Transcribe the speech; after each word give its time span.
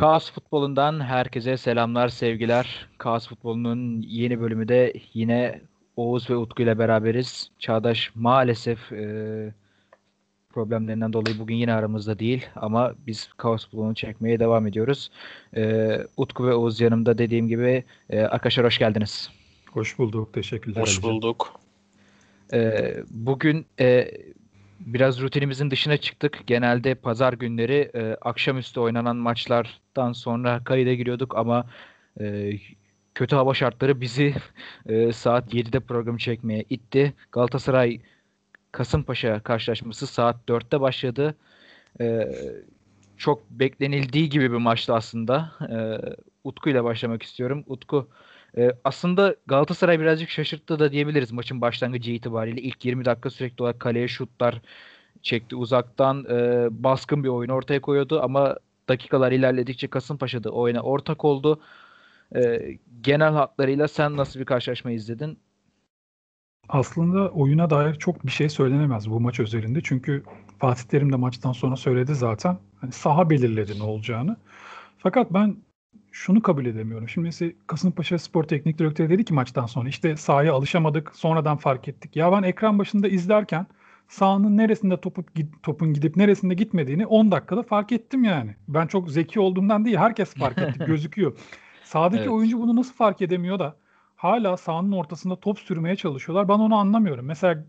Kaos 0.00 0.30
Futbolu'ndan 0.32 1.00
herkese 1.00 1.56
selamlar, 1.56 2.08
sevgiler. 2.08 2.88
Kaos 2.98 3.28
Futbolu'nun 3.28 4.02
yeni 4.02 4.40
bölümü 4.40 4.68
de 4.68 4.92
yine 5.14 5.60
Oğuz 5.96 6.30
ve 6.30 6.36
Utku 6.36 6.62
ile 6.62 6.78
beraberiz. 6.78 7.50
Çağdaş 7.58 8.10
maalesef 8.14 8.92
e, 8.92 9.54
problemlerinden 10.50 11.12
dolayı 11.12 11.38
bugün 11.38 11.54
yine 11.54 11.72
aramızda 11.72 12.18
değil 12.18 12.46
ama 12.56 12.94
biz 13.06 13.30
Kaos 13.36 13.64
Futbolu'nu 13.64 13.94
çekmeye 13.94 14.40
devam 14.40 14.66
ediyoruz. 14.66 15.10
E, 15.56 15.96
Utku 16.16 16.46
ve 16.46 16.54
Oğuz 16.54 16.80
yanımda 16.80 17.18
dediğim 17.18 17.48
gibi 17.48 17.84
e, 18.10 18.20
arkadaşlar 18.20 18.66
hoş 18.66 18.78
geldiniz. 18.78 19.30
Hoş 19.70 19.98
bulduk, 19.98 20.32
teşekkürler. 20.32 20.82
Hoş 20.82 21.02
bulduk. 21.02 21.60
E, 22.52 22.94
bugün 23.10 23.66
e, 23.80 24.10
biraz 24.80 25.20
rutinimizin 25.20 25.70
dışına 25.70 25.96
çıktık. 25.96 26.42
Genelde 26.46 26.94
pazar 26.94 27.32
günleri 27.32 27.90
e, 27.94 28.16
akşamüstü 28.20 28.80
oynanan 28.80 29.16
maçlardan 29.16 30.12
sonra 30.12 30.64
kayıda 30.64 30.94
giriyorduk 30.94 31.36
ama 31.36 31.66
e, 32.20 32.52
kötü 33.14 33.36
hava 33.36 33.54
şartları 33.54 34.00
bizi 34.00 34.34
e, 34.86 35.12
saat 35.12 35.54
7'de 35.54 35.80
programı 35.80 36.18
çekmeye 36.18 36.64
itti. 36.70 37.14
Galatasaray 37.32 38.00
Kasımpaşa 38.72 39.40
karşılaşması 39.40 40.06
saat 40.06 40.36
4'te 40.48 40.80
başladı. 40.80 41.34
E, 42.00 42.28
çok 43.16 43.50
beklenildiği 43.50 44.28
gibi 44.28 44.52
bir 44.52 44.56
maçtı 44.56 44.94
aslında. 44.94 45.52
E, 45.70 45.76
Utku 46.44 46.70
ile 46.70 46.84
başlamak 46.84 47.22
istiyorum. 47.22 47.64
Utku 47.66 48.08
e, 48.56 48.72
aslında 48.84 49.36
Galatasaray 49.46 50.00
birazcık 50.00 50.30
şaşırttı 50.30 50.78
da 50.78 50.92
diyebiliriz 50.92 51.32
maçın 51.32 51.60
başlangıcı 51.60 52.10
itibariyle. 52.10 52.60
İlk 52.60 52.84
20 52.84 53.04
dakika 53.04 53.30
sürekli 53.30 53.62
olarak 53.62 53.80
kaleye 53.80 54.08
şutlar 54.08 54.60
çekti. 55.22 55.56
Uzaktan 55.56 56.24
e, 56.30 56.68
baskın 56.70 57.24
bir 57.24 57.28
oyun 57.28 57.50
ortaya 57.50 57.80
koyuyordu 57.80 58.20
ama 58.22 58.56
dakikalar 58.88 59.32
ilerledikçe 59.32 59.88
Kasımpaşa 59.88 60.44
da 60.44 60.50
oyuna 60.50 60.80
ortak 60.80 61.24
oldu. 61.24 61.60
E, 62.36 62.60
genel 63.00 63.32
hatlarıyla 63.32 63.88
sen 63.88 64.16
nasıl 64.16 64.40
bir 64.40 64.44
karşılaşma 64.44 64.90
izledin? 64.90 65.38
Aslında 66.68 67.28
oyuna 67.28 67.70
dair 67.70 67.94
çok 67.94 68.26
bir 68.26 68.30
şey 68.30 68.48
söylenemez 68.48 69.10
bu 69.10 69.20
maç 69.20 69.40
özelinde. 69.40 69.80
Çünkü 69.82 70.22
Fatih 70.58 70.82
Terim 70.84 71.12
de 71.12 71.16
maçtan 71.16 71.52
sonra 71.52 71.76
söyledi 71.76 72.14
zaten. 72.14 72.58
Hani 72.80 72.92
saha 72.92 73.30
belirledi 73.30 73.78
ne 73.78 73.82
olacağını. 73.82 74.36
Fakat 74.98 75.34
ben 75.34 75.56
şunu 76.12 76.42
kabul 76.42 76.66
edemiyorum. 76.66 77.08
Şimdi 77.08 77.24
mesela 77.24 77.52
Kasımpaşa 77.66 78.18
Spor 78.18 78.44
Teknik 78.44 78.78
Direktörü 78.78 79.10
dedi 79.10 79.24
ki 79.24 79.34
maçtan 79.34 79.66
sonra 79.66 79.88
işte 79.88 80.16
sahaya 80.16 80.54
alışamadık 80.54 81.16
sonradan 81.16 81.56
fark 81.56 81.88
ettik. 81.88 82.16
Ya 82.16 82.32
ben 82.32 82.42
ekran 82.42 82.78
başında 82.78 83.08
izlerken 83.08 83.66
sahanın 84.08 84.56
neresinde 84.56 85.00
topu, 85.00 85.24
topun 85.62 85.94
gidip 85.94 86.16
neresinde 86.16 86.54
gitmediğini 86.54 87.06
10 87.06 87.30
dakikada 87.30 87.62
fark 87.62 87.92
ettim 87.92 88.24
yani. 88.24 88.54
Ben 88.68 88.86
çok 88.86 89.10
zeki 89.10 89.40
olduğumdan 89.40 89.84
değil 89.84 89.96
herkes 89.96 90.34
fark 90.34 90.58
etti 90.58 90.78
gözüküyor. 90.86 91.38
Sahadaki 91.84 92.22
evet. 92.22 92.32
oyuncu 92.32 92.60
bunu 92.60 92.76
nasıl 92.76 92.94
fark 92.94 93.22
edemiyor 93.22 93.58
da 93.58 93.76
hala 94.16 94.56
sahanın 94.56 94.92
ortasında 94.92 95.36
top 95.36 95.58
sürmeye 95.58 95.96
çalışıyorlar. 95.96 96.48
Ben 96.48 96.54
onu 96.54 96.74
anlamıyorum. 96.74 97.26
Mesela 97.26 97.64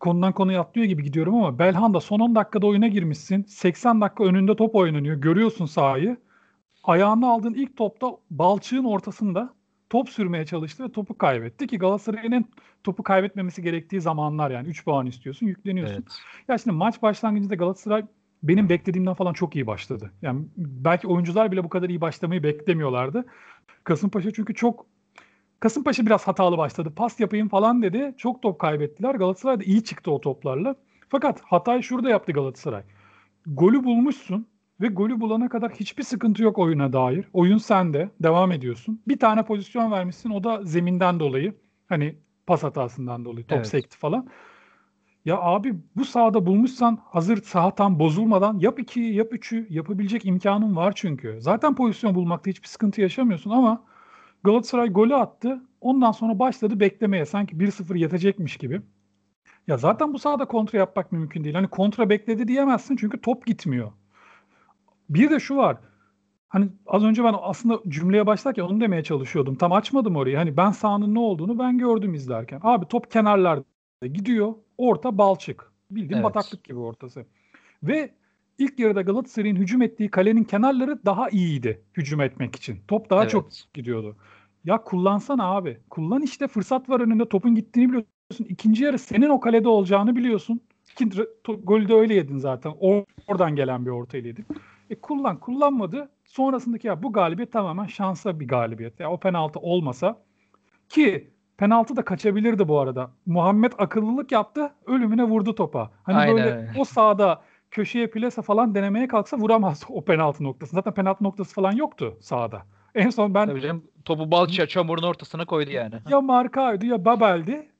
konudan 0.00 0.32
konuya 0.32 0.60
atlıyor 0.60 0.86
gibi 0.86 1.02
gidiyorum 1.02 1.34
ama 1.34 1.58
Belhanda 1.58 2.00
son 2.00 2.20
10 2.20 2.34
dakikada 2.34 2.66
oyuna 2.66 2.88
girmişsin. 2.88 3.42
80 3.42 4.00
dakika 4.00 4.24
önünde 4.24 4.56
top 4.56 4.74
oynanıyor. 4.74 5.16
Görüyorsun 5.16 5.66
sahayı 5.66 6.16
ayağını 6.84 7.30
aldığın 7.30 7.54
ilk 7.54 7.76
topta 7.76 8.16
balçığın 8.30 8.84
ortasında 8.84 9.54
top 9.90 10.08
sürmeye 10.08 10.46
çalıştı 10.46 10.84
ve 10.84 10.92
topu 10.92 11.18
kaybetti 11.18 11.66
ki 11.66 11.78
Galatasaray'ın 11.78 12.44
topu 12.84 13.02
kaybetmemesi 13.02 13.62
gerektiği 13.62 14.00
zamanlar 14.00 14.50
yani 14.50 14.68
3 14.68 14.84
puan 14.84 15.06
istiyorsun 15.06 15.46
yükleniyorsun. 15.46 15.94
Evet. 15.94 16.18
Ya 16.48 16.58
şimdi 16.58 16.76
maç 16.76 17.02
başlangıcında 17.02 17.54
Galatasaray 17.54 18.04
benim 18.42 18.68
beklediğimden 18.68 19.14
falan 19.14 19.32
çok 19.32 19.56
iyi 19.56 19.66
başladı. 19.66 20.10
Yani 20.22 20.44
belki 20.56 21.08
oyuncular 21.08 21.52
bile 21.52 21.64
bu 21.64 21.68
kadar 21.68 21.88
iyi 21.88 22.00
başlamayı 22.00 22.42
beklemiyorlardı. 22.42 23.24
Kasımpaşa 23.84 24.30
çünkü 24.32 24.54
çok 24.54 24.86
Kasımpaşa 25.60 26.06
biraz 26.06 26.28
hatalı 26.28 26.58
başladı. 26.58 26.92
Pas 26.96 27.20
yapayım 27.20 27.48
falan 27.48 27.82
dedi. 27.82 28.14
Çok 28.16 28.42
top 28.42 28.58
kaybettiler. 28.58 29.14
Galatasaray 29.14 29.60
da 29.60 29.64
iyi 29.64 29.84
çıktı 29.84 30.10
o 30.10 30.20
toplarla. 30.20 30.74
Fakat 31.08 31.40
hatayı 31.40 31.82
şurada 31.82 32.10
yaptı 32.10 32.32
Galatasaray. 32.32 32.82
Golü 33.46 33.84
bulmuşsun. 33.84 34.46
Ve 34.80 34.88
golü 34.88 35.20
bulana 35.20 35.48
kadar 35.48 35.72
hiçbir 35.72 36.02
sıkıntı 36.02 36.42
yok 36.42 36.58
oyuna 36.58 36.92
dair. 36.92 37.28
Oyun 37.32 37.58
sende. 37.58 38.10
Devam 38.22 38.52
ediyorsun. 38.52 39.02
Bir 39.08 39.18
tane 39.18 39.42
pozisyon 39.42 39.92
vermişsin. 39.92 40.30
O 40.30 40.44
da 40.44 40.64
zeminden 40.64 41.20
dolayı. 41.20 41.54
Hani 41.86 42.16
pas 42.46 42.62
hatasından 42.62 43.24
dolayı. 43.24 43.46
Top 43.46 43.56
evet. 43.56 43.66
sekti 43.66 43.98
falan. 43.98 44.28
Ya 45.24 45.38
abi 45.38 45.74
bu 45.96 46.04
sahada 46.04 46.46
bulmuşsan 46.46 46.98
hazır 47.04 47.42
saha 47.42 47.74
tam 47.74 47.98
bozulmadan 47.98 48.58
yap 48.58 48.78
2'yi 48.78 49.14
yap 49.14 49.32
3'ü 49.32 49.66
yapabilecek 49.70 50.26
imkanın 50.26 50.76
var 50.76 50.92
çünkü. 50.96 51.36
Zaten 51.40 51.74
pozisyon 51.74 52.14
bulmakta 52.14 52.50
hiçbir 52.50 52.68
sıkıntı 52.68 53.00
yaşamıyorsun 53.00 53.50
ama 53.50 53.84
Galatasaray 54.44 54.88
golü 54.88 55.14
attı. 55.14 55.60
Ondan 55.80 56.12
sonra 56.12 56.38
başladı 56.38 56.80
beklemeye. 56.80 57.26
Sanki 57.26 57.56
1-0 57.56 57.98
yetecekmiş 57.98 58.56
gibi. 58.56 58.82
Ya 59.66 59.76
zaten 59.76 60.12
bu 60.12 60.18
sahada 60.18 60.44
kontra 60.44 60.78
yapmak 60.78 61.12
mümkün 61.12 61.44
değil. 61.44 61.54
Hani 61.54 61.68
kontra 61.68 62.10
bekledi 62.10 62.48
diyemezsin 62.48 62.96
çünkü 62.96 63.20
top 63.20 63.46
gitmiyor. 63.46 63.92
Bir 65.10 65.30
de 65.30 65.40
şu 65.40 65.56
var. 65.56 65.76
Hani 66.48 66.68
az 66.86 67.04
önce 67.04 67.24
ben 67.24 67.34
aslında 67.40 67.80
cümleye 67.88 68.26
başlarken 68.26 68.62
onu 68.62 68.80
demeye 68.80 69.02
çalışıyordum. 69.02 69.54
Tam 69.54 69.72
açmadım 69.72 70.16
orayı. 70.16 70.36
Hani 70.36 70.56
ben 70.56 70.70
sahanın 70.70 71.14
ne 71.14 71.18
olduğunu 71.18 71.58
ben 71.58 71.78
gördüm 71.78 72.14
izlerken. 72.14 72.60
Abi 72.62 72.88
top 72.88 73.10
kenarlarda 73.10 73.64
gidiyor. 74.02 74.54
Orta 74.78 75.18
balçık. 75.18 75.72
Bildiğin 75.90 76.12
evet. 76.12 76.24
bataklık 76.24 76.64
gibi 76.64 76.78
ortası. 76.78 77.26
Ve 77.82 78.14
ilk 78.58 78.78
yarıda 78.78 79.02
Galatasaray'ın 79.02 79.56
hücum 79.56 79.82
ettiği 79.82 80.10
kalenin 80.10 80.44
kenarları 80.44 81.04
daha 81.04 81.30
iyiydi 81.30 81.82
hücum 81.96 82.20
etmek 82.20 82.56
için. 82.56 82.78
Top 82.88 83.10
daha 83.10 83.20
evet. 83.20 83.30
çok 83.30 83.48
gidiyordu. 83.74 84.16
Ya 84.64 84.82
kullansana 84.82 85.44
abi. 85.44 85.78
Kullan 85.90 86.22
işte 86.22 86.48
fırsat 86.48 86.88
var 86.88 87.00
önünde 87.00 87.28
topun 87.28 87.54
gittiğini 87.54 87.88
biliyorsun. 87.88 88.46
İkinci 88.48 88.84
yarı 88.84 88.98
senin 88.98 89.28
o 89.28 89.40
kalede 89.40 89.68
olacağını 89.68 90.16
biliyorsun. 90.16 90.60
İkinci 90.92 91.22
golü 91.62 91.88
de 91.88 91.94
öyle 91.94 92.14
yedin 92.14 92.38
zaten. 92.38 92.72
Oradan 93.28 93.56
gelen 93.56 93.86
bir 93.86 93.90
orta 93.90 94.16
yedin. 94.16 94.46
E 94.90 95.00
kullan 95.00 95.40
kullanmadı. 95.40 96.10
Sonrasındaki 96.24 96.86
ya 96.86 97.02
bu 97.02 97.12
galibiyet 97.12 97.52
tamamen 97.52 97.86
şansa 97.86 98.40
bir 98.40 98.48
galibiyet. 98.48 99.00
Ya 99.00 99.10
o 99.10 99.20
penaltı 99.20 99.58
olmasa 99.58 100.18
ki 100.88 101.30
penaltı 101.56 101.96
da 101.96 102.04
kaçabilirdi 102.04 102.68
bu 102.68 102.80
arada. 102.80 103.10
Muhammed 103.26 103.72
akıllılık 103.78 104.32
yaptı. 104.32 104.72
Ölümüne 104.86 105.24
vurdu 105.24 105.54
topa. 105.54 105.90
Hani 106.02 106.16
Aynen. 106.16 106.36
böyle 106.36 106.72
o 106.78 106.84
sahada 106.84 107.42
köşeye 107.70 108.06
plase 108.06 108.42
falan 108.42 108.74
denemeye 108.74 109.08
kalksa 109.08 109.36
vuramaz 109.36 109.84
o 109.88 110.04
penaltı 110.04 110.44
noktası. 110.44 110.74
Zaten 110.74 110.94
penaltı 110.94 111.24
noktası 111.24 111.54
falan 111.54 111.72
yoktu 111.72 112.16
sahada. 112.20 112.62
En 112.94 113.10
son 113.10 113.34
ben 113.34 113.46
Tabii 113.46 113.60
canım, 113.60 113.84
topu 114.04 114.30
balça 114.30 114.66
çamurun 114.66 115.02
ortasına 115.02 115.44
koydu 115.44 115.70
yani. 115.70 115.94
Ya 116.08 116.20
Marka'ydı 116.20 116.86
ya 116.86 117.04
Babel'di. 117.04 117.70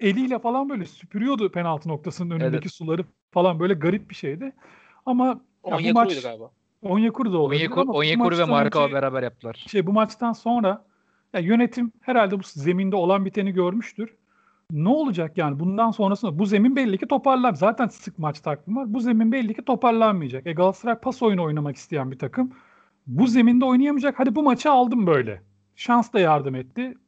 Eliyle 0.00 0.38
falan 0.38 0.68
böyle 0.68 0.84
süpürüyordu 0.84 1.52
penaltı 1.52 1.88
noktasının 1.88 2.30
önündeki 2.30 2.62
evet. 2.62 2.72
suları 2.72 3.04
falan 3.30 3.60
böyle 3.60 3.74
garip 3.74 4.10
bir 4.10 4.14
şeydi. 4.14 4.52
Ama 5.06 5.40
ya 5.66 5.78
bu 5.78 5.92
maç 5.92 6.22
galiba. 6.22 6.50
Onyekuru 6.82 7.32
da 7.32 7.38
olabilir 7.38 7.60
Onyekuru, 7.60 7.80
ama 7.80 7.92
Onyekuru 7.92 8.38
ve 8.38 8.44
Marka 8.44 8.92
beraber 8.92 9.22
yaptılar. 9.22 9.64
Şey 9.68 9.86
bu 9.86 9.92
maçtan 9.92 10.32
sonra 10.32 10.84
ya 11.32 11.40
yönetim 11.40 11.92
herhalde 12.00 12.38
bu 12.38 12.42
zeminde 12.44 12.96
olan 12.96 13.24
biteni 13.24 13.52
görmüştür. 13.52 14.14
Ne 14.70 14.88
olacak 14.88 15.38
yani 15.38 15.60
bundan 15.60 15.90
sonrasında 15.90 16.38
bu 16.38 16.46
zemin 16.46 16.76
belli 16.76 16.98
ki 16.98 17.08
toparlan. 17.08 17.54
Zaten 17.54 17.86
sık 17.86 18.18
maç 18.18 18.40
takvimi 18.40 18.78
var. 18.78 18.94
Bu 18.94 19.00
zemin 19.00 19.32
belli 19.32 19.54
ki 19.54 19.64
toparlanmayacak. 19.64 20.46
E 20.46 20.52
Galatasaray 20.52 20.98
pas 20.98 21.22
oyunu 21.22 21.42
oynamak 21.42 21.76
isteyen 21.76 22.10
bir 22.10 22.18
takım. 22.18 22.52
Bu 23.06 23.26
zeminde 23.26 23.64
oynayamayacak. 23.64 24.18
Hadi 24.18 24.34
bu 24.34 24.42
maçı 24.42 24.70
aldım 24.70 25.06
böyle. 25.06 25.42
Şans 25.76 26.12
da 26.12 26.20
yardım 26.20 26.54
etti. 26.54 26.98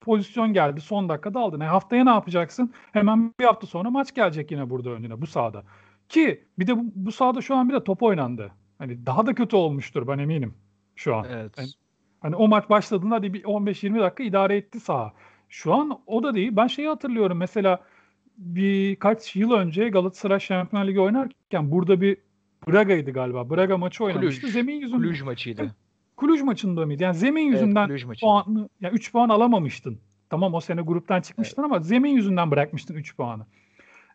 Pozisyon 0.00 0.52
geldi. 0.52 0.80
Son 0.80 1.08
dakikada 1.08 1.40
aldın. 1.40 1.60
E 1.60 1.66
haftaya 1.66 2.04
ne 2.04 2.10
yapacaksın? 2.10 2.72
Hemen 2.92 3.34
bir 3.40 3.44
hafta 3.44 3.66
sonra 3.66 3.90
maç 3.90 4.14
gelecek 4.14 4.50
yine 4.50 4.70
burada 4.70 4.90
önüne 4.90 5.20
bu 5.20 5.26
sahada. 5.26 5.62
Ki 6.08 6.44
bir 6.58 6.66
de 6.66 6.78
bu, 6.78 6.82
bu 6.94 7.12
sahada 7.12 7.40
şu 7.40 7.54
an 7.54 7.68
bir 7.68 7.74
de 7.74 7.84
top 7.84 8.02
oynandı. 8.02 8.52
Hani 8.78 9.06
daha 9.06 9.26
da 9.26 9.34
kötü 9.34 9.56
olmuştur 9.56 10.08
ben 10.08 10.18
eminim 10.18 10.54
şu 10.96 11.16
an. 11.16 11.26
Evet. 11.30 11.52
Yani, 11.58 11.68
hani 12.20 12.36
o 12.36 12.48
maç 12.48 12.70
başladığında 12.70 13.14
hadi 13.14 13.32
bir 13.32 13.42
15-20 13.42 14.00
dakika 14.00 14.22
idare 14.22 14.56
etti 14.56 14.80
saha. 14.80 15.12
Şu 15.48 15.74
an 15.74 16.00
o 16.06 16.22
da 16.22 16.34
değil. 16.34 16.56
Ben 16.56 16.66
şeyi 16.66 16.88
hatırlıyorum 16.88 17.38
mesela 17.38 17.80
birkaç 18.38 19.36
yıl 19.36 19.52
önce 19.52 19.88
Galatasaray 19.88 20.40
Şampiyonlar 20.40 20.88
Ligi 20.88 21.00
oynarken 21.00 21.70
burada 21.70 22.00
bir 22.00 22.16
Braga'ydı 22.68 23.10
galiba. 23.10 23.50
Braga 23.50 23.78
maçı 23.78 24.04
oynamıştı. 24.04 24.40
Kluj. 24.40 24.52
Zemin 24.52 24.74
yüzünden. 24.74 25.02
Kluj 25.02 25.22
maçıydı. 25.22 25.74
Kluj 26.16 26.42
maçında 26.42 26.86
mıydı? 26.86 27.02
Yani 27.02 27.14
zemin 27.14 27.42
yüzünden 27.42 27.88
evet, 27.88 28.20
puan, 28.20 28.68
yani 28.80 28.94
3 28.94 29.12
puan 29.12 29.28
alamamıştın. 29.28 29.98
Tamam 30.30 30.54
o 30.54 30.60
sene 30.60 30.80
gruptan 30.80 31.20
çıkmıştın 31.20 31.62
evet. 31.62 31.72
ama 31.72 31.80
zemin 31.80 32.10
yüzünden 32.10 32.50
bırakmıştın 32.50 32.94
3 32.94 33.16
puanı. 33.16 33.46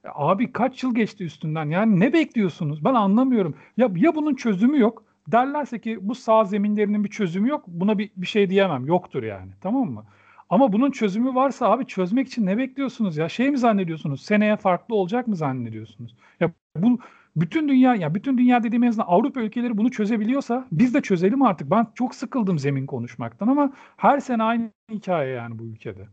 Abi 0.04 0.52
kaç 0.54 0.84
yıl 0.84 0.96
geçti 0.96 1.24
üstünden? 1.24 1.70
Yani 1.70 2.00
ne 2.00 2.14
bekliyorsunuz? 2.14 2.86
Ben 2.86 2.94
anlamıyorum. 2.94 3.56
Ya 3.78 3.90
ya 3.96 4.16
bunun 4.16 4.36
çözümü 4.36 4.80
yok. 4.80 5.04
Derlerse 5.28 5.80
ki 5.82 5.98
bu 6.02 6.16
sağ 6.16 6.44
zeminlerinin 6.46 7.04
bir 7.04 7.10
çözümü 7.10 7.50
yok. 7.50 7.64
Buna 7.68 7.98
bir, 7.98 8.12
bir 8.18 8.28
şey 8.28 8.50
diyemem. 8.50 8.86
Yoktur 8.86 9.24
yani. 9.24 9.52
Tamam 9.62 9.92
mı? 9.92 10.06
Ama 10.50 10.74
bunun 10.74 10.92
çözümü 10.92 11.36
varsa 11.36 11.72
abi 11.72 11.86
çözmek 11.86 12.28
için 12.28 12.46
ne 12.46 12.58
bekliyorsunuz 12.58 13.18
ya? 13.18 13.30
Şey 13.30 13.52
mi 13.52 13.58
zannediyorsunuz? 13.58 14.22
Seneye 14.22 14.58
farklı 14.58 14.96
olacak 14.96 15.28
mı 15.28 15.36
zannediyorsunuz? 15.36 16.16
Ya 16.40 16.52
bu 16.78 17.00
bütün 17.36 17.70
dünya 17.70 17.96
ya 17.96 18.16
bütün 18.16 18.38
dünya 18.38 18.64
dediğim 18.64 18.84
en 18.84 18.94
Avrupa 18.98 19.42
ülkeleri 19.42 19.78
bunu 19.78 19.92
çözebiliyorsa 19.92 20.68
biz 20.72 20.94
de 20.94 21.02
çözelim 21.02 21.42
artık. 21.42 21.72
Ben 21.72 21.88
çok 21.96 22.16
sıkıldım 22.16 22.60
zemin 22.60 22.86
konuşmaktan 22.86 23.48
ama 23.48 23.74
her 23.98 24.20
sene 24.20 24.44
aynı 24.44 24.72
hikaye 24.92 25.34
yani 25.34 25.60
bu 25.60 25.64
ülkede. 25.64 26.08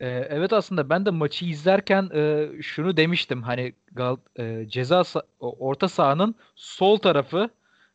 Ee, 0.00 0.06
evet 0.08 0.52
aslında 0.52 0.90
ben 0.90 1.06
de 1.06 1.10
maçı 1.10 1.44
izlerken 1.44 2.10
e, 2.14 2.48
şunu 2.62 2.96
demiştim 2.96 3.42
hani 3.42 3.72
Gal 3.92 4.16
e, 4.38 4.66
ceza 4.68 5.02
orta 5.40 5.88
sahanın 5.88 6.34
sol 6.56 6.98
tarafı 6.98 7.50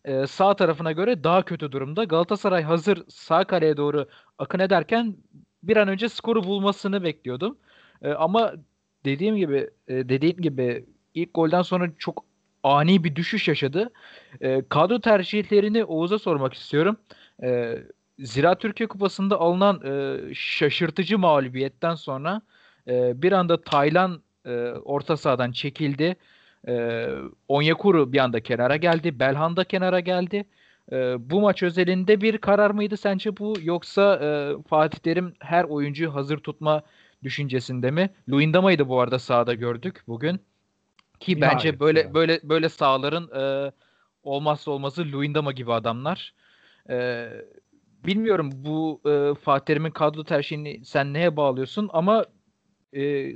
e, 0.06 0.28
sağ 0.28 0.56
tarafına 0.56 0.92
göre 0.92 1.24
daha 1.24 1.46
kötü 1.46 1.72
durumda. 1.72 2.04
Galatasaray 2.04 2.64
hazır 2.64 3.04
sağ 3.10 3.44
kaleye 3.44 3.78
doğru 3.78 4.08
akın 4.40 4.60
ederken 4.60 5.16
bir 5.64 5.78
an 5.78 5.88
önce 5.88 6.10
skoru 6.10 6.44
bulmasını 6.44 7.04
bekliyordum. 7.04 7.58
E, 8.02 8.10
ama 8.12 8.54
dediğim 9.06 9.36
gibi 9.36 9.70
e, 9.88 10.10
dediğim 10.10 10.38
gibi 10.38 10.86
ilk 11.14 11.34
golden 11.34 11.62
sonra 11.62 11.90
çok 11.98 12.26
ani 12.64 13.04
bir 13.04 13.16
düşüş 13.16 13.48
yaşadı. 13.48 13.92
E, 14.42 14.64
kadro 14.70 15.00
tercihlerini 15.02 15.84
Oğuz'a 15.86 16.20
sormak 16.20 16.54
istiyorum. 16.54 16.98
E, 17.44 17.78
Zira 18.20 18.56
Türkiye 18.56 18.88
Kupası'nda 18.88 19.40
alınan 19.40 19.82
e, 19.86 20.20
şaşırtıcı 20.34 21.20
mağlubiyetten 21.20 21.96
sonra 21.96 22.42
e, 22.88 23.22
bir 23.22 23.32
anda 23.32 23.62
Taylan 23.62 24.22
e, 24.46 24.52
orta 24.70 25.18
sahadan 25.18 25.52
çekildi. 25.52 26.16
E, 26.68 27.08
Onyekuru 27.48 28.14
bir 28.14 28.20
anda 28.20 28.40
kenara 28.44 28.76
geldi. 28.76 29.20
Belhanda 29.20 29.64
kenara 29.64 30.00
geldi. 30.00 30.46
E, 30.92 31.30
bu 31.30 31.42
maç 31.42 31.64
özelinde 31.64 32.22
bir 32.22 32.38
karar 32.38 32.72
mıydı 32.72 32.98
sence 32.98 33.38
bu 33.38 33.56
yoksa 33.62 34.16
e, 34.16 34.56
Fatih 34.68 35.00
Terim 35.00 35.34
her 35.40 35.64
oyuncuyu 35.64 36.16
hazır 36.16 36.38
tutma 36.38 36.84
düşüncesinde 37.24 37.92
mi? 37.92 38.10
Luindama'yı 38.30 38.88
bu 38.90 39.00
arada 39.00 39.20
sahada 39.20 39.54
gördük 39.54 40.04
bugün. 40.08 40.40
Ki 41.20 41.42
bence 41.42 41.58
Nihayet 41.58 41.80
böyle 41.80 42.00
yani. 42.00 42.14
böyle 42.14 42.40
böyle 42.44 42.70
sahaların 42.70 43.30
e, 43.42 43.72
olmazsa 44.24 44.72
olmazı 44.72 45.12
Luindama 45.12 45.52
gibi 45.52 45.74
adamlar. 45.74 46.34
E, 46.90 47.28
bilmiyorum 48.06 48.52
bu 48.54 49.02
e, 49.06 49.36
Fatih 49.42 49.66
Terim'in 49.66 49.92
kadro 49.92 50.24
tercihini 50.24 50.86
sen 50.86 51.14
neye 51.14 51.38
bağlıyorsun 51.38 51.90
ama 51.94 52.26
e, 52.96 53.34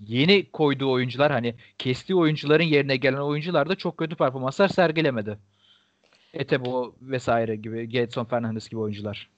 yeni 0.00 0.50
koyduğu 0.50 0.90
oyuncular 0.90 1.32
hani 1.32 1.54
kestiği 1.78 2.16
oyuncuların 2.16 2.64
yerine 2.64 2.96
gelen 2.96 3.18
oyuncular 3.18 3.68
da 3.68 3.74
çok 3.74 3.98
kötü 3.98 4.16
performanslar 4.16 4.68
sergilemedi. 4.68 5.38
Etebo 6.34 6.94
vesaire 7.00 7.56
gibi, 7.56 7.88
Gedson 7.88 8.24
Fernandes 8.24 8.68
gibi 8.68 8.80
oyuncular. 8.80 9.30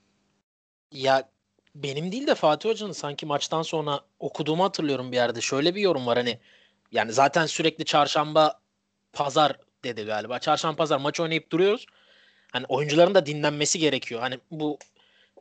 Ya 0.93 1.29
benim 1.75 2.13
değil 2.13 2.27
de 2.27 2.35
Fatih 2.35 2.69
Hoca'nın 2.69 2.93
sanki 2.93 3.27
maçtan 3.27 3.63
sonra 3.63 4.01
okuduğumu 4.19 4.65
hatırlıyorum 4.65 5.13
bir 5.13 5.17
yerde. 5.17 5.41
Şöyle 5.41 5.75
bir 5.75 5.81
yorum 5.81 6.07
var 6.07 6.19
hani 6.19 6.39
yani 6.93 7.13
zaten 7.13 7.47
sürekli 7.47 7.85
çarşamba 7.85 8.61
pazar 9.13 9.57
dedi 9.85 10.05
galiba. 10.05 10.39
Çarşamba 10.39 10.77
pazar 10.77 11.01
maç 11.01 11.21
oynayıp 11.21 11.53
duruyoruz. 11.53 11.87
Hani 12.53 12.67
oyuncuların 12.69 13.15
da 13.15 13.27
dinlenmesi 13.27 13.79
gerekiyor. 13.79 14.21
Hani 14.21 14.39
bu 14.51 14.79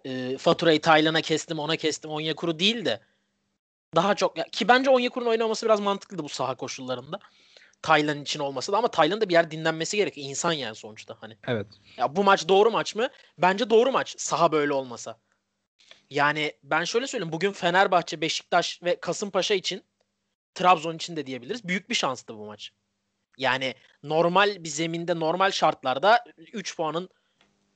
e, 0.06 0.38
faturayı 0.38 0.82
Taylan'a 0.82 1.22
kestim 1.22 1.60
ona 1.60 1.76
kestim 1.76 2.12
Onyekuru 2.12 2.60
değil 2.60 2.86
de 2.86 3.00
daha 3.96 4.16
çok 4.16 4.38
ya, 4.38 4.46
ki 4.52 4.68
bence 4.68 4.90
Onyekuru'nun 4.90 5.30
oynaması 5.30 5.66
biraz 5.66 5.80
mantıklıydı 5.80 6.24
bu 6.24 6.30
saha 6.30 6.56
koşullarında. 6.56 7.20
Taylan 7.82 8.22
için 8.22 8.40
olmasa 8.40 8.74
da 8.74 8.78
ama 8.78 8.88
Taylan'ın 8.88 9.22
da 9.22 9.30
bir 9.30 9.34
yer 9.34 9.52
dinlenmesi 9.52 9.98
gerekiyor. 9.98 10.30
İnsan 10.30 10.52
yani 10.52 10.76
sonuçta 10.76 11.18
hani. 11.22 11.38
Evet. 11.48 11.68
Ya 11.98 12.16
bu 12.16 12.24
maç 12.24 12.48
doğru 12.48 12.72
maç 12.72 12.96
mı? 12.96 13.10
Bence 13.38 13.70
doğru 13.70 13.92
maç. 13.92 14.16
Saha 14.18 14.52
böyle 14.52 14.74
olmasa. 14.74 15.20
Yani 16.10 16.54
ben 16.64 16.84
şöyle 16.84 17.08
söyleyeyim. 17.08 17.32
Bugün 17.32 17.52
Fenerbahçe, 17.52 18.22
Beşiktaş 18.22 18.84
ve 18.84 19.00
Kasımpaşa 19.00 19.54
için 19.54 19.84
Trabzon 20.56 20.96
için 20.96 21.16
de 21.16 21.28
diyebiliriz. 21.28 21.68
Büyük 21.68 21.90
bir 21.90 21.96
şanstı 21.96 22.38
bu 22.38 22.46
maç. 22.46 22.72
Yani 23.38 23.76
normal 24.10 24.64
bir 24.64 24.70
zeminde 24.70 25.20
normal 25.20 25.52
şartlarda 25.52 26.24
3 26.54 26.78
puanın 26.78 27.10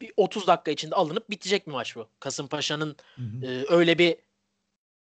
bir 0.01 0.11
30 0.17 0.47
dakika 0.47 0.71
içinde 0.71 0.95
alınıp 0.95 1.29
bitecek 1.29 1.67
bir 1.67 1.71
maç 1.71 1.95
bu. 1.95 2.07
Kasımpaşa'nın 2.19 2.95
e, 3.43 3.65
öyle 3.69 3.97
bir 3.97 4.15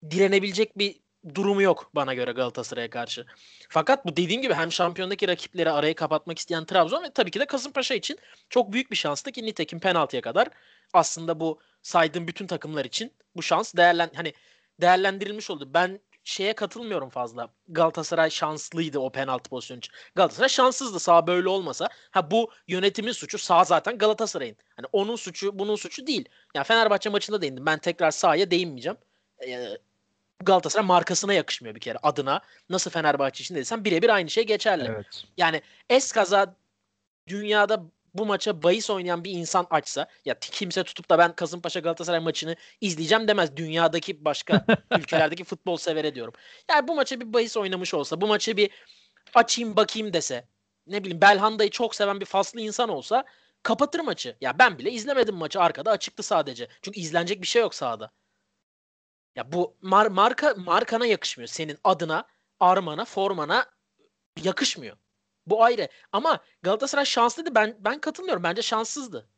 direnebilecek 0.09 0.77
bir 0.77 0.95
durumu 1.35 1.61
yok 1.61 1.91
bana 1.95 2.13
göre 2.13 2.31
Galatasaray'a 2.31 2.89
karşı. 2.89 3.25
Fakat 3.69 4.05
bu 4.05 4.17
dediğim 4.17 4.41
gibi 4.41 4.53
hem 4.53 4.71
şampiyondaki 4.71 5.27
rakipleri 5.27 5.71
arayı 5.71 5.95
kapatmak 5.95 6.39
isteyen 6.39 6.65
Trabzon 6.65 7.03
ve 7.03 7.11
tabii 7.11 7.31
ki 7.31 7.39
de 7.39 7.45
Kasımpaşa 7.45 7.95
için 7.95 8.17
çok 8.49 8.73
büyük 8.73 8.91
bir 8.91 8.95
şanstı 8.95 9.31
ki 9.31 9.45
nitekim 9.45 9.79
penaltıya 9.79 10.21
kadar 10.21 10.47
aslında 10.93 11.39
bu 11.39 11.59
saydığım 11.81 12.27
bütün 12.27 12.47
takımlar 12.47 12.85
için 12.85 13.11
bu 13.35 13.41
şans 13.41 13.75
değerlen 13.75 14.11
hani 14.15 14.33
değerlendirilmiş 14.81 15.49
oldu. 15.49 15.69
Ben 15.73 15.99
şeye 16.31 16.53
katılmıyorum 16.53 17.09
fazla. 17.09 17.49
Galatasaray 17.69 18.29
şanslıydı 18.29 18.99
o 18.99 19.11
penaltı 19.11 19.49
pozisyonu 19.49 19.77
için. 19.77 19.93
Galatasaray 20.15 20.49
şanssızdı 20.49 20.99
sağ 20.99 21.27
böyle 21.27 21.49
olmasa. 21.49 21.89
Ha 22.11 22.31
bu 22.31 22.51
yönetimin 22.67 23.11
suçu 23.11 23.37
sağ 23.37 23.63
zaten 23.63 23.97
Galatasaray'ın. 23.97 24.57
Hani 24.75 24.87
onun 24.91 25.15
suçu 25.15 25.59
bunun 25.59 25.75
suçu 25.75 26.07
değil. 26.07 26.29
Yani 26.55 26.65
Fenerbahçe 26.65 27.09
maçında 27.09 27.41
değindim. 27.41 27.65
Ben 27.65 27.79
tekrar 27.79 28.11
sahaya 28.11 28.51
değinmeyeceğim. 28.51 28.97
Ee, 29.47 29.77
Galatasaray 30.39 30.87
markasına 30.87 31.33
yakışmıyor 31.33 31.75
bir 31.75 31.79
kere 31.79 31.97
adına. 32.03 32.41
Nasıl 32.69 32.91
Fenerbahçe 32.91 33.41
için 33.41 33.55
dediysem 33.55 33.85
birebir 33.85 34.09
aynı 34.09 34.29
şey 34.29 34.45
geçerli. 34.45 34.87
Evet. 34.95 35.23
Yani 35.37 35.61
eskaza 35.89 36.55
dünyada 37.27 37.83
bu 38.13 38.25
maça 38.25 38.63
bahis 38.63 38.89
oynayan 38.89 39.23
bir 39.23 39.31
insan 39.31 39.67
açsa 39.69 40.07
ya 40.25 40.39
kimse 40.39 40.83
tutup 40.83 41.09
da 41.09 41.17
ben 41.17 41.35
Kasımpaşa 41.35 41.79
Galatasaray 41.79 42.19
maçını 42.19 42.55
izleyeceğim 42.81 43.27
demez. 43.27 43.57
Dünyadaki 43.57 44.25
başka 44.25 44.65
ülkelerdeki 44.99 45.43
futbol 45.43 45.77
severe 45.77 46.15
diyorum. 46.15 46.33
Yani 46.69 46.87
bu 46.87 46.95
maça 46.95 47.19
bir 47.19 47.33
bahis 47.33 47.57
oynamış 47.57 47.93
olsa, 47.93 48.21
bu 48.21 48.27
maçı 48.27 48.57
bir 48.57 48.69
açayım 49.35 49.75
bakayım 49.75 50.13
dese, 50.13 50.47
ne 50.87 51.03
bileyim 51.03 51.21
Belhanda'yı 51.21 51.69
çok 51.69 51.95
seven 51.95 52.19
bir 52.19 52.25
faslı 52.25 52.61
insan 52.61 52.89
olsa 52.89 53.25
kapatır 53.63 53.99
maçı. 53.99 54.37
Ya 54.41 54.59
ben 54.59 54.77
bile 54.79 54.91
izlemedim 54.91 55.35
maçı 55.35 55.61
arkada 55.61 55.91
açıktı 55.91 56.23
sadece. 56.23 56.67
Çünkü 56.81 56.99
izlenecek 56.99 57.41
bir 57.41 57.47
şey 57.47 57.61
yok 57.61 57.75
sahada. 57.75 58.11
Ya 59.35 59.51
bu 59.51 59.77
mar 59.81 60.07
marka 60.07 60.53
markana 60.57 61.05
yakışmıyor. 61.05 61.47
Senin 61.47 61.77
adına, 61.83 62.27
armana, 62.59 63.05
formana 63.05 63.65
yakışmıyor. 64.43 64.97
Bu 65.47 65.63
ayrı. 65.63 65.87
Ama 66.11 66.39
Galatasaray 66.61 67.05
şanslıydı. 67.05 67.55
Ben 67.55 67.77
ben 67.79 67.99
katılmıyorum. 67.99 68.43
Bence 68.43 68.61
şanssızdı. 68.61 69.29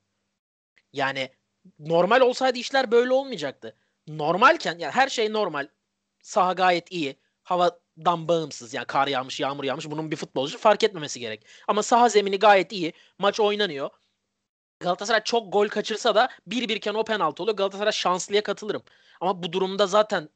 Yani 0.93 1.29
normal 1.79 2.21
olsaydı 2.21 2.57
işler 2.59 2.91
böyle 2.91 3.13
olmayacaktı. 3.13 3.77
Normalken 4.07 4.79
yani 4.79 4.91
her 4.91 5.09
şey 5.09 5.33
normal. 5.33 5.67
Saha 6.23 6.53
gayet 6.53 6.91
iyi. 6.91 7.19
Havadan 7.43 8.27
bağımsız. 8.27 8.73
Yani 8.73 8.85
kar 8.85 9.07
yağmış, 9.07 9.39
yağmur 9.39 9.63
yağmış. 9.63 9.91
Bunun 9.91 10.11
bir 10.11 10.15
futbolcu 10.15 10.57
fark 10.57 10.83
etmemesi 10.83 11.19
gerek. 11.19 11.45
Ama 11.67 11.83
saha 11.83 12.09
zemini 12.09 12.39
gayet 12.39 12.71
iyi. 12.71 12.93
Maç 13.19 13.39
oynanıyor. 13.39 13.89
Galatasaray 14.79 15.23
çok 15.23 15.53
gol 15.53 15.67
kaçırsa 15.67 16.15
da 16.15 16.29
bir 16.47 16.69
birken 16.69 16.93
o 16.93 17.03
penaltı 17.03 17.43
oluyor. 17.43 17.57
Galatasaray 17.57 17.93
şanslıya 17.93 18.43
katılırım. 18.43 18.83
Ama 19.21 19.43
bu 19.43 19.53
durumda 19.53 19.87
zaten 19.87 20.29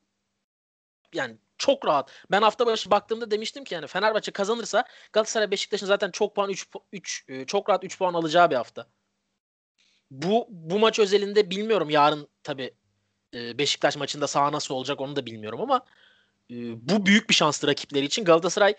yani 1.14 1.38
çok 1.58 1.86
rahat. 1.86 2.12
Ben 2.32 2.42
hafta 2.42 2.66
başı 2.66 2.92
baktığımda 2.92 3.32
demiştim 3.32 3.64
ki 3.64 3.74
yani 3.74 3.88
Fenerbahçe 3.88 4.32
kazanırsa 4.32 4.86
Galatasaray 5.14 5.52
Beşiktaş'ın 5.52 5.86
zaten 5.86 6.12
çok 6.12 6.36
puan 6.36 6.50
3 6.50 6.68
3 6.92 7.26
e, 7.28 7.46
çok 7.46 7.70
rahat 7.70 7.84
3 7.84 7.98
puan 7.98 8.14
alacağı 8.14 8.50
bir 8.50 8.56
hafta. 8.56 8.88
Bu 10.12 10.48
bu 10.50 10.80
maç 10.80 11.00
özelinde 11.00 11.50
bilmiyorum 11.50 11.90
yarın 11.90 12.28
tabi 12.44 12.74
e, 13.34 13.58
Beşiktaş 13.58 13.98
maçında 13.98 14.28
sağ 14.28 14.52
nasıl 14.52 14.76
olacak 14.76 15.02
onu 15.02 15.16
da 15.16 15.26
bilmiyorum 15.26 15.62
ama 15.62 15.86
e, 16.52 16.56
bu 16.90 17.06
büyük 17.06 17.30
bir 17.30 17.36
şanstı 17.36 17.68
rakipleri 17.68 18.06
için 18.06 18.26
Galatasaray 18.26 18.76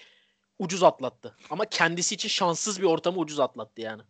ucuz 0.59 0.83
atlattı. 0.83 1.37
Ama 1.51 1.65
kendisi 1.65 2.15
için 2.15 2.29
şanssız 2.29 2.81
bir 2.81 2.87
ortamı 2.87 3.19
ucuz 3.19 3.41
atlattı 3.41 3.81
yani. 3.81 4.03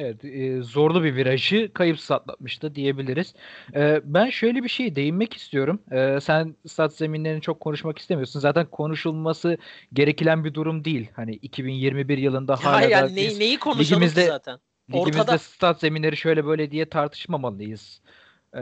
Evet, 0.00 0.24
e, 0.24 0.62
zorlu 0.62 1.04
bir 1.04 1.16
virajı 1.16 1.72
kayıpsız 1.72 2.10
atlatmıştı 2.10 2.74
diyebiliriz. 2.74 3.34
E, 3.74 4.00
ben 4.04 4.30
şöyle 4.30 4.64
bir 4.64 4.68
şey 4.68 4.96
değinmek 4.96 5.34
istiyorum. 5.34 5.82
E, 5.90 6.20
sen 6.20 6.54
stat 6.66 6.92
zeminlerini 6.92 7.40
çok 7.40 7.60
konuşmak 7.60 7.98
istemiyorsun. 7.98 8.40
Zaten 8.40 8.66
konuşulması 8.66 9.58
gereken 9.92 10.44
bir 10.44 10.54
durum 10.54 10.84
değil. 10.84 11.08
Hani 11.16 11.32
2021 11.34 12.18
yılında 12.18 12.52
ya 12.52 12.64
hala 12.64 12.88
yani 12.88 13.14
neyi, 13.14 13.38
neyi 13.38 13.58
konuşalım 13.58 14.02
ligimizde, 14.02 14.26
zaten? 14.26 14.58
Ortada. 14.92 15.08
Ligimizde 15.08 15.38
stat 15.38 15.80
zeminleri 15.80 16.16
şöyle 16.16 16.46
böyle 16.46 16.70
diye 16.70 16.88
tartışmamalıyız. 16.88 18.00
E, 18.56 18.60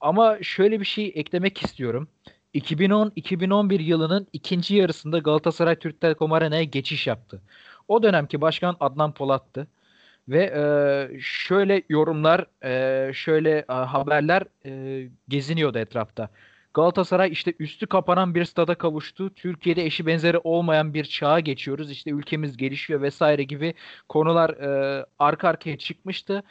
ama 0.00 0.38
şöyle 0.42 0.80
bir 0.80 0.84
şey 0.84 1.12
eklemek 1.14 1.64
istiyorum. 1.64 2.08
2010-2011 2.54 3.82
yılının 3.82 4.26
ikinci 4.32 4.74
yarısında 4.74 5.18
Galatasaray 5.18 5.76
Türk 5.76 6.00
Telekom 6.00 6.32
Arena'ya 6.32 6.64
geçiş 6.64 7.06
yaptı. 7.06 7.42
O 7.88 8.02
dönemki 8.02 8.40
başkan 8.40 8.76
Adnan 8.80 9.12
Polat'tı. 9.12 9.66
Ve 10.28 10.44
e, 10.44 11.20
şöyle 11.20 11.82
yorumlar, 11.88 12.46
e, 12.64 13.12
şöyle 13.12 13.58
e, 13.58 13.72
haberler 13.72 14.42
e, 14.66 15.08
geziniyordu 15.28 15.78
etrafta. 15.78 16.28
Galatasaray 16.74 17.32
işte 17.32 17.54
üstü 17.58 17.86
kapanan 17.86 18.34
bir 18.34 18.44
stada 18.44 18.74
kavuştu. 18.74 19.34
Türkiye'de 19.34 19.84
eşi 19.84 20.06
benzeri 20.06 20.38
olmayan 20.38 20.94
bir 20.94 21.04
çağa 21.04 21.40
geçiyoruz. 21.40 21.90
İşte 21.90 22.10
ülkemiz 22.10 22.56
gelişiyor 22.56 23.02
vesaire 23.02 23.44
gibi 23.44 23.74
konular 24.08 24.50
e, 24.50 25.06
arka 25.18 25.48
arkaya 25.48 25.78
çıkmıştı. 25.78 26.42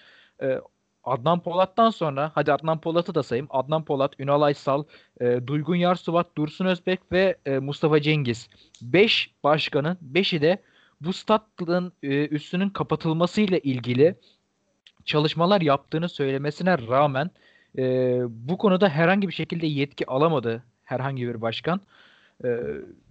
E, 0.42 0.60
Adnan 1.04 1.40
Polat'tan 1.40 1.90
sonra 1.90 2.32
hadi 2.36 2.54
Adnan 2.54 2.82
Polat'ı 2.82 3.16
da 3.16 3.24
sayayım. 3.24 3.48
Adnan 3.50 3.86
Polat, 3.86 4.20
Ünal 4.20 4.42
Aysal, 4.42 4.84
e, 5.22 5.48
Duygun 5.48 5.75
Yarsuvat, 5.75 6.38
Dursun 6.38 6.66
Özbek 6.66 7.12
ve 7.12 7.38
e, 7.46 7.60
Mustafa 7.60 8.01
Cengiz. 8.01 8.50
5 8.82 9.32
başkanın 9.44 9.98
5'i 10.13 10.42
de 10.42 10.62
bu 11.05 11.13
statın 11.13 11.93
e, 12.03 12.27
üstünün 12.27 12.70
kapatılmasıyla 12.70 13.58
ilgili 13.58 14.15
çalışmalar 15.05 15.62
yaptığını 15.62 16.10
söylemesine 16.10 16.77
rağmen 16.77 17.31
e, 17.77 17.84
bu 18.29 18.58
konuda 18.58 18.89
herhangi 18.89 19.27
bir 19.27 19.34
şekilde 19.34 19.67
yetki 19.67 20.08
alamadı 20.08 20.63
herhangi 20.84 21.27
bir 21.27 21.41
başkan. 21.41 21.81
E, 22.43 22.60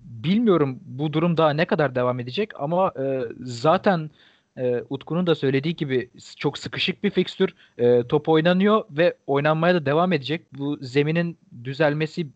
bilmiyorum 0.05 0.81
bu 0.85 1.13
durum 1.13 1.37
daha 1.37 1.51
ne 1.51 1.65
kadar 1.65 1.95
devam 1.95 2.21
edecek 2.21 2.61
ama 2.61 2.93
e, 2.99 3.23
zaten 3.41 4.11
e, 4.57 4.85
Utku'nun 4.91 5.27
da 5.27 5.35
söylediği 5.35 5.77
gibi 5.77 6.11
çok 6.37 6.59
sıkışık 6.59 7.05
bir 7.05 7.11
fikstür. 7.11 7.55
E, 7.79 8.03
top 8.03 8.29
oynanıyor 8.29 8.85
ve 8.91 9.17
oynanmaya 9.27 9.75
da 9.75 9.87
devam 9.87 10.13
edecek. 10.13 10.43
Bu 10.53 10.79
zeminin 10.81 11.39
düzelmesi 11.65 12.27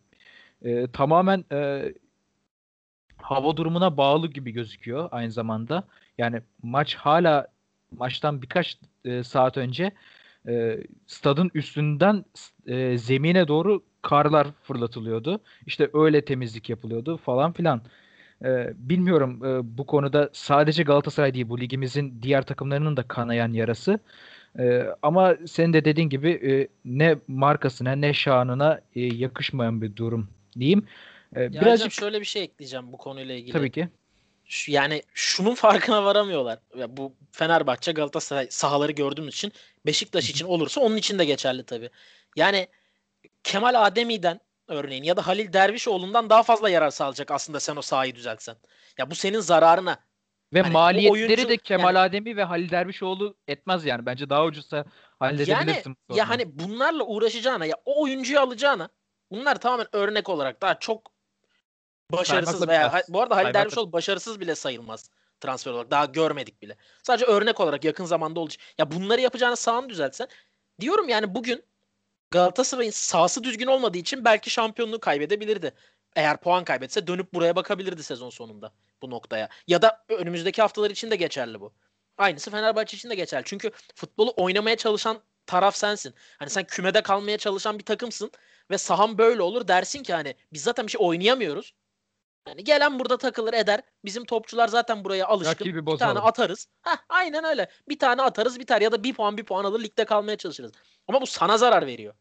e, 0.62 0.86
tamamen 0.86 1.44
e, 1.52 1.92
hava 3.24 3.56
durumuna 3.56 3.96
bağlı 3.96 4.28
gibi 4.28 4.50
gözüküyor 4.50 5.08
aynı 5.12 5.32
zamanda. 5.32 5.84
Yani 6.18 6.40
maç 6.62 6.94
hala 6.94 7.46
maçtan 7.98 8.42
birkaç 8.42 8.78
e, 9.04 9.22
saat 9.22 9.56
önce 9.56 9.92
e, 10.48 10.78
stadın 11.06 11.50
üstünden 11.54 12.24
e, 12.66 12.98
zemine 12.98 13.48
doğru 13.48 13.82
karlar 14.02 14.46
fırlatılıyordu. 14.62 15.40
İşte 15.66 15.90
öyle 15.94 16.24
temizlik 16.24 16.70
yapılıyordu 16.70 17.16
falan 17.16 17.52
filan. 17.52 17.82
E, 18.44 18.72
bilmiyorum 18.76 19.44
e, 19.44 19.78
bu 19.78 19.86
konuda 19.86 20.30
sadece 20.32 20.82
Galatasaray 20.82 21.34
değil 21.34 21.48
bu 21.48 21.60
ligimizin 21.60 22.22
diğer 22.22 22.42
takımlarının 22.42 22.96
da 22.96 23.02
kanayan 23.02 23.52
yarası. 23.52 23.98
E, 24.58 24.86
ama 25.02 25.34
sen 25.46 25.72
de 25.72 25.84
dediğin 25.84 26.08
gibi 26.08 26.30
e, 26.30 26.68
ne 26.84 27.16
markasına 27.28 27.92
ne 27.92 28.14
şanına 28.14 28.80
e, 28.94 29.00
yakışmayan 29.00 29.82
bir 29.82 29.96
durum 29.96 30.28
diyeyim. 30.58 30.84
E, 31.36 31.52
birazcık 31.52 31.92
şöyle 31.92 32.20
bir 32.20 32.26
şey 32.26 32.42
ekleyeceğim 32.42 32.92
bu 32.92 32.96
konuyla 32.96 33.34
ilgili. 33.34 33.52
Tabii 33.52 33.70
ki. 33.70 33.88
Şu, 34.44 34.72
yani 34.72 35.02
şunun 35.14 35.54
farkına 35.54 36.04
varamıyorlar. 36.04 36.58
Ya 36.76 36.96
bu 36.96 37.14
Fenerbahçe 37.32 37.92
Galatasaray 37.92 38.46
sahaları 38.50 38.92
gördüğümüz 38.92 39.34
için 39.34 39.52
Beşiktaş 39.86 40.30
için 40.30 40.46
olursa 40.46 40.80
onun 40.80 40.96
için 40.96 41.18
de 41.18 41.24
geçerli 41.24 41.64
tabii. 41.64 41.90
Yani 42.36 42.68
Kemal 43.44 43.86
Ademi'den 43.86 44.40
örneğin 44.68 45.02
ya 45.02 45.16
da 45.16 45.26
Halil 45.26 45.52
Dervişoğlu'ndan 45.52 46.30
daha 46.30 46.42
fazla 46.42 46.70
yarar 46.70 46.90
sağlayacak 46.90 47.30
aslında 47.30 47.60
sen 47.60 47.76
o 47.76 47.82
sahayı 47.82 48.14
düzeltsen. 48.14 48.56
Ya 48.98 49.10
bu 49.10 49.14
senin 49.14 49.40
zararına. 49.40 49.98
Ve 50.52 50.62
hani 50.62 50.72
maliyetleri 50.72 51.12
oyuncu, 51.12 51.48
de 51.48 51.56
Kemal 51.56 51.94
yani, 51.94 51.98
Ademi 51.98 52.36
ve 52.36 52.44
Halil 52.44 52.70
Dervişoğlu 52.70 53.36
etmez 53.48 53.84
yani. 53.84 54.06
Bence 54.06 54.30
daha 54.30 54.44
ucuzsa 54.44 54.84
halledebilirsin. 55.18 55.96
Yani 56.08 56.18
ya 56.18 56.28
hani 56.28 56.58
bunlarla 56.58 57.04
uğraşacağına 57.04 57.66
ya 57.66 57.76
o 57.84 58.02
oyuncuyu 58.02 58.40
alacağına 58.40 58.88
bunlar 59.30 59.60
tamamen 59.60 59.86
örnek 59.92 60.28
olarak 60.28 60.62
daha 60.62 60.78
çok 60.78 61.13
başarısız 62.16 62.68
veya 62.68 62.92
biraz. 62.92 63.08
bu 63.08 63.22
arada 63.22 63.36
Halil 63.36 63.54
Dervişoğlu 63.54 63.92
başarısız 63.92 64.40
bile 64.40 64.54
sayılmaz 64.54 65.10
transfer 65.40 65.72
olarak. 65.72 65.90
Daha 65.90 66.04
görmedik 66.04 66.62
bile. 66.62 66.76
Sadece 67.02 67.24
örnek 67.24 67.60
olarak 67.60 67.84
yakın 67.84 68.04
zamanda 68.04 68.40
olacak. 68.40 68.60
Ya 68.78 68.90
bunları 68.90 69.20
yapacağını 69.20 69.56
sağını 69.56 69.88
düzeltsen 69.88 70.28
diyorum 70.80 71.08
yani 71.08 71.34
bugün 71.34 71.64
Galatasaray'ın 72.30 72.90
sahası 72.90 73.44
düzgün 73.44 73.66
olmadığı 73.66 73.98
için 73.98 74.24
belki 74.24 74.50
şampiyonluğu 74.50 75.00
kaybedebilirdi. 75.00 75.74
Eğer 76.16 76.40
puan 76.40 76.64
kaybetse 76.64 77.06
dönüp 77.06 77.34
buraya 77.34 77.56
bakabilirdi 77.56 78.02
sezon 78.02 78.30
sonunda 78.30 78.72
bu 79.02 79.10
noktaya. 79.10 79.48
Ya 79.68 79.82
da 79.82 80.04
önümüzdeki 80.08 80.62
haftalar 80.62 80.90
için 80.90 81.10
de 81.10 81.16
geçerli 81.16 81.60
bu. 81.60 81.72
Aynısı 82.18 82.50
Fenerbahçe 82.50 82.96
için 82.96 83.10
de 83.10 83.14
geçerli. 83.14 83.42
Çünkü 83.46 83.70
futbolu 83.94 84.34
oynamaya 84.36 84.76
çalışan 84.76 85.22
taraf 85.46 85.76
sensin. 85.76 86.14
Hani 86.38 86.50
sen 86.50 86.64
kümede 86.64 87.02
kalmaya 87.02 87.38
çalışan 87.38 87.78
bir 87.78 87.84
takımsın 87.84 88.30
ve 88.70 88.78
sahan 88.78 89.18
böyle 89.18 89.42
olur 89.42 89.68
dersin 89.68 90.02
ki 90.02 90.14
hani 90.14 90.34
biz 90.52 90.62
zaten 90.62 90.86
bir 90.86 90.90
şey 90.90 91.00
oynayamıyoruz. 91.06 91.74
Yani 92.48 92.64
gelen 92.64 92.98
burada 92.98 93.18
takılır 93.18 93.52
eder. 93.54 93.80
Bizim 94.04 94.24
topçular 94.24 94.68
zaten 94.68 95.04
buraya 95.04 95.26
alışkın. 95.26 95.66
Bir, 95.66 95.86
bir 95.86 95.98
tane 95.98 96.18
atarız. 96.28 96.68
Heh, 96.82 96.96
aynen 97.08 97.44
öyle. 97.44 97.70
Bir 97.88 97.98
tane 97.98 98.22
atarız 98.22 98.60
biter 98.60 98.80
ya 98.80 98.92
da 98.92 99.04
bir 99.04 99.14
puan 99.14 99.36
bir 99.36 99.44
puan 99.44 99.64
alır 99.64 99.82
ligde 99.82 100.04
kalmaya 100.04 100.36
çalışırız. 100.36 100.72
Ama 101.08 101.20
bu 101.20 101.26
sana 101.26 101.58
zarar 101.58 101.86
veriyor. 101.86 102.14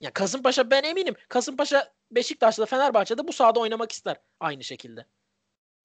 Ya 0.00 0.12
Kasımpaşa 0.12 0.70
ben 0.70 0.82
eminim. 0.82 1.14
Kasımpaşa 1.28 1.92
Beşiktaş'ta 2.10 2.66
Fenerbahçe'de 2.66 3.28
bu 3.28 3.32
sahada 3.32 3.60
oynamak 3.60 3.92
ister 3.92 4.16
aynı 4.40 4.64
şekilde. 4.64 5.06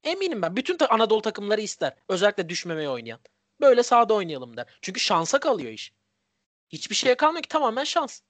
Eminim 0.03 0.41
ben. 0.41 0.55
Bütün 0.55 0.77
ta- 0.77 0.87
Anadolu 0.87 1.21
takımları 1.21 1.61
ister. 1.61 1.95
Özellikle 2.09 2.49
düşmemeye 2.49 2.89
oynayan. 2.89 3.19
Böyle 3.61 3.83
sahada 3.83 4.13
oynayalım 4.13 4.57
der. 4.57 4.65
Çünkü 4.81 4.99
şansa 4.99 5.39
kalıyor 5.39 5.71
iş. 5.71 5.93
Hiçbir 6.69 6.95
şeye 6.95 7.15
kalmıyor 7.15 7.43
ki 7.43 7.49
tamamen 7.49 7.83
şans. 7.83 8.21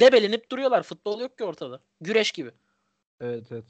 Debelenip 0.00 0.50
duruyorlar. 0.50 0.82
Futbol 0.82 1.20
yok 1.20 1.38
ki 1.38 1.44
ortada. 1.44 1.80
Güreş 2.00 2.32
gibi. 2.32 2.50
Evet 3.20 3.46
evet. 3.52 3.64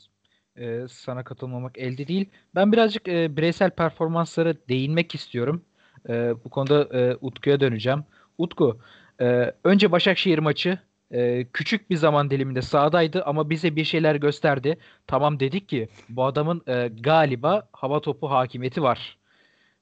Ee, 0.59 0.87
sana 0.91 1.25
katılmamak 1.25 1.79
elde 1.79 2.09
değil. 2.09 2.29
Ben 2.55 2.73
birazcık 2.73 3.09
e, 3.09 3.37
bireysel 3.37 3.71
performanslara 3.71 4.55
değinmek 4.69 5.15
istiyorum. 5.15 5.63
E, 6.09 6.35
bu 6.45 6.51
konuda 6.51 6.99
e, 6.99 7.17
Utku'ya 7.21 7.61
döneceğim. 7.61 8.05
Utku, 8.39 8.79
e, 9.21 9.53
önce 9.65 9.93
Başakşehir 9.93 10.39
maçı 10.39 10.79
e, 11.11 11.45
küçük 11.53 11.91
bir 11.91 11.97
zaman 11.97 12.31
diliminde 12.31 12.63
sahadaydı 12.63 13.23
ama 13.23 13.51
bize 13.51 13.77
bir 13.77 13.85
şeyler 13.85 14.15
gösterdi. 14.15 14.79
Tamam 15.07 15.41
dedik 15.41 15.69
ki 15.69 15.89
bu 16.09 16.25
adamın 16.25 16.63
e, 16.67 16.91
galiba 17.01 17.69
hava 17.73 18.01
topu 18.01 18.31
hakimiyeti 18.31 18.83
var. 18.83 19.19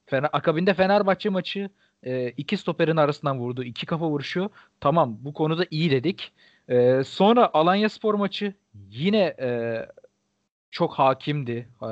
Fener, 0.07 0.31
akabinde 0.33 0.75
Fenerbahçe 0.75 1.29
maçı 1.29 1.71
e, 2.03 2.29
iki 2.29 2.57
stoperin 2.57 2.97
arasından 2.97 3.39
vurdu. 3.39 3.65
iki 3.65 3.87
kafa 3.87 4.09
vuruşu. 4.09 4.51
Tamam 4.81 5.17
bu 5.21 5.33
konuda 5.33 5.67
iyi 5.71 5.91
dedik. 5.91 6.33
E, 6.69 7.05
sonra 7.05 7.51
Alanya 7.55 7.89
Spor 7.89 8.15
maçı 8.15 8.55
yine 8.91 9.35
e, 9.41 9.79
çok 10.75 10.95
hakimdi 10.95 11.69
e, 11.83 11.89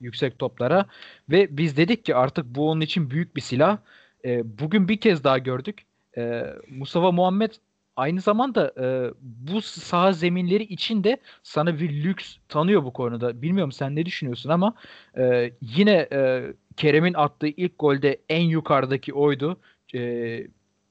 yüksek 0.00 0.38
toplara 0.38 0.86
ve 1.30 1.56
biz 1.56 1.76
dedik 1.76 2.04
ki 2.04 2.14
artık 2.14 2.46
bu 2.46 2.70
onun 2.70 2.80
için 2.80 3.10
büyük 3.10 3.36
bir 3.36 3.40
silah. 3.40 3.78
E, 4.24 4.58
bugün 4.58 4.88
bir 4.88 5.00
kez 5.00 5.24
daha 5.24 5.38
gördük. 5.38 5.86
E, 6.16 6.44
Mustafa 6.68 7.12
Muhammed 7.12 7.52
aynı 7.96 8.20
zamanda 8.20 8.72
e, 8.80 9.14
bu 9.20 9.62
saha 9.62 10.12
zeminleri 10.12 10.62
için 10.62 11.04
de 11.04 11.16
sana 11.42 11.78
bir 11.80 12.04
lüks 12.04 12.36
tanıyor 12.48 12.84
bu 12.84 12.92
konuda. 12.92 13.42
Bilmiyorum 13.42 13.72
sen 13.72 13.96
ne 13.96 14.06
düşünüyorsun 14.06 14.50
ama 14.50 14.74
e, 15.18 15.52
yine 15.60 16.08
e, 16.12 16.42
Kerem'in 16.76 17.14
attığı 17.14 17.48
ilk 17.48 17.78
golde 17.78 18.20
en 18.28 18.42
yukarıdaki 18.42 19.14
oydu. 19.14 19.60
E, 19.94 20.00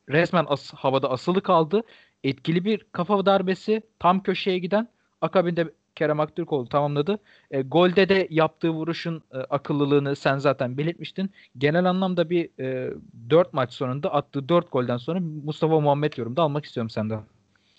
resmen 0.10 0.46
as- 0.48 0.74
havada 0.74 1.12
asılı 1.12 1.42
kaldı. 1.42 1.84
Etkili 2.24 2.66
bir 2.66 2.86
kafa 2.92 3.26
darbesi 3.26 3.82
tam 4.00 4.24
köşeye 4.24 4.60
giden 4.60 4.88
akabinde 5.22 5.74
Kerem 5.98 6.20
Aktürkoğlu 6.20 6.70
tamamladı. 6.70 7.20
E, 7.52 7.62
golde 7.62 8.10
de 8.10 8.28
yaptığı 8.30 8.70
vuruşun 8.70 9.24
e, 9.34 9.38
akıllılığını 9.38 10.16
sen 10.16 10.38
zaten 10.38 10.78
belirtmiştin. 10.78 11.32
Genel 11.58 11.86
anlamda 11.86 12.30
bir 12.30 12.50
e, 12.60 12.94
4 13.30 13.54
maç 13.54 13.74
sonunda 13.74 14.14
attığı 14.14 14.50
4 14.50 14.72
golden 14.72 14.98
sonra 14.98 15.20
Mustafa 15.20 15.80
Muhammed 15.80 16.14
yorumda 16.18 16.42
almak 16.42 16.66
istiyorum 16.66 16.90
senden. 16.90 17.22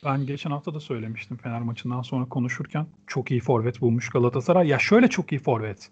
Ben 0.05 0.27
geçen 0.27 0.51
hafta 0.51 0.75
da 0.75 0.81
söylemiştim 0.81 1.37
Fener 1.37 1.61
maçından 1.61 2.03
sonra 2.03 2.25
konuşurken 2.25 2.87
çok 3.07 3.31
iyi 3.31 3.41
forvet 3.41 3.81
bulmuş 3.81 4.09
Galatasaray. 4.09 4.69
Ya 4.69 4.79
şöyle 4.79 5.09
çok 5.09 5.33
iyi 5.33 5.39
forvet. 5.39 5.91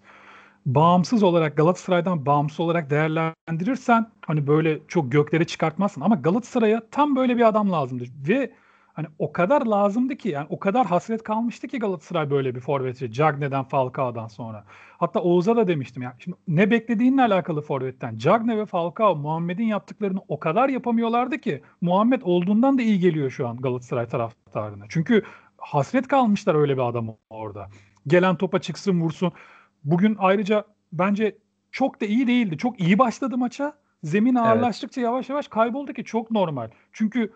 Bağımsız 0.65 1.23
olarak 1.23 1.57
Galatasaray'dan 1.57 2.25
bağımsız 2.25 2.59
olarak 2.59 2.89
değerlendirirsen 2.89 4.11
hani 4.25 4.47
böyle 4.47 4.79
çok 4.87 5.11
göklere 5.11 5.45
çıkartmazsın 5.45 6.01
ama 6.01 6.15
Galatasaray'a 6.15 6.81
tam 6.91 7.15
böyle 7.15 7.37
bir 7.37 7.47
adam 7.47 7.71
lazımdı 7.71 8.03
ve 8.27 8.51
hani 8.97 9.07
o 9.19 9.31
kadar 9.31 9.65
lazımdı 9.65 10.15
ki 10.15 10.29
yani 10.29 10.47
o 10.49 10.59
kadar 10.59 10.85
hasret 10.85 11.23
kalmıştı 11.23 11.67
ki 11.67 11.79
Galatasaray 11.79 12.29
böyle 12.29 12.55
bir 12.55 12.59
forveti 12.59 13.11
Cagne'den 13.11 13.63
Falcao'dan 13.63 14.27
sonra. 14.27 14.65
Hatta 14.97 15.19
Oğuz'a 15.19 15.55
da 15.55 15.67
demiştim 15.67 16.03
ya. 16.03 16.15
Şimdi 16.19 16.37
ne 16.47 16.71
beklediğinle 16.71 17.21
alakalı 17.21 17.61
forvetten. 17.61 18.17
Cagne 18.17 18.57
ve 18.57 18.65
Falcao 18.65 19.15
Muhammed'in 19.15 19.63
yaptıklarını 19.63 20.19
o 20.27 20.39
kadar 20.39 20.69
yapamıyorlardı 20.69 21.37
ki 21.37 21.61
Muhammed 21.81 22.21
olduğundan 22.21 22.77
da 22.77 22.81
iyi 22.81 22.99
geliyor 22.99 23.29
şu 23.29 23.47
an 23.47 23.57
Galatasaray 23.57 24.07
taraftarına. 24.07 24.85
Çünkü 24.89 25.23
hasret 25.57 26.07
kalmışlar 26.07 26.55
öyle 26.55 26.73
bir 26.77 26.87
adam 26.89 27.15
orada. 27.29 27.69
Gelen 28.07 28.35
topa 28.35 28.59
çıksın 28.59 29.01
vursun. 29.01 29.31
Bugün 29.83 30.15
ayrıca 30.19 30.65
bence 30.93 31.37
çok 31.71 32.01
da 32.01 32.05
iyi 32.05 32.27
değildi. 32.27 32.57
Çok 32.57 32.79
iyi 32.79 32.99
başladı 32.99 33.37
maça. 33.37 33.73
Zemin 34.03 34.35
ağırlaştıkça 34.35 35.01
evet. 35.01 35.05
yavaş 35.05 35.29
yavaş 35.29 35.47
kayboldu 35.47 35.93
ki 35.93 36.03
çok 36.03 36.31
normal. 36.31 36.69
Çünkü 36.93 37.33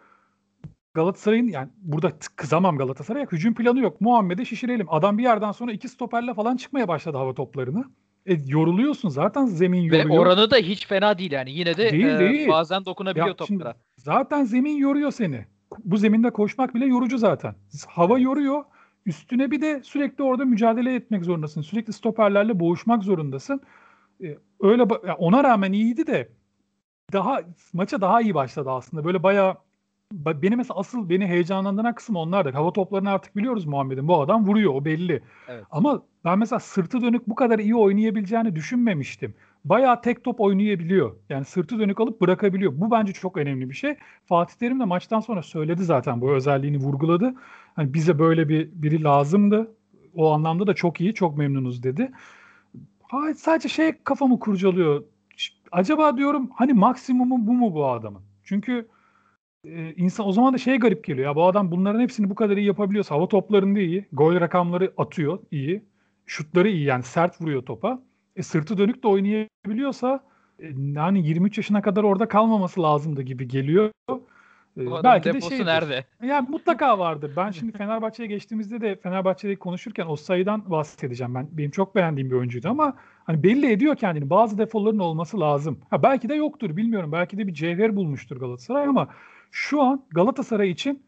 Galatasaray'ın 0.94 1.48
yani 1.48 1.70
burada 1.78 2.12
kızamam 2.36 2.78
Galatasaray'a 2.78 3.26
hücum 3.26 3.56
planı 3.56 3.80
yok. 3.80 4.02
Muhammed'e 4.02 4.46
şişirelim. 4.46 4.88
Adam 4.90 5.18
bir 5.18 5.24
yerden 5.24 5.52
sonra 5.52 5.72
iki 5.72 5.90
stoperle 5.90 6.34
falan 6.34 6.58
çıkmaya 6.58 6.88
başladı 6.88 7.18
hava 7.18 7.34
toplarını. 7.34 7.86
E, 8.26 8.38
yoruluyorsun 8.48 9.10
zaten 9.10 9.46
zemin 9.46 9.82
yoruyor. 9.82 10.10
Ve 10.10 10.20
oranı 10.20 10.52
da 10.52 10.56
hiç 10.58 10.88
fena 10.88 11.18
değil 11.18 11.32
yani. 11.32 11.52
Yine 11.52 11.78
de 11.78 11.92
değil, 11.92 12.06
e, 12.06 12.20
değil. 12.20 12.50
bazen 12.50 12.86
dokunabiliyor 12.86 13.28
ya 13.28 13.36
toplara. 13.36 13.76
Zaten 13.98 14.44
zemin 14.44 14.78
yoruyor 14.78 15.12
seni. 15.12 15.46
Bu 15.84 15.98
zeminde 15.98 16.30
koşmak 16.30 16.76
bile 16.76 16.86
yorucu 16.86 17.18
zaten. 17.18 17.56
Hava 17.88 18.20
yoruyor. 18.20 18.64
Üstüne 19.06 19.52
bir 19.52 19.62
de 19.62 19.82
sürekli 19.84 20.24
orada 20.24 20.46
mücadele 20.46 20.96
etmek 20.96 21.26
zorundasın. 21.26 21.62
Sürekli 21.62 21.94
stoperlerle 21.94 22.60
boğuşmak 22.60 23.04
zorundasın. 23.04 23.62
E, 24.24 24.38
öyle 24.62 24.84
ona 25.18 25.44
rağmen 25.44 25.72
iyiydi 25.72 26.08
de 26.08 26.30
daha 27.14 27.42
maça 27.74 28.02
daha 28.02 28.22
iyi 28.22 28.34
başladı 28.34 28.70
aslında. 28.70 29.06
Böyle 29.06 29.24
bayağı 29.24 29.56
benim 30.12 30.58
mesela 30.58 30.80
asıl 30.80 31.10
beni 31.10 31.28
heyecanlandıran 31.28 31.96
kısım 31.96 32.16
onlardı. 32.16 32.52
Hava 32.52 32.74
toplarını 32.74 33.10
artık 33.10 33.36
biliyoruz 33.36 33.66
Muhammed'in. 33.66 34.08
Bu 34.08 34.22
adam 34.22 34.48
vuruyor 34.48 34.74
o 34.74 34.86
belli. 34.86 35.22
Evet. 35.48 35.64
Ama 35.72 36.02
ben 36.26 36.40
mesela 36.40 36.60
sırtı 36.60 37.02
dönük 37.02 37.30
bu 37.30 37.36
kadar 37.36 37.60
iyi 37.60 37.76
oynayabileceğini 37.76 38.56
düşünmemiştim. 38.56 39.34
Bayağı 39.66 40.02
tek 40.02 40.24
top 40.24 40.42
oynayabiliyor. 40.42 41.16
Yani 41.30 41.46
sırtı 41.46 41.80
dönük 41.80 42.00
alıp 42.00 42.22
bırakabiliyor. 42.22 42.72
Bu 42.76 42.92
bence 42.92 43.14
çok 43.14 43.38
önemli 43.38 43.70
bir 43.70 43.76
şey. 43.76 43.96
Fatih 44.26 44.56
Terim 44.56 44.80
de 44.80 44.86
maçtan 44.86 45.20
sonra 45.20 45.44
söyledi 45.44 45.84
zaten 45.84 46.22
bu 46.22 46.32
özelliğini 46.32 46.78
vurguladı. 46.78 47.34
Hani 47.76 47.94
bize 47.94 48.20
böyle 48.20 48.50
bir 48.50 48.70
biri 48.74 49.04
lazımdı. 49.04 49.72
O 50.16 50.32
anlamda 50.32 50.68
da 50.68 50.74
çok 50.74 51.02
iyi, 51.02 51.14
çok 51.14 51.38
memnunuz 51.38 51.84
dedi. 51.84 52.12
Hayır, 53.04 53.36
sadece 53.36 53.70
şey 53.70 53.94
kafamı 54.04 54.40
kurcalıyor. 54.40 55.04
Acaba 55.72 56.18
diyorum 56.18 56.50
hani 56.56 56.74
maksimumu 56.74 57.48
bu 57.48 57.54
mu 57.54 57.74
bu 57.74 57.90
adamın? 57.90 58.22
Çünkü 58.44 58.88
e, 59.66 59.94
insan 59.94 60.28
o 60.28 60.32
zaman 60.32 60.54
da 60.54 60.58
şey 60.58 60.78
garip 60.78 61.04
geliyor. 61.04 61.28
Ya 61.28 61.36
bu 61.36 61.46
adam 61.46 61.72
bunların 61.72 62.00
hepsini 62.00 62.30
bu 62.30 62.36
kadar 62.36 62.58
iyi 62.58 62.68
yapabiliyorsa 62.68 63.16
hava 63.16 63.28
toplarında 63.28 63.80
iyi, 63.80 64.06
gol 64.14 64.40
rakamları 64.42 64.94
atıyor 64.98 65.40
iyi, 65.52 65.84
şutları 66.26 66.70
iyi 66.70 66.84
yani 66.84 67.04
sert 67.04 67.42
vuruyor 67.42 67.62
topa. 67.62 68.02
E, 68.36 68.44
sırtı 68.44 68.78
dönük 68.78 69.04
de 69.04 69.08
oynayabiliyorsa 69.08 70.24
e, 70.60 70.66
yani 70.96 71.28
23 71.28 71.58
yaşına 71.58 71.82
kadar 71.82 72.04
orada 72.04 72.28
kalmaması 72.28 72.82
lazımdı 72.84 73.22
gibi 73.22 73.48
geliyor. 73.48 73.92
E, 74.78 75.04
belki 75.04 75.34
de 75.34 75.42
şey 75.42 75.66
nerede? 75.66 76.06
Yani 76.24 76.48
mutlaka 76.50 77.00
vardır. 77.00 77.32
Ben 77.38 77.52
şimdi 77.52 77.78
Fenerbahçe'ye 77.78 78.28
geçtiğimizde 78.28 78.82
de 78.82 78.96
Fenerbahçe'de 78.96 79.56
konuşurken 79.56 80.06
o 80.08 80.16
sayıdan 80.16 80.70
bahsedeceğim 80.72 81.36
ben. 81.36 81.48
Benim 81.52 81.72
çok 81.72 81.96
beğendiğim 81.96 82.32
bir 82.32 82.36
oyuncuydu 82.36 82.70
ama 82.70 82.94
hani 83.24 83.44
belli 83.44 83.72
ediyor 83.72 83.96
kendini. 83.96 84.30
Bazı 84.30 84.58
defoların 84.58 85.00
olması 85.00 85.40
lazım. 85.40 85.80
Ha 85.90 86.04
belki 86.04 86.30
de 86.30 86.36
yoktur 86.36 86.78
bilmiyorum. 86.78 87.12
Belki 87.12 87.38
de 87.38 87.48
bir 87.48 87.54
cevher 87.54 87.96
bulmuştur 87.96 88.38
Galatasaray 88.40 88.84
ama 88.84 89.08
şu 89.52 89.82
an 89.82 90.06
Galatasaray 90.12 90.72
için 90.72 91.04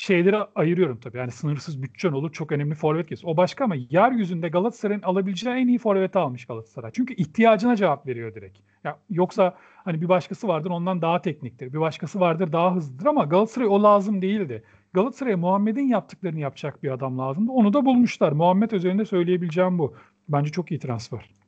şeyleri 0.00 0.36
ayırıyorum 0.54 1.00
tabii. 1.00 1.18
Yani 1.18 1.30
sınırsız 1.30 1.82
bütçen 1.82 2.12
olur 2.12 2.32
çok 2.32 2.52
önemli 2.52 2.74
forvet 2.74 3.08
kesin. 3.08 3.26
O 3.26 3.36
başka 3.36 3.64
ama 3.64 3.74
yeryüzünde 3.90 4.48
Galatasaray'ın 4.48 5.02
alabileceği 5.02 5.56
en 5.56 5.68
iyi 5.68 5.78
forveti 5.78 6.18
almış 6.18 6.46
Galatasaray. 6.46 6.90
Çünkü 6.94 7.14
ihtiyacına 7.14 7.76
cevap 7.76 8.06
veriyor 8.06 8.34
direkt. 8.34 8.58
Ya 8.84 8.98
yoksa 9.10 9.54
hani 9.84 10.00
bir 10.00 10.08
başkası 10.08 10.48
vardır 10.48 10.70
ondan 10.70 11.02
daha 11.02 11.22
tekniktir. 11.22 11.72
Bir 11.72 11.80
başkası 11.80 12.20
vardır 12.20 12.52
daha 12.52 12.74
hızlıdır 12.74 13.06
ama 13.06 13.24
Galatasaray 13.24 13.68
o 13.68 13.82
lazım 13.82 14.22
değildi. 14.22 14.62
Galatasaray'a 14.92 15.36
Muhammed'in 15.36 15.88
yaptıklarını 15.88 16.40
yapacak 16.40 16.82
bir 16.82 16.90
adam 16.90 17.18
lazımdı. 17.18 17.52
Onu 17.52 17.72
da 17.72 17.84
bulmuşlar. 17.84 18.32
Muhammed 18.32 18.70
üzerinde 18.70 19.04
söyleyebileceğim 19.04 19.78
bu. 19.78 19.94
Bence 20.28 20.50
çok 20.50 20.70
iyi 20.70 20.80
transfer. 20.80 21.39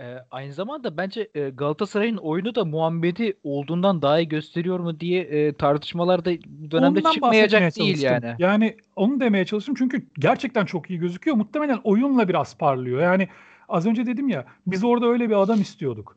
Ee, 0.00 0.24
aynı 0.30 0.52
zamanda 0.52 0.96
bence 0.96 1.30
e, 1.34 1.50
Galatasaray'ın 1.50 2.16
oyunu 2.16 2.54
da 2.54 2.64
Muhammed'i 2.64 3.34
olduğundan 3.42 4.02
daha 4.02 4.20
iyi 4.20 4.28
gösteriyor 4.28 4.80
mu 4.80 5.00
diye 5.00 5.22
e, 5.22 5.52
tartışmalar 5.52 6.24
da 6.24 6.30
bu 6.46 6.70
dönemde 6.70 6.98
Ondan 6.98 7.12
çıkmayacak 7.12 7.76
değil 7.76 8.02
yani. 8.02 8.34
Yani 8.38 8.76
onu 8.96 9.20
demeye 9.20 9.44
çalıştım 9.44 9.74
çünkü 9.78 10.06
gerçekten 10.18 10.64
çok 10.64 10.90
iyi 10.90 10.98
gözüküyor. 10.98 11.36
Muhtemelen 11.36 11.80
oyunla 11.84 12.28
biraz 12.28 12.58
parlıyor. 12.58 13.02
Yani 13.02 13.28
az 13.68 13.86
önce 13.86 14.06
dedim 14.06 14.28
ya 14.28 14.44
biz 14.66 14.84
orada 14.84 15.06
öyle 15.06 15.28
bir 15.28 15.42
adam 15.42 15.60
istiyorduk. 15.60 16.16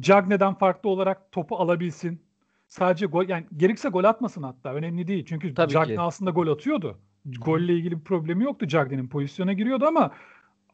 Cagne'den 0.00 0.54
farklı 0.54 0.90
olarak 0.90 1.32
topu 1.32 1.56
alabilsin. 1.56 2.20
Sadece 2.68 3.06
gol 3.06 3.28
yani 3.28 3.46
gerekse 3.56 3.88
gol 3.88 4.04
atmasın 4.04 4.42
hatta 4.42 4.74
önemli 4.74 5.08
değil. 5.08 5.24
Çünkü 5.28 5.54
Tabii 5.54 5.72
Cagne 5.72 5.94
ki. 5.94 6.00
aslında 6.00 6.30
gol 6.30 6.48
atıyordu. 6.48 6.98
Golle 7.24 7.72
ilgili 7.74 7.98
bir 7.98 8.04
problemi 8.04 8.44
yoktu 8.44 8.66
Cagne'nin 8.68 9.08
pozisyona 9.08 9.52
giriyordu 9.52 9.84
ama 9.86 10.10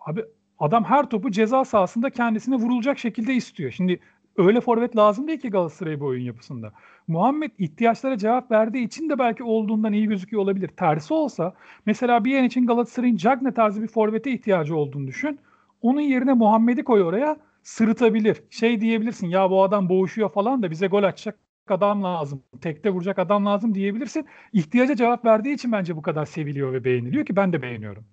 abi 0.00 0.25
Adam 0.64 0.85
her 0.85 1.11
topu 1.11 1.30
ceza 1.30 1.64
sahasında 1.64 2.11
kendisine 2.11 2.56
vurulacak 2.56 2.99
şekilde 2.99 3.35
istiyor. 3.35 3.71
Şimdi 3.71 4.00
öyle 4.37 4.61
forvet 4.61 4.97
lazım 4.97 5.28
değil 5.28 5.40
ki 5.40 5.50
Galatasaray 5.50 6.00
bu 6.00 6.06
oyun 6.06 6.25
yapısında. 6.25 6.73
Muhammed 7.09 7.50
ihtiyaçlara 7.59 8.18
cevap 8.18 8.50
verdiği 8.50 8.85
için 8.85 9.09
de 9.09 9.18
belki 9.18 9.42
olduğundan 9.42 9.92
iyi 9.92 10.06
gözüküyor 10.06 10.42
olabilir. 10.42 10.68
Tersi 10.68 11.14
olsa 11.14 11.54
mesela 11.87 12.25
bir 12.25 12.30
yen 12.30 12.44
için 12.44 12.66
Galatasaray'ın 12.66 13.16
Cagne 13.16 13.54
tarzı 13.54 13.83
bir 13.83 13.88
forvete 13.88 14.33
ihtiyacı 14.33 14.76
olduğunu 14.76 15.06
düşün. 15.06 15.38
Onun 15.83 16.00
yerine 16.00 16.33
Muhammed'i 16.33 16.85
koy 16.85 17.02
oraya 17.02 17.37
sırıtabilir. 17.62 18.42
Şey 18.50 18.80
diyebilirsin 18.80 19.26
ya 19.26 19.50
bu 19.50 19.62
adam 19.62 19.88
boğuşuyor 19.88 20.33
falan 20.33 20.62
da 20.62 20.71
bize 20.71 20.87
gol 20.87 21.02
atacak 21.02 21.38
adam 21.68 22.02
lazım. 22.02 22.42
Tekte 22.61 22.90
vuracak 22.90 23.18
adam 23.18 23.47
lazım 23.47 23.75
diyebilirsin. 23.75 24.26
İhtiyaca 24.52 24.97
cevap 24.97 25.25
verdiği 25.25 25.54
için 25.54 25.73
bence 25.73 25.97
bu 25.97 26.02
kadar 26.02 26.25
seviliyor 26.25 26.73
ve 26.73 26.84
beğeniliyor 26.84 27.26
ki 27.26 27.36
ben 27.36 27.52
de 27.52 27.62
beğeniyorum. 27.62 28.04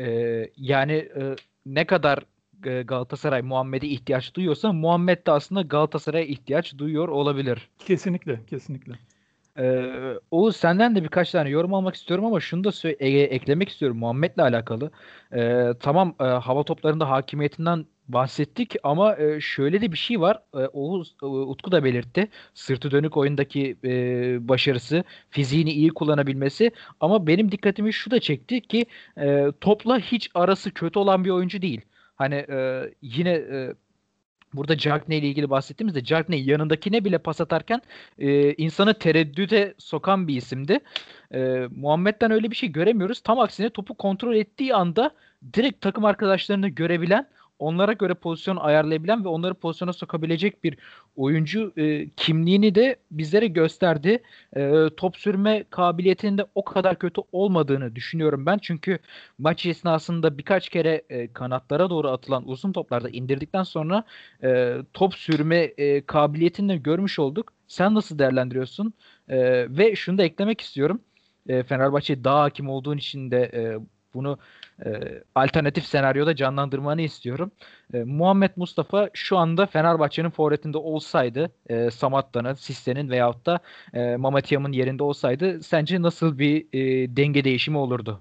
Ee, 0.00 0.50
yani 0.56 0.92
e, 0.92 1.36
ne 1.66 1.86
kadar 1.86 2.18
e, 2.66 2.82
Galatasaray 2.82 3.42
Muhammed'e 3.42 3.86
ihtiyaç 3.86 4.34
duyuyorsa 4.34 4.72
Muhammed 4.72 5.26
de 5.26 5.30
aslında 5.30 5.62
Galatasaray'a 5.62 6.24
ihtiyaç 6.24 6.78
duyuyor 6.78 7.08
olabilir. 7.08 7.68
Kesinlikle, 7.78 8.40
kesinlikle. 8.46 8.92
Ee, 9.58 10.14
Oğuz 10.30 10.56
senden 10.56 10.94
de 10.96 11.02
birkaç 11.04 11.30
tane 11.30 11.48
yorum 11.48 11.74
almak 11.74 11.94
istiyorum 11.94 12.24
ama 12.24 12.40
şunu 12.40 12.64
da 12.64 12.70
e- 12.90 13.20
eklemek 13.20 13.68
istiyorum 13.68 13.98
Muhammed'le 13.98 14.38
alakalı. 14.38 14.90
Ee, 15.34 15.68
tamam 15.80 16.14
e, 16.20 16.24
hava 16.24 16.62
toplarında 16.62 17.10
hakimiyetinden 17.10 17.86
bahsettik 18.12 18.76
ama 18.82 19.16
e, 19.16 19.40
şöyle 19.40 19.80
de 19.80 19.92
bir 19.92 19.96
şey 19.98 20.20
var. 20.20 20.42
E, 20.54 20.58
Oğuz 20.58 21.14
e, 21.22 21.26
Utku 21.26 21.72
da 21.72 21.84
belirtti. 21.84 22.28
Sırtı 22.54 22.90
dönük 22.90 23.16
oyundaki 23.16 23.76
başarısı, 24.48 25.04
fiziğini 25.30 25.72
iyi 25.72 25.90
kullanabilmesi 25.90 26.70
ama 27.00 27.26
benim 27.26 27.52
dikkatimi 27.52 27.92
şu 27.92 28.10
da 28.10 28.20
çekti 28.20 28.60
ki 28.60 28.86
topla 29.60 29.98
hiç 29.98 30.30
arası 30.34 30.70
kötü 30.70 30.98
olan 30.98 31.24
bir 31.24 31.30
oyuncu 31.30 31.62
değil. 31.62 31.80
Hani 32.16 32.46
yine 33.02 33.42
Burada 34.54 34.78
Cagney 34.78 35.18
ile 35.18 35.26
ilgili 35.26 35.50
bahsettiğimizde 35.50 36.04
Cagney 36.04 36.44
yanındakine 36.44 37.04
bile 37.04 37.18
pas 37.18 37.40
atarken 37.40 37.82
insanı 38.56 38.94
tereddüte 38.94 39.74
sokan 39.78 40.28
bir 40.28 40.36
isimdi. 40.36 40.78
E, 41.34 41.68
Muhammed'den 41.76 42.30
öyle 42.30 42.50
bir 42.50 42.56
şey 42.56 42.68
göremiyoruz. 42.68 43.20
Tam 43.20 43.38
aksine 43.38 43.70
topu 43.70 43.94
kontrol 43.94 44.34
ettiği 44.34 44.74
anda 44.74 45.10
direkt 45.54 45.80
takım 45.80 46.04
arkadaşlarını 46.04 46.68
görebilen 46.68 47.26
onlara 47.60 47.92
göre 47.92 48.14
pozisyon 48.14 48.56
ayarlayabilen 48.56 49.24
ve 49.24 49.28
onları 49.28 49.54
pozisyona 49.54 49.92
sokabilecek 49.92 50.64
bir 50.64 50.76
oyuncu 51.16 51.72
e, 51.76 52.08
kimliğini 52.08 52.74
de 52.74 52.96
bizlere 53.10 53.46
gösterdi. 53.46 54.22
E, 54.56 54.72
top 54.96 55.16
sürme 55.16 55.64
kabiliyetinin 55.70 56.38
de 56.38 56.46
o 56.54 56.64
kadar 56.64 56.98
kötü 56.98 57.20
olmadığını 57.32 57.96
düşünüyorum 57.96 58.46
ben. 58.46 58.58
Çünkü 58.58 58.98
maç 59.38 59.66
esnasında 59.66 60.38
birkaç 60.38 60.68
kere 60.68 61.02
e, 61.10 61.32
kanatlara 61.32 61.90
doğru 61.90 62.08
atılan 62.08 62.48
uzun 62.48 62.72
toplarda 62.72 63.08
indirdikten 63.08 63.62
sonra 63.62 64.04
e, 64.44 64.76
top 64.92 65.14
sürme 65.14 65.56
e, 65.56 66.00
kabiliyetini 66.06 66.68
de 66.72 66.76
görmüş 66.76 67.18
olduk. 67.18 67.52
Sen 67.68 67.94
nasıl 67.94 68.18
değerlendiriyorsun? 68.18 68.92
E, 69.28 69.38
ve 69.78 69.96
şunu 69.96 70.18
da 70.18 70.22
eklemek 70.22 70.60
istiyorum. 70.60 71.00
E, 71.48 71.62
Fenerbahçe 71.62 72.24
daha 72.24 72.42
hakim 72.42 72.68
olduğun 72.68 72.96
için 72.98 73.30
de 73.30 73.50
e, 73.54 73.78
bunu 74.14 74.38
e, 74.86 74.90
alternatif 75.34 75.86
senaryoda 75.86 76.36
canlandırmanı 76.36 77.02
istiyorum. 77.02 77.52
E, 77.94 77.98
Muhammed 78.04 78.50
Mustafa 78.56 79.10
şu 79.14 79.38
anda 79.38 79.66
Fenerbahçe'nin 79.66 80.30
forvetinde 80.30 80.78
olsaydı 80.78 81.52
e, 81.68 81.90
Samatta'nın, 81.90 82.54
Sisse'nin 82.54 83.10
veyahut 83.10 83.46
da 83.46 83.60
e, 83.94 84.16
Mamatiyam'ın 84.16 84.72
yerinde 84.72 85.02
olsaydı 85.02 85.62
sence 85.62 86.02
nasıl 86.02 86.38
bir 86.38 86.66
e, 86.72 87.16
denge 87.16 87.44
değişimi 87.44 87.78
olurdu? 87.78 88.20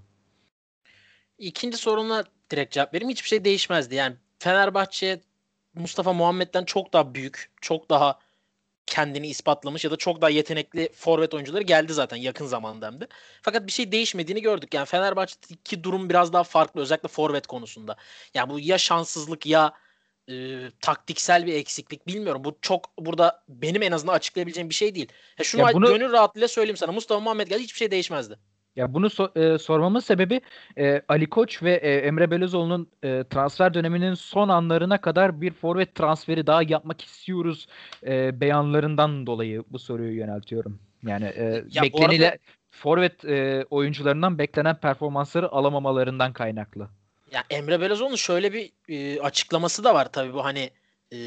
İkinci 1.38 1.78
soruna 1.78 2.24
direkt 2.52 2.74
cevap 2.74 2.94
vereyim. 2.94 3.12
Hiçbir 3.12 3.30
şey 3.30 3.46
değişmezdi. 3.46 3.96
Yani 3.96 4.16
Fenerbahçe 4.40 5.20
Mustafa 5.74 6.14
Muhammed'den 6.14 6.66
çok 6.66 6.94
daha 6.94 7.14
büyük, 7.14 7.52
çok 7.62 7.90
daha 7.90 8.20
kendini 8.90 9.28
ispatlamış 9.28 9.84
ya 9.84 9.92
da 9.92 9.96
çok 9.96 10.22
daha 10.22 10.30
yetenekli 10.30 10.90
forvet 10.94 11.34
oyuncuları 11.34 11.64
geldi 11.64 11.94
zaten 11.94 12.18
yakın 12.18 12.46
zamanda 12.46 12.88
hem 12.88 13.02
de. 13.02 13.08
Fakat 13.42 13.68
bir 13.68 13.72
şey 13.72 13.92
değişmediğini 13.92 14.42
gördük. 14.42 14.74
Yani 14.74 14.86
Fenerbahçe'deki 14.86 15.84
durum 15.84 16.10
biraz 16.10 16.34
daha 16.34 16.44
farklı 16.44 16.82
özellikle 16.82 17.10
forvet 17.10 17.48
konusunda. 17.48 17.96
Yani 18.34 18.50
bu 18.50 18.60
ya 18.60 18.78
şanssızlık 18.78 19.46
ya 19.46 19.74
e, 20.30 20.58
taktiksel 20.82 21.46
bir 21.46 21.54
eksiklik 21.54 22.08
bilmiyorum. 22.08 22.44
Bu 22.44 22.58
çok 22.62 22.98
burada 23.00 23.44
benim 23.48 23.82
en 23.82 23.92
azından 23.92 24.14
açıklayabileceğim 24.14 24.70
bir 24.70 24.76
şey 24.76 24.96
değil. 24.96 25.12
Ya 25.38 25.46
şunu 25.46 25.62
ya 25.62 25.74
bunu... 25.74 25.88
gönül 25.88 26.12
rahatlığıyla 26.12 26.48
söyleyeyim 26.48 26.78
sana. 26.78 26.92
Mustafa 26.92 27.22
Muhammed 27.22 27.48
geldi 27.48 27.64
hiçbir 27.64 27.78
şey 27.78 27.92
değişmezdi. 27.92 28.40
Ya 28.76 28.94
bunu 28.94 29.06
so- 29.06 29.54
e, 29.54 29.58
sormamın 29.58 30.00
sebebi 30.00 30.42
e, 30.78 31.02
Ali 31.08 31.30
Koç 31.30 31.64
ve 31.64 31.74
e, 31.74 31.96
Emre 31.96 32.32
Belözoğlu'nun 32.32 32.88
e, 33.04 33.24
transfer 33.30 33.74
döneminin 33.74 34.14
son 34.14 34.50
anlarına 34.50 35.02
kadar 35.02 35.42
bir 35.42 35.54
forvet 35.54 35.96
transferi 35.96 36.48
daha 36.48 36.64
yapmak 36.64 37.02
istiyoruz 37.02 37.68
e, 38.08 38.42
beyanlarından 38.42 39.28
dolayı 39.28 39.64
bu 39.70 39.80
soruyu 39.80 40.18
yöneltiyorum. 40.18 40.80
Yani 41.04 41.26
e, 41.26 41.64
ya 41.72 41.84
beklenile 41.84 42.28
arada... 42.30 42.38
forvet 42.72 43.26
e, 43.26 43.66
oyuncularından 43.70 44.38
beklenen 44.38 44.76
performansları 44.76 45.52
alamamalarından 45.52 46.34
kaynaklı. 46.34 46.90
Ya 47.32 47.44
Emre 47.50 47.82
Belözoğlu'nun 47.82 48.16
şöyle 48.16 48.54
bir 48.54 48.72
e, 48.90 49.22
açıklaması 49.22 49.84
da 49.84 49.94
var 49.94 50.12
tabii 50.12 50.34
bu 50.34 50.46
hani 50.46 50.70
e, 51.14 51.18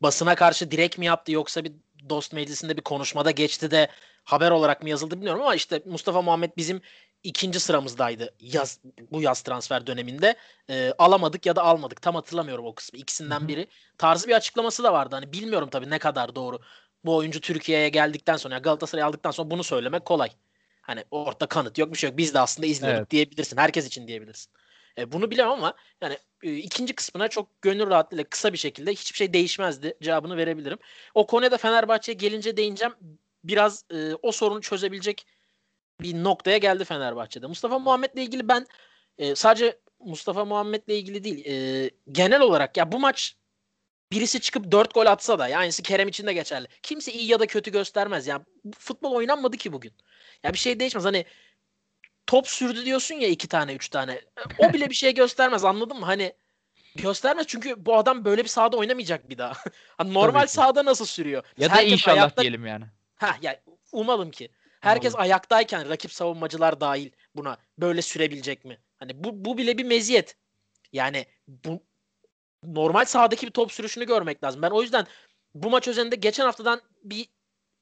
basına 0.00 0.34
karşı 0.34 0.70
direkt 0.70 0.98
mi 0.98 1.06
yaptı 1.06 1.32
yoksa 1.32 1.64
bir 1.64 1.72
dost 2.10 2.32
meclisinde 2.32 2.76
bir 2.76 2.82
konuşmada 2.82 3.30
geçti 3.30 3.70
de 3.70 3.88
haber 4.24 4.50
olarak 4.50 4.82
mı 4.82 4.90
yazıldı 4.90 5.16
bilmiyorum 5.16 5.42
ama 5.42 5.54
işte 5.54 5.82
Mustafa 5.86 6.22
Muhammed 6.22 6.50
bizim 6.56 6.80
ikinci 7.22 7.60
sıramızdaydı 7.60 8.34
yaz 8.40 8.80
bu 9.10 9.22
yaz 9.22 9.42
transfer 9.42 9.86
döneminde. 9.86 10.36
E, 10.70 10.92
alamadık 10.98 11.46
ya 11.46 11.56
da 11.56 11.62
almadık. 11.62 12.02
Tam 12.02 12.14
hatırlamıyorum 12.14 12.66
o 12.66 12.74
kısmı. 12.74 12.98
İkisinden 12.98 13.48
biri. 13.48 13.66
Tarzı 13.98 14.28
bir 14.28 14.32
açıklaması 14.34 14.82
da 14.84 14.92
vardı. 14.92 15.14
Hani 15.14 15.32
bilmiyorum 15.32 15.68
tabii 15.70 15.90
ne 15.90 15.98
kadar 15.98 16.34
doğru. 16.34 16.58
Bu 17.04 17.16
oyuncu 17.16 17.40
Türkiye'ye 17.40 17.88
geldikten 17.88 18.36
sonra 18.36 18.54
yani 18.54 18.62
Galatasaray'ı 18.62 19.06
aldıktan 19.06 19.30
sonra 19.30 19.50
bunu 19.50 19.64
söylemek 19.64 20.04
kolay. 20.04 20.30
Hani 20.80 21.04
ortada 21.10 21.46
kanıt 21.46 21.78
yok 21.78 21.92
bir 21.92 21.98
şey 21.98 22.10
yok. 22.10 22.18
Biz 22.18 22.34
de 22.34 22.40
aslında 22.40 22.66
izliyorduk 22.66 22.98
Evet. 22.98 23.10
diyebilirsin. 23.10 23.56
Herkes 23.56 23.86
için 23.86 24.08
diyebilirsin. 24.08 24.52
E, 24.98 25.12
bunu 25.12 25.30
bilemem 25.30 25.52
ama 25.52 25.74
yani 26.00 26.18
e, 26.42 26.56
ikinci 26.56 26.94
kısmına 26.94 27.28
çok 27.28 27.62
gönül 27.62 27.90
rahatlığıyla 27.90 28.24
kısa 28.24 28.52
bir 28.52 28.58
şekilde 28.58 28.92
hiçbir 28.92 29.16
şey 29.16 29.32
değişmezdi 29.32 29.94
cevabını 30.02 30.36
verebilirim. 30.36 30.78
O 31.14 31.26
konuya 31.26 31.50
da 31.50 31.56
Fenerbahçe'ye 31.56 32.16
gelince 32.16 32.56
değineceğim. 32.56 32.94
Biraz 33.44 33.84
e, 33.90 34.14
o 34.14 34.32
sorunu 34.32 34.60
çözebilecek 34.60 35.26
bir 36.00 36.14
noktaya 36.14 36.58
geldi 36.58 36.84
Fenerbahçe'de. 36.84 37.46
Mustafa 37.46 37.78
Muhammed'le 37.78 38.16
ilgili 38.16 38.48
ben 38.48 38.66
e, 39.18 39.34
sadece 39.34 39.78
Mustafa 40.00 40.44
Muhammed'le 40.44 40.88
ilgili 40.88 41.24
değil 41.24 41.46
e, 41.46 41.90
genel 42.12 42.40
olarak 42.40 42.76
ya 42.76 42.92
bu 42.92 42.98
maç 42.98 43.36
birisi 44.12 44.40
çıkıp 44.40 44.72
4 44.72 44.94
gol 44.94 45.06
atsa 45.06 45.38
da 45.38 45.48
ya 45.48 45.58
aynısı 45.58 45.82
Kerem 45.82 46.08
için 46.08 46.26
de 46.26 46.32
geçerli. 46.32 46.68
Kimse 46.82 47.12
iyi 47.12 47.30
ya 47.30 47.40
da 47.40 47.46
kötü 47.46 47.72
göstermez. 47.72 48.28
Bu 48.64 48.72
futbol 48.78 49.12
oynanmadı 49.12 49.56
ki 49.56 49.72
bugün. 49.72 49.92
Ya 50.42 50.52
bir 50.52 50.58
şey 50.58 50.80
değişmez. 50.80 51.04
Hani 51.04 51.24
top 52.28 52.48
sürdü 52.48 52.84
diyorsun 52.84 53.14
ya 53.14 53.28
iki 53.28 53.48
tane 53.48 53.74
üç 53.74 53.88
tane. 53.88 54.20
O 54.58 54.72
bile 54.72 54.90
bir 54.90 54.94
şey 54.94 55.14
göstermez 55.14 55.64
anladın 55.64 55.98
mı? 55.98 56.06
Hani 56.06 56.32
göstermez 56.94 57.46
çünkü 57.46 57.86
bu 57.86 57.96
adam 57.96 58.24
böyle 58.24 58.44
bir 58.44 58.48
sahada 58.48 58.76
oynamayacak 58.76 59.30
bir 59.30 59.38
daha. 59.38 59.52
hani 59.98 60.14
normal 60.14 60.46
sahada 60.46 60.84
nasıl 60.84 61.06
sürüyor? 61.06 61.44
Ya 61.58 61.70
da 61.70 61.82
inşallah 61.82 62.16
ayakta- 62.16 62.42
diyelim 62.42 62.66
yani. 62.66 62.84
Ha 63.16 63.36
ya 63.42 63.60
umalım 63.92 64.30
ki. 64.30 64.48
Herkes 64.80 65.14
Umalım. 65.14 65.22
ayaktayken 65.22 65.88
rakip 65.88 66.12
savunmacılar 66.12 66.80
dahil 66.80 67.10
buna 67.34 67.56
böyle 67.78 68.02
sürebilecek 68.02 68.64
mi? 68.64 68.78
Hani 68.96 69.24
bu 69.24 69.44
bu 69.44 69.58
bile 69.58 69.78
bir 69.78 69.84
meziyet. 69.84 70.36
Yani 70.92 71.26
bu 71.48 71.82
normal 72.62 73.04
sahadaki 73.04 73.46
bir 73.46 73.52
top 73.52 73.72
sürüşünü 73.72 74.06
görmek 74.06 74.44
lazım. 74.44 74.62
Ben 74.62 74.70
o 74.70 74.82
yüzden 74.82 75.06
bu 75.54 75.70
maç 75.70 75.88
özelinde 75.88 76.16
geçen 76.16 76.44
haftadan 76.44 76.80
bir 77.04 77.28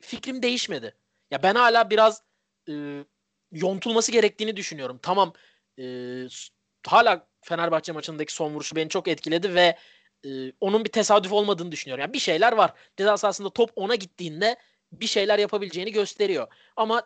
fikrim 0.01 0.43
değişmedi. 0.43 0.95
Ya 1.31 1.43
ben 1.43 1.55
hala 1.55 1.91
biraz 1.91 2.23
e, 2.69 3.05
yontulması 3.53 4.13
gerektiğini 4.13 4.57
düşünüyorum. 4.57 4.99
Tamam 5.03 5.33
e, 5.79 5.85
hala 6.87 7.27
Fenerbahçe 7.41 7.93
maçındaki 7.93 8.33
son 8.33 8.55
vuruşu 8.55 8.77
beni 8.77 8.89
çok 8.89 9.09
etkiledi 9.09 9.55
ve 9.55 9.77
e, 10.27 10.53
onun 10.61 10.85
bir 10.85 10.93
tesadüf 10.93 11.33
olmadığını 11.33 11.73
düşünüyorum. 11.73 12.01
Yani 12.03 12.13
bir 12.13 12.19
şeyler 12.19 12.53
var. 12.53 12.73
Ceza 12.97 13.17
sahasında 13.17 13.51
top 13.51 13.71
ona 13.77 13.95
gittiğinde 13.95 14.57
bir 14.93 15.07
şeyler 15.07 15.39
yapabileceğini 15.39 15.93
gösteriyor. 15.93 16.49
Ama 16.77 17.03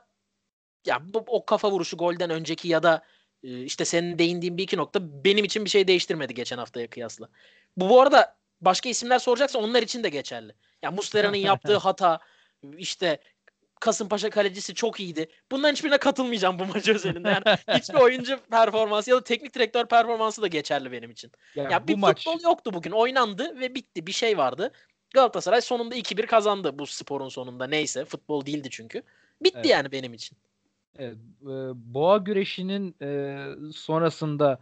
ya 0.86 1.02
bu, 1.14 1.24
o 1.26 1.44
kafa 1.44 1.70
vuruşu 1.70 1.96
golden 1.96 2.30
önceki 2.30 2.68
ya 2.68 2.82
da 2.82 3.04
e, 3.42 3.62
işte 3.62 3.84
senin 3.84 4.18
değindiğin 4.18 4.58
bir 4.58 4.62
iki 4.62 4.76
nokta 4.76 5.24
benim 5.24 5.44
için 5.44 5.64
bir 5.64 5.70
şey 5.70 5.88
değiştirmedi 5.88 6.34
geçen 6.34 6.58
haftaya 6.58 6.90
kıyasla. 6.90 7.28
Bu 7.76 7.88
bu 7.88 8.00
arada 8.00 8.36
başka 8.60 8.88
isimler 8.88 9.18
soracaksa 9.18 9.58
onlar 9.58 9.82
için 9.82 10.04
de 10.04 10.08
geçerli. 10.08 10.54
Ya 10.82 10.90
Muslera'nın 10.90 11.36
yaptığı 11.36 11.76
hata 11.76 12.18
işte 12.76 13.18
Kasımpaşa 13.80 14.30
kalecisi 14.30 14.74
çok 14.74 15.00
iyiydi. 15.00 15.28
Bunların 15.50 15.72
hiçbirine 15.72 15.98
katılmayacağım 15.98 16.58
bu 16.58 16.64
maç 16.64 16.88
özelinde. 16.88 17.28
Yani 17.28 17.78
hiçbir 17.80 17.94
oyuncu 17.94 18.40
performansı 18.50 19.10
ya 19.10 19.16
da 19.16 19.24
teknik 19.24 19.54
direktör 19.54 19.86
performansı 19.86 20.42
da 20.42 20.46
geçerli 20.46 20.92
benim 20.92 21.10
için. 21.10 21.32
Ya, 21.54 21.64
Ya 21.70 21.82
bu 21.82 21.88
bir 21.88 21.96
maç 21.96 22.24
futbol 22.24 22.40
yoktu 22.42 22.72
bugün. 22.74 22.90
Oynandı 22.90 23.60
ve 23.60 23.74
bitti. 23.74 24.06
Bir 24.06 24.12
şey 24.12 24.38
vardı. 24.38 24.72
Galatasaray 25.14 25.60
sonunda 25.60 25.96
2-1 25.96 26.26
kazandı 26.26 26.78
bu 26.78 26.86
sporun 26.86 27.28
sonunda. 27.28 27.66
Neyse 27.66 28.04
futbol 28.04 28.46
değildi 28.46 28.68
çünkü. 28.70 29.02
Bitti 29.42 29.56
Evet. 29.56 29.70
yani 29.70 29.92
benim 29.92 30.14
için. 30.14 30.38
Evet, 30.98 31.16
e, 31.42 31.48
boğa 31.74 32.16
güreşinin 32.16 32.94
e, 33.02 33.38
sonrasında 33.72 34.58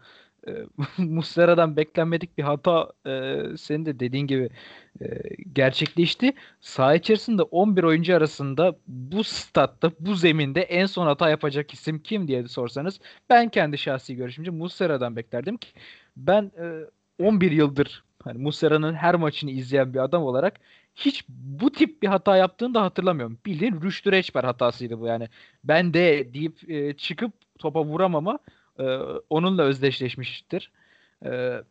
e, 0.47 0.53
Muslera'dan 0.99 1.77
beklenmedik 1.77 2.39
bir 2.39 2.43
hata 2.43 2.93
e, 3.07 3.43
senin 3.57 3.87
de 3.87 4.01
dediğin 4.01 4.27
gibi 4.27 4.49
e, 5.01 5.07
gerçekleşti. 5.53 6.33
Saha 6.61 6.95
içerisinde 6.95 7.43
11 7.43 7.83
oyuncu 7.83 8.17
arasında 8.17 8.77
bu 8.87 9.25
statta, 9.25 9.91
bu 10.01 10.15
zeminde 10.15 10.63
en 10.63 10.87
son 10.87 11.07
hata 11.07 11.31
yapacak 11.31 11.75
isim 11.75 11.99
kim 11.99 12.29
diye 12.29 12.49
sorsanız 12.49 13.01
ben 13.31 13.49
kendi 13.49 13.79
şahsi 13.79 14.17
görüşümce 14.17 14.51
Muslera'dan 14.51 15.17
beklerdim 15.17 15.57
ki 15.57 15.69
ben 16.17 16.53
e, 17.21 17.25
11 17.25 17.51
yıldır 17.51 18.05
hani 18.25 18.39
Muslera'nın 18.39 18.95
her 18.95 19.15
maçını 19.15 19.51
izleyen 19.51 19.95
bir 19.95 19.99
adam 19.99 20.23
olarak 20.23 20.61
hiç 20.95 21.25
bu 21.29 21.73
tip 21.73 22.03
bir 22.03 22.09
hata 22.09 22.37
yaptığını 22.37 22.75
da 22.75 22.83
hatırlamıyorum. 22.83 23.39
Bildiğin 23.47 23.81
Rüştü 23.83 24.13
Reçber 24.13 24.45
hatasıydı 24.45 25.01
bu 25.01 25.07
yani 25.07 25.29
ben 25.65 25.95
de 25.95 26.35
deyip 26.35 26.71
e, 26.71 26.95
çıkıp 26.95 27.33
topa 27.59 27.85
vuramama 27.85 28.39
e, 28.79 28.85
onunla 29.31 29.63
özdeşleşmiştir. 29.63 30.73
E, 31.25 31.63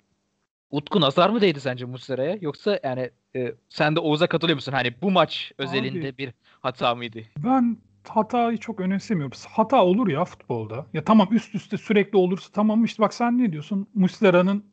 Utku 0.72 1.02
nazar 1.02 1.30
mı 1.30 1.41
değdi 1.41 1.60
sence 1.60 1.86
Muslera'ya? 1.86 2.38
Yoksa 2.41 2.80
yani 2.84 3.10
e, 3.36 3.54
sen 3.70 3.96
de 3.96 4.00
Oğuz'a 4.00 4.28
katılıyor 4.28 4.56
musun? 4.56 4.72
Hani 4.72 5.02
bu 5.02 5.12
maç 5.12 5.52
özelinde 5.58 6.17
bir 6.17 6.34
hata 6.60 6.96
mıydı? 6.96 7.20
Ben 7.38 7.78
hatayı 8.08 8.58
çok 8.58 8.80
önemsemiyorum. 8.80 9.38
Hata 9.50 9.86
olur 9.86 10.08
ya 10.08 10.26
futbolda. 10.26 10.86
Ya 10.93 11.04
tamam 11.04 11.28
üst 11.32 11.56
üste 11.56 11.78
sürekli 11.78 12.17
olursa 12.17 12.50
tamam 12.54 12.84
işte 12.84 13.04
bak 13.04 13.13
sen 13.13 13.38
ne 13.38 13.52
diyorsun? 13.52 13.88
Muslera'nın 13.93 14.63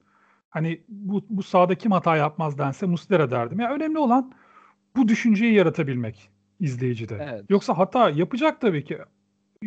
hani 0.51 0.81
bu, 0.89 1.25
bu 1.31 1.43
sahada 1.43 1.75
kim 1.75 1.93
hata 1.93 2.17
yapmaz 2.17 2.59
dense 2.59 2.87
Muslera 2.87 3.31
derdim. 3.31 3.61
Ya 3.61 3.73
önemli 3.73 3.99
olan 3.99 4.33
bu 4.97 5.09
düşünceyi 5.09 5.55
yaratabilmek 5.55 6.31
izleyicide. 6.61 7.29
Evet. 7.31 7.45
Yoksa 7.49 7.79
hata 7.79 8.11
yapacak 8.11 8.61
tabii 8.61 8.85
ki. 8.85 8.99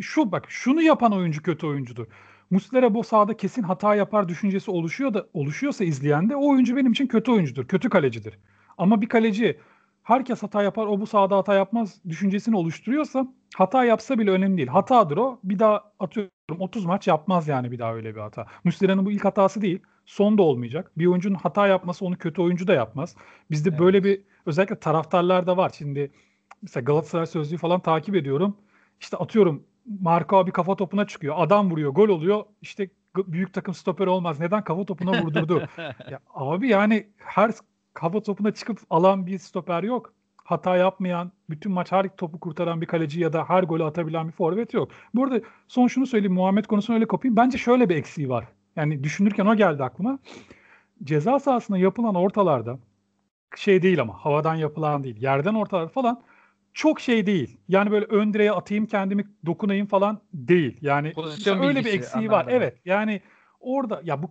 Şu 0.00 0.32
bak 0.32 0.46
şunu 0.48 0.82
yapan 0.82 1.12
oyuncu 1.12 1.42
kötü 1.42 1.66
oyuncudur. 1.66 2.06
Muslera 2.50 2.94
bu 2.94 3.04
sahada 3.04 3.36
kesin 3.36 3.62
hata 3.62 3.94
yapar 3.94 4.28
düşüncesi 4.28 4.70
oluşuyor 4.70 5.14
da 5.14 5.26
oluşuyorsa 5.32 5.84
izleyende 5.84 6.36
o 6.36 6.50
oyuncu 6.50 6.76
benim 6.76 6.92
için 6.92 7.06
kötü 7.06 7.32
oyuncudur, 7.32 7.68
kötü 7.68 7.88
kalecidir. 7.90 8.38
Ama 8.78 9.00
bir 9.00 9.08
kaleci 9.08 9.58
herkes 10.02 10.42
hata 10.42 10.62
yapar, 10.62 10.86
o 10.86 11.00
bu 11.00 11.06
sahada 11.06 11.36
hata 11.36 11.54
yapmaz 11.54 12.00
düşüncesini 12.08 12.56
oluşturuyorsa 12.56 13.26
hata 13.56 13.84
yapsa 13.84 14.18
bile 14.18 14.30
önemli 14.30 14.56
değil. 14.56 14.68
Hatadır 14.68 15.16
o. 15.16 15.40
Bir 15.44 15.58
daha 15.58 15.92
atıyorum 16.00 16.30
30 16.58 16.84
maç 16.84 17.06
yapmaz 17.08 17.48
yani 17.48 17.72
bir 17.72 17.78
daha 17.78 17.94
öyle 17.94 18.14
bir 18.14 18.20
hata. 18.20 18.46
Muslera'nın 18.64 19.06
bu 19.06 19.10
ilk 19.10 19.24
hatası 19.24 19.62
değil. 19.62 19.80
Son 20.06 20.38
da 20.38 20.42
olmayacak. 20.42 20.92
Bir 20.98 21.06
oyuncunun 21.06 21.34
hata 21.34 21.66
yapması 21.66 22.04
onu 22.04 22.18
kötü 22.18 22.42
oyuncu 22.42 22.66
da 22.66 22.74
yapmaz. 22.74 23.16
Bizde 23.50 23.68
Evet. 23.68 23.80
böyle 23.80 24.04
bir 24.04 24.20
özellikle 24.46 24.78
taraftarlar 24.78 25.46
da 25.46 25.56
var. 25.56 25.72
Şimdi 25.78 26.10
mesela 26.62 26.84
Galatasaray 26.84 27.26
sözlüğü 27.26 27.56
falan 27.56 27.80
takip 27.80 28.14
ediyorum. 28.14 28.56
İşte 29.00 29.16
atıyorum 29.16 29.62
Marco 30.00 30.36
abi 30.36 30.52
kafa 30.52 30.76
topuna 30.76 31.06
çıkıyor. 31.06 31.34
Adam 31.38 31.70
vuruyor, 31.70 31.92
gol 31.92 32.08
oluyor. 32.08 32.44
İşte 32.62 32.90
büyük 33.16 33.52
takım 33.54 33.74
stoper 33.74 34.06
olmaz. 34.06 34.40
Neden 34.40 34.64
kafa 34.64 34.84
topuna 34.84 35.22
vurdurdu? 35.22 35.62
ya 36.10 36.20
abi 36.34 36.68
yani 36.68 37.06
her 37.16 37.50
kafa 37.94 38.22
topuna 38.22 38.54
çıkıp 38.54 38.78
alan 38.90 39.26
bir 39.26 39.38
stoper 39.38 39.82
yok. 39.82 40.12
Hata 40.44 40.76
yapmayan, 40.76 41.32
bütün 41.50 41.72
maç 41.72 41.92
her 41.92 42.16
topu 42.16 42.40
kurtaran 42.40 42.80
bir 42.80 42.86
kaleci 42.86 43.20
ya 43.20 43.32
da 43.32 43.44
her 43.48 43.62
golü 43.62 43.84
atabilen 43.84 44.28
bir 44.28 44.32
forvet 44.32 44.74
yok. 44.74 44.90
Bu 45.14 45.24
arada 45.24 45.40
son 45.68 45.86
şunu 45.86 46.06
söyleyeyim. 46.06 46.34
Muhammed 46.34 46.64
konusunu 46.64 46.96
öyle 46.96 47.08
kapayım. 47.08 47.36
Bence 47.36 47.58
şöyle 47.58 47.88
bir 47.88 47.96
eksiği 47.96 48.28
var. 48.28 48.48
Yani 48.76 49.04
düşünürken 49.04 49.46
o 49.46 49.56
geldi 49.56 49.84
aklıma. 49.84 50.18
Ceza 51.04 51.38
sahasında 51.38 51.78
yapılan 51.78 52.14
ortalarda 52.14 52.78
şey 53.56 53.82
değil 53.82 54.00
ama 54.00 54.14
havadan 54.24 54.54
yapılan 54.54 55.04
değil. 55.04 55.22
Yerden 55.22 55.54
ortalar 55.54 55.88
falan 55.88 56.22
çok 56.78 57.00
şey 57.00 57.26
değil. 57.26 57.60
Yani 57.68 57.90
böyle 57.90 58.04
ön 58.04 58.34
direğe 58.34 58.52
atayım 58.52 58.86
kendimi 58.86 59.24
dokunayım 59.46 59.86
falan 59.86 60.20
değil. 60.32 60.78
Yani 60.80 61.12
Pozisyon 61.12 61.62
öyle 61.62 61.84
bir 61.84 61.92
eksiği 61.92 62.30
var. 62.30 62.46
Evet. 62.50 62.76
Yani 62.84 63.20
orada 63.60 64.00
ya 64.04 64.22
bu 64.22 64.30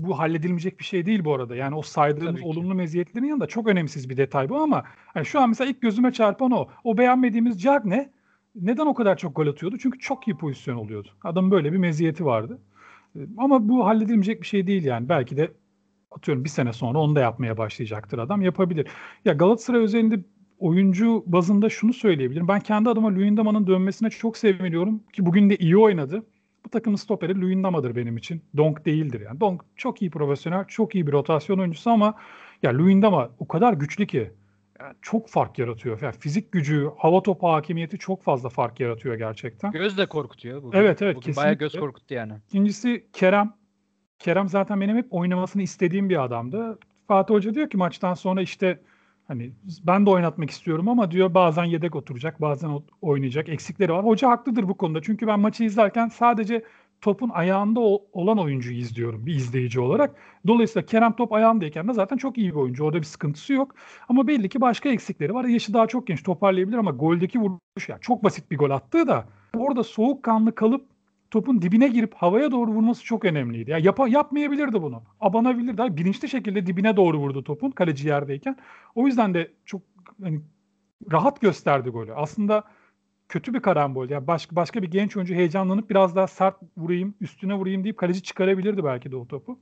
bu 0.00 0.18
halledilmeyecek 0.18 0.78
bir 0.78 0.84
şey 0.84 1.06
değil 1.06 1.24
bu 1.24 1.34
arada. 1.34 1.56
Yani 1.56 1.74
o 1.74 1.82
saydığımız 1.82 2.32
Tabii 2.32 2.40
ki. 2.40 2.46
olumlu 2.46 2.74
meziyetlerin 2.74 3.26
yanında 3.26 3.46
çok 3.46 3.68
önemsiz 3.68 4.10
bir 4.10 4.16
detay 4.16 4.48
bu 4.48 4.56
ama 4.56 4.84
hani 4.86 5.26
şu 5.26 5.40
an 5.40 5.48
mesela 5.48 5.70
ilk 5.70 5.82
gözüme 5.82 6.12
çarpan 6.12 6.50
o. 6.50 6.68
O 6.84 6.98
beğenmediğimiz 6.98 7.62
Cagne 7.62 8.10
neden 8.54 8.86
o 8.86 8.94
kadar 8.94 9.16
çok 9.16 9.36
gol 9.36 9.46
atıyordu? 9.46 9.78
Çünkü 9.78 9.98
çok 9.98 10.28
iyi 10.28 10.36
pozisyon 10.36 10.76
oluyordu. 10.76 11.08
Adamın 11.24 11.50
böyle 11.50 11.72
bir 11.72 11.78
meziyeti 11.78 12.24
vardı. 12.24 12.58
Ee, 13.16 13.20
Ama 13.38 13.68
bu 13.68 13.86
halledilmeyecek 13.86 14.40
bir 14.40 14.46
şey 14.46 14.66
değil 14.66 14.84
yani. 14.84 15.08
Belki 15.08 15.36
de 15.36 15.52
atıyorum 16.10 16.44
bir 16.44 16.48
sene 16.48 16.72
sonra 16.72 16.98
onu 16.98 17.16
da 17.16 17.20
yapmaya 17.20 17.58
başlayacaktır 17.58 18.18
adam. 18.18 18.42
Yapabilir. 18.42 18.86
Ya 19.24 19.32
Galatasaray 19.32 19.80
özelinde 19.80 20.20
oyuncu 20.62 21.24
bazında 21.26 21.68
şunu 21.68 21.92
söyleyebilirim. 21.92 22.48
Ben 22.48 22.60
kendi 22.60 22.88
adıma 22.90 23.14
Luyendama'nın 23.14 23.66
dönmesine 23.66 24.10
çok 24.10 24.36
seviniyorum 24.36 24.98
ki 25.12 25.26
bugün 25.26 25.50
de 25.50 25.56
iyi 25.56 25.76
oynadı. 25.76 26.22
Bu 26.64 26.68
takımın 26.68 26.96
stoperi 26.96 27.40
Luyendama'dır 27.40 27.96
benim 27.96 28.16
için. 28.16 28.42
Donk 28.56 28.86
değildir 28.86 29.20
yani. 29.20 29.40
Donk 29.40 29.62
çok 29.76 30.02
iyi 30.02 30.10
profesyonel, 30.10 30.64
çok 30.64 30.94
iyi 30.94 31.06
bir 31.06 31.12
rotasyon 31.12 31.58
oyuncusu 31.58 31.90
ama 31.90 32.14
ya 32.62 32.78
Luyendama 32.78 33.30
o 33.38 33.48
kadar 33.48 33.72
güçlü 33.72 34.06
ki 34.06 34.30
yani 34.80 34.94
çok 35.02 35.28
fark 35.28 35.58
yaratıyor. 35.58 36.02
Yani 36.02 36.14
fizik 36.18 36.52
gücü, 36.52 36.90
hava 36.98 37.22
topu 37.22 37.48
hakimiyeti 37.48 37.98
çok 37.98 38.22
fazla 38.22 38.48
fark 38.48 38.80
yaratıyor 38.80 39.14
gerçekten. 39.14 39.72
Göz 39.72 39.98
de 39.98 40.06
korkutuyor 40.06 40.62
bugün. 40.62 40.78
Evet, 40.78 41.02
evet, 41.02 41.16
Bugün 41.16 41.36
bayağı 41.36 41.54
göz 41.54 41.58
kesinlikle. 41.72 41.86
korkuttu 41.86 42.14
yani. 42.14 42.32
İkincisi 42.48 43.06
Kerem. 43.12 43.52
Kerem 44.18 44.48
zaten 44.48 44.80
benim 44.80 44.96
hep 44.96 45.06
oynamasını 45.10 45.62
istediğim 45.62 46.08
bir 46.08 46.24
adamdı. 46.24 46.78
Fatih 47.08 47.34
Hoca 47.34 47.54
diyor 47.54 47.70
ki 47.70 47.76
maçtan 47.76 48.14
sonra 48.14 48.42
işte 48.42 48.80
hani 49.32 49.52
ben 49.86 50.06
de 50.06 50.10
oynatmak 50.10 50.50
istiyorum 50.50 50.88
ama 50.88 51.10
diyor 51.10 51.34
bazen 51.34 51.64
yedek 51.64 51.96
oturacak, 51.96 52.40
bazen 52.40 52.70
oynayacak. 53.02 53.48
Eksikleri 53.48 53.92
var. 53.92 54.04
Hoca 54.04 54.28
haklıdır 54.30 54.68
bu 54.68 54.76
konuda. 54.76 55.02
Çünkü 55.02 55.26
ben 55.26 55.40
maçı 55.40 55.64
izlerken 55.64 56.08
sadece 56.08 56.64
topun 57.00 57.28
ayağında 57.28 57.80
olan 58.12 58.38
oyuncuyu 58.38 58.76
izliyorum 58.78 59.26
bir 59.26 59.34
izleyici 59.34 59.80
olarak. 59.80 60.14
Dolayısıyla 60.46 60.86
Kerem 60.86 61.12
top 61.12 61.32
ayağındayken 61.32 61.88
de 61.88 61.92
zaten 61.92 62.16
çok 62.16 62.38
iyi 62.38 62.50
bir 62.50 62.56
oyuncu. 62.56 62.84
Orada 62.84 62.98
bir 62.98 63.06
sıkıntısı 63.06 63.52
yok. 63.52 63.74
Ama 64.08 64.26
belli 64.26 64.48
ki 64.48 64.60
başka 64.60 64.88
eksikleri 64.88 65.34
var. 65.34 65.44
Yaşı 65.44 65.74
daha 65.74 65.86
çok 65.86 66.06
genç 66.06 66.22
toparlayabilir 66.22 66.76
ama 66.76 66.90
goldeki 66.90 67.40
vuruş 67.40 67.88
yani 67.88 68.00
çok 68.00 68.24
basit 68.24 68.50
bir 68.50 68.58
gol 68.58 68.70
attığı 68.70 69.08
da 69.08 69.24
orada 69.56 69.84
soğukkanlı 69.84 70.54
kalıp 70.54 70.91
topun 71.32 71.62
dibine 71.62 71.88
girip 71.88 72.14
havaya 72.14 72.50
doğru 72.50 72.70
vurması 72.70 73.04
çok 73.04 73.24
önemliydi. 73.24 73.70
Ya 73.70 73.78
yap 73.78 74.00
yapmayabilirdi 74.08 74.82
bunu. 74.82 75.02
Abanabilirdi. 75.20 75.96
Bilinçli 75.96 76.28
şekilde 76.28 76.66
dibine 76.66 76.96
doğru 76.96 77.18
vurdu 77.18 77.44
topun 77.44 77.70
kaleci 77.70 78.08
yerdeyken. 78.08 78.56
O 78.94 79.06
yüzden 79.06 79.34
de 79.34 79.50
çok 79.64 79.82
hani, 80.22 80.40
rahat 81.12 81.40
gösterdi 81.40 81.90
golü. 81.90 82.14
Aslında 82.14 82.64
kötü 83.28 83.54
bir 83.54 83.60
karambol. 83.60 84.10
Yani 84.10 84.26
başka 84.26 84.56
başka 84.56 84.82
bir 84.82 84.90
genç 84.90 85.16
oyuncu 85.16 85.34
heyecanlanıp 85.34 85.90
biraz 85.90 86.16
daha 86.16 86.26
sert 86.26 86.56
vurayım, 86.76 87.14
üstüne 87.20 87.54
vurayım 87.54 87.84
deyip 87.84 87.96
kaleci 87.96 88.22
çıkarabilirdi 88.22 88.84
belki 88.84 89.12
de 89.12 89.16
o 89.16 89.26
topu. 89.26 89.58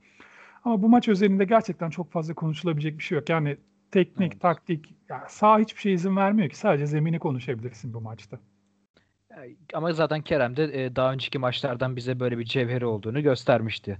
Ama 0.65 0.83
bu 0.83 0.89
maç 0.89 1.09
özelinde 1.09 1.45
gerçekten 1.45 1.91
çok 1.91 2.13
fazla 2.13 2.35
konuşulabilecek 2.35 2.99
bir 2.99 3.03
şey 3.03 3.19
yok. 3.19 3.29
Yani 3.29 3.57
teknik, 3.91 4.33
evet. 4.33 4.43
taktik, 4.43 4.95
yani 5.09 5.23
sağ 5.29 5.59
hiçbir 5.59 5.81
şey 5.81 5.95
izin 5.95 6.17
vermiyor 6.17 6.49
ki. 6.49 6.59
Sadece 6.59 6.87
zemini 6.87 7.19
konuşabilirsin 7.19 7.95
bu 7.95 8.01
maçta. 8.01 8.39
Ama 9.75 9.93
zaten 9.93 10.23
Kerem 10.23 10.57
de 10.57 10.97
daha 10.97 11.13
önceki 11.13 11.39
maçlardan 11.39 11.97
bize 11.97 12.21
böyle 12.21 12.39
bir 12.39 12.45
cevheri 12.45 12.87
olduğunu 12.87 13.23
göstermişti. 13.23 13.99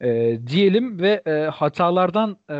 E, 0.00 0.38
diyelim 0.46 1.00
ve 1.00 1.22
e, 1.26 1.30
hatalardan 1.32 2.38
e, 2.50 2.56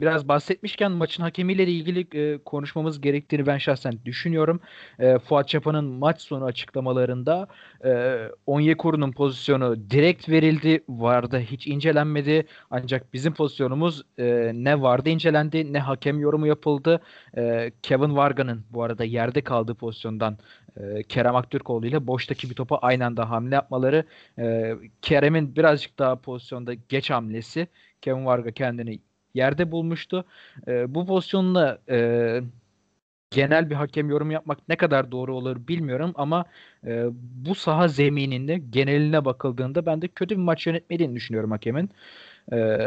biraz 0.00 0.28
bahsetmişken 0.28 0.92
maçın 0.92 1.22
hakemiyle 1.22 1.64
ilgili 1.64 2.06
e, 2.18 2.38
konuşmamız 2.38 3.00
gerektiğini 3.00 3.46
ben 3.46 3.58
şahsen 3.58 3.92
düşünüyorum. 4.04 4.60
E, 4.98 5.18
Fuat 5.18 5.48
Çapa'nın 5.48 5.84
maç 5.84 6.20
sonu 6.20 6.44
açıklamalarında 6.44 7.48
e, 7.84 8.18
Onyekuru'nun 8.46 9.12
pozisyonu 9.12 9.90
direkt 9.90 10.28
verildi. 10.28 10.84
Vardı 10.88 11.38
hiç 11.40 11.66
incelenmedi. 11.66 12.46
Ancak 12.70 13.12
bizim 13.12 13.34
pozisyonumuz 13.34 14.02
e, 14.18 14.50
ne 14.54 14.82
vardı 14.82 15.08
incelendi 15.08 15.72
ne 15.72 15.78
hakem 15.78 16.20
yorumu 16.20 16.46
yapıldı. 16.46 17.00
E, 17.36 17.72
Kevin 17.82 18.16
Varga'nın 18.16 18.64
bu 18.70 18.82
arada 18.82 19.04
yerde 19.04 19.40
kaldığı 19.44 19.74
pozisyondan 19.74 20.38
e, 20.76 21.02
Kerem 21.02 21.36
Aktürkoğlu 21.36 21.86
ile 21.86 22.06
boştaki 22.06 22.50
bir 22.50 22.54
topa 22.54 22.76
aynı 22.76 23.06
anda 23.06 23.30
hamle 23.30 23.54
yapmaları 23.54 24.04
e, 24.38 24.74
Kerem'in 25.02 25.56
birazcık 25.56 25.98
daha 25.98 26.16
pozisyonda 26.20 26.74
geç 26.74 27.10
hamlesi 27.10 27.68
Kevin 28.00 28.26
Varga 28.26 28.50
kendini 28.50 28.98
yerde 29.34 29.72
bulmuştu. 29.72 30.24
E, 30.68 30.94
bu 30.94 31.06
pozisyonla 31.06 31.78
e, 31.90 32.40
genel 33.30 33.70
bir 33.70 33.74
hakem 33.74 34.10
yorum 34.10 34.30
yapmak 34.30 34.68
ne 34.68 34.76
kadar 34.76 35.12
doğru 35.12 35.36
olur 35.36 35.68
bilmiyorum 35.68 36.12
ama 36.14 36.44
e, 36.86 37.06
bu 37.12 37.54
saha 37.54 37.88
zemininde 37.88 38.58
geneline 38.70 39.24
bakıldığında 39.24 39.86
ben 39.86 40.02
de 40.02 40.08
kötü 40.08 40.36
bir 40.36 40.42
maç 40.42 40.66
yönetmediğini 40.66 41.14
düşünüyorum 41.16 41.50
hakemin. 41.50 41.90
E, 42.52 42.78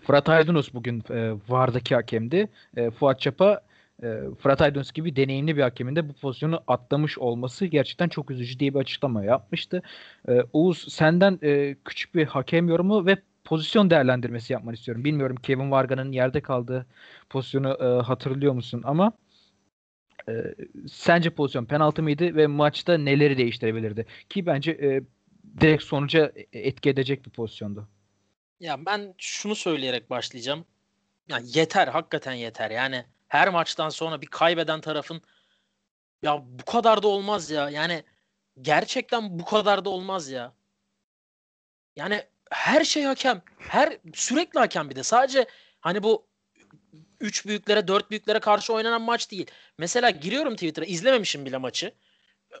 Fırat 0.00 0.28
Aydınus 0.28 0.74
bugün 0.74 1.02
e, 1.10 1.32
VAR'daki 1.48 1.94
hakemdi. 1.94 2.48
E, 2.76 2.90
Fuat 2.90 3.20
Çapa 3.20 3.60
e, 4.02 4.20
Fırat 4.38 4.62
Aydınus 4.62 4.92
gibi 4.92 5.16
deneyimli 5.16 5.56
bir 5.56 5.62
hakemin 5.62 5.96
de 5.96 6.08
bu 6.08 6.12
pozisyonu 6.12 6.62
atlamış 6.66 7.18
olması 7.18 7.66
gerçekten 7.66 8.08
çok 8.08 8.30
üzücü 8.30 8.58
diye 8.58 8.74
bir 8.74 8.78
açıklama 8.78 9.24
yapmıştı. 9.24 9.82
E, 10.28 10.42
Oğuz 10.52 10.92
senden 10.92 11.38
e, 11.42 11.76
küçük 11.84 12.14
bir 12.14 12.26
hakem 12.26 12.68
yorumu 12.68 13.06
ve 13.06 13.16
pozisyon 13.44 13.90
değerlendirmesi 13.90 14.52
yapmanı 14.52 14.74
istiyorum. 14.74 15.04
Bilmiyorum 15.04 15.36
Kevin 15.36 15.70
Varga'nın 15.70 16.12
yerde 16.12 16.40
kaldığı 16.40 16.86
pozisyonu 17.30 17.68
e, 17.80 18.02
hatırlıyor 18.02 18.52
musun 18.52 18.82
ama 18.84 19.12
e, 20.28 20.32
sence 20.88 21.30
pozisyon 21.30 21.64
penaltı 21.64 22.02
mıydı 22.02 22.36
ve 22.36 22.46
maçta 22.46 22.98
neleri 22.98 23.38
değiştirebilirdi? 23.38 24.06
Ki 24.28 24.46
bence 24.46 24.70
e, 24.70 25.02
direkt 25.60 25.82
sonuca 25.82 26.32
etki 26.52 26.90
edecek 26.90 27.26
bir 27.26 27.30
pozisyondu. 27.30 27.88
Ya 28.60 28.86
ben 28.86 29.14
şunu 29.18 29.54
söyleyerek 29.54 30.10
başlayacağım. 30.10 30.64
Ya 31.28 31.40
yeter 31.42 31.88
hakikaten 31.88 32.32
yeter. 32.32 32.70
Yani 32.70 33.04
her 33.28 33.48
maçtan 33.48 33.88
sonra 33.88 34.20
bir 34.20 34.26
kaybeden 34.26 34.80
tarafın 34.80 35.22
ya 36.22 36.44
bu 36.46 36.64
kadar 36.64 37.02
da 37.02 37.08
olmaz 37.08 37.50
ya. 37.50 37.70
Yani 37.70 38.04
gerçekten 38.60 39.38
bu 39.38 39.44
kadar 39.44 39.84
da 39.84 39.90
olmaz 39.90 40.30
ya. 40.30 40.52
Yani 41.96 42.22
her 42.52 42.84
şey 42.84 43.04
hakem. 43.04 43.42
Her 43.58 43.98
sürekli 44.14 44.58
hakem 44.58 44.90
bir 44.90 44.96
de. 44.96 45.02
Sadece 45.02 45.46
hani 45.80 46.02
bu 46.02 46.26
üç 47.20 47.46
büyüklere, 47.46 47.88
dört 47.88 48.10
büyüklere 48.10 48.38
karşı 48.38 48.72
oynanan 48.72 49.02
maç 49.02 49.30
değil. 49.30 49.46
Mesela 49.78 50.10
giriyorum 50.10 50.54
Twitter'a 50.54 50.84
izlememişim 50.84 51.46
bile 51.46 51.56
maçı. 51.56 51.92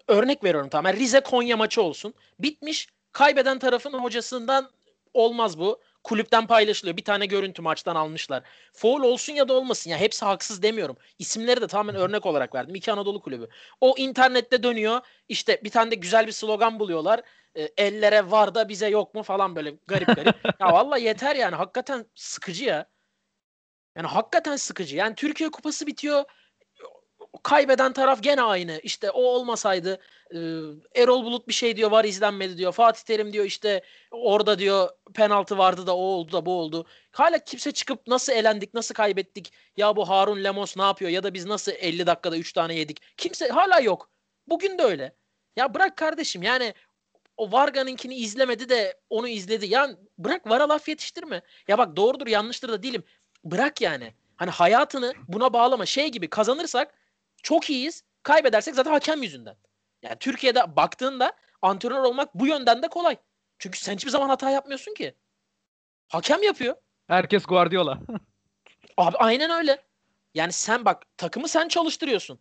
Örnek 0.08 0.44
veriyorum 0.44 0.68
tamamen 0.68 0.98
Rize 0.98 1.20
Konya 1.20 1.56
maçı 1.56 1.82
olsun. 1.82 2.14
Bitmiş. 2.38 2.88
Kaybeden 3.12 3.58
tarafın 3.58 3.92
hocasından 3.92 4.70
olmaz 5.14 5.58
bu. 5.58 5.80
Kulüpten 6.04 6.46
paylaşılıyor. 6.46 6.96
Bir 6.96 7.04
tane 7.04 7.26
görüntü 7.26 7.62
maçtan 7.62 7.96
almışlar. 7.96 8.42
Foul 8.72 9.02
olsun 9.02 9.32
ya 9.32 9.48
da 9.48 9.52
olmasın. 9.52 9.90
Ya 9.90 9.98
hepsi 9.98 10.24
haksız 10.24 10.62
demiyorum. 10.62 10.96
İsimleri 11.18 11.60
de 11.60 11.66
tamamen 11.66 11.94
örnek 11.94 12.26
olarak 12.26 12.54
verdim. 12.54 12.74
İki 12.74 12.92
Anadolu 12.92 13.20
kulübü. 13.20 13.48
O 13.80 13.94
internette 13.98 14.62
dönüyor. 14.62 15.00
İşte 15.28 15.60
bir 15.64 15.70
tane 15.70 15.90
de 15.90 15.94
güzel 15.94 16.26
bir 16.26 16.32
slogan 16.32 16.78
buluyorlar 16.78 17.20
e, 17.56 17.62
ellere 17.76 18.30
var 18.30 18.54
da 18.54 18.68
bize 18.68 18.88
yok 18.88 19.14
mu 19.14 19.22
falan 19.22 19.56
böyle 19.56 19.74
garip 19.86 20.06
garip. 20.06 20.36
ya 20.60 20.72
valla 20.72 20.98
yeter 20.98 21.36
yani 21.36 21.56
hakikaten 21.56 22.06
sıkıcı 22.14 22.64
ya. 22.64 22.86
Yani 23.96 24.06
hakikaten 24.06 24.56
sıkıcı. 24.56 24.96
Yani 24.96 25.14
Türkiye 25.14 25.50
Kupası 25.50 25.86
bitiyor. 25.86 26.24
Kaybeden 27.42 27.92
taraf 27.92 28.22
gene 28.22 28.42
aynı. 28.42 28.80
İşte 28.82 29.10
o 29.10 29.22
olmasaydı 29.22 30.00
e, 30.30 30.38
Erol 30.94 31.24
Bulut 31.24 31.48
bir 31.48 31.52
şey 31.52 31.76
diyor 31.76 31.90
var 31.90 32.04
izlenmedi 32.04 32.58
diyor. 32.58 32.72
Fatih 32.72 33.02
Terim 33.02 33.32
diyor 33.32 33.44
işte 33.44 33.82
orada 34.10 34.58
diyor 34.58 34.90
penaltı 35.14 35.58
vardı 35.58 35.86
da 35.86 35.96
o 35.96 36.00
oldu 36.00 36.32
da 36.32 36.46
bu 36.46 36.58
oldu. 36.58 36.86
Hala 37.12 37.38
kimse 37.38 37.72
çıkıp 37.72 38.06
nasıl 38.06 38.32
elendik 38.32 38.74
nasıl 38.74 38.94
kaybettik 38.94 39.52
ya 39.76 39.96
bu 39.96 40.08
Harun 40.08 40.44
Lemos 40.44 40.76
ne 40.76 40.82
yapıyor 40.82 41.10
ya 41.10 41.22
da 41.22 41.34
biz 41.34 41.46
nasıl 41.46 41.72
50 41.72 42.06
dakikada 42.06 42.36
3 42.36 42.52
tane 42.52 42.74
yedik. 42.74 43.16
Kimse 43.16 43.48
hala 43.48 43.80
yok. 43.80 44.10
Bugün 44.46 44.78
de 44.78 44.82
öyle. 44.82 45.16
Ya 45.56 45.74
bırak 45.74 45.96
kardeşim 45.96 46.42
yani 46.42 46.74
o 47.42 47.52
Varga'nınkini 47.52 48.14
izlemedi 48.14 48.68
de 48.68 49.00
onu 49.10 49.28
izledi. 49.28 49.66
Ya 49.66 49.90
bırak 50.18 50.46
Vara 50.50 50.68
laf 50.68 50.88
yetiştirme. 50.88 51.42
Ya 51.68 51.78
bak 51.78 51.96
doğrudur 51.96 52.26
yanlıştır 52.26 52.68
da 52.68 52.82
değilim. 52.82 53.04
Bırak 53.44 53.80
yani. 53.80 54.14
Hani 54.36 54.50
hayatını 54.50 55.14
buna 55.28 55.52
bağlama. 55.52 55.86
Şey 55.86 56.08
gibi 56.08 56.30
kazanırsak 56.30 56.94
çok 57.42 57.70
iyiyiz. 57.70 58.04
Kaybedersek 58.22 58.74
zaten 58.74 58.90
hakem 58.90 59.22
yüzünden. 59.22 59.56
Yani 60.02 60.16
Türkiye'de 60.20 60.76
baktığında 60.76 61.32
antrenör 61.62 62.02
olmak 62.02 62.34
bu 62.34 62.46
yönden 62.46 62.82
de 62.82 62.88
kolay. 62.88 63.16
Çünkü 63.58 63.78
sen 63.78 63.94
hiçbir 63.94 64.10
zaman 64.10 64.28
hata 64.28 64.50
yapmıyorsun 64.50 64.94
ki. 64.94 65.14
Hakem 66.08 66.42
yapıyor. 66.42 66.76
Herkes 67.06 67.44
Guardiola. 67.44 68.00
Abi 68.96 69.16
aynen 69.16 69.50
öyle. 69.50 69.82
Yani 70.34 70.52
sen 70.52 70.84
bak 70.84 71.02
takımı 71.16 71.48
sen 71.48 71.68
çalıştırıyorsun 71.68 72.40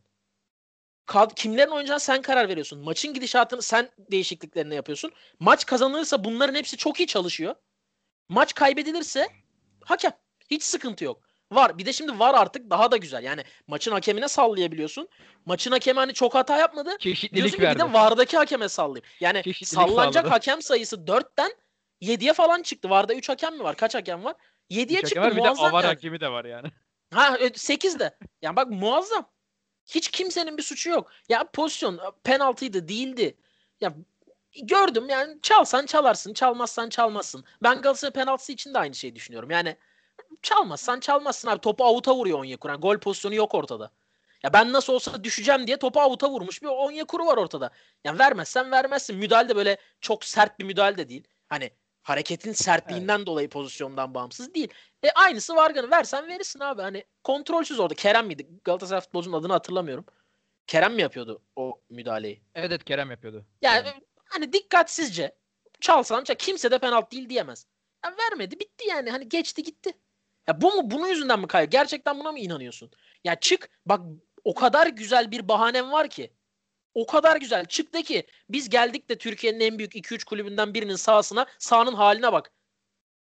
kimlerin 1.36 1.72
oynayacağını 1.72 2.00
sen 2.00 2.22
karar 2.22 2.50
veriyorsun. 2.50 2.80
Maçın 2.80 3.14
gidişatını 3.14 3.62
sen 3.62 3.90
değişikliklerini 4.12 4.76
yapıyorsun. 4.76 5.12
Maç 5.40 5.66
kazanılırsa 5.66 6.24
bunların 6.24 6.56
hepsi 6.56 6.78
çok 6.78 7.00
iyi 7.00 7.08
çalışıyor. 7.08 7.56
Maç 8.30 8.54
kaybedilirse 8.54 9.28
hakem. 9.86 10.12
Hiç 10.52 10.64
sıkıntı 10.64 11.04
yok. 11.04 11.22
Var. 11.52 11.78
Bir 11.78 11.86
de 11.86 11.94
şimdi 11.94 12.20
var 12.20 12.34
artık 12.34 12.70
daha 12.70 12.92
da 12.92 12.98
güzel. 12.98 13.24
Yani 13.24 13.44
maçın 13.68 13.92
hakemine 13.92 14.28
sallayabiliyorsun. 14.28 15.10
Maçın 15.46 15.72
hakemi 15.72 16.00
hani 16.00 16.14
çok 16.14 16.36
hata 16.36 16.58
yapmadı. 16.58 16.98
Çeşitlilik 17.00 17.36
Diyorsun 17.36 17.58
ki 17.58 17.64
bir 17.64 17.80
de 17.80 17.94
vardaki 17.94 18.38
hakeme 18.38 18.70
sallayayım. 18.70 19.06
Yani 19.20 19.44
Çeşitlilik 19.44 19.68
sallanacak 19.68 20.14
sağladı. 20.14 20.30
hakem 20.30 20.62
sayısı 20.62 20.96
4'ten 20.96 21.52
7'ye 22.02 22.34
falan 22.34 22.62
çıktı. 22.62 22.90
Varda 22.90 23.14
3 23.14 23.30
hakem 23.30 23.58
mi 23.58 23.64
var? 23.64 23.76
Kaç 23.76 23.96
hakem 23.96 24.24
var? 24.24 24.36
7'ye 24.72 25.02
çıktı. 25.02 25.22
Var, 25.22 25.36
bir 25.36 25.44
de 25.44 25.50
avar 25.50 25.84
yani. 25.84 25.94
hakemi 25.94 26.20
de 26.20 26.30
var 26.30 26.46
yani. 26.46 26.68
Ha 27.14 27.38
8 27.54 28.00
de. 28.00 28.18
Yani 28.42 28.56
bak 28.56 28.68
muazzam. 28.70 29.30
Hiç 29.88 30.12
kimsenin 30.12 30.58
bir 30.58 30.64
suçu 30.64 30.90
yok. 30.90 31.12
Ya 31.30 31.44
pozisyon 31.54 32.00
penaltıydı 32.24 32.88
değildi. 32.88 33.38
Ya 33.82 33.94
gördüm 34.64 35.10
yani 35.10 35.40
çalsan 35.42 35.86
çalarsın 35.86 36.34
çalmazsan 36.34 36.90
çalmazsın. 36.90 37.46
Ben 37.64 37.82
Galatasaray 37.82 38.14
penaltısı 38.14 38.52
için 38.52 38.74
de 38.74 38.80
aynı 38.80 38.96
şeyi 38.96 39.16
düşünüyorum. 39.16 39.52
Yani 39.52 39.78
çalmazsan 40.42 41.00
çalmazsın 41.00 41.48
abi. 41.48 41.62
Topu 41.62 41.86
avuta 41.86 42.16
vuruyor 42.16 42.40
Onyekuru. 42.40 42.82
Gol 42.82 42.98
pozisyonu 42.98 43.36
yok 43.36 43.56
ortada. 43.56 43.92
Ya 44.44 44.54
ben 44.54 44.74
nasıl 44.74 44.94
olsa 44.94 45.24
düşeceğim 45.24 45.68
diye 45.68 45.78
topu 45.80 46.02
avuta 46.02 46.30
vurmuş 46.30 46.62
bir 46.62 46.68
Onyekuru 46.68 47.26
var 47.26 47.38
ortada. 47.38 47.72
Yani 48.04 48.20
vermezsen 48.20 48.72
vermezsin. 48.72 49.16
Müdahale 49.18 49.50
de 49.50 49.56
böyle 49.56 49.78
çok 50.02 50.26
sert 50.26 50.60
bir 50.60 50.64
müdahale 50.66 50.98
de 50.98 51.10
değil. 51.10 51.28
Hani 51.50 51.72
hareketin 52.02 52.52
sertliğinden 52.52 53.18
evet. 53.18 53.28
dolayı 53.28 53.50
pozisyondan 53.50 54.14
bağımsız 54.14 54.54
değil. 54.54 54.68
E 55.04 55.12
aynısı 55.12 55.56
Vargan'ı 55.56 55.92
versen 55.92 56.28
verirsin 56.28 56.60
abi. 56.60 56.82
Hani 56.82 57.06
kontrolsüz 57.24 57.80
orada. 57.80 57.94
Kerem 57.94 58.28
miydi? 58.28 58.48
Galatasaray 58.64 59.02
futbolcunun 59.02 59.40
adını 59.40 59.54
hatırlamıyorum. 59.54 60.06
Kerem 60.68 60.94
mi 60.94 61.02
yapıyordu 61.02 61.42
o 61.56 61.82
müdahaleyi? 61.90 62.44
Evet 62.56 62.72
evet 62.72 62.84
Kerem 62.84 63.12
yapıyordu. 63.12 63.46
Yani 63.62 63.84
Kerem. 63.84 64.00
hani 64.26 64.54
dikkatsizce 64.54 65.36
çalsan 65.82 66.24
çal 66.24 66.36
kimse 66.36 66.72
de 66.72 66.80
penaltı 66.80 67.12
değil 67.12 67.30
diyemez. 67.30 67.66
Ya 68.06 68.16
vermedi 68.18 68.60
bitti 68.60 68.88
yani. 68.88 69.10
Hani 69.10 69.30
geçti 69.30 69.64
gitti. 69.64 69.94
Ya 70.48 70.62
bu 70.62 70.76
mu 70.76 70.92
bunun 70.92 71.08
yüzünden 71.08 71.40
mi 71.40 71.48
kaybı? 71.48 71.70
Gerçekten 71.70 72.20
buna 72.20 72.32
mı 72.32 72.40
inanıyorsun? 72.40 72.92
Ya 73.24 73.40
çık 73.40 73.70
bak 73.86 74.02
o 74.44 74.54
kadar 74.54 74.88
güzel 74.88 75.32
bir 75.32 75.48
bahanem 75.48 75.92
var 75.92 76.10
ki. 76.10 76.34
O 76.94 77.06
kadar 77.06 77.38
güzel. 77.38 77.66
Çıktı 77.66 78.04
ki 78.04 78.24
biz 78.50 78.70
geldik 78.70 79.10
de 79.10 79.18
Türkiye'nin 79.18 79.60
en 79.60 79.78
büyük 79.78 79.96
2-3 79.96 80.26
kulübünden 80.26 80.74
birinin 80.74 80.96
sahasına 80.96 81.46
sahanın 81.60 81.94
haline 81.94 82.32
bak. 82.32 82.52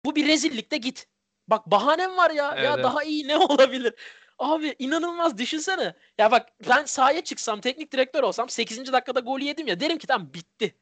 Bu 0.05 0.15
bir 0.15 0.27
rezillikte 0.27 0.77
git. 0.77 1.07
Bak 1.47 1.65
bahanem 1.65 2.17
var 2.17 2.31
ya. 2.31 2.53
Evet, 2.55 2.65
ya 2.65 2.83
daha 2.83 3.03
iyi 3.03 3.27
ne 3.27 3.37
olabilir? 3.37 3.93
Abi 4.39 4.75
inanılmaz 4.79 5.37
düşünsene. 5.37 5.95
Ya 6.17 6.31
bak 6.31 6.49
ben 6.69 6.85
sahaya 6.85 7.23
çıksam 7.23 7.61
teknik 7.61 7.91
direktör 7.91 8.23
olsam 8.23 8.49
8. 8.49 8.93
dakikada 8.93 9.19
gol 9.19 9.39
yedim 9.39 9.67
ya 9.67 9.79
derim 9.79 9.97
ki 9.97 10.07
tamam 10.07 10.33
bitti. 10.33 10.75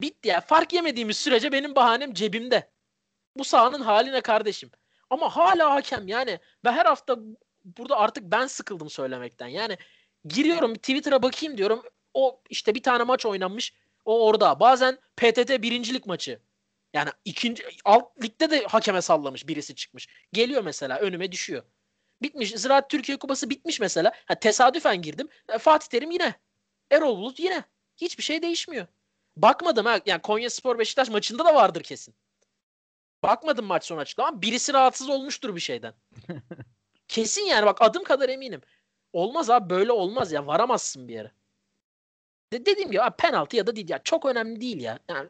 Bitti 0.00 0.28
ya. 0.28 0.40
Fark 0.40 0.72
yemediğimiz 0.72 1.16
sürece 1.16 1.52
benim 1.52 1.74
bahanem 1.74 2.14
cebimde. 2.14 2.70
Bu 3.36 3.44
sahanın 3.44 3.80
haline 3.80 4.20
kardeşim. 4.20 4.70
Ama 5.10 5.36
hala 5.36 5.74
hakem 5.74 6.08
yani. 6.08 6.38
Ben 6.64 6.72
her 6.72 6.86
hafta 6.86 7.16
burada 7.64 7.98
artık 7.98 8.24
ben 8.24 8.46
sıkıldım 8.46 8.90
söylemekten. 8.90 9.46
Yani 9.46 9.76
giriyorum 10.24 10.74
Twitter'a 10.74 11.22
bakayım 11.22 11.58
diyorum. 11.58 11.82
O 12.14 12.42
işte 12.50 12.74
bir 12.74 12.82
tane 12.82 13.04
maç 13.04 13.26
oynanmış. 13.26 13.74
O 14.04 14.26
orada. 14.26 14.60
Bazen 14.60 14.98
PTT 15.16 15.62
birincilik 15.62 16.06
maçı. 16.06 16.40
Yani 16.94 17.10
ikinci 17.24 17.64
alt 17.84 18.22
ligde 18.22 18.50
de 18.50 18.64
hakeme 18.64 19.02
sallamış 19.02 19.48
birisi 19.48 19.74
çıkmış. 19.74 20.08
Geliyor 20.32 20.64
mesela 20.64 20.98
önüme 20.98 21.32
düşüyor. 21.32 21.62
Bitmiş. 22.22 22.50
Ziraat 22.50 22.90
Türkiye 22.90 23.18
Kupası 23.18 23.50
bitmiş 23.50 23.80
mesela. 23.80 24.12
Ha, 24.26 24.34
tesadüfen 24.34 25.02
girdim. 25.02 25.28
E, 25.48 25.58
Fatih 25.58 25.88
Terim 25.88 26.10
yine. 26.10 26.34
Erol 26.90 27.16
Bulut 27.16 27.40
yine. 27.40 27.64
Hiçbir 27.96 28.22
şey 28.22 28.42
değişmiyor. 28.42 28.86
Bakmadım 29.36 29.86
ha. 29.86 30.00
Yani 30.06 30.22
Konya 30.22 30.50
Spor 30.50 30.78
Beşiktaş 30.78 31.08
maçında 31.08 31.44
da 31.44 31.54
vardır 31.54 31.82
kesin. 31.82 32.14
Bakmadım 33.22 33.66
maç 33.66 33.84
sonu 33.84 34.00
açıklama 34.00 34.28
ama 34.28 34.42
birisi 34.42 34.72
rahatsız 34.72 35.08
olmuştur 35.08 35.54
bir 35.56 35.60
şeyden. 35.60 35.94
kesin 37.08 37.44
yani 37.44 37.66
bak 37.66 37.82
adım 37.82 38.04
kadar 38.04 38.28
eminim. 38.28 38.60
Olmaz 39.12 39.50
abi 39.50 39.70
böyle 39.70 39.92
olmaz 39.92 40.32
ya. 40.32 40.46
Varamazsın 40.46 41.08
bir 41.08 41.14
yere. 41.14 41.30
De- 42.52 42.66
dediğim 42.66 42.90
gibi 42.90 43.02
abi, 43.02 43.16
penaltı 43.16 43.56
ya 43.56 43.66
da 43.66 43.76
değil 43.76 43.88
ya. 43.88 44.00
Çok 44.04 44.26
önemli 44.26 44.60
değil 44.60 44.80
ya. 44.80 44.98
Yani 45.08 45.28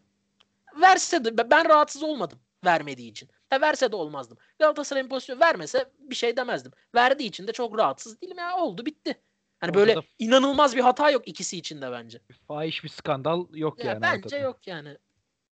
verse 0.80 1.24
de 1.24 1.50
ben 1.50 1.68
rahatsız 1.68 2.02
olmadım 2.02 2.38
vermediği 2.64 3.10
için. 3.10 3.28
Ha, 3.50 3.60
verse 3.60 3.92
de 3.92 3.96
olmazdım. 3.96 4.38
Galatasaray'ın 4.58 5.08
pozisyonu 5.08 5.40
vermese 5.40 5.90
bir 5.98 6.14
şey 6.14 6.36
demezdim. 6.36 6.72
Verdiği 6.94 7.28
için 7.28 7.46
de 7.46 7.52
çok 7.52 7.78
rahatsız 7.78 8.20
değilim 8.20 8.38
ya. 8.38 8.56
Oldu 8.56 8.86
bitti. 8.86 9.20
Hani 9.60 9.74
böyle 9.74 9.96
da- 9.96 10.02
inanılmaz 10.18 10.76
bir 10.76 10.80
hata 10.80 11.10
yok 11.10 11.28
ikisi 11.28 11.58
için 11.58 11.82
de 11.82 11.92
bence. 11.92 12.20
Fahiş 12.48 12.84
bir 12.84 12.88
skandal 12.88 13.46
yok 13.54 13.78
Ya 13.78 13.84
yani 13.90 14.02
bence 14.02 14.18
ortada. 14.26 14.36
yok 14.36 14.66
yani. 14.66 14.96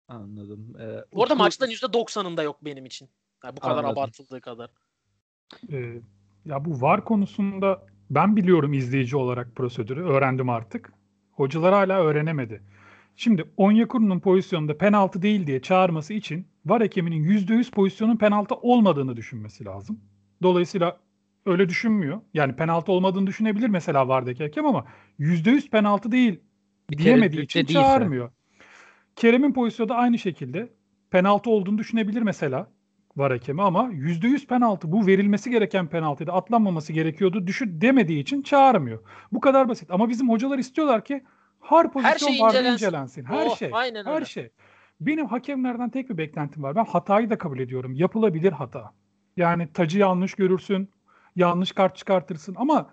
Anladım. 0.08 0.76
Ee, 0.80 1.06
Bu 1.14 1.24
arada 1.24 1.34
Utku- 1.34 1.38
maçların 1.38 1.72
%90'ında 1.72 2.44
yok 2.44 2.58
benim 2.62 2.86
için. 2.86 3.10
Yani 3.44 3.58
bu 3.58 3.62
kadar 3.62 3.72
Anladım. 3.78 3.90
abartıldığı 3.92 4.42
kadar. 4.42 4.70
Ee, 5.72 6.02
ya 6.46 6.66
bu 6.66 6.82
VAR 6.82 7.06
konusunda 7.06 7.86
ben 8.16 8.36
biliyorum 8.36 8.74
izleyici 8.74 9.18
olarak 9.18 9.56
prosedürü. 9.56 10.04
Öğrendim 10.04 10.50
artık. 10.50 10.94
Hocalar 11.32 11.74
hala 11.74 12.04
öğrenemedi. 12.04 12.62
Şimdi 13.16 13.46
Onyekuru'nun 13.58 14.20
pozisyonunda 14.20 14.78
penaltı 14.78 15.22
değil 15.22 15.48
diye 15.48 15.62
çağırması 15.62 16.14
için 16.14 16.48
VAR 16.66 16.82
hakeminin 16.82 17.24
%100 17.24 17.72
pozisyonun 17.72 18.18
penaltı 18.18 18.56
olmadığını 18.56 19.18
düşünmesi 19.18 19.66
lazım. 19.66 20.00
Dolayısıyla 20.44 21.00
öyle 21.46 21.70
düşünmüyor. 21.70 22.22
Yani 22.34 22.56
penaltı 22.56 22.92
olmadığını 22.92 23.28
düşünebilir 23.28 23.68
mesela 23.68 24.08
VAR'daki 24.08 24.44
hakem 24.44 24.66
ama 24.66 24.86
%100 25.20 25.70
penaltı 25.70 26.12
değil 26.12 26.40
Bir 26.92 26.98
diyemediği 26.98 27.42
için 27.44 27.60
değilse. 27.60 27.74
çağırmıyor. 27.74 28.32
Kerem'in 29.16 29.54
pozisyonu 29.54 29.90
da 29.90 29.96
aynı 29.96 30.18
şekilde 30.20 30.70
penaltı 31.12 31.50
olduğunu 31.50 31.78
düşünebilir 31.78 32.22
mesela 32.22 32.72
var 33.18 33.32
hakemi 33.32 33.62
ama 33.62 33.90
%100 33.92 34.48
penaltı 34.48 34.92
bu 34.92 35.08
verilmesi 35.08 35.50
gereken 35.52 35.88
penaltıydı 35.88 36.32
atlanmaması 36.32 36.94
gerekiyordu 36.94 37.48
düşün 37.48 37.82
demediği 37.82 38.20
için 38.20 38.42
çağırmıyor. 38.42 39.00
Bu 39.32 39.40
kadar 39.40 39.70
basit 39.70 39.92
ama 39.92 40.10
bizim 40.10 40.30
hocalar 40.30 40.58
istiyorlar 40.58 41.04
ki 41.06 41.24
her 41.62 41.92
pozisyon 41.92 42.32
şey 42.32 42.42
vardı 42.42 42.56
incelensin. 42.58 42.74
incelensin. 42.86 43.24
Her 43.24 43.46
Oh, 43.46 43.58
şey. 43.58 43.70
aynen 43.74 44.06
her 44.06 44.14
öyle. 44.16 44.26
şey. 44.26 44.50
Benim 45.02 45.26
hakemlerden 45.26 45.90
tek 45.90 46.10
bir 46.10 46.18
beklentim 46.18 46.64
var. 46.64 46.76
Ben 46.76 46.86
hatayı 46.86 47.30
da 47.30 47.38
kabul 47.38 47.60
ediyorum. 47.60 47.94
Yapılabilir 47.94 48.52
hata. 48.52 48.92
Yani 49.38 49.74
tacı 49.74 50.00
yanlış 50.00 50.34
görürsün, 50.34 50.90
yanlış 51.36 51.72
kart 51.72 51.96
çıkartırsın 51.96 52.56
ama 52.58 52.90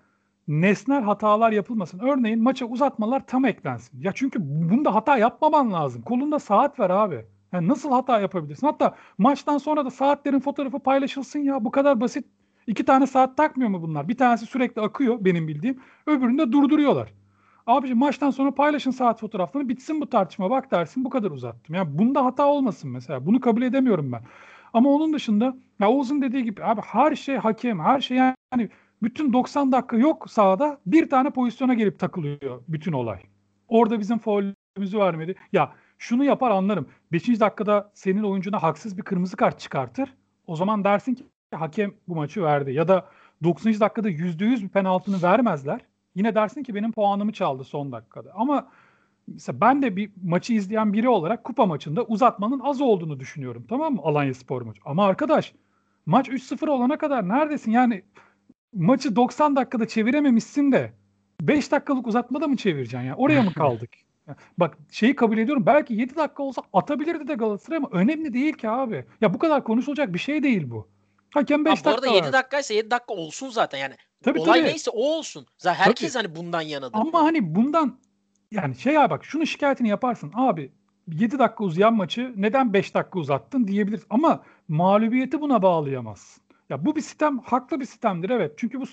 nesnel 0.49 1.03
hatalar 1.03 1.53
yapılmasın. 1.53 1.99
Örneğin 1.99 2.43
maça 2.43 2.67
uzatmalar 2.67 3.27
tam 3.27 3.45
eklensin. 3.45 4.01
Ya 4.01 4.13
çünkü 4.15 4.39
bunda 4.43 4.95
hata 4.95 5.19
yapmaman 5.19 5.73
lazım. 5.73 6.03
Kolunda 6.03 6.39
saat 6.39 6.79
var 6.81 6.91
abi. 6.91 7.27
Yani 7.53 7.69
nasıl 7.69 7.91
hata 7.91 8.21
yapabilirsin? 8.21 8.67
Hatta 8.67 8.95
maçtan 9.19 9.59
sonra 9.59 9.85
da 9.85 9.91
saatlerin 9.91 10.41
fotoğrafı 10.41 10.79
paylaşılsın 10.79 11.39
ya. 11.39 11.65
Bu 11.65 11.71
kadar 11.71 12.01
basit. 12.01 12.25
İki 12.67 12.85
tane 12.85 13.07
saat 13.07 13.37
takmıyor 13.37 13.71
mu 13.71 13.83
bunlar? 13.83 14.09
Bir 14.09 14.17
tanesi 14.17 14.47
sürekli 14.47 14.83
akıyor 14.83 15.17
benim 15.21 15.49
bildiğim. 15.49 15.81
Öbürünü 16.07 16.39
de 16.39 16.53
durduruyorlar. 16.53 17.13
Abiciğim 17.67 17.99
maçtan 17.99 18.31
sonra 18.31 18.55
paylaşın 18.55 18.91
saat 18.91 19.21
fotoğraflarını 19.21 19.69
bitsin 19.69 20.01
bu 20.01 20.11
tartışma 20.11 20.51
bak 20.51 20.71
dersin 20.71 21.05
bu 21.05 21.11
kadar 21.11 21.31
uzattım. 21.31 21.75
Ya 21.75 21.99
bunda 21.99 22.25
hata 22.25 22.47
olmasın 22.47 22.91
mesela. 22.91 23.27
Bunu 23.27 23.41
kabul 23.41 23.63
edemiyorum 23.63 24.13
ben. 24.13 24.23
Ama 24.73 24.91
onun 24.91 25.13
dışında 25.13 25.57
ya 25.81 25.91
Oğuz'un 25.91 26.23
dediği 26.23 26.45
gibi 26.45 26.65
abi 26.65 26.81
her 26.81 27.15
şey 27.15 27.37
hakem 27.37 27.81
her 27.81 28.01
şey 28.01 28.17
yani 28.17 28.69
bütün 29.03 29.33
90 29.33 29.73
dakika 29.73 29.97
yok 29.97 30.31
sahada 30.31 30.79
bir 30.87 31.11
tane 31.11 31.31
pozisyona 31.31 31.75
gelip 31.75 31.99
takılıyor 31.99 32.63
bütün 32.69 32.93
olay. 32.93 33.21
Orada 33.69 34.01
bizim 34.01 34.19
faulümüzü 34.19 34.99
vermedi. 34.99 35.35
Ya 35.53 35.73
şunu 35.99 36.25
yapar 36.25 36.51
anlarım. 36.51 36.89
5. 37.13 37.41
dakikada 37.41 37.91
senin 37.95 38.23
oyuncuna 38.23 38.63
haksız 38.63 38.99
bir 38.99 39.03
kırmızı 39.03 39.37
kart 39.37 39.61
çıkartır. 39.61 40.15
O 40.47 40.57
zaman 40.57 40.85
dersin 40.85 41.15
ki 41.15 41.27
hakem 41.55 41.95
bu 42.09 42.15
maçı 42.15 42.43
verdi. 42.43 42.73
Ya 42.73 42.89
da 42.89 43.07
90. 43.45 43.81
dakikada 43.81 44.11
%100 44.11 44.63
bir 44.63 44.69
penaltını 44.69 45.23
vermezler. 45.23 45.81
Yine 46.15 46.35
dersin 46.35 46.63
ki 46.63 46.75
benim 46.75 46.93
puanımı 46.93 47.33
çaldı 47.33 47.65
son 47.65 47.93
dakikada. 47.93 48.31
Ama 48.35 48.69
mesela 49.29 49.61
ben 49.61 49.83
de 49.83 49.97
bir 49.97 50.11
maçı 50.23 50.55
izleyen 50.55 50.93
biri 50.93 51.09
olarak 51.09 51.45
kupa 51.45 51.67
maçında 51.67 52.05
uzatmanın 52.05 52.61
az 52.61 52.81
olduğunu 52.81 53.21
düşünüyorum. 53.21 53.67
Tamam 53.69 53.95
mı? 53.95 54.01
Alanya 54.05 54.35
Spor 54.35 54.63
maçı. 54.63 54.81
Ama 54.85 55.07
arkadaş 55.07 55.55
maç 56.07 56.29
3-0 56.29 56.69
olana 56.69 56.99
kadar 56.99 57.29
neredesin? 57.29 57.71
Yani 57.71 58.03
maçı 58.75 59.17
90 59.17 59.57
dakikada 59.57 59.89
çevirememişsin 59.89 60.73
de 60.73 60.93
5 61.41 61.73
dakikalık 61.73 62.07
uzatmada 62.07 62.49
mı 62.49 62.57
çevireceksin 62.57 63.07
ya? 63.07 63.17
Oraya 63.17 63.43
mı 63.43 63.53
kaldık? 63.55 63.91
Bak 64.59 64.79
şeyi 64.91 65.17
kabul 65.17 65.39
ediyorum. 65.39 65.67
Belki 65.67 65.95
7 65.95 66.17
dakika 66.17 66.43
olsa 66.43 66.63
atabilirdi 66.73 67.29
de 67.29 67.35
Galatasaray 67.35 67.77
ama 67.77 67.89
önemli 67.93 68.35
değil 68.35 68.53
ki 68.53 68.69
abi. 68.69 69.05
Ya 69.21 69.35
bu 69.35 69.39
kadar 69.39 69.65
konuşulacak 69.65 70.15
bir 70.15 70.19
şey 70.19 70.43
değil 70.43 70.71
bu. 70.71 70.89
Hakem 71.35 71.65
5 71.65 71.73
Abi 71.73 71.81
bu 71.81 71.85
dakika 71.85 71.95
arada 71.95 72.07
7 72.07 72.23
verdi. 72.25 72.33
dakikaysa 72.33 72.75
7 72.75 72.91
dakika 72.91 73.15
olsun 73.15 73.49
zaten 73.51 73.79
yani. 73.79 73.95
Tabii, 74.25 74.41
Olay 74.41 74.61
tabii. 74.61 74.69
neyse 74.71 74.91
o 74.91 75.03
olsun. 75.03 75.47
Zaten 75.59 75.85
herkes 75.85 76.17
hani 76.17 76.37
bundan 76.37 76.61
yanadır. 76.61 76.99
Ama 76.99 77.23
hani 77.23 77.55
bundan 77.55 77.99
yani 78.53 78.75
şey 78.77 78.95
ya 78.95 79.11
bak 79.11 79.25
şunu 79.25 79.47
şikayetini 79.47 79.89
yaparsın. 79.89 80.33
Abi 80.35 80.73
7 81.13 81.39
dakika 81.39 81.65
uzayan 81.65 81.95
maçı 81.95 82.33
neden 82.37 82.73
5 82.73 82.95
dakika 82.95 83.19
uzattın 83.19 83.67
diyebilirsin. 83.67 84.07
Ama 84.11 84.43
mağlubiyeti 84.69 85.41
buna 85.41 85.63
bağlayamazsın. 85.63 86.43
Ya 86.71 86.85
bu 86.85 86.97
bir 86.97 87.01
sistem, 87.01 87.39
haklı 87.39 87.81
bir 87.81 87.85
sistemdir 87.85 88.31
evet. 88.31 88.53
Çünkü 88.57 88.81
bu 88.81 88.85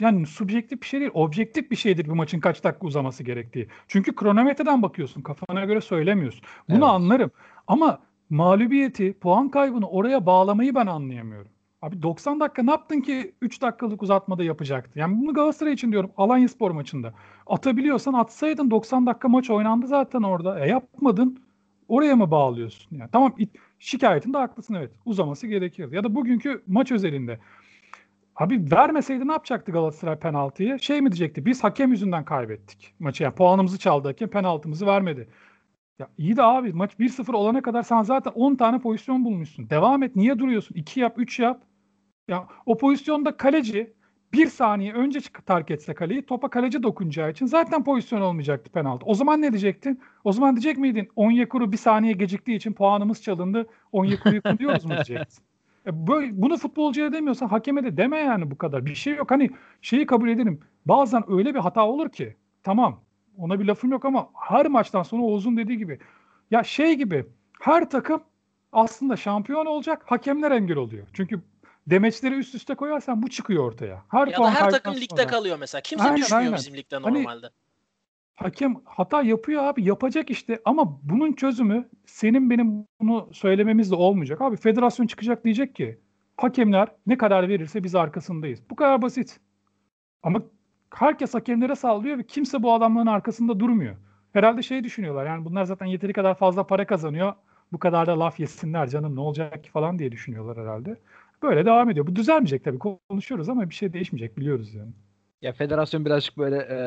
yani 0.00 0.26
subjektif 0.26 0.80
bir 0.82 0.86
şey 0.86 1.00
değil, 1.00 1.10
objektif 1.14 1.70
bir 1.70 1.76
şeydir 1.76 2.08
bu 2.08 2.14
maçın 2.14 2.40
kaç 2.40 2.64
dakika 2.64 2.86
uzaması 2.86 3.22
gerektiği. 3.24 3.68
Çünkü 3.88 4.14
kronometreden 4.14 4.82
bakıyorsun, 4.82 5.22
kafana 5.22 5.64
göre 5.64 5.80
söylemiyorsun. 5.80 6.42
Bunu 6.68 6.76
Evet. 6.76 6.88
anlarım. 6.88 7.30
Ama 7.66 7.98
mağlubiyeti, 8.30 9.12
puan 9.12 9.48
kaybını 9.48 9.88
oraya 9.88 10.26
bağlamayı 10.26 10.74
ben 10.74 10.86
anlayamıyorum. 10.86 11.50
Abi 11.82 12.02
90 12.02 12.40
dakika 12.40 12.62
ne 12.62 12.70
yaptın 12.70 13.00
ki 13.00 13.34
3 13.40 13.62
dakikalık 13.62 14.02
uzatmada 14.02 14.44
yapacaktı? 14.44 14.98
Yani 14.98 15.20
bunu 15.22 15.34
Galatasaray 15.34 15.72
için 15.72 15.92
diyorum 15.92 16.10
Alanyaspor 16.16 16.70
maçında. 16.70 17.14
Atabiliyorsan 17.46 18.12
atsaydın 18.12 18.70
90 18.70 19.06
dakika 19.06 19.28
maç 19.28 19.50
oynandı 19.50 19.86
zaten 19.86 20.22
orada. 20.22 20.60
E 20.64 20.68
yapmadın. 20.68 21.38
Oraya 21.88 22.16
mı 22.16 22.30
bağlıyorsun? 22.30 22.96
Yani 22.96 23.10
tamam 23.12 23.34
it- 23.38 23.56
şikayetinde 23.82 24.38
haklısın 24.38 24.74
evet. 24.74 24.90
Uzaması 25.04 25.46
gerekirdi. 25.46 25.96
Ya 25.96 26.04
da 26.04 26.14
bugünkü 26.14 26.62
maç 26.66 26.92
özelinde. 26.92 27.38
Abi 28.36 28.70
vermeseydi 28.72 29.28
ne 29.28 29.32
yapacaktı 29.32 29.72
Galatasaray 29.72 30.18
penaltıyı? 30.18 30.78
Şey 30.78 31.00
mi 31.00 31.12
diyecekti? 31.12 31.46
Biz 31.46 31.64
hakem 31.64 31.90
yüzünden 31.90 32.24
kaybettik 32.24 32.94
maçı. 32.98 33.22
Yani 33.22 33.34
puanımızı 33.34 33.78
çaldı 33.78 34.08
hakem 34.08 34.28
penaltımızı 34.28 34.86
vermedi. 34.86 35.28
Ya 35.98 36.08
iyi 36.18 36.36
de 36.36 36.42
abi 36.42 36.72
maç 36.72 36.92
1-0 37.00 37.32
olana 37.32 37.62
kadar 37.62 37.82
sen 37.82 38.02
zaten 38.02 38.32
10 38.32 38.54
tane 38.54 38.78
pozisyon 38.78 39.24
bulmuşsun. 39.24 39.70
Devam 39.70 40.02
et. 40.02 40.16
Niye 40.16 40.38
duruyorsun? 40.38 40.74
2 40.74 41.00
yap, 41.00 41.14
3 41.18 41.38
yap. 41.38 41.62
Ya 42.28 42.48
o 42.66 42.78
pozisyonda 42.78 43.36
kaleci 43.36 43.92
bir 44.32 44.46
saniye 44.46 44.92
önce 44.92 45.20
çık 45.20 45.46
terk 45.46 45.70
etse 45.70 45.94
kaleyi 45.94 46.26
topa 46.26 46.50
kaleci 46.50 46.82
dokunacağı 46.82 47.30
için 47.30 47.46
zaten 47.46 47.84
pozisyon 47.84 48.20
olmayacaktı 48.20 48.70
penaltı. 48.70 49.06
O 49.06 49.14
zaman 49.14 49.42
ne 49.42 49.52
diyecektin? 49.52 50.00
O 50.24 50.32
zaman 50.32 50.56
diyecek 50.56 50.78
miydin 50.78 51.08
Onyekuru 51.16 51.72
bir 51.72 51.76
saniye 51.76 52.12
geciktiği 52.12 52.56
için 52.56 52.72
puanımız 52.72 53.22
çalındı. 53.22 53.66
Onyekuru'yu 53.92 54.42
kınıyoruz 54.42 54.84
mu 54.84 54.90
diyecektin? 54.90 55.44
E 55.86 56.06
böyle, 56.06 56.42
bunu 56.42 56.56
futbolcuya 56.56 57.12
demiyorsan 57.12 57.48
hakeme 57.48 57.84
de 57.84 57.96
deme 57.96 58.18
yani 58.18 58.50
bu 58.50 58.58
kadar. 58.58 58.86
Bir 58.86 58.94
şey 58.94 59.14
yok. 59.14 59.30
Hani 59.30 59.50
şeyi 59.82 60.06
kabul 60.06 60.28
ederim. 60.28 60.60
Bazen 60.86 61.24
öyle 61.28 61.54
bir 61.54 61.58
hata 61.58 61.86
olur 61.86 62.08
ki 62.08 62.36
tamam 62.62 63.00
ona 63.38 63.60
bir 63.60 63.64
lafım 63.64 63.90
yok 63.90 64.04
ama 64.04 64.28
her 64.34 64.66
maçtan 64.66 65.02
sonra 65.02 65.22
Oğuz'un 65.22 65.56
dediği 65.56 65.78
gibi 65.78 65.98
ya 66.50 66.62
şey 66.64 66.94
gibi 66.94 67.26
her 67.60 67.90
takım 67.90 68.22
aslında 68.72 69.16
şampiyon 69.16 69.66
olacak 69.66 70.02
hakemler 70.06 70.50
engel 70.50 70.76
oluyor. 70.76 71.06
Çünkü 71.12 71.40
demeçleri 71.86 72.34
üst 72.34 72.54
üste 72.54 72.74
koyarsan 72.74 73.22
bu 73.22 73.30
çıkıyor 73.30 73.64
ortaya. 73.64 74.02
Her 74.08 74.26
Ya 74.26 74.36
puan 74.36 74.54
da 74.54 74.60
her 74.60 74.70
takım 74.70 74.94
ligde 74.94 75.26
kalıyor 75.26 75.56
mesela. 75.60 75.82
Kimse 75.82 76.04
Aynen, 76.04 76.16
düşmüyor 76.16 76.42
aynen. 76.42 76.54
bizim 76.56 76.74
ligde 76.76 76.96
Hani 76.96 77.18
normalde. 77.18 77.50
hakem 78.34 78.74
hata 78.84 79.22
yapıyor 79.22 79.62
abi 79.64 79.84
yapacak 79.84 80.30
işte 80.30 80.60
ama 80.64 80.98
bunun 81.02 81.32
çözümü 81.32 81.88
senin 82.06 82.50
benim 82.50 82.86
bunu 83.00 83.28
söylememizle 83.32 83.94
olmayacak. 83.94 84.40
Abi 84.40 84.56
federasyon 84.56 85.06
çıkacak 85.06 85.44
diyecek 85.44 85.74
ki 85.74 85.98
hakemler 86.36 86.88
ne 87.06 87.18
kadar 87.18 87.48
verirse 87.48 87.84
biz 87.84 87.94
arkasındayız. 87.94 88.60
Bu 88.70 88.76
kadar 88.76 89.02
basit. 89.02 89.40
Ama 90.22 90.42
herkes 90.94 91.34
hakemlere 91.34 91.74
sallıyor 91.76 92.18
ve 92.18 92.26
kimse 92.26 92.62
bu 92.62 92.72
adamların 92.72 93.06
arkasında 93.06 93.60
durmuyor. 93.60 93.96
Herhalde 94.32 94.62
şey 94.62 94.84
düşünüyorlar 94.84 95.26
yani 95.26 95.44
bunlar 95.44 95.64
zaten 95.64 95.86
yeteri 95.86 96.12
kadar 96.12 96.34
fazla 96.34 96.66
para 96.66 96.86
kazanıyor. 96.86 97.34
Bu 97.72 97.78
kadar 97.78 98.06
da 98.06 98.20
laf 98.20 98.40
yesinler 98.40 98.88
canım 98.88 99.16
ne 99.16 99.20
olacak 99.20 99.64
ki 99.64 99.70
falan 99.70 99.98
diye 99.98 100.12
düşünüyorlar 100.12 100.58
herhalde. 100.58 100.96
Böyle 101.42 101.66
devam 101.66 101.90
ediyor. 101.90 102.06
Bu 102.06 102.16
düzelmeyecek 102.16 102.64
tabii 102.64 102.78
konuşuyoruz 102.78 103.48
ama 103.48 103.70
bir 103.70 103.74
şey 103.74 103.92
değişmeyecek 103.92 104.36
biliyoruz 104.36 104.74
yani. 104.74 104.90
Ya 105.42 105.52
federasyon 105.52 106.04
birazcık 106.04 106.38
böyle 106.38 106.56
e, 106.56 106.78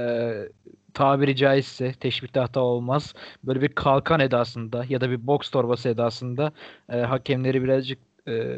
tabiri 0.94 1.36
caizse 1.36 1.94
teşbihte 1.94 2.40
hata 2.40 2.60
olmaz. 2.60 3.14
Böyle 3.44 3.62
bir 3.62 3.68
kalkan 3.70 4.20
edasında 4.20 4.86
ya 4.90 5.02
da 5.02 5.10
bir 5.10 5.28
boks 5.28 5.50
torbası 5.50 5.90
edasında 5.90 6.52
e, 6.90 6.98
hakemleri 6.98 7.64
birazcık 7.64 8.00
e, 8.28 8.58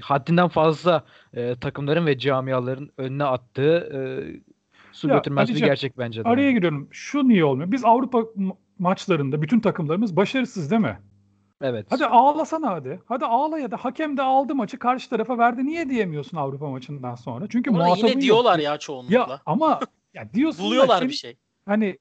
haddinden 0.00 0.48
fazla 0.48 1.04
e, 1.34 1.54
takımların 1.60 2.06
ve 2.06 2.18
camiaların 2.18 2.90
önüne 2.98 3.24
attığı 3.24 3.90
e, 3.94 3.98
su 4.92 5.08
Ya, 5.08 5.16
götürmez 5.16 5.54
bir 5.54 5.60
gerçek 5.60 5.98
bence 5.98 6.24
de. 6.24 6.28
Araya 6.28 6.52
giriyorum. 6.52 6.88
Şu 6.90 7.28
niye 7.28 7.44
olmuyor? 7.44 7.72
Biz 7.72 7.84
Avrupa 7.84 8.18
ma- 8.18 8.56
maçlarında 8.78 9.42
bütün 9.42 9.60
takımlarımız 9.60 10.16
başarısız 10.16 10.70
değil 10.70 10.82
mi? 10.82 10.98
Evet. 11.62 11.86
Hadi 11.90 12.06
ağlasana 12.06 12.70
hadi. 12.70 13.00
Hadi 13.06 13.24
ağla 13.24 13.58
ya 13.58 13.70
da 13.70 13.76
hakem 13.76 14.16
de 14.16 14.22
aldı 14.22 14.54
maçı 14.54 14.78
karşı 14.78 15.10
tarafa 15.10 15.38
verdi. 15.38 15.66
Niye 15.66 15.90
diyemiyorsun 15.90 16.36
Avrupa 16.36 16.68
maçından 16.70 17.14
sonra? 17.14 17.46
Çünkü 17.48 17.70
Orada 17.70 17.84
muhatabın 17.84 18.08
yine 18.08 18.20
diyorlar 18.20 18.58
yok. 18.58 18.64
ya 18.64 18.78
çoğunlukla. 18.78 19.14
Ya 19.16 19.40
ama 19.46 19.80
ya 20.14 20.28
diyorsun 20.34 20.60
da 20.64 20.66
Buluyorlar 20.66 20.98
senin- 20.98 21.08
bir 21.08 21.14
şey. 21.14 21.36
Hani 21.66 21.98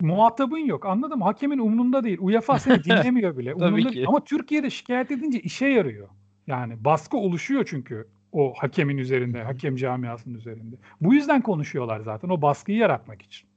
muhatabın 0.00 0.58
yok. 0.58 0.86
Anladın 0.86 1.18
mı? 1.18 1.24
Hakemin 1.24 1.58
umrunda 1.58 2.04
değil. 2.04 2.18
UEFA 2.20 2.58
seni 2.58 2.84
dinlemiyor 2.84 3.36
bile. 3.36 3.52
Tabii 3.52 3.64
Umrunda 3.64 3.88
ki. 3.88 3.94
değil. 3.94 4.08
Ama 4.08 4.24
Türkiye'de 4.24 4.70
şikayet 4.70 5.10
edince 5.10 5.40
işe 5.40 5.66
yarıyor. 5.66 6.08
Yani 6.46 6.84
baskı 6.84 7.16
oluşuyor 7.16 7.66
çünkü 7.70 8.08
o 8.32 8.52
hakemin 8.58 8.98
üzerinde, 8.98 9.42
hakem 9.42 9.76
camiasının 9.76 10.34
üzerinde. 10.34 10.76
Bu 11.00 11.14
yüzden 11.14 11.42
konuşuyorlar 11.42 12.00
zaten. 12.00 12.28
O 12.28 12.42
baskıyı 12.42 12.78
yaratmak 12.78 13.22
için. 13.22 13.48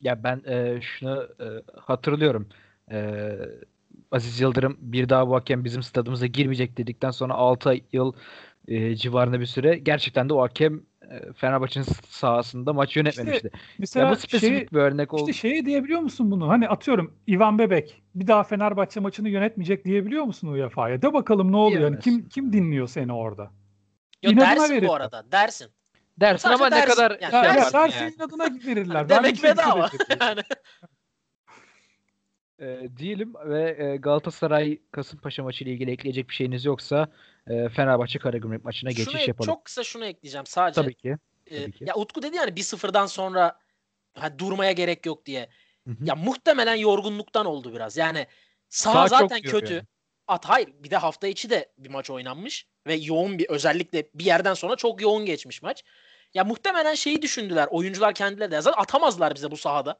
Ya 0.00 0.24
ben 0.24 0.42
e, 0.46 0.80
şunu 0.80 1.22
e, 1.40 1.46
hatırlıyorum. 1.80 2.48
E, 2.92 3.30
Aziz 4.12 4.40
Yıldırım 4.40 4.76
bir 4.80 5.08
daha 5.08 5.28
bu 5.28 5.34
hakem 5.34 5.64
bizim 5.64 5.82
stadımıza 5.82 6.26
girmeyecek 6.26 6.76
dedikten 6.78 7.10
sonra 7.10 7.34
6 7.34 7.74
yıl 7.92 8.12
e, 8.68 8.96
civarında 8.96 9.40
bir 9.40 9.46
süre 9.46 9.78
gerçekten 9.78 10.28
de 10.28 10.34
o 10.34 10.42
hakem 10.42 10.82
e, 11.10 11.32
Fenerbahçe'nin 11.32 11.86
sahasında 12.08 12.72
maç 12.72 12.96
yönetmemişti. 12.96 13.50
Mesela 13.78 14.06
ya 14.06 14.12
bu 14.12 14.16
spesifik 14.16 14.58
şey, 14.58 14.68
bir 14.72 14.78
örnek 14.78 15.14
oldu. 15.14 15.30
işte 15.30 15.48
şeye 15.48 15.66
diyebiliyor 15.66 16.00
musun 16.00 16.30
bunu? 16.30 16.48
Hani 16.48 16.68
atıyorum 16.68 17.14
Ivan 17.28 17.58
Bebek 17.58 18.02
bir 18.14 18.26
daha 18.26 18.42
Fenerbahçe 18.44 19.00
maçını 19.00 19.28
yönetmeyecek 19.28 19.84
diyebiliyor 19.84 20.24
musun 20.24 20.48
UEFA'ya? 20.48 21.02
De 21.02 21.12
bakalım 21.12 21.52
ne 21.52 21.56
oluyor? 21.56 21.80
Yani 21.80 21.98
kim 21.98 22.28
kim 22.28 22.52
dinliyor 22.52 22.88
seni 22.88 23.12
orada? 23.12 23.50
Yo, 24.22 24.30
İnadına 24.32 24.50
dersin 24.50 24.74
verirler. 24.74 24.88
bu 24.88 24.94
arada. 24.94 25.24
Dersin. 25.32 25.68
dersin 26.20 26.42
Sadece 26.48 26.64
ama 26.64 26.76
ne 26.76 26.82
dersin. 26.82 26.94
kadar 26.94 27.10
Yani 27.20 27.30
şey 27.30 27.40
Ya, 27.40 27.54
dersin 27.54 27.78
dersin 27.78 28.04
yani. 28.04 28.14
inadına 28.14 28.44
verirler. 28.66 29.08
Demek 29.08 29.36
şey 29.36 29.50
bedava. 29.50 29.90
yani. 30.20 30.40
E, 32.60 32.88
diyelim 32.96 33.34
ve 33.34 33.76
e, 33.78 33.96
Galatasaray 33.96 34.78
Kasımpaşa 34.92 35.42
maçı 35.42 35.64
ile 35.64 35.72
ilgili 35.72 35.90
ekleyecek 35.90 36.28
bir 36.28 36.34
şeyiniz 36.34 36.64
yoksa 36.64 37.08
e, 37.46 37.68
Fenerbahçe 37.68 38.18
Karagümrük 38.18 38.64
maçına 38.64 38.90
geçiş 38.90 39.04
Şunu, 39.04 39.28
yapalım. 39.28 39.46
çok 39.46 39.64
kısa 39.64 39.84
şunu 39.84 40.04
ekleyeceğim 40.04 40.46
sadece. 40.46 40.82
Tabii 40.82 40.94
ki. 40.94 41.16
Tabii 41.50 41.72
ki. 41.72 41.84
ya 41.88 41.94
Utku 41.94 42.22
dedi 42.22 42.36
yani 42.36 42.50
1-0'dan 42.50 43.06
sonra 43.06 43.58
ha, 44.14 44.38
durmaya 44.38 44.72
gerek 44.72 45.06
yok 45.06 45.26
diye. 45.26 45.48
Hı 45.86 45.90
hı. 45.90 46.04
Ya 46.04 46.14
muhtemelen 46.14 46.74
yorgunluktan 46.74 47.46
oldu 47.46 47.74
biraz. 47.74 47.96
Yani 47.96 48.26
saha 48.68 49.08
Saha 49.08 49.20
zaten 49.20 49.40
kötü. 49.40 49.74
yani. 49.74 49.84
At 50.28 50.44
hayır 50.44 50.68
bir 50.78 50.90
de 50.90 50.96
hafta 50.96 51.26
içi 51.26 51.50
de 51.50 51.72
bir 51.78 51.90
maç 51.90 52.10
oynanmış 52.10 52.66
ve 52.86 52.94
yoğun 52.94 53.38
bir 53.38 53.48
özellikle 53.48 54.08
bir 54.14 54.24
yerden 54.24 54.54
sonra 54.54 54.76
çok 54.76 55.02
yoğun 55.02 55.26
geçmiş 55.26 55.62
maç. 55.62 55.84
Ya 56.34 56.44
muhtemelen 56.44 56.94
şeyi 56.94 57.22
düşündüler 57.22 57.68
oyuncular 57.70 58.14
kendileri 58.14 58.50
de. 58.50 58.60
Zaten 58.60 58.82
atamazlar 58.82 59.34
bize 59.34 59.50
bu 59.50 59.56
sahada. 59.56 59.98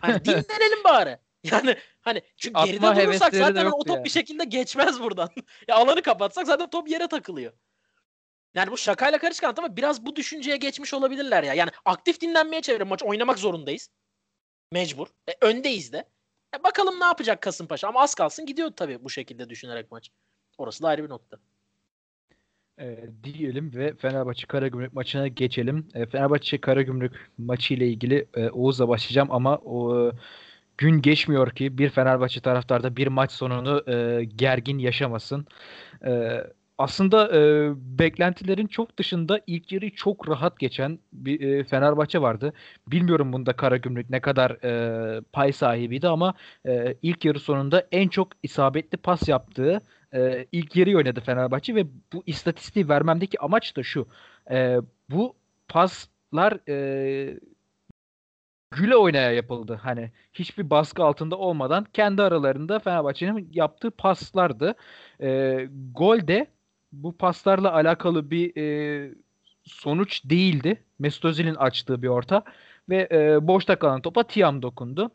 Hani 0.00 0.14
dinlenelim 0.24 0.84
bari. 0.84 1.18
Yani 1.52 1.76
hani 2.00 2.22
çünkü 2.36 2.58
Atma 2.58 2.92
geride 2.92 3.06
durursak 3.06 3.34
zaten 3.34 3.66
o 3.66 3.84
top 3.84 3.96
yani. 3.96 4.04
bir 4.04 4.10
şekilde 4.10 4.44
geçmez 4.44 5.00
buradan. 5.00 5.30
ya 5.68 5.76
alanı 5.76 6.02
kapatsak 6.02 6.46
zaten 6.46 6.70
top 6.70 6.88
yere 6.88 7.08
takılıyor. 7.08 7.52
Yani 8.54 8.70
bu 8.70 8.76
şakayla 8.76 9.18
karışık 9.18 9.44
anlat 9.44 9.58
ama 9.58 9.76
biraz 9.76 10.06
bu 10.06 10.16
düşünceye 10.16 10.56
geçmiş 10.56 10.94
olabilirler 10.94 11.42
ya. 11.42 11.54
Yani 11.54 11.70
aktif 11.84 12.20
dinlenmeye 12.20 12.62
çevirin 12.62 12.88
maç 12.88 13.02
oynamak 13.02 13.38
zorundayız. 13.38 13.90
Mecbur. 14.72 15.06
E, 15.28 15.32
öndeyiz 15.46 15.92
de. 15.92 16.08
E, 16.56 16.64
bakalım 16.64 17.00
ne 17.00 17.04
yapacak 17.04 17.42
Kasımpaşa 17.42 17.88
ama 17.88 18.00
az 18.00 18.14
kalsın 18.14 18.46
gidiyor 18.46 18.70
tabii 18.76 19.04
bu 19.04 19.10
şekilde 19.10 19.50
düşünerek 19.50 19.90
maç. 19.90 20.10
Orası 20.58 20.82
da 20.82 20.88
ayrı 20.88 21.04
bir 21.04 21.08
nokta. 21.08 21.38
E, 22.80 22.98
diyelim 23.24 23.74
ve 23.74 23.96
Fenerbahçe 23.96 24.46
Karagümrük 24.46 24.92
maçına 24.92 25.28
geçelim. 25.28 25.88
E, 25.94 26.06
Fenerbahçe 26.06 26.60
Karagümrük 26.60 27.30
maçı 27.38 27.74
ile 27.74 27.88
ilgili 27.88 28.28
e, 28.34 28.50
Oğuz'la 28.50 28.88
başlayacağım 28.88 29.30
ama 29.30 29.56
o 29.56 30.08
e, 30.08 30.12
gün 30.78 31.02
geçmiyor 31.02 31.50
ki 31.50 31.78
bir 31.78 31.90
Fenerbahçe 31.90 32.40
taraftarda 32.40 32.96
bir 32.96 33.06
maç 33.06 33.32
sonunu 33.32 33.90
e, 33.90 34.24
gergin 34.24 34.78
yaşamasın. 34.78 35.46
E, 36.06 36.40
aslında 36.78 37.36
e, 37.36 37.72
beklentilerin 37.98 38.66
çok 38.66 38.98
dışında 38.98 39.40
ilk 39.46 39.72
yarıyı 39.72 39.94
çok 39.94 40.28
rahat 40.28 40.58
geçen 40.58 40.98
bir 41.12 41.40
e, 41.40 41.64
Fenerbahçe 41.64 42.20
vardı. 42.22 42.52
Bilmiyorum 42.86 43.32
bunda 43.32 43.52
Karagümrük 43.52 44.10
ne 44.10 44.20
kadar 44.20 44.50
e, 44.50 45.20
pay 45.32 45.52
sahibiydi 45.52 46.08
ama 46.08 46.34
e, 46.66 46.96
ilk 47.02 47.24
yarı 47.24 47.40
sonunda 47.40 47.88
en 47.92 48.08
çok 48.08 48.28
isabetli 48.42 48.98
pas 48.98 49.28
yaptığı 49.28 49.80
e, 50.14 50.46
ilk 50.52 50.76
yarı 50.76 50.96
oynadı 50.96 51.20
Fenerbahçe 51.20 51.74
ve 51.74 51.86
bu 52.12 52.22
istatistiği 52.26 52.88
vermemdeki 52.88 53.40
amaç 53.40 53.76
da 53.76 53.82
şu. 53.82 54.08
E, 54.50 54.76
bu 55.10 55.36
paslar 55.68 56.68
e, 56.68 57.38
güle 58.76 58.96
oynaya 58.96 59.32
yapıldı. 59.32 59.80
Hani 59.82 60.10
hiçbir 60.32 60.70
baskı 60.70 61.04
altında 61.04 61.36
olmadan 61.38 61.86
kendi 61.92 62.22
aralarında 62.22 62.78
Fenerbahçe'nin 62.78 63.50
yaptığı 63.52 63.90
paslardı. 63.90 64.74
E, 65.20 65.68
gol 65.94 66.26
de 66.26 66.46
bu 66.92 67.16
paslarla 67.16 67.72
alakalı 67.74 68.30
bir 68.30 68.56
e, 68.56 69.14
sonuç 69.64 70.24
değildi. 70.24 70.84
Mesut 70.98 71.24
Özil'in 71.24 71.54
açtığı 71.54 72.02
bir 72.02 72.08
orta 72.08 72.42
ve 72.88 73.08
e, 73.12 73.46
boşta 73.48 73.78
kalan 73.78 74.00
topa 74.02 74.22
Tiam 74.22 74.62
dokundu. 74.62 75.10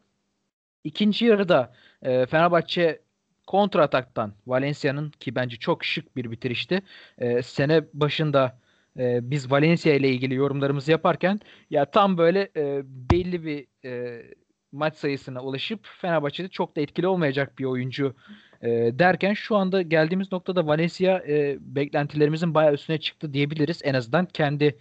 İkinci 0.84 1.26
yarıda 1.26 1.74
e, 2.02 2.26
Fenerbahçe 2.26 3.02
kontra 3.48 3.84
ataktan 3.84 4.34
Valencia'nın 4.48 5.10
ki 5.10 5.36
bence 5.36 5.58
çok 5.58 5.86
şık 5.86 6.16
bir 6.16 6.32
bitirişti. 6.32 6.82
E, 7.18 7.42
sene 7.42 7.84
başında 7.94 8.60
e, 8.98 9.32
biz 9.32 9.52
Valencia 9.52 9.94
ile 9.94 10.10
ilgili 10.10 10.34
yorumlarımızı 10.36 10.92
yaparken 10.92 11.40
ya 11.70 11.86
tam 11.86 12.18
böyle 12.18 12.50
e, 12.56 12.82
belli 12.86 13.46
bir 13.46 13.68
e, 13.86 14.24
maç 14.72 14.96
sayısına 14.96 15.42
ulaşıp 15.44 15.88
Fenerbahçe'de 16.02 16.48
çok 16.48 16.76
da 16.76 16.82
etkili 16.82 17.08
olmayacak 17.08 17.60
bir 17.60 17.66
oyuncu 17.66 18.16
e, 18.62 18.70
derken 19.00 19.34
şu 19.34 19.56
anda 19.56 19.82
geldiğimiz 19.82 20.32
noktada 20.32 20.68
Valencia 20.68 21.24
e, 21.28 21.58
beklentilerimizin 21.60 22.54
bayağı 22.54 22.74
üstüne 22.74 23.00
çıktı 23.00 23.34
diyebiliriz. 23.34 23.82
En 23.84 23.94
azından 23.94 24.26
kendi 24.26 24.78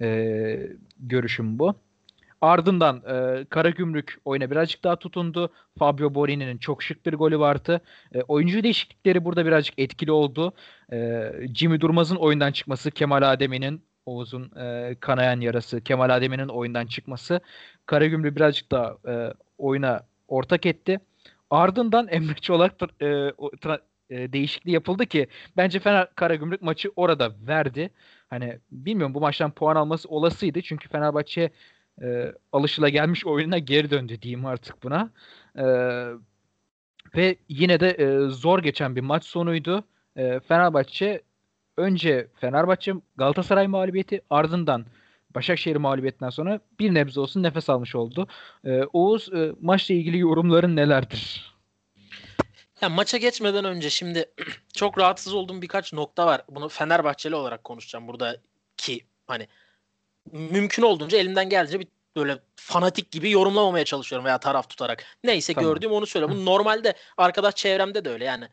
e, 0.00 0.68
görüşüm 0.98 1.58
bu. 1.58 1.74
Ardından 2.42 2.96
e, 2.96 3.44
Karagümrük 3.44 4.16
oyuna 4.24 4.50
birazcık 4.50 4.84
daha 4.84 4.96
tutundu. 4.96 5.52
Fabio 5.78 6.14
Borini'nin 6.14 6.58
çok 6.58 6.82
şık 6.82 7.06
bir 7.06 7.12
golü 7.12 7.38
vardı. 7.38 7.80
E, 8.14 8.22
oyuncu 8.22 8.62
değişiklikleri 8.62 9.24
burada 9.24 9.46
birazcık 9.46 9.78
etkili 9.78 10.12
oldu. 10.12 10.52
E, 10.92 11.30
Jimmy 11.54 11.80
Durmaz'ın 11.80 12.16
oyundan 12.16 12.52
çıkması, 12.52 12.90
Kemal 12.90 13.32
Ademi'nin 13.32 13.82
Oğuz'un 14.06 14.56
e, 14.56 14.96
kanayan 15.00 15.40
yarası, 15.40 15.80
Kemal 15.80 16.10
Ademi'nin 16.10 16.48
oyundan 16.48 16.86
çıkması 16.86 17.40
Karagümrük 17.86 18.36
birazcık 18.36 18.72
daha 18.72 18.96
e, 19.08 19.34
oyuna 19.58 20.00
ortak 20.28 20.66
etti. 20.66 21.00
Ardından 21.50 22.08
Emre 22.10 22.34
Çolak 22.34 22.72
e, 23.00 23.04
tra- 23.06 23.80
e, 24.10 24.32
değişikliği 24.32 24.72
yapıldı 24.72 25.06
ki 25.06 25.26
bence 25.56 25.80
Fener 25.80 26.14
Karagümrük 26.14 26.62
maçı 26.62 26.90
orada 26.96 27.32
verdi. 27.48 27.90
Hani 28.30 28.58
bilmiyorum 28.70 29.14
bu 29.14 29.20
maçtan 29.20 29.50
puan 29.50 29.76
alması 29.76 30.08
olasıydı. 30.08 30.62
Çünkü 30.62 30.88
Fenerbahçe 30.88 31.50
e, 32.02 32.34
alışılagelmiş 32.52 33.26
oyununa 33.26 33.58
geri 33.58 33.90
döndü 33.90 34.22
diyeyim 34.22 34.46
artık 34.46 34.82
buna. 34.82 35.10
E, 35.56 35.64
ve 37.16 37.36
yine 37.48 37.80
de 37.80 37.90
e, 37.90 38.28
zor 38.28 38.62
geçen 38.62 38.96
bir 38.96 39.00
maç 39.00 39.24
sonuydu. 39.24 39.84
E, 40.16 40.40
Fenerbahçe 40.40 41.22
önce 41.76 42.28
Fenerbahçe 42.40 42.92
Galatasaray 43.16 43.66
mağlubiyeti 43.66 44.20
ardından 44.30 44.86
Başakşehir 45.34 45.76
mağlubiyetinden 45.76 46.30
sonra 46.30 46.60
bir 46.78 46.94
nebze 46.94 47.20
olsun 47.20 47.42
nefes 47.42 47.70
almış 47.70 47.94
oldu. 47.94 48.28
E, 48.64 48.82
Oğuz 48.92 49.32
e, 49.32 49.52
maçla 49.60 49.94
ilgili 49.94 50.18
yorumların 50.18 50.76
nelerdir? 50.76 51.52
Ya 52.80 52.88
maça 52.88 53.18
geçmeden 53.18 53.64
önce 53.64 53.90
şimdi 53.90 54.24
çok 54.74 54.98
rahatsız 54.98 55.34
olduğum 55.34 55.62
birkaç 55.62 55.92
nokta 55.92 56.26
var. 56.26 56.42
Bunu 56.48 56.68
Fenerbahçeli 56.68 57.34
olarak 57.34 57.64
konuşacağım 57.64 58.08
burada 58.08 58.36
ki 58.76 59.00
hani 59.26 59.48
mümkün 60.32 60.82
olduğunca 60.82 61.18
elimden 61.18 61.48
geldiğince 61.48 61.80
bir 61.80 61.88
Böyle 62.16 62.38
fanatik 62.56 63.10
gibi 63.10 63.30
yorumlamamaya 63.30 63.84
çalışıyorum 63.84 64.24
veya 64.24 64.38
taraf 64.38 64.68
tutarak. 64.68 65.04
Neyse 65.24 65.54
Tamam. 65.54 65.70
gördüğüm 65.70 65.92
onu 65.92 66.06
söyle. 66.06 66.28
Bu 66.28 66.44
normalde 66.44 66.94
arkadaş 67.16 67.54
çevremde 67.54 68.04
de 68.04 68.10
öyle 68.10 68.24
yani. 68.24 68.48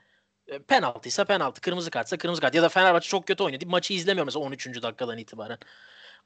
E, 0.47 0.59
Penaltıysa 0.59 1.25
penaltı, 1.25 1.61
kırmızı 1.61 1.91
kartsa 1.91 2.17
kırmızı 2.17 2.41
kart. 2.41 2.55
Ya 2.55 2.63
da 2.63 2.69
Fenerbahçe 2.69 3.09
çok 3.09 3.27
kötü 3.27 3.47
deyip 3.47 3.65
maçı 3.65 3.93
izlemiyorum 3.93 4.25
mesela 4.27 4.45
13. 4.45 4.81
dakikadan 4.81 5.17
itibaren. 5.17 5.57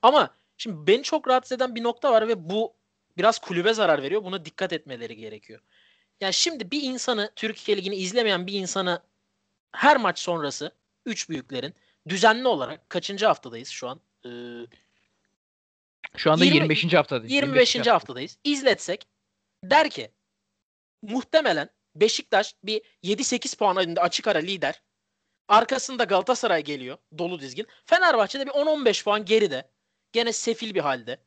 Ama 0.02 0.36
şimdi 0.58 0.88
beni 0.88 1.04
çok 1.04 1.28
rahatsız 1.28 1.52
eden 1.52 1.76
bir 1.76 1.84
nokta 1.84 2.12
var 2.12 2.28
ve 2.28 2.50
bu 2.50 2.76
biraz 3.18 3.40
kulübe 3.40 3.74
zarar 3.74 4.04
veriyor. 4.04 4.24
Buna 4.24 4.46
dikkat 4.46 4.74
etmeleri 4.74 5.16
gerekiyor. 5.16 5.60
Yani 6.22 6.34
şimdi 6.34 6.72
bir 6.72 6.82
insanı 6.82 7.32
Türkiye 7.36 7.78
Ligi'ni 7.78 7.96
izlemeyen 7.96 8.48
bir 8.48 8.54
insanı 8.54 9.02
her 9.72 9.98
maç 9.98 10.20
sonrası 10.20 10.72
üç 11.06 11.30
büyüklerin 11.30 11.74
düzenli 12.10 12.48
olarak 12.48 12.90
kaçıncı 12.90 13.26
haftadayız 13.26 13.70
şu 13.70 13.90
an? 13.90 14.00
Ee, 14.26 14.30
Şu 16.18 16.32
anda 16.32 16.46
20 16.46 16.56
25. 16.56 16.94
haftadayız. 16.94 17.32
25. 17.32 17.88
haftadayız. 17.88 18.38
İzletsek 18.44 19.08
der 19.64 19.90
ki 19.90 20.12
muhtemelen 21.02 21.70
Beşiktaş 21.96 22.56
bir 22.64 22.82
7-8 23.04 23.58
puan 23.58 23.78
önünde 23.78 24.02
açık 24.02 24.28
ara 24.28 24.40
lider. 24.40 24.82
Arkasında 25.48 26.04
Galatasaray 26.04 26.64
geliyor 26.64 26.98
dolu 27.18 27.40
dizgin. 27.40 27.68
Fenerbahçe'de 27.86 28.46
bir 28.46 28.52
10-15 28.52 29.04
puan 29.04 29.26
geride. 29.26 29.72
Gene 30.12 30.34
sefil 30.34 30.76
bir 30.76 30.80
halde. 30.80 31.24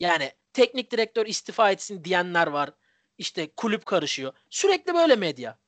Yani 0.00 0.32
teknik 0.52 0.90
direktör 0.90 1.26
istifa 1.26 1.70
etsin 1.70 2.04
diyenler 2.04 2.46
var. 2.46 2.70
İşte 3.18 3.50
kulüp 3.56 3.86
karışıyor. 3.86 4.32
Sürekli 4.50 4.94
böyle 4.94 5.16
medya. 5.16 5.58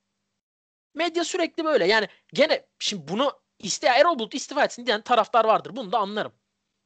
Medya 0.95 1.25
sürekli 1.25 1.65
böyle. 1.65 1.87
Yani 1.87 2.09
gene 2.33 2.67
şimdi 2.79 3.09
bunu 3.09 3.41
iste 3.59 3.87
Erol 3.87 4.19
Bulut 4.19 4.35
istifa 4.35 4.65
etsin 4.65 4.87
diyen 4.87 5.03
taraftar 5.03 5.45
vardır. 5.45 5.77
Bunu 5.77 5.93
da 5.93 5.99
anlarım. 5.99 6.33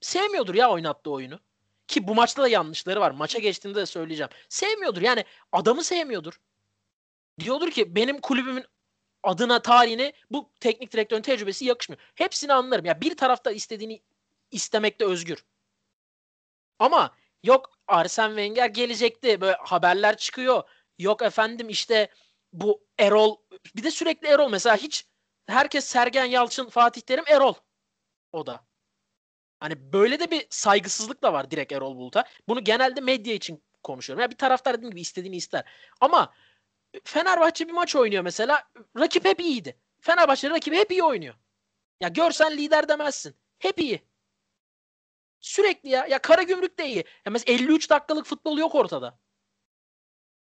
Sevmiyordur 0.00 0.54
ya 0.54 0.70
oynattığı 0.70 1.10
oyunu. 1.10 1.40
Ki 1.86 2.08
bu 2.08 2.14
maçta 2.14 2.42
da 2.42 2.48
yanlışları 2.48 3.00
var. 3.00 3.10
Maça 3.10 3.38
geçtiğinde 3.38 3.78
de 3.78 3.86
söyleyeceğim. 3.86 4.30
Sevmiyordur. 4.48 5.02
Yani 5.02 5.24
adamı 5.52 5.84
sevmiyordur. 5.84 6.40
Diyordur 7.40 7.70
ki 7.70 7.94
benim 7.94 8.20
kulübümün 8.20 8.64
adına 9.22 9.62
tarihine 9.62 10.12
bu 10.30 10.50
teknik 10.60 10.92
direktörün 10.92 11.22
tecrübesi 11.22 11.64
yakışmıyor. 11.64 12.02
Hepsini 12.14 12.52
anlarım. 12.52 12.84
Ya 12.84 13.00
bir 13.00 13.16
tarafta 13.16 13.50
istediğini 13.50 14.02
istemekte 14.50 15.04
özgür. 15.04 15.44
Ama 16.78 17.14
yok 17.42 17.70
Arsene 17.86 18.28
Wenger 18.28 18.66
gelecekti. 18.66 19.40
Böyle 19.40 19.56
haberler 19.60 20.16
çıkıyor. 20.16 20.62
Yok 20.98 21.22
efendim 21.22 21.68
işte 21.68 22.08
bu 22.52 22.86
Erol 22.98 23.36
bir 23.76 23.82
de 23.82 23.90
sürekli 23.90 24.28
Erol 24.28 24.50
mesela 24.50 24.76
hiç 24.76 25.06
herkes 25.46 25.84
Sergen 25.84 26.24
Yalçın, 26.24 26.68
Fatih 26.68 27.00
Terim, 27.00 27.24
Erol. 27.26 27.54
O 28.32 28.46
da. 28.46 28.64
Hani 29.64 29.92
böyle 29.92 30.20
de 30.20 30.30
bir 30.30 30.46
saygısızlık 30.50 31.22
da 31.22 31.32
var 31.32 31.50
direkt 31.50 31.72
Erol 31.72 31.96
Bulut'a. 31.96 32.24
Bunu 32.48 32.64
genelde 32.64 33.00
medya 33.00 33.34
için 33.34 33.64
konuşuyorum. 33.82 34.22
Ya 34.22 34.30
bir 34.30 34.36
taraftar 34.36 34.76
dediğim 34.76 34.90
gibi 34.90 35.00
istediğini 35.00 35.36
ister. 35.36 35.64
Ama 36.00 36.34
Fenerbahçe 37.04 37.68
bir 37.68 37.72
maç 37.72 37.96
oynuyor 37.96 38.22
mesela. 38.22 38.68
Rakip 38.98 39.24
hep 39.24 39.40
iyiydi. 39.40 39.76
Fenerbahçe 40.00 40.50
rakibi 40.50 40.76
hep 40.76 40.90
iyi 40.90 41.02
oynuyor. 41.02 41.34
Ya 42.00 42.08
görsen 42.08 42.56
lider 42.56 42.88
demezsin. 42.88 43.34
Hep 43.58 43.80
iyi. 43.80 44.02
Sürekli 45.40 45.88
ya. 45.88 46.06
Ya 46.06 46.18
Karagümrük 46.18 46.78
de 46.78 46.86
iyi. 46.86 47.04
Ya 47.26 47.32
mesela 47.32 47.54
53 47.54 47.90
dakikalık 47.90 48.26
futbol 48.26 48.58
yok 48.58 48.74
ortada. 48.74 49.18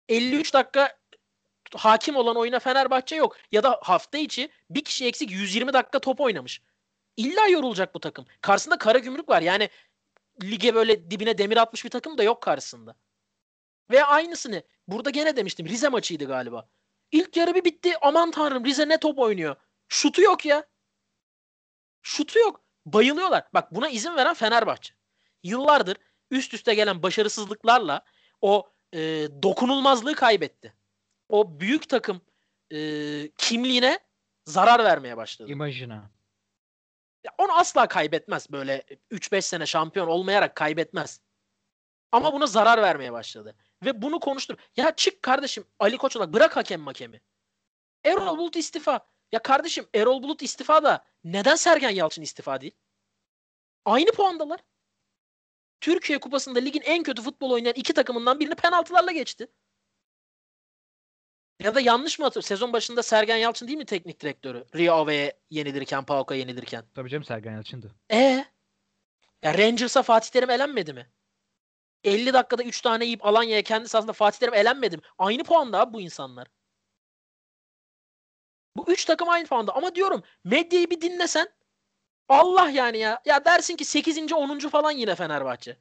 53 0.08 0.54
dakika 0.54 0.98
hakim 1.74 2.16
olan 2.16 2.36
oyuna 2.36 2.58
Fenerbahçe 2.58 3.16
yok. 3.16 3.36
Ya 3.52 3.62
da 3.62 3.80
hafta 3.82 4.18
içi 4.18 4.50
bir 4.70 4.84
kişi 4.84 5.06
eksik 5.06 5.30
120 5.30 5.72
dakika 5.72 5.98
top 5.98 6.20
oynamış. 6.20 6.60
İlla 7.16 7.48
yorulacak 7.48 7.94
bu 7.94 8.00
takım. 8.00 8.26
Karşısında 8.40 8.78
Karagümrük 8.78 9.28
var. 9.28 9.42
Yani 9.42 9.68
lige 10.42 10.74
böyle 10.74 11.10
dibine 11.10 11.38
demir 11.38 11.56
atmış 11.56 11.84
bir 11.84 11.90
takım 11.90 12.18
da 12.18 12.22
yok 12.22 12.42
karşısında. 12.42 12.94
Ve 13.90 14.04
aynısını 14.04 14.62
burada 14.88 15.10
gene 15.10 15.36
demiştim. 15.36 15.66
Rize 15.66 15.88
maçıydı 15.88 16.24
galiba. 16.24 16.68
İlk 17.12 17.36
yarı 17.36 17.54
bir 17.54 17.64
bitti. 17.64 17.92
Aman 18.00 18.30
tanrım 18.30 18.64
Rize 18.64 18.88
ne 18.88 19.00
top 19.00 19.18
oynuyor. 19.18 19.56
Şutu 19.88 20.22
yok 20.22 20.46
ya. 20.46 20.64
Şutu 22.02 22.38
yok. 22.38 22.60
Bayılıyorlar. 22.86 23.44
Bak 23.54 23.74
buna 23.74 23.88
izin 23.88 24.16
veren 24.16 24.34
Fenerbahçe. 24.34 24.94
Yıllardır 25.42 25.96
üst 26.30 26.54
üste 26.54 26.74
gelen 26.74 27.02
başarısızlıklarla 27.02 28.04
o 28.40 28.72
e, 28.94 28.98
dokunulmazlığı 29.42 30.14
kaybetti. 30.14 30.74
O 31.28 31.60
büyük 31.60 31.88
takım 31.88 32.20
e, 32.72 32.78
kimliğine 33.38 33.98
zarar 34.44 34.84
vermeye 34.84 35.16
başladı. 35.16 35.50
İmajına. 35.50 36.10
Onu 37.38 37.52
asla 37.52 37.88
kaybetmez 37.88 38.52
böyle 38.52 38.84
3-5 39.10 39.42
sene 39.42 39.66
şampiyon 39.66 40.06
olmayarak 40.06 40.56
kaybetmez. 40.56 41.20
Ama 42.12 42.32
buna 42.32 42.46
zarar 42.46 42.82
vermeye 42.82 43.12
başladı. 43.12 43.56
Ve 43.84 44.02
bunu 44.02 44.20
konuştur. 44.20 44.56
Ya 44.76 44.96
çık 44.96 45.22
kardeşim 45.22 45.64
Ali 45.78 45.96
Koç 45.96 46.16
olarak 46.16 46.32
bırak 46.34 46.56
hakem 46.56 46.80
makemi. 46.80 47.20
Erol 48.04 48.38
Bulut 48.38 48.56
istifa. 48.56 49.06
Ya 49.32 49.42
kardeşim 49.42 49.86
Erol 49.94 50.22
Bulut 50.22 50.42
istifa 50.42 50.82
da 50.84 51.04
neden 51.24 51.56
Sergen 51.56 51.90
Yalçın 51.90 52.22
istifa 52.22 52.60
değil? 52.60 52.74
Aynı 53.84 54.12
puandalar. 54.12 54.60
Türkiye 55.80 56.20
Kupası'nda 56.20 56.58
ligin 56.58 56.80
en 56.80 57.02
kötü 57.02 57.22
futbol 57.22 57.50
oynayan 57.50 57.74
iki 57.74 57.92
takımından 57.92 58.40
birini 58.40 58.54
penaltılarla 58.54 59.12
geçti. 59.12 59.46
Ya 61.61 61.74
da 61.74 61.80
yanlış 61.80 62.18
mı 62.18 62.24
hatırlıyorum? 62.24 62.48
Sezon 62.48 62.72
başında 62.72 63.02
Sergen 63.02 63.36
Yalçın 63.36 63.66
değil 63.66 63.78
mi 63.78 63.84
teknik 63.84 64.20
direktörü? 64.20 64.66
Rio 64.76 64.94
Ave'ye 64.94 65.40
yenilirken, 65.50 66.05
Pauk'a 66.05 66.34
yenilirken. 66.34 66.84
Tabii 66.94 67.11
canım 67.11 67.24
Sergen 67.24 67.52
Yalçın'dı. 67.52 67.94
E 68.12 68.44
ya 69.42 69.59
Rangers'a 69.59 70.02
Fatih 70.02 70.30
Terim 70.30 70.50
elenmedi 70.50 70.92
mi? 70.92 71.11
50 72.05 72.32
dakikada 72.32 72.62
3 72.62 72.80
tane 72.80 73.05
yiyip 73.05 73.26
Alanya'ya 73.26 73.62
kendi 73.62 73.88
sahasında 73.88 74.12
Fatih 74.12 74.38
Terim 74.38 74.55
elenmedi 74.55 74.96
mi? 74.96 75.02
Aynı 75.18 75.44
puanda 75.44 75.80
abi 75.80 75.92
bu 75.92 76.00
insanlar. 76.00 76.48
Bu 78.76 78.92
3 78.92 79.05
takım 79.05 79.28
aynı 79.28 79.46
puanda. 79.46 79.76
Ama 79.76 79.94
diyorum 79.94 80.22
medyayı 80.44 80.90
bir 80.90 81.00
dinlesen 81.00 81.48
Allah 82.28 82.70
yani 82.70 82.98
ya. 82.98 83.22
Ya 83.24 83.44
dersin 83.44 83.76
ki 83.76 83.84
8. 83.84 84.32
10. 84.32 84.59
falan 84.59 84.90
yine 84.90 85.14
Fenerbahçe. 85.14 85.76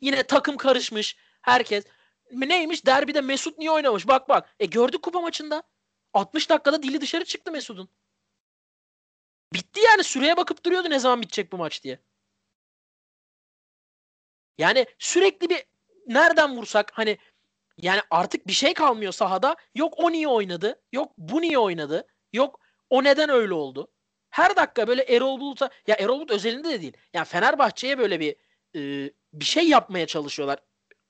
Yine 0.00 0.22
takım 0.22 0.56
karışmış. 0.56 1.16
Herkes. 1.42 1.84
Neymiş? 2.32 2.86
Derbide 2.86 3.20
Mesut 3.20 3.58
niye 3.58 3.70
oynamış? 3.70 4.08
Bak 4.08 4.28
bak. 4.28 4.54
E 4.60 4.66
gördük 4.66 5.02
kupa 5.02 5.20
maçında. 5.20 5.62
60 6.14 6.50
dakikada 6.50 6.82
dili 6.82 7.00
dışarı 7.00 7.24
çıktı 7.24 7.52
Mesut'un. 7.52 7.88
Bitti 9.52 9.80
yani. 9.80 10.04
Süreye 10.04 10.36
bakıp 10.36 10.64
duruyordu 10.64 10.90
ne 10.90 10.98
zaman 10.98 11.22
bitecek 11.22 11.52
bu 11.52 11.58
maç 11.58 11.84
diye. 11.84 11.98
Yani 14.58 14.86
sürekli 14.98 15.50
bir 15.50 15.64
nereden 16.06 16.56
vursak 16.56 16.92
hani 16.94 17.18
yani 17.78 18.00
artık 18.10 18.46
bir 18.46 18.52
şey 18.52 18.74
kalmıyor 18.74 19.12
sahada. 19.12 19.56
Yok 19.74 19.94
o 19.96 20.12
niye 20.12 20.28
oynadı? 20.28 20.82
Yok 20.92 21.12
bu 21.18 21.40
niye 21.40 21.58
oynadı? 21.58 22.06
Yok 22.32 22.60
o 22.90 23.04
neden 23.04 23.28
öyle 23.30 23.54
oldu? 23.54 23.88
Her 24.30 24.56
dakika 24.56 24.88
böyle 24.88 25.02
Erol 25.02 25.40
Bulut'a 25.40 25.70
ya 25.86 25.96
Erol 25.98 26.18
Bulut 26.18 26.30
özelinde 26.30 26.70
de 26.70 26.82
değil. 26.82 26.96
Yani 27.14 27.24
Fenerbahçe'ye 27.24 27.98
böyle 27.98 28.20
bir 28.20 28.36
e, 28.76 29.12
bir 29.32 29.44
şey 29.44 29.68
yapmaya 29.68 30.06
çalışıyorlar 30.06 30.58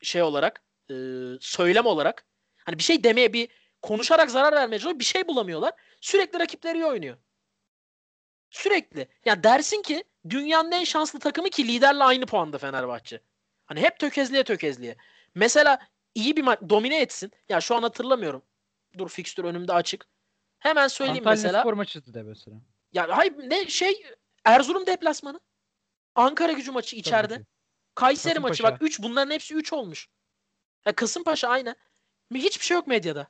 şey 0.02 0.22
olarak 0.22 0.62
e, 0.90 0.94
söylem 1.40 1.86
olarak. 1.86 2.26
Hani 2.56 2.78
bir 2.78 2.82
şey 2.82 3.04
demeye 3.04 3.32
bir 3.32 3.48
konuşarak 3.82 4.30
zarar 4.30 4.52
vermeye 4.52 4.78
çalışıyor. 4.78 4.98
Bir 4.98 5.04
şey 5.04 5.28
bulamıyorlar. 5.28 5.72
Sürekli 6.00 6.38
rakipleri 6.38 6.78
iyi 6.78 6.86
oynuyor. 6.86 7.16
Sürekli. 8.50 9.08
Ya 9.24 9.44
dersin 9.44 9.82
ki 9.82 10.04
dünyanın 10.28 10.72
en 10.72 10.84
şanslı 10.84 11.18
takımı 11.18 11.50
ki 11.50 11.68
liderle 11.68 12.04
aynı 12.04 12.26
puanda 12.26 12.58
Fenerbahçe. 12.58 13.20
Hani 13.64 13.80
hep 13.80 13.98
tökezliye 13.98 14.44
tökezliye. 14.44 14.96
Mesela 15.34 15.78
iyi 16.14 16.36
bir 16.36 16.42
maç 16.42 16.58
domine 16.68 17.00
etsin. 17.00 17.32
Ya 17.48 17.60
şu 17.60 17.74
an 17.74 17.82
hatırlamıyorum. 17.82 18.42
Dur 18.98 19.08
fikstür 19.08 19.44
önümde 19.44 19.72
açık. 19.72 20.06
Hemen 20.58 20.88
söyleyeyim 20.88 21.18
Antalya 21.28 21.42
mesela. 21.42 21.60
Spor 21.60 21.72
maçıydı 21.72 22.14
de 22.14 22.22
mesela. 22.22 22.56
Ya 22.92 23.16
hayır 23.16 23.32
ne 23.38 23.68
şey 23.68 24.06
Erzurum 24.44 24.86
deplasmanı. 24.86 25.40
Ankara 26.14 26.52
gücü 26.52 26.70
maçı 26.70 26.96
içeride. 26.96 27.42
Kayseri 27.94 28.38
maçı 28.38 28.62
Kasımpaşa. 28.62 28.74
bak 28.74 28.82
3 28.82 29.02
bunların 29.02 29.34
hepsi 29.34 29.54
3 29.54 29.72
olmuş. 29.72 30.08
Ya 30.86 30.92
Kasımpaşa 30.92 31.48
aynı. 31.48 31.76
Hiçbir 32.34 32.64
şey 32.64 32.74
yok 32.74 32.86
medyada. 32.86 33.26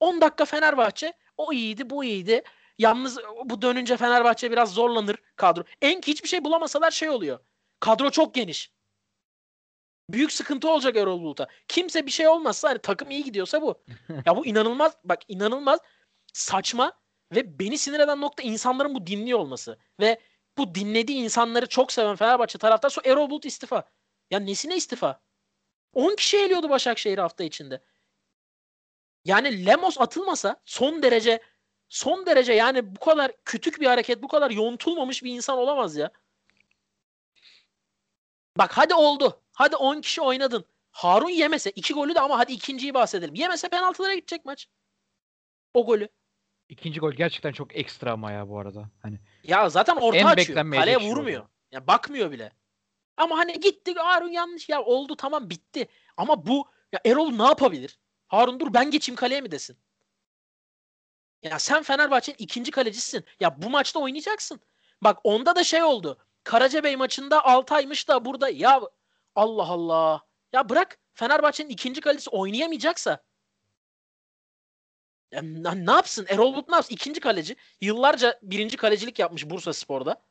10 0.00 0.20
dakika 0.20 0.44
Fenerbahçe 0.44 1.12
o 1.36 1.52
iyiydi 1.52 1.90
bu 1.90 2.04
iyiydi. 2.04 2.42
Yalnız 2.78 3.18
bu 3.44 3.62
dönünce 3.62 3.96
Fenerbahçe 3.96 4.50
biraz 4.50 4.74
zorlanır 4.74 5.16
kadro. 5.36 5.64
En 5.82 6.00
hiçbir 6.00 6.28
şey 6.28 6.44
bulamasalar 6.44 6.90
şey 6.90 7.10
oluyor. 7.10 7.38
Kadro 7.80 8.10
çok 8.10 8.34
geniş. 8.34 8.72
Büyük 10.10 10.32
sıkıntı 10.32 10.70
olacak 10.70 10.96
Erol 10.96 11.20
Bulut'a. 11.20 11.46
Kimse 11.68 12.06
bir 12.06 12.10
şey 12.10 12.28
olmazsa 12.28 12.68
hani 12.68 12.78
takım 12.78 13.10
iyi 13.10 13.24
gidiyorsa 13.24 13.62
bu. 13.62 13.84
ya 14.26 14.36
bu 14.36 14.46
inanılmaz 14.46 14.96
bak 15.04 15.22
inanılmaz 15.28 15.80
saçma 16.32 16.92
ve 17.34 17.58
beni 17.58 17.78
sinir 17.78 18.00
eden 18.00 18.20
nokta 18.20 18.42
insanların 18.42 18.94
bu 18.94 19.06
dinliyor 19.06 19.38
olması. 19.38 19.78
Ve 20.00 20.20
bu 20.58 20.74
dinlediği 20.74 21.24
insanları 21.24 21.66
çok 21.66 21.92
seven 21.92 22.16
Fenerbahçe 22.16 22.58
taraftar 22.58 22.90
sonra 22.90 23.08
Erol 23.08 23.30
Bulut 23.30 23.46
istifa. 23.46 23.84
Ya 24.30 24.40
nesine 24.40 24.76
istifa? 24.76 25.20
10 25.94 26.16
kişi 26.16 26.38
eliyordu 26.38 26.70
Başakşehir 26.70 27.18
hafta 27.18 27.44
içinde. 27.44 27.80
Yani 29.24 29.66
Lemos 29.66 30.00
atılmasa 30.00 30.60
son 30.64 31.02
derece 31.02 31.42
son 31.88 32.26
derece 32.26 32.52
yani 32.52 32.96
bu 32.96 33.00
kadar 33.00 33.32
kütük 33.44 33.80
bir 33.80 33.86
hareket, 33.86 34.22
bu 34.22 34.28
kadar 34.28 34.50
yontulmamış 34.50 35.24
bir 35.24 35.30
insan 35.30 35.58
olamaz 35.58 35.96
ya. 35.96 36.10
Bak 38.58 38.78
hadi 38.78 38.94
oldu. 38.94 39.40
Hadi 39.52 39.76
10 39.76 40.00
kişi 40.00 40.20
oynadın. 40.20 40.64
Harun 40.90 41.28
yemese 41.28 41.70
iki 41.70 41.94
golü 41.94 42.14
de 42.14 42.20
ama 42.20 42.38
hadi 42.38 42.52
ikinciyi 42.52 42.94
bahsedelim. 42.94 43.34
Yemese 43.34 43.68
penaltılara 43.68 44.14
gidecek 44.14 44.44
maç. 44.44 44.68
O 45.74 45.86
golü. 45.86 46.08
İkinci 46.68 47.00
gol 47.00 47.12
gerçekten 47.12 47.52
çok 47.52 47.76
ekstra 47.76 48.12
ama 48.12 48.32
ya 48.32 48.48
bu 48.48 48.58
arada. 48.58 48.90
Hani 49.02 49.18
Ya 49.44 49.68
zaten 49.68 49.96
orta 49.96 50.18
En 50.18 50.24
açıyor. 50.26 50.70
Kaleye 50.72 50.98
şey 50.98 51.08
vurmuyor. 51.08 51.46
Ya 51.72 51.86
bakmıyor 51.86 52.30
bile. 52.30 52.52
Ama 53.16 53.38
hani 53.38 53.60
gitti 53.60 53.94
Harun 53.94 54.28
yanlış 54.28 54.68
ya 54.68 54.82
oldu 54.82 55.16
tamam 55.16 55.50
bitti. 55.50 55.88
Ama 56.16 56.46
bu 56.46 56.68
ya 56.92 57.00
Erol 57.06 57.30
ne 57.30 57.42
yapabilir? 57.42 57.98
Harun 58.28 58.60
dur 58.60 58.74
ben 58.74 58.90
geçeyim 58.90 59.16
kaleye 59.16 59.40
mi 59.40 59.50
desin? 59.50 59.78
Ya 61.42 61.58
sen 61.58 61.82
Fenerbahçe'nin 61.82 62.36
ikinci 62.38 62.70
kalecisin. 62.70 63.24
Ya 63.40 63.62
bu 63.62 63.70
maçta 63.70 64.00
oynayacaksın. 64.00 64.60
Bak 65.00 65.18
onda 65.24 65.56
da 65.56 65.64
şey 65.64 65.82
oldu. 65.82 66.18
Karacabey 66.44 66.96
maçında 66.96 67.44
Altay'mış 67.44 68.08
da 68.08 68.24
burada 68.24 68.48
ya 68.48 68.80
Allah 69.34 69.68
Allah. 69.68 70.20
Ya 70.52 70.68
bırak 70.68 70.98
Fenerbahçe'nin 71.14 71.68
ikinci 71.68 72.00
kalecisi 72.00 72.30
oynayamayacaksa 72.30 73.24
ya 75.34 75.42
ne 75.74 75.92
yapsın? 75.92 76.26
Erol 76.28 76.54
Bulut 76.54 76.68
ne 76.68 76.74
yapsın? 76.74 76.94
İkinci 76.94 77.20
kaleci. 77.20 77.56
Yıllarca 77.80 78.38
birinci 78.42 78.76
kalecilik 78.76 79.18
yapmış 79.18 79.50
Bursa 79.50 79.72
Spor'da. 79.72 80.22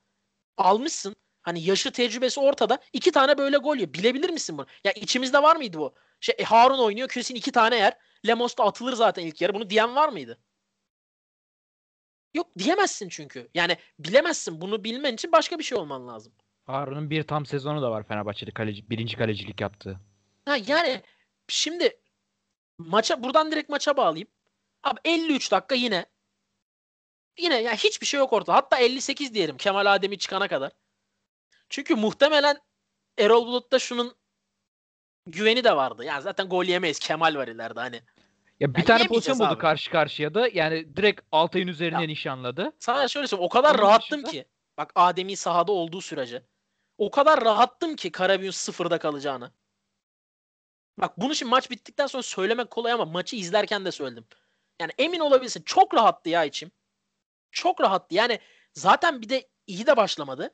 Almışsın. 0.57 1.15
Hani 1.43 1.63
yaşı 1.63 1.91
tecrübesi 1.91 2.39
ortada. 2.39 2.79
iki 2.93 3.11
tane 3.11 3.37
böyle 3.37 3.57
gol 3.57 3.75
yiyor. 3.75 3.93
Bilebilir 3.93 4.29
misin 4.29 4.57
bunu? 4.57 4.65
Ya 4.83 4.91
içimizde 4.91 5.43
var 5.43 5.55
mıydı 5.55 5.77
bu? 5.77 5.93
Şey 6.19 6.35
e, 6.37 6.43
Harun 6.43 6.79
oynuyor. 6.79 7.09
Kesin 7.09 7.35
iki 7.35 7.51
tane 7.51 7.75
yer. 7.77 7.97
Lemos 8.27 8.57
da 8.57 8.63
atılır 8.63 8.93
zaten 8.93 9.25
ilk 9.25 9.41
yarı. 9.41 9.53
Bunu 9.53 9.69
diyen 9.69 9.95
var 9.95 10.09
mıydı? 10.09 10.39
Yok 12.33 12.47
diyemezsin 12.57 13.09
çünkü. 13.09 13.49
Yani 13.53 13.77
bilemezsin. 13.99 14.61
Bunu 14.61 14.83
bilmen 14.83 15.13
için 15.13 15.31
başka 15.31 15.59
bir 15.59 15.63
şey 15.63 15.77
olman 15.77 16.07
lazım. 16.07 16.33
Harun'un 16.65 17.09
bir 17.09 17.23
tam 17.23 17.45
sezonu 17.45 17.81
da 17.81 17.91
var 17.91 18.03
Fenerbahçe'de 18.03 18.51
kaleci, 18.51 18.89
birinci 18.89 19.17
kalecilik 19.17 19.61
yaptığı. 19.61 19.99
Ha 20.45 20.57
yani 20.67 21.01
şimdi 21.47 21.99
maça 22.77 23.23
buradan 23.23 23.51
direkt 23.51 23.69
maça 23.69 23.97
bağlayayım. 23.97 24.27
Abi 24.83 24.99
53 25.05 25.51
dakika 25.51 25.75
yine 25.75 26.05
yine 27.39 27.61
ya 27.61 27.73
hiçbir 27.75 28.05
şey 28.05 28.17
yok 28.19 28.33
ortada. 28.33 28.55
Hatta 28.55 28.77
58 28.77 29.33
diyelim 29.33 29.57
Kemal 29.57 29.93
Adem'i 29.95 30.17
çıkana 30.17 30.47
kadar. 30.47 30.71
Çünkü 31.73 31.95
muhtemelen 31.95 32.57
Erol 33.17 33.47
Bulut'ta 33.47 33.79
şunun 33.79 34.15
güveni 35.27 35.63
de 35.63 35.75
vardı. 35.75 36.03
Yani 36.05 36.21
zaten 36.21 36.49
gol 36.49 36.65
yemeyiz. 36.65 36.99
Kemal 36.99 37.35
var 37.35 37.47
ileride 37.47 37.79
hani. 37.79 38.01
Ya 38.59 38.73
bir 38.73 38.79
Ya 38.79 38.85
tane 38.85 39.07
pozisyon 39.07 39.39
buldu 39.39 39.57
karşı 39.57 39.91
karşıya 39.91 40.33
da. 40.33 40.47
Yani 40.53 40.95
direkt 40.97 41.21
Altay'ın 41.31 41.67
üzerine 41.67 42.01
Ya. 42.01 42.07
nişanladı. 42.07 42.71
Sana 42.79 43.07
şöyle 43.07 43.27
söyleyeyim. 43.27 43.45
O 43.45 43.49
kadar 43.49 43.75
Onun 43.75 43.81
rahattım 43.83 44.23
dışında- 44.23 44.31
ki. 44.31 44.45
Bak 44.77 44.91
Adem'i 44.95 45.35
sahada 45.35 45.71
olduğu 45.71 46.01
sürece. 46.01 46.43
O 46.97 47.11
kadar 47.11 47.45
rahattım 47.45 47.95
ki 47.95 48.11
Karabük'ün 48.11 48.51
sıfırda 48.51 48.97
kalacağını. 48.99 49.51
Bak 50.97 51.17
bunu 51.17 51.35
şimdi 51.35 51.49
maç 51.49 51.71
bittikten 51.71 52.07
sonra 52.07 52.23
söylemek 52.23 52.71
kolay 52.71 52.91
ama 52.91 53.05
maçı 53.05 53.35
izlerken 53.35 53.85
de 53.85 53.91
söyledim. 53.91 54.25
Yani 54.81 54.91
emin 54.97 55.19
olabilirsin. 55.19 55.61
Çok 55.65 55.93
rahattı 55.93 56.29
ya 56.29 56.45
içim. 56.45 56.71
Çok 57.51 57.81
rahattı. 57.81 58.15
Yani 58.15 58.39
zaten 58.73 59.21
bir 59.21 59.29
de 59.29 59.49
iyi 59.67 59.87
de 59.87 59.97
başlamadı. 59.97 60.53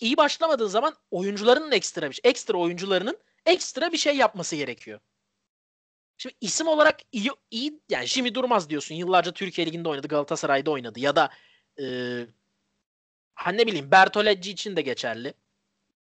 İyi 0.00 0.16
başlamadığın 0.16 0.66
zaman 0.66 0.94
oyuncuların 1.10 1.72
ekstra 1.72 2.10
bir 2.10 2.14
şey. 2.14 2.30
Ekstra 2.30 2.58
oyuncularının 2.58 3.18
ekstra 3.46 3.92
bir 3.92 3.96
şey 3.98 4.16
yapması 4.16 4.56
gerekiyor. 4.56 5.00
Şimdi 6.18 6.34
isim 6.40 6.68
olarak 6.68 7.00
iyi, 7.12 7.30
iyi 7.50 7.80
yani 7.88 8.06
Jimmy 8.06 8.34
Durmaz 8.34 8.70
diyorsun. 8.70 8.94
Yıllarca 8.94 9.32
Türkiye 9.32 9.66
Ligi'nde 9.66 9.88
oynadı. 9.88 10.08
Galatasaray'da 10.08 10.70
oynadı. 10.70 11.00
Ya 11.00 11.16
da 11.16 11.30
eee 11.78 12.26
ha 13.34 13.50
ne 13.50 13.66
bileyim 13.66 13.90
Bertolacci 13.90 14.50
için 14.50 14.76
de 14.76 14.82
geçerli. 14.82 15.34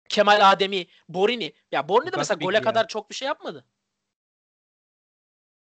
Kemal 0.08 0.52
Ademi, 0.52 0.86
Borini. 1.08 1.52
Ya 1.72 1.88
Borini 1.88 2.12
de 2.12 2.16
mesela 2.16 2.38
gole 2.38 2.48
Biglia. 2.58 2.62
kadar 2.62 2.88
çok 2.88 3.10
bir 3.10 3.14
şey 3.14 3.26
yapmadı. 3.26 3.64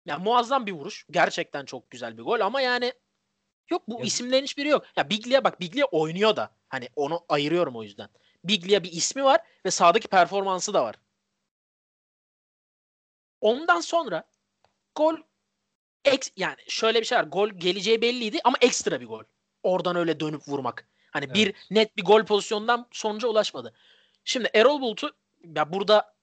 Ya 0.07 0.19
muazzam 0.19 0.67
bir 0.67 0.73
vuruş. 0.73 1.07
Gerçekten 1.11 1.65
çok 1.65 1.91
güzel 1.91 2.19
bir 2.19 2.23
gol 2.23 2.41
ama 2.41 2.61
yani 2.61 2.93
yok 3.71 3.83
bu 3.89 3.99
Ya- 3.99 4.05
isimlerin 4.05 4.43
hiçbiri 4.43 4.69
yok. 4.69 4.85
Ya 4.97 5.11
Biglia 5.11 5.45
bak 5.45 5.61
Biglia 5.61 5.85
oynuyor 5.87 6.37
da. 6.37 6.51
Hani 6.69 6.89
onu 6.97 7.25
ayırıyorum 7.29 7.77
o 7.77 7.83
yüzden. 7.83 8.09
Biglia 8.45 8.83
bir 8.83 8.93
ismi 8.93 9.25
var 9.25 9.41
ve 9.67 9.71
sahadaki 9.71 10.09
performansı 10.09 10.75
da 10.75 10.85
var. 10.85 10.95
Ondan 13.41 13.81
sonra 13.81 14.25
gol 14.95 15.17
Ex, 16.05 16.31
yani 16.37 16.57
şöyle 16.69 17.01
bir 17.01 17.05
şey 17.05 17.19
var. 17.19 17.25
Gol 17.25 17.49
geleceği 17.49 18.03
belliydi 18.03 18.39
ama 18.45 18.57
ekstra 18.61 19.01
bir 19.01 19.07
gol. 19.07 19.23
Oradan 19.63 19.97
öyle 19.97 20.21
dönüp 20.21 20.49
vurmak. 20.49 20.89
Hani 21.11 21.35
bir 21.35 21.47
Evet. 21.47 21.57
net 21.71 21.97
bir 21.97 22.05
gol 22.05 22.25
pozisyonundan 22.25 22.87
sonuca 22.93 23.29
ulaşmadı. 23.29 23.75
Şimdi 24.25 24.51
Erol 24.55 24.81
Bulut'u 24.81 25.13
ya 25.57 25.73
burada 25.73 26.15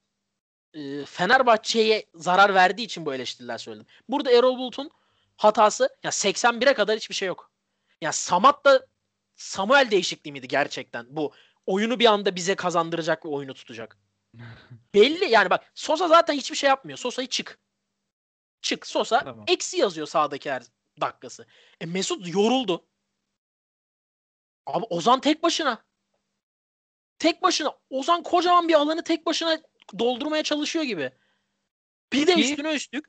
e, 0.74 1.04
Fenerbahçe'ye 1.04 2.06
zarar 2.14 2.54
verdiği 2.54 2.82
için 2.82 3.06
bu 3.06 3.14
eleştiriler 3.14 3.58
söyledim. 3.58 3.86
Burada 4.08 4.32
Erol 4.32 4.58
Bulut'un 4.58 4.90
hatası 5.38 5.96
ya 6.02 6.10
81'e 6.10 6.74
kadar 6.74 6.96
hiçbir 6.96 7.14
şey 7.14 7.28
yok. 7.28 7.50
Ya 8.00 8.12
Samat 8.12 8.64
da 8.64 8.86
Samuel 9.36 9.90
değişikliği 9.90 10.32
miydi 10.32 10.48
gerçekten? 10.48 11.06
Bu 11.10 11.32
oyunu 11.66 11.98
bir 11.98 12.06
anda 12.06 12.36
bize 12.36 12.54
kazandıracak 12.54 13.24
ve 13.24 13.28
oyunu 13.28 13.54
tutacak. 13.54 13.98
Belli 14.94 15.30
yani 15.30 15.50
bak 15.50 15.72
Sosa 15.74 16.08
zaten 16.08 16.34
hiçbir 16.34 16.56
şey 16.56 16.68
yapmıyor. 16.68 16.98
Sosa'yı 16.98 17.28
çık. 17.28 17.58
Çık 18.62 18.86
Sosa 18.86 19.24
Tamam. 19.24 19.44
eksi 19.48 19.76
yazıyor 19.76 20.06
sağdaki 20.06 20.50
her 20.50 20.62
dakikası. 21.00 21.46
E 21.80 21.86
Mesut 21.86 22.34
yoruldu. 22.34 22.86
Abi 24.66 24.84
Ozan 24.90 25.20
tek 25.20 25.42
başına. 25.42 25.84
Tek 27.18 27.42
başına. 27.42 27.78
Ozan 27.90 28.22
kocaman 28.22 28.68
bir 28.68 28.74
alanı 28.74 29.04
tek 29.04 29.26
başına 29.26 29.58
doldurmaya 29.98 30.42
çalışıyor 30.42 30.84
gibi. 30.84 31.12
Bir 32.12 32.26
de 32.26 32.34
üstüne 32.34 32.74
üstlük. 32.74 33.06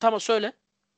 Tamam 0.00 0.20
söyle. 0.20 0.52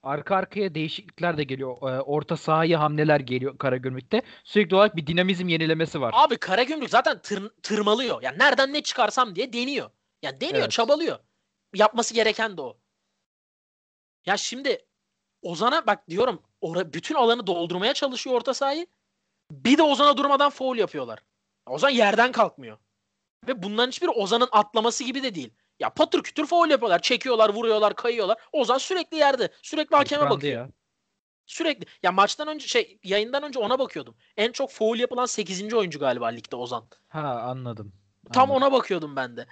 Arka 0.06 0.36
arkaya 0.36 0.74
değişiklikler 0.74 1.38
de 1.38 1.44
geliyor. 1.44 1.76
Ee, 1.82 2.00
Orta 2.00 2.36
sahaya 2.36 2.80
hamleler 2.80 3.20
geliyor 3.20 3.58
Karagümrük'te. 3.58 4.22
Sürekli 4.44 4.76
olarak 4.76 4.96
bir 4.96 5.06
dinamizm 5.06 5.48
yenilemesi 5.48 6.00
var. 6.00 6.14
Abi 6.16 6.36
Karagümrük 6.36 6.90
zaten 6.90 7.22
tır, 7.22 7.50
tırmalıyor. 7.62 8.22
Yani 8.22 8.38
nereden 8.38 8.72
ne 8.72 8.82
çıkarsam 8.82 9.34
diye 9.36 9.52
deniyor. 9.52 9.90
Yani 10.22 10.40
deniyor, 10.40 10.58
Evet. 10.58 10.70
çabalıyor. 10.70 11.18
Yapması 11.74 12.14
gereken 12.14 12.56
de 12.56 12.60
o. 12.60 12.78
Ya 14.26 14.36
şimdi 14.36 14.86
Ozan'a 15.42 15.86
bak 15.86 16.10
diyorum 16.10 16.42
ora, 16.60 16.92
bütün 16.92 17.14
alanı 17.14 17.46
doldurmaya 17.46 17.94
çalışıyor 17.94 18.36
orta 18.36 18.54
sahayı. 18.54 18.86
Bir 19.50 19.78
de 19.78 19.82
Ozan'a 19.82 20.16
durmadan 20.16 20.50
foul 20.50 20.76
yapıyorlar. 20.76 21.22
Ozan 21.66 21.90
yerden 21.90 22.32
kalkmıyor. 22.32 22.78
Ve 23.48 23.62
bunların 23.62 23.88
hiçbiri 23.90 24.10
Ozan'ın 24.10 24.48
atlaması 24.52 25.04
gibi 25.04 25.22
de 25.22 25.34
değil. 25.34 25.52
Ya 25.80 25.90
patır 25.90 26.22
kütür 26.22 26.46
foul 26.46 26.70
yapıyorlar. 26.70 27.02
Çekiyorlar, 27.02 27.48
vuruyorlar, 27.50 27.94
kayıyorlar. 27.96 28.38
Ozan 28.52 28.78
sürekli 28.78 29.16
yerde. 29.16 29.48
Sürekli 29.62 29.96
hakeme 29.96 30.30
bakıyor. 30.30 30.52
ya. 30.52 30.70
Sürekli. 31.46 31.86
Ya 32.02 32.12
maçtan 32.12 32.48
önce 32.48 32.66
şey 32.66 32.98
yayından 33.04 33.42
önce 33.42 33.58
ona 33.58 33.78
bakıyordum. 33.78 34.16
En 34.36 34.52
çok 34.52 34.70
foul 34.70 34.98
yapılan 34.98 35.26
8. 35.26 35.74
oyuncu 35.74 35.98
galiba 35.98 36.26
ligde 36.26 36.56
Ozan. 36.56 36.88
Ha 37.08 37.20
anladım. 37.20 37.92
Tam 38.32 38.50
Anladım. 38.50 38.62
ona 38.62 38.72
bakıyordum 38.72 39.16
ben 39.16 39.36
de. 39.36 39.46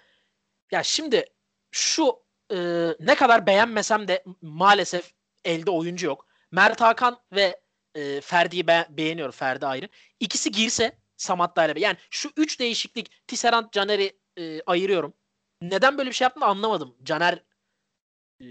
Ya 0.73 0.83
şimdi 0.83 1.25
şu 1.71 2.25
e, 2.53 2.57
ne 3.01 3.15
kadar 3.15 3.47
beğenmesem 3.47 4.09
de 4.09 4.25
maalesef 4.43 5.13
elde 5.45 5.71
oyuncu 5.71 6.07
yok. 6.07 6.27
Mert 6.51 6.81
Hakan 6.81 7.21
ve 7.33 7.61
e, 7.95 8.21
Ferdi'yi 8.21 8.67
be- 8.67 8.87
beğeniyorum. 8.91 9.33
Ferdi 9.33 9.67
ayrı. 9.67 9.89
İkisi 10.21 10.51
girse 10.51 10.99
Samatta 11.17 11.67
ile 11.67 11.81
yani 11.81 11.97
şu 12.11 12.31
üç 12.37 12.61
değişiklik 12.61 13.27
Tisserand 13.27 13.67
Caner'i 13.73 14.19
e, 14.39 14.63
ayırıyorum. 14.63 15.15
Neden 15.71 15.99
böyle 15.99 16.11
bir 16.11 16.15
şey 16.15 16.25
yaptığını 16.25 16.45
anlamadım. 16.45 16.97
Caner 17.03 17.43
e, 18.41 18.47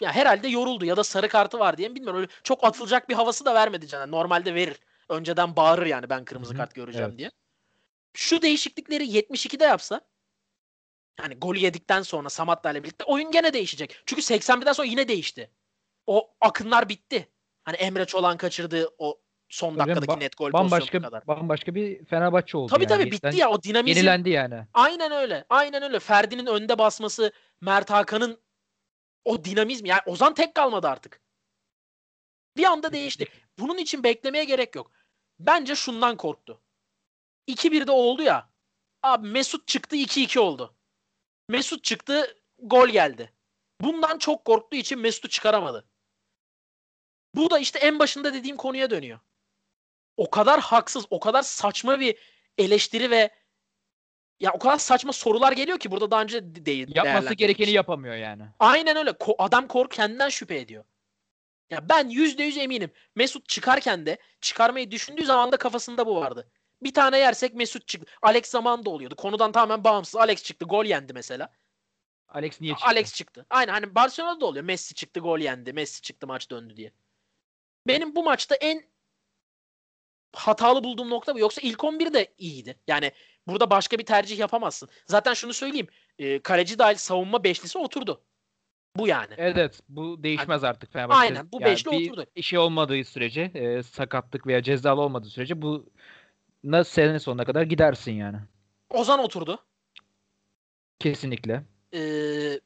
ya 0.00 0.12
herhalde 0.12 0.48
yoruldu 0.48 0.84
ya 0.84 0.96
da 0.96 1.04
sarı 1.04 1.28
kartı 1.28 1.58
var 1.58 1.78
diye 1.78 1.88
mi 1.88 1.94
bilmiyorum. 1.94 2.20
Öyle 2.20 2.32
çok 2.42 2.64
atılacak 2.64 3.08
bir 3.08 3.14
havası 3.14 3.44
da 3.44 3.54
vermedi 3.54 3.88
Caner. 3.88 4.10
Normalde 4.10 4.54
verir. 4.54 4.80
Önceden 5.08 5.56
bağırır 5.56 5.86
yani 5.86 6.10
ben 6.10 6.24
kırmızı 6.24 6.56
kart 6.56 6.74
göreceğim 6.74 7.08
evet. 7.08 7.18
diye. 7.18 7.30
Şu 8.14 8.42
değişiklikleri 8.42 9.04
72'de 9.04 9.64
yapsa 9.64 10.00
yani 11.20 11.34
golü 11.34 11.58
yedikten 11.58 12.02
sonra 12.02 12.30
Samatta 12.30 12.70
ile 12.70 12.82
birlikte 12.82 13.04
oyun 13.04 13.30
gene 13.30 13.52
değişecek. 13.52 14.02
Çünkü 14.06 14.22
81'den 14.22 14.72
sonra 14.72 14.88
yine 14.88 15.08
değişti. 15.08 15.50
O 16.06 16.34
akınlar 16.40 16.88
bitti. 16.88 17.28
Hani 17.64 17.76
Emre 17.76 18.04
Çolan 18.04 18.36
kaçırdığı 18.36 18.94
o 18.98 19.20
son 19.48 19.68
canım, 19.76 19.78
dakikadaki 19.88 20.12
ba- 20.12 20.20
net 20.20 20.36
gol 20.36 20.52
Bambaşka 20.52 21.00
kadar. 21.02 21.26
bambaşka 21.26 21.74
bir 21.74 22.04
Fenerbahçe 22.04 22.56
oldu 22.58 22.70
Tabii 22.74 22.84
yani. 22.84 22.88
tabii 23.02 23.10
bitti 23.10 23.36
ya 23.36 23.50
o 23.50 23.62
dinamizm. 23.62 23.96
Yenilendi 23.98 24.30
yani. 24.30 24.66
Aynen 24.74 25.12
öyle. 25.12 25.44
Aynen 25.48 25.82
öyle. 25.82 25.98
Ferdi'nin 26.00 26.46
önde 26.46 26.78
basması, 26.78 27.32
Mert 27.60 27.90
Hakan'ın 27.90 28.40
o 29.24 29.44
dinamizm. 29.44 29.86
Yani 29.86 30.00
Ozan 30.06 30.34
tek 30.34 30.54
kalmadı 30.54 30.88
artık. 30.88 31.20
Bir 32.56 32.64
anda 32.64 32.92
değişti. 32.92 33.26
Bunun 33.58 33.78
için 33.78 34.02
beklemeye 34.02 34.44
gerek 34.44 34.74
yok. 34.76 34.90
Bence 35.38 35.74
şundan 35.74 36.16
korktu. 36.16 36.60
2-1'de 37.48 37.90
oldu 37.92 38.22
ya. 38.22 38.50
Abi 39.02 39.28
Mesut 39.28 39.68
çıktı 39.68 39.96
2-2 39.96 40.38
oldu. 40.38 40.74
Mesut 41.48 41.84
çıktı 41.84 42.36
gol 42.58 42.88
geldi. 42.88 43.32
Bundan 43.80 44.18
çok 44.18 44.44
korktuğu 44.44 44.76
için 44.76 44.98
Mesut'u 44.98 45.28
çıkaramadı. 45.28 45.88
Bu 47.34 47.50
da 47.50 47.58
işte 47.58 47.78
en 47.78 47.98
başında 47.98 48.34
dediğim 48.34 48.56
konuya 48.56 48.90
dönüyor. 48.90 49.20
O 50.16 50.30
kadar 50.30 50.60
haksız, 50.60 51.04
o 51.10 51.20
kadar 51.20 51.42
saçma 51.42 52.00
bir 52.00 52.16
eleştiri 52.58 53.10
ve 53.10 53.30
ya 54.40 54.52
o 54.52 54.58
kadar 54.58 54.78
saçma 54.78 55.12
sorular 55.12 55.52
geliyor 55.52 55.78
ki 55.78 55.90
burada 55.90 56.10
daha 56.10 56.22
önce 56.22 56.54
de- 56.54 56.66
değil. 56.66 56.88
Yapması 56.94 57.34
gerekeni 57.34 57.70
yapamıyor 57.70 58.14
yani. 58.14 58.42
Aynen 58.58 58.96
öyle. 58.96 59.10
Ko- 59.10 59.34
adam 59.38 59.68
kork 59.68 59.90
kendinden 59.90 60.28
şüphe 60.28 60.58
ediyor. 60.58 60.84
Ya 61.70 61.88
ben 61.88 62.08
yüzde 62.08 62.42
yüz 62.42 62.58
eminim. 62.58 62.90
Mesut 63.14 63.48
çıkarken 63.48 64.06
de 64.06 64.18
çıkarmayı 64.40 64.90
düşündüğü 64.90 65.24
zaman 65.24 65.52
da 65.52 65.56
kafasında 65.56 66.06
bu 66.06 66.16
vardı. 66.16 66.48
Bir 66.82 66.94
tane 66.94 67.18
yersek 67.18 67.54
Mesut 67.54 67.88
çıktı. 67.88 68.12
Alex 68.22 68.46
zamanında 68.46 68.90
oluyordu. 68.90 69.16
Konudan 69.16 69.52
tamamen 69.52 69.84
bağımsız. 69.84 70.16
Alex 70.16 70.42
çıktı. 70.42 70.64
Gol 70.64 70.84
yendi 70.84 71.12
mesela. 71.12 71.52
Alex 72.28 72.60
niye 72.60 72.72
çıktı? 72.72 72.86
Alex 72.88 73.14
çıktı. 73.14 73.46
Aynen 73.50 73.72
hani 73.72 73.94
Barcelona'da 73.94 74.40
da 74.40 74.46
oluyor. 74.46 74.64
Messi 74.64 74.94
çıktı 74.94 75.20
gol 75.20 75.38
yendi. 75.38 75.72
Messi 75.72 76.02
çıktı 76.02 76.26
maç 76.26 76.50
döndü 76.50 76.76
diye. 76.76 76.92
Benim 77.86 78.16
bu 78.16 78.22
maçta 78.24 78.54
en 78.54 78.82
hatalı 80.36 80.84
bulduğum 80.84 81.10
nokta 81.10 81.34
bu. 81.34 81.38
Yoksa 81.38 81.60
ilk 81.60 81.84
11 81.84 82.12
de 82.14 82.34
iyiydi. 82.38 82.76
Yani 82.88 83.12
burada 83.46 83.70
başka 83.70 83.98
bir 83.98 84.04
tercih 84.04 84.38
yapamazsın. 84.38 84.88
Zaten 85.06 85.34
şunu 85.34 85.52
söyleyeyim. 85.52 85.88
E, 86.18 86.42
kaleci 86.42 86.78
dahil 86.78 86.96
savunma 86.96 87.44
beşlisi 87.44 87.78
oturdu. 87.78 88.22
Bu 88.96 89.08
yani. 89.08 89.34
Evet, 89.36 89.80
bu 89.88 90.22
değişmez 90.22 90.64
artık 90.64 90.92
Fenerbahçe. 90.92 91.20
Aynen, 91.20 91.52
bu 91.52 91.60
beşli 91.60 91.90
bir 91.90 92.10
oturdu. 92.10 92.26
işi 92.34 92.58
olmadığı 92.58 93.04
sürece, 93.04 93.40
e, 93.54 93.82
sakatlık 93.82 94.46
veya 94.46 94.62
cezalı 94.62 95.00
olmadığı 95.00 95.28
sürece 95.28 95.62
bu 95.62 95.86
na 96.64 96.84
sene 96.84 97.18
sonuna 97.18 97.44
kadar 97.44 97.62
gidersin 97.62 98.12
yani. 98.12 98.36
Ozan 98.90 99.18
oturdu. 99.20 99.58
Kesinlikle. 100.98 101.64
E, 101.94 102.00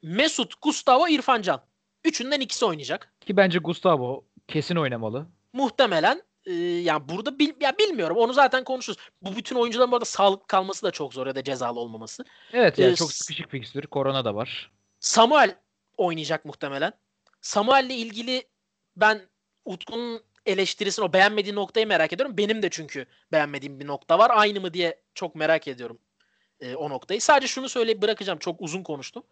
Mesut, 0.02 0.62
Gustavo, 0.62 1.08
İrfan 1.08 1.42
Can. 1.42 1.62
Üçünden 2.04 2.40
ikisi 2.40 2.64
oynayacak. 2.64 3.12
Ki 3.20 3.36
bence 3.36 3.58
Gustavo 3.58 4.24
kesin 4.48 4.76
oynamalı. 4.76 5.26
Muhtemelen 5.52 6.22
e, 6.46 6.52
yani 6.54 7.08
burada 7.08 7.38
bil, 7.38 7.52
ya 7.60 7.78
bilmiyorum. 7.78 8.16
Onu 8.16 8.32
zaten 8.32 8.64
konuşuruz. 8.64 8.98
Bu 9.22 9.36
bütün 9.36 9.56
oyuncuların 9.56 9.92
bu 9.92 9.96
arada 9.96 10.04
sağlık 10.04 10.48
kalması 10.48 10.86
da 10.86 10.90
çok 10.90 11.14
zor 11.14 11.26
ya 11.26 11.34
da 11.34 11.44
cezalı 11.44 11.80
olmaması. 11.80 12.24
Evet 12.52 12.78
yani 12.78 12.92
Ee, 12.92 12.96
çok 12.96 13.12
sıkışık 13.12 13.50
fikstür. 13.50 13.86
Korona 13.86 14.24
da 14.24 14.34
var. 14.34 14.70
Samuel 15.00 15.56
oynayacak 15.96 16.44
muhtemelen. 16.44 16.92
Samuel'le 17.40 17.90
ilgili 17.90 18.48
ben 18.96 19.28
Utku'nun 19.64 20.22
eleştirisini 20.46 21.04
o 21.04 21.12
beğenmediği 21.12 21.54
noktayı 21.54 21.86
merak 21.86 22.12
ediyorum. 22.12 22.36
Benim 22.38 22.62
de 22.62 22.70
çünkü 22.70 23.06
beğenmediğim 23.32 23.80
bir 23.80 23.86
nokta 23.86 24.18
var. 24.18 24.30
Aynı 24.34 24.60
mı 24.60 24.74
diye 24.74 25.02
çok 25.14 25.34
merak 25.34 25.68
ediyorum 25.68 25.98
e, 26.60 26.74
o 26.74 26.90
noktayı. 26.90 27.20
Sadece 27.20 27.46
şunu 27.46 27.68
söyleyip 27.68 28.02
bırakacağım. 28.02 28.38
Çok 28.38 28.60
uzun 28.60 28.82
konuştum. 28.82 29.22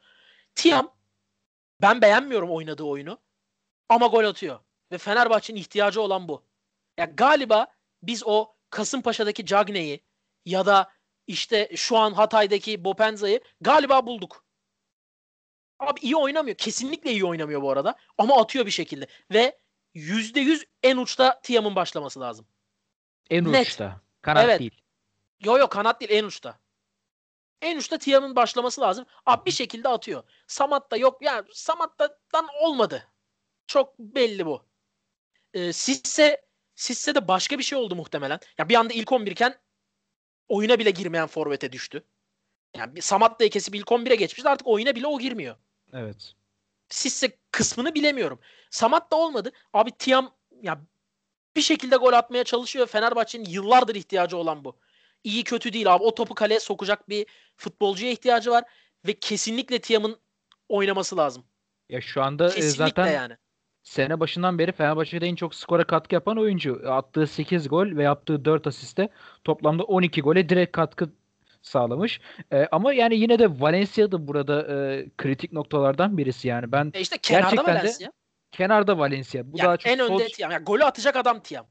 Tiam 0.55 0.95
ben 1.83 2.03
beğenmiyorum 2.03 2.51
oynadığı 2.51 2.83
oyunu 2.83 3.19
ama 3.89 4.07
gol 4.07 4.25
atıyor. 4.25 4.59
Ve 4.93 4.99
Fenerbahçe'nin 4.99 5.59
ihtiyacı 5.59 6.01
olan 6.03 6.29
bu. 6.29 6.43
Ya 6.99 7.05
galiba 7.05 7.67
biz 8.03 8.23
o 8.27 8.55
Kasımpaşa'daki 8.71 9.47
Cagne'yi 9.47 10.05
ya 10.45 10.67
da 10.67 10.93
işte 11.27 11.71
şu 11.77 11.97
an 11.97 12.13
Hatay'daki 12.13 12.85
Bopenza'yı 12.85 13.41
galiba 13.61 14.07
bulduk. 14.07 14.45
Abi 15.79 16.01
iyi 16.01 16.17
oynamıyor. 16.17 16.57
Kesinlikle 16.57 17.11
iyi 17.11 17.25
oynamıyor 17.25 17.63
bu 17.63 17.71
arada. 17.71 17.95
Ama 18.19 18.41
atıyor 18.41 18.67
bir 18.67 18.71
şekilde. 18.71 19.07
Ve 19.33 19.59
%100 19.95 20.67
en 20.83 20.97
uçta 20.97 21.41
Tiam'ın 21.41 21.77
başlaması 21.77 22.21
lazım. 22.21 22.47
En 23.31 23.53
Net. 23.53 23.67
uçta. 23.67 24.01
Kanat 24.23 24.45
Evet. 24.45 24.61
değil. 24.61 24.81
Yo 25.41 25.59
yo 25.59 25.69
kanat 25.69 26.01
değil 26.01 26.11
en 26.11 26.25
uçta. 26.25 26.59
En 27.63 27.77
uçta 27.77 27.99
Tiam'ın 27.99 28.37
başlaması 28.37 28.81
lazım. 28.81 29.07
Abi 29.27 29.47
bir 29.47 29.51
şekilde 29.51 29.89
atıyor. 29.89 30.23
Samat 30.47 30.91
da 30.91 30.97
yok. 30.97 31.23
Ya 31.23 31.45
Samatta'dan 31.53 32.47
olmadı. 32.61 33.09
Çok 33.67 33.99
belli 33.99 34.47
bu. 34.47 34.65
Ee, 35.55 35.73
Sisse 35.73 36.48
Sisse 36.79 37.15
de 37.15 37.29
başka 37.29 37.59
bir 37.59 37.63
şey 37.63 37.79
oldu 37.79 37.97
muhtemelen. 37.97 38.41
Ya 38.59 38.69
bir 38.69 38.75
anda 38.75 38.95
ilk 38.95 39.13
11 39.13 39.31
iken 39.31 39.59
oyuna 40.49 40.79
bile 40.79 40.91
girmeyen 40.91 41.27
forvete 41.27 41.73
düştü. 41.73 42.05
Yani 42.77 42.95
bir 42.95 43.01
Samatta'yı 43.01 43.51
kesip 43.51 43.75
ilk 43.75 43.87
11'e 43.87 44.15
geçmişti. 44.15 44.49
Artık 44.49 44.67
oyuna 44.67 44.95
bile 44.95 45.07
o 45.07 45.19
girmiyor. 45.19 45.57
Evet. 45.93 46.35
Sisse 46.89 47.37
kısmını 47.51 47.95
bilemiyorum. 47.95 48.41
Samat 48.71 49.13
da 49.13 49.17
olmadı. 49.17 49.53
Abi 49.73 49.91
Tiam 49.91 50.35
ya 50.63 50.81
bir 51.57 51.63
şekilde 51.63 51.97
gol 51.97 52.13
atmaya 52.13 52.45
çalışıyor. 52.45 52.87
Fenerbahçe'nin 52.87 53.45
yıllardır 53.45 53.95
ihtiyacı 53.95 54.37
olan 54.37 54.65
bu. 54.65 54.79
İyi 55.25 55.45
kötü 55.45 55.73
değil 55.73 55.95
abi. 55.95 56.05
O 56.05 56.15
topu 56.15 56.35
kaleye 56.35 56.61
sokacak 56.61 57.09
bir 57.09 57.27
futbolcuya 57.57 58.11
ihtiyacı 58.13 58.51
var 58.51 58.65
ve 59.07 59.15
kesinlikle 59.15 59.79
Tiam'ın 59.79 60.21
oynaması 60.69 61.17
lazım. 61.17 61.45
Ya 61.89 62.01
şu 62.01 62.23
anda 62.23 62.45
e, 62.45 62.55
Kesinlikle 62.55 62.73
zaten 62.73 63.13
yani. 63.13 63.37
Sene 63.83 64.21
başından 64.21 64.59
beri 64.59 64.73
Fenerbahçe'de 64.73 65.27
en 65.27 65.35
çok 65.35 65.55
skora 65.55 65.85
katkı 65.85 66.15
yapan 66.15 66.39
oyuncu. 66.39 66.83
Attığı 66.87 67.27
8 67.27 67.69
gol 67.69 67.97
ve 67.97 68.03
yaptığı 68.03 68.45
4 68.45 68.67
asiste 68.67 69.09
toplamda 69.45 69.83
12 69.83 70.21
gole 70.21 70.49
direkt 70.49 70.73
katkı 70.73 71.11
sağlamış. 71.63 72.21
E, 72.53 72.67
ama 72.73 72.93
yani 72.93 73.17
yine 73.17 73.39
de 73.39 73.61
Valencia 73.61 74.13
da 74.13 74.29
burada 74.29 74.63
e, 74.63 75.07
kritik 75.19 75.53
noktalardan 75.53 76.19
birisi 76.19 76.49
yani. 76.49 76.73
Ben 76.73 76.91
E 76.95 77.01
işte 77.01 77.19
kenarda 77.19 77.51
Gerçekten 77.51 77.75
de 77.75 77.79
Valencia. 77.79 78.11
kenarda 78.53 78.99
Valencia. 78.99 79.53
Bu 79.53 79.59
Yani 79.59 79.67
daha 79.67 79.77
çok 79.77 79.93
en 79.93 79.99
sol 79.99 80.15
önde 80.15 80.27
Tiam. 80.27 80.51
Yani 80.51 80.65
golü 80.65 80.85
atacak 80.85 81.17
adam 81.17 81.41
Tiam. 81.41 81.67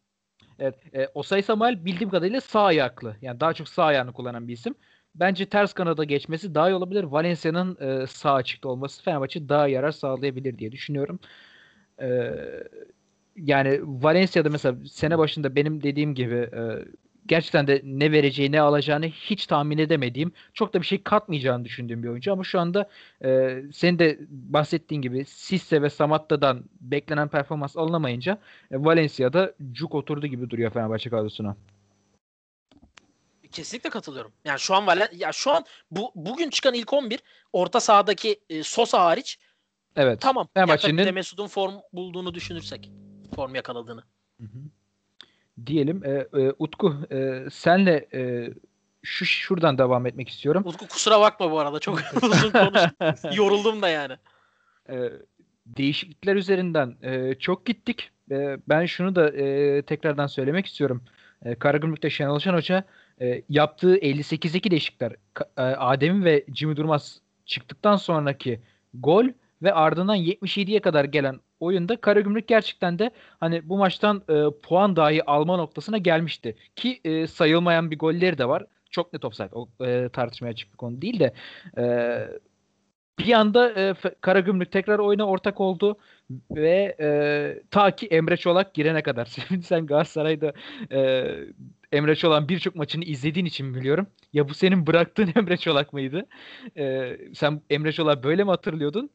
Evet, 0.60 0.76
e, 0.94 1.08
Osay 1.14 1.42
Samuel 1.42 1.86
bildiğim 1.86 2.10
kadarıyla 2.10 2.42
sağ 2.42 2.64
ayaklı. 2.64 3.16
Yani 3.22 3.40
daha 3.40 3.54
çok 3.54 3.70
sağ 3.70 3.84
ayağını 3.84 4.14
kullanan 4.14 4.48
bir 4.48 4.54
isim. 4.54 4.76
Bence 5.16 5.50
ters 5.50 5.74
kanada 5.74 6.04
geçmesi 6.04 6.56
daha 6.56 6.70
iyi 6.70 6.74
olabilir. 6.74 7.04
Valencia'nın 7.04 7.78
e, 7.82 8.08
sağ 8.08 8.34
açıkta 8.34 8.70
olması 8.70 9.04
Fenerbahçe 9.04 9.50
daha 9.50 9.68
yarar 9.68 9.92
sağlayabilir 9.92 10.58
diye 10.58 10.72
düşünüyorum. 10.72 11.20
E, 12.02 12.34
yani 13.36 13.80
Valencia'da 13.84 14.50
mesela 14.50 14.76
sene 14.92 15.18
başında 15.18 15.56
benim 15.56 15.84
dediğim 15.84 16.16
gibi 16.16 16.36
e, 16.36 16.62
gerçekten 17.28 17.68
de 17.68 17.82
ne 17.84 18.12
vereceği 18.12 18.52
ne 18.52 18.62
alacağını 18.62 19.06
hiç 19.06 19.48
tahmin 19.48 19.78
edemediğim 19.78 20.32
çok 20.54 20.74
da 20.74 20.82
bir 20.82 20.86
şey 20.86 21.04
katmayacağını 21.04 21.66
düşündüğüm 21.66 22.04
bir 22.04 22.08
oyuncu 22.08 22.34
ama 22.34 22.44
şu 22.44 22.60
anda 22.60 22.90
e, 23.24 23.62
senin 23.74 24.00
de 24.00 24.20
bahsettiğin 24.30 25.02
gibi 25.02 25.26
Sisse 25.26 25.82
ve 25.82 25.90
Samatta'dan 25.90 26.64
beklenen 26.82 27.28
performans 27.28 27.78
alınamayınca 27.78 28.38
e, 28.72 28.84
Valencia'da 28.84 29.54
cuk 29.72 29.96
oturdu 29.96 30.28
gibi 30.28 30.50
duruyor 30.50 30.72
Fenerbahçe 30.72 31.10
kadrosuna. 31.10 31.56
Kesinlikle 33.52 33.90
katılıyorum. 33.90 34.32
Yani 34.46 34.60
şu 34.60 34.76
an 34.76 34.88
Valen 34.88 35.08
ya 35.16 35.32
şu 35.32 35.52
an 35.52 35.66
bu 35.92 36.12
bugün 36.16 36.50
çıkan 36.50 36.74
ilk 36.74 36.94
11 36.94 37.20
orta 37.54 37.80
sahadaki 37.80 38.40
e, 38.50 38.64
Sosa 38.64 39.06
hariç 39.06 39.40
Evet. 39.98 40.22
tamam. 40.22 40.48
Fenerbahçe'nin- 40.54 41.06
de 41.06 41.12
Mesut'un 41.12 41.48
form 41.48 41.74
bulduğunu 41.94 42.34
düşünürsek. 42.34 42.92
Form 43.36 43.56
yakaladığını. 43.56 44.04
Hı 44.42 44.44
hı. 44.44 44.60
Diyelim 45.66 46.04
e, 46.06 46.28
e, 46.42 46.54
Utku 46.60 46.96
e, 47.12 47.46
senle 47.52 48.08
e, 48.14 48.50
şu 49.04 49.26
şuradan 49.26 49.78
devam 49.78 50.06
etmek 50.06 50.30
istiyorum. 50.30 50.64
Utku 50.66 50.88
kusura 50.88 51.20
bakma 51.22 51.52
bu 51.52 51.60
arada. 51.60 51.80
Çok 51.80 52.00
uzun 52.24 52.52
konuştum. 52.52 53.32
Yoruldum 53.34 53.82
da 53.82 53.90
yani. 53.90 54.14
E, 54.90 55.12
değişiklikler 55.66 56.36
üzerinden 56.36 56.96
e, 57.02 57.36
çok 57.36 57.66
gittik. 57.66 58.12
E, 58.32 58.58
ben 58.70 58.86
şunu 58.86 59.16
da 59.16 59.30
e, 59.30 59.82
tekrardan 59.82 60.28
söylemek 60.28 60.66
istiyorum. 60.66 61.04
E, 61.46 61.56
Karagümrük'te 61.56 62.10
Şenol 62.10 62.40
Şen 62.40 62.54
Hoca 62.54 62.84
e, 63.22 63.42
yaptığı 63.50 63.98
58'deki 63.98 64.72
değişiklikler 64.72 65.12
e, 65.58 65.62
Adem'in 65.62 66.26
ve 66.26 66.46
Jimmy 66.54 66.76
Durmaz 66.76 67.22
çıktıktan 67.46 67.96
sonraki 67.96 68.60
gol 68.94 69.26
ve 69.64 69.74
ardından 69.74 70.18
77'ye 70.18 70.80
kadar 70.80 71.06
gelen 71.06 71.40
oyunda 71.60 72.02
Karagümrük 72.02 72.48
gerçekten 72.48 73.00
de 73.00 73.12
hani 73.40 73.70
bu 73.70 73.78
maçtan 73.78 74.24
e, 74.30 74.44
puan 74.64 74.96
dahi 74.96 75.24
alma 75.26 75.58
noktasına 75.58 75.98
gelmişti. 75.98 76.56
Ki 76.76 77.02
e, 77.04 77.28
sayılmayan 77.28 77.92
bir 77.92 78.00
golleri 78.00 78.38
de 78.38 78.48
var. 78.48 78.66
Çok 78.90 79.14
net 79.14 79.26
offside. 79.26 79.50
O 79.52 79.70
e, 79.86 80.10
tartışmaya 80.10 80.50
açık 80.50 80.72
bir 80.74 80.78
konu 80.78 81.02
değil 81.02 81.20
de 81.20 81.34
e, 81.78 81.84
bir 83.20 83.34
anda 83.34 83.72
e, 83.82 83.96
Karagümrük 84.22 84.72
tekrar 84.72 85.00
oyuna 85.00 85.28
ortak 85.28 85.62
oldu 85.62 85.98
ve 86.52 86.96
e, 87.00 87.64
ta 87.72 87.96
ki 87.96 88.08
Emre 88.08 88.38
Çolak 88.38 88.74
girene 88.74 89.04
kadar. 89.04 89.26
Sen 89.64 89.86
Galatasaray'da 89.86 90.54
e, 90.92 91.28
Emre 91.92 92.16
Çolak'ın 92.16 92.50
birçok 92.50 92.76
maçını 92.76 93.04
izlediğin 93.04 93.46
için 93.46 93.76
biliyorum. 93.76 94.08
Ya 94.34 94.50
bu 94.50 94.54
senin 94.54 94.88
bıraktığın 94.88 95.30
Emre 95.36 95.58
Çolak 95.58 95.94
mıydı? 95.94 96.26
E, 96.78 97.18
sen 97.34 97.62
Emre 97.70 97.92
Çolak'ı 97.92 98.24
böyle 98.24 98.44
mi 98.44 98.50
hatırlıyordun? 98.50 99.10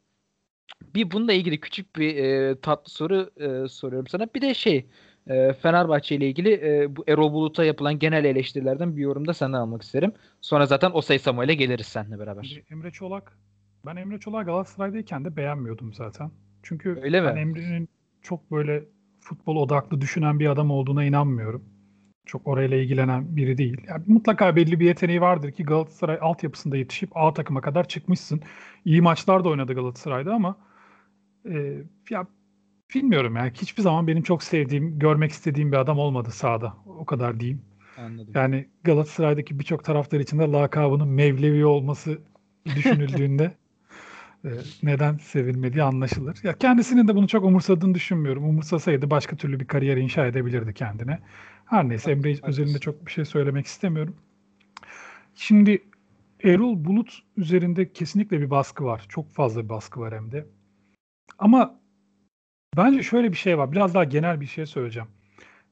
Bir 0.95 1.11
bununla 1.11 1.33
ilgili 1.33 1.59
küçük 1.59 1.95
bir 1.95 2.15
e, 2.15 2.59
tatlı 2.61 2.91
soru 2.91 3.29
e, 3.37 3.67
soruyorum 3.67 4.07
sana. 4.07 4.27
Bir 4.35 4.41
de 4.41 4.53
şey 4.53 4.85
e, 5.27 5.53
Fenerbahçe 5.53 6.15
ile 6.15 6.27
ilgili 6.27 6.53
e, 6.53 6.95
bu 6.95 7.03
Erol 7.07 7.33
Bulut'a 7.33 7.63
yapılan 7.63 7.99
genel 7.99 8.25
eleştirilerden 8.25 8.97
bir 8.97 9.01
yorum 9.01 9.27
da 9.27 9.33
senden 9.33 9.57
almak 9.57 9.81
isterim. 9.81 10.13
Sonra 10.41 10.65
zaten 10.65 10.91
Osay 10.93 11.19
Samuel'e 11.19 11.53
geliriz 11.53 11.85
seninle 11.85 12.19
beraber. 12.19 12.61
Emre 12.71 12.91
Çolak 12.91 13.37
ben 13.85 13.95
Emre 13.95 14.19
Çolak 14.19 14.45
Galatasaray'dayken 14.45 15.25
de 15.25 15.35
beğenmiyordum 15.35 15.93
zaten. 15.93 16.31
Çünkü 16.63 16.99
Öyle 17.01 17.21
mi? 17.21 17.27
ben 17.27 17.35
Emre'nin 17.35 17.89
çok 18.21 18.51
böyle 18.51 18.83
futbol 19.19 19.55
odaklı 19.55 20.01
düşünen 20.01 20.39
bir 20.39 20.47
adam 20.47 20.71
olduğuna 20.71 21.03
inanmıyorum. 21.03 21.65
Çok 22.25 22.47
orayla 22.47 22.77
ilgilenen 22.77 23.35
biri 23.35 23.57
değil. 23.57 23.81
Yani 23.87 24.03
mutlaka 24.07 24.55
belli 24.55 24.79
bir 24.79 24.85
yeteneği 24.85 25.21
vardır 25.21 25.51
ki 25.51 25.63
Galatasaray 25.63 26.17
altyapısında 26.21 26.77
yetişip 26.77 27.17
A 27.17 27.33
takıma 27.33 27.61
kadar 27.61 27.87
çıkmışsın. 27.87 28.41
İyi 28.85 29.01
maçlar 29.01 29.43
da 29.43 29.49
oynadı 29.49 29.73
Galatasaray'da 29.73 30.33
ama 30.33 30.57
e, 31.49 31.77
ya 32.09 32.27
bilmiyorum 32.95 33.35
yani 33.35 33.51
hiçbir 33.61 33.83
zaman 33.83 34.07
benim 34.07 34.23
çok 34.23 34.43
sevdiğim, 34.43 34.99
görmek 34.99 35.31
istediğim 35.31 35.71
bir 35.71 35.77
adam 35.77 35.99
olmadı 35.99 36.31
sahada. 36.31 36.73
O 36.85 37.05
kadar 37.05 37.39
diyeyim. 37.39 37.61
Anladım. 37.97 38.33
Yani 38.35 38.67
Galatasaray'daki 38.83 39.59
birçok 39.59 39.83
taraftar 39.83 40.19
içinde 40.19 40.43
lakabının 40.43 41.07
Mevlevi 41.07 41.65
olması 41.65 42.21
düşünüldüğünde 42.65 43.51
e, 44.45 44.49
neden 44.83 45.17
sevilmediği 45.17 45.83
anlaşılır. 45.83 46.37
Ya 46.43 46.57
kendisinin 46.57 47.07
de 47.07 47.15
bunu 47.15 47.27
çok 47.27 47.43
umursadığını 47.45 47.93
düşünmüyorum. 47.93 48.43
Umursasaydı 48.43 49.09
başka 49.09 49.35
türlü 49.35 49.59
bir 49.59 49.65
kariyer 49.65 49.97
inşa 49.97 50.25
edebilirdi 50.25 50.73
kendine. 50.73 51.19
Her 51.73 51.89
neyse 51.89 52.11
Emre 52.11 52.31
evet. 52.31 52.43
özelinde 52.43 52.79
çok 52.79 53.05
bir 53.05 53.11
şey 53.11 53.25
söylemek 53.25 53.65
istemiyorum. 53.65 54.15
Şimdi 55.35 55.83
Erol 56.43 56.85
Bulut 56.85 57.19
üzerinde 57.37 57.93
kesinlikle 57.93 58.41
bir 58.41 58.49
baskı 58.49 58.83
var. 58.83 59.05
Çok 59.09 59.33
fazla 59.33 59.63
bir 59.63 59.69
baskı 59.69 59.99
var 59.99 60.15
hem 60.15 60.31
de. 60.31 60.45
Ama 61.39 61.79
bence 62.77 63.03
şöyle 63.03 63.31
bir 63.31 63.37
şey 63.37 63.57
var. 63.57 63.71
Biraz 63.71 63.93
daha 63.93 64.03
genel 64.03 64.41
bir 64.41 64.45
şey 64.45 64.65
söyleyeceğim. 64.65 65.09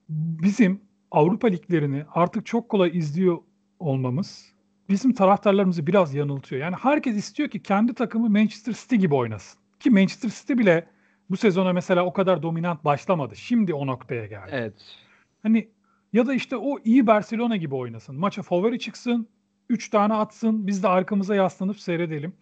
Bizim 0.10 0.82
Avrupa 1.12 1.47
liglerini 1.47 2.06
artık 2.14 2.45
çok 2.45 2.70
kolay 2.70 2.97
izliyor 2.97 3.38
olmamız 3.80 4.54
bizim 4.89 5.14
taraftarlarımızı 5.14 5.88
biraz 5.88 6.14
yanıltıyor. 6.14 6.62
Yani 6.62 6.76
herkes 6.76 7.16
istiyor 7.16 7.49
ki 7.49 7.64
kendi 7.64 7.93
takımı 7.93 8.30
Manchester 8.30 8.74
City 8.74 8.95
gibi 8.95 9.16
oynasın. 9.16 9.60
Ki 9.80 9.89
Manchester 9.89 10.30
City 10.30 10.54
bile 10.54 10.88
bu 11.30 11.38
sezona 11.38 11.74
mesela 11.74 12.06
o 12.06 12.14
kadar 12.14 12.43
dominant 12.43 12.86
başlamadı. 12.86 13.36
Şimdi 13.36 13.74
o 13.74 13.88
noktaya 13.88 14.26
geldi. 14.26 14.49
Evet. 14.52 14.74
Hani 15.43 15.70
ya 16.14 16.28
da 16.28 16.34
işte 16.34 16.57
o 16.57 16.80
iyi 16.84 17.07
Barcelona 17.07 17.55
gibi 17.55 17.76
oynasın. 17.76 18.16
Maça 18.16 18.41
favori 18.41 18.80
çıksın, 18.80 19.28
3 19.70 19.89
tane 19.89 20.14
atsın, 20.14 20.68
biz 20.68 20.84
de 20.84 20.88
arkamıza 20.88 21.36
yaslanıp 21.36 21.80
seyredelim. 21.80 22.34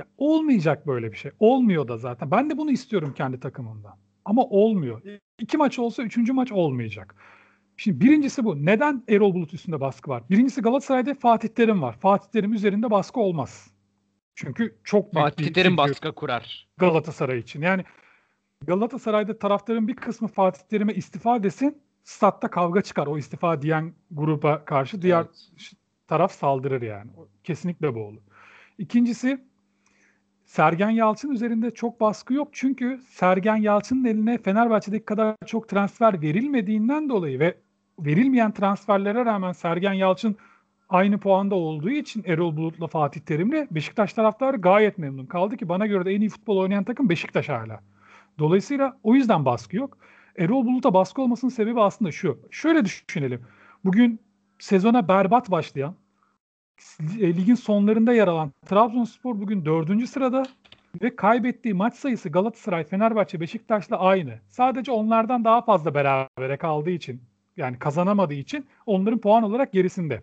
Ya 0.00 0.06
olmayacak 0.18 0.86
böyle 0.86 1.12
bir 1.12 1.16
şey. 1.16 1.30
Olmuyor 1.38 1.88
da 1.88 1.96
zaten. 1.96 2.30
Ben 2.30 2.50
de 2.50 2.58
bunu 2.58 2.70
istiyorum 2.70 3.14
kendi 3.16 3.40
takımımdan. 3.40 3.96
Ama 4.24 4.42
olmuyor. 4.44 5.02
İki 5.38 5.56
maç 5.56 5.78
olsa 5.78 6.02
üçüncü 6.02 6.32
maç 6.32 6.52
olmayacak. 6.52 7.14
Şimdi 7.76 8.00
birincisi 8.00 8.44
bu. 8.44 8.66
Neden 8.66 9.02
Erol 9.08 9.34
Bulut 9.34 9.54
üstünde 9.54 9.80
baskı 9.80 10.10
var? 10.10 10.22
Birincisi 10.30 10.62
Galatasaray'da 10.62 11.14
Fatih 11.14 11.48
Terim 11.48 11.82
var. 11.82 11.96
Fatih 12.00 12.30
Terim 12.30 12.52
üzerinde 12.52 12.90
baskı 12.90 13.20
olmaz. 13.20 13.70
Çünkü 14.34 14.76
çok 14.84 15.14
büyük 15.14 15.24
Fatih 15.24 15.52
Terim 15.52 15.76
baskı 15.76 16.12
kurar. 16.12 16.68
Galatasaray 16.76 17.38
için. 17.38 17.62
Yani 17.62 17.84
Galatasaray'da 18.66 19.38
taraftarın 19.38 19.88
bir 19.88 19.96
kısmı 19.96 20.28
Fatih 20.28 20.62
Terim'e 20.62 20.94
istifa 20.94 21.42
desin. 21.42 21.82
Statta 22.04 22.48
kavga 22.48 22.82
çıkar 22.82 23.06
o 23.06 23.18
istifa 23.18 23.62
diyen 23.62 23.92
gruba 24.10 24.64
karşı. 24.64 25.02
Diğer 25.02 25.20
evet. 25.20 25.72
taraf 26.08 26.32
saldırır 26.32 26.82
yani. 26.82 27.10
Kesinlikle 27.44 27.94
bu 27.94 28.00
olur. 28.04 28.22
İkincisi 28.78 29.44
Sergen 30.44 30.90
Yalçın 30.90 31.30
üzerinde 31.30 31.70
çok 31.70 32.00
baskı 32.00 32.34
yok. 32.34 32.48
Çünkü 32.52 33.00
Sergen 33.08 33.56
Yalçın'ın 33.56 34.04
eline 34.04 34.38
Fenerbahçe'deki 34.38 35.04
kadar 35.04 35.36
çok 35.46 35.68
transfer 35.68 36.22
verilmediğinden 36.22 37.08
dolayı 37.08 37.38
ve 37.38 37.58
verilmeyen 37.98 38.52
transferlere 38.52 39.24
rağmen 39.24 39.52
Sergen 39.52 39.92
Yalçın 39.92 40.36
aynı 40.88 41.18
puanda 41.18 41.54
olduğu 41.54 41.90
için 41.90 42.24
Erol 42.26 42.56
Bulut'la 42.56 42.86
Fatih 42.86 43.20
Terim'le 43.20 43.66
Beşiktaş 43.70 44.12
taraftarı 44.12 44.56
gayet 44.56 44.98
memnun. 44.98 45.26
Kaldı 45.26 45.56
ki 45.56 45.68
bana 45.68 45.86
göre 45.86 46.04
de 46.04 46.12
en 46.12 46.20
iyi 46.20 46.30
futbol 46.30 46.56
oynayan 46.56 46.84
takım 46.84 47.08
Beşiktaş 47.08 47.48
hala. 47.48 47.80
Dolayısıyla 48.38 48.98
o 49.02 49.14
yüzden 49.14 49.44
baskı 49.44 49.76
yok. 49.76 49.98
Erol 50.38 50.66
Bulut'a 50.66 50.94
baskı 50.94 51.22
olmasının 51.22 51.50
sebebi 51.50 51.80
aslında 51.80 52.12
şu. 52.12 52.38
Şöyle 52.50 52.84
düşünelim. 52.84 53.40
Bugün 53.84 54.20
sezona 54.58 55.08
berbat 55.08 55.50
başlayan 55.50 55.94
e, 57.20 57.36
ligin 57.36 57.54
sonlarında 57.54 58.12
yer 58.12 58.28
alan 58.28 58.52
Trabzonspor 58.66 59.40
bugün 59.40 59.64
dördüncü 59.64 60.06
sırada 60.06 60.42
ve 61.02 61.16
kaybettiği 61.16 61.74
maç 61.74 61.94
sayısı 61.94 62.28
Galatasaray, 62.28 62.84
Fenerbahçe, 62.84 63.40
Beşiktaş'la 63.40 63.98
aynı. 63.98 64.38
Sadece 64.48 64.92
onlardan 64.92 65.44
daha 65.44 65.62
fazla 65.62 65.94
berabere 65.94 66.56
kaldığı 66.56 66.90
için 66.90 67.22
yani 67.56 67.78
kazanamadığı 67.78 68.34
için 68.34 68.66
onların 68.86 69.20
puan 69.20 69.42
olarak 69.42 69.72
gerisinde. 69.72 70.22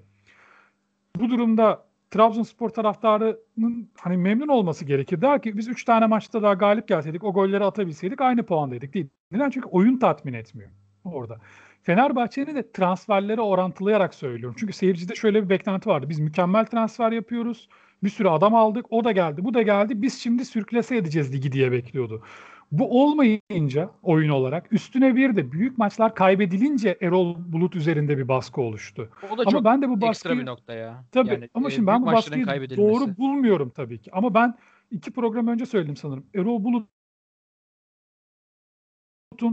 Bu 1.16 1.30
durumda 1.30 1.89
Trabzonspor 2.12 2.70
taraftarının 2.70 3.90
hani 4.00 4.18
memnun 4.18 4.48
olması 4.48 4.86
gerekir. 4.86 5.22
Der 5.22 5.42
ki 5.42 5.58
biz 5.58 5.68
3 5.68 5.84
tane 5.84 6.06
maçta 6.06 6.42
daha 6.42 6.54
galip 6.54 6.88
gelseydik, 6.88 7.24
o 7.24 7.34
golleri 7.34 7.64
atabilseydik 7.64 8.22
aynı 8.22 8.46
puandaydık 8.46 8.94
değil. 8.94 9.10
Neden? 9.32 9.50
Çünkü 9.50 9.68
oyun 9.68 9.98
tatmin 9.98 10.34
etmiyor 10.34 10.70
orada. 11.04 11.38
Fenerbahçe'nin 11.84 12.56
de 12.56 12.72
transferleri 12.72 13.42
orantılayarak 13.42 14.14
söylüyorum. 14.14 14.56
Çünkü 14.60 14.74
seyircide 14.74 15.16
şöyle 15.16 15.44
bir 15.44 15.50
beklenti 15.50 15.90
vardı. 15.90 16.10
Biz 16.10 16.20
mükemmel 16.20 16.66
transfer 16.66 17.12
yapıyoruz. 17.12 17.70
Bir 18.04 18.10
sürü 18.10 18.28
adam 18.28 18.56
aldık. 18.56 18.86
O 18.90 19.04
da 19.04 19.12
geldi, 19.12 19.44
bu 19.44 19.54
da 19.54 19.62
geldi. 19.62 20.02
Biz 20.02 20.20
şimdi 20.20 20.46
sürklese 20.46 20.96
edeceğiz 20.98 21.34
ligi 21.34 21.52
diye 21.52 21.72
bekliyordu. 21.72 22.24
Bu 22.72 23.02
olmayınca 23.02 23.92
oyun 24.04 24.30
olarak 24.30 24.74
üstüne 24.74 25.16
bir 25.16 25.36
de 25.36 25.52
büyük 25.52 25.78
maçlar 25.78 26.16
kaybedilince 26.16 26.98
Erol 27.02 27.36
Bulut 27.38 27.76
üzerinde 27.76 28.18
bir 28.18 28.28
baskı 28.28 28.62
oluştu. 28.62 29.10
O 29.32 29.38
da 29.38 29.42
ama 29.42 29.52
çok 29.52 29.66
ben 29.66 29.82
de 29.82 29.90
bu 29.90 29.94
baskıyı, 29.94 30.10
ekstra 30.10 30.38
bir 30.38 30.46
nokta 30.46 30.74
ya. 30.74 31.04
Tabii 31.12 31.30
yani, 31.30 31.50
ama 31.54 31.68
e, 31.68 31.72
şimdi 31.72 31.88
ben 31.88 32.02
bu 32.02 32.06
baskıyı 32.06 32.46
doğru 32.78 33.18
bulmuyorum 33.18 33.72
tabii 33.76 34.02
ki. 34.02 34.12
Ama 34.14 34.34
ben 34.34 34.56
iki 34.92 35.12
program 35.12 35.48
önce 35.48 35.66
söyledim 35.66 35.96
sanırım. 35.96 36.26
Erol 36.36 36.64
Bulut'un 36.64 36.88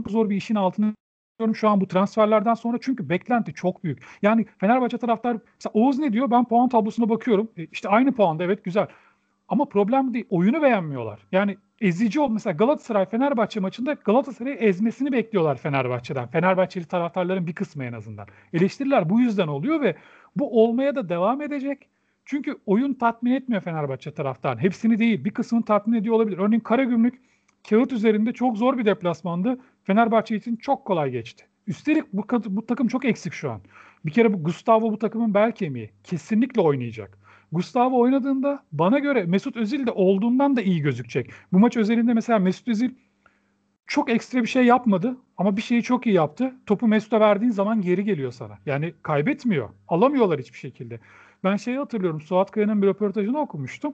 zor 0.07 0.29
bir 0.29 0.35
işin 0.35 0.55
altında 0.55 0.93
şu 1.53 1.69
an 1.69 1.81
bu 1.81 1.87
transferlerden 1.87 2.53
sonra 2.53 2.77
çünkü 2.81 3.09
beklenti 3.09 3.53
çok 3.53 3.83
büyük. 3.83 4.03
Yani 4.21 4.45
Fenerbahçe 4.57 4.97
taraftar 4.97 5.37
mesela 5.55 5.71
Oğuz 5.73 5.99
ne 5.99 6.13
diyor? 6.13 6.31
Ben 6.31 6.45
puan 6.45 6.69
tablosuna 6.69 7.09
bakıyorum. 7.09 7.51
E, 7.57 7.65
işte 7.65 7.89
aynı 7.89 8.11
puanda 8.11 8.43
evet 8.43 8.63
güzel. 8.63 8.87
Ama 9.47 9.65
problem 9.65 10.13
değil. 10.13 10.25
Oyunu 10.29 10.61
beğenmiyorlar. 10.61 11.19
Yani 11.31 11.57
ezici 11.81 12.19
ol 12.19 12.29
mesela 12.29 12.53
Galatasaray 12.53 13.05
Fenerbahçe 13.05 13.59
maçında 13.59 13.93
Galatasaray'ı 13.93 14.55
ezmesini 14.55 15.11
bekliyorlar 15.11 15.57
Fenerbahçe'den. 15.57 16.27
Fenerbahçeli 16.27 16.85
taraftarların 16.85 17.47
bir 17.47 17.55
kısmı 17.55 17.83
en 17.83 17.93
azından. 17.93 18.27
Eleştiriler 18.53 19.09
bu 19.09 19.19
yüzden 19.19 19.47
oluyor 19.47 19.81
ve 19.81 19.95
bu 20.35 20.63
olmaya 20.63 20.95
da 20.95 21.09
devam 21.09 21.41
edecek. 21.41 21.89
Çünkü 22.25 22.57
oyun 22.65 22.93
tatmin 22.93 23.31
etmiyor 23.31 23.61
Fenerbahçe 23.61 24.13
taraftarını. 24.13 24.61
Hepsini 24.61 24.99
değil. 24.99 25.25
Bir 25.25 25.31
kısmını 25.31 25.65
tatmin 25.65 25.97
ediyor 25.97 26.15
olabilir. 26.15 26.37
Örneğin 26.37 26.59
Karagümrük 26.59 27.21
kağıt 27.69 27.93
üzerinde 27.93 28.33
çok 28.33 28.57
zor 28.57 28.77
bir 28.77 28.85
deplasmandı. 28.85 29.59
Fenerbahçe 29.83 30.35
için 30.35 30.55
çok 30.55 30.85
kolay 30.85 31.11
geçti. 31.11 31.45
Üstelik 31.67 32.13
bu, 32.13 32.25
bu 32.45 32.65
takım 32.65 32.87
çok 32.87 33.05
eksik 33.05 33.33
şu 33.33 33.51
an. 33.51 33.61
Bir 34.05 34.11
kere 34.11 34.33
bu 34.33 34.43
Gustavo 34.43 34.91
bu 34.91 34.99
takımın 34.99 35.33
bel 35.33 35.51
kemiği. 35.51 35.89
Kesinlikle 36.03 36.61
oynayacak. 36.61 37.17
Gustavo 37.51 37.99
oynadığında 37.99 38.63
bana 38.71 38.99
göre 38.99 39.23
Mesut 39.23 39.57
Özil 39.57 39.87
de 39.87 39.91
olduğundan 39.91 40.55
da 40.55 40.61
iyi 40.61 40.81
gözükecek. 40.81 41.31
Bu 41.53 41.59
maç 41.59 41.77
özelinde 41.77 42.13
mesela 42.13 42.39
Mesut 42.39 42.67
Özil 42.67 42.91
çok 43.87 44.09
ekstra 44.09 44.41
bir 44.41 44.47
şey 44.47 44.65
yapmadı 44.65 45.17
ama 45.37 45.57
bir 45.57 45.61
şeyi 45.61 45.83
çok 45.83 46.07
iyi 46.07 46.15
yaptı. 46.15 46.55
Topu 46.65 46.87
Mesut'a 46.87 47.19
verdiğin 47.19 47.51
zaman 47.51 47.81
geri 47.81 48.03
geliyor 48.03 48.31
sana. 48.31 48.57
Yani 48.65 48.93
kaybetmiyor. 49.03 49.69
Alamıyorlar 49.87 50.39
hiçbir 50.39 50.57
şekilde. 50.57 50.99
Ben 51.43 51.55
şeyi 51.55 51.77
hatırlıyorum. 51.77 52.21
Suat 52.21 52.51
Kaya'nın 52.51 52.81
bir 52.81 52.87
röportajını 52.87 53.39
okumuştum. 53.39 53.93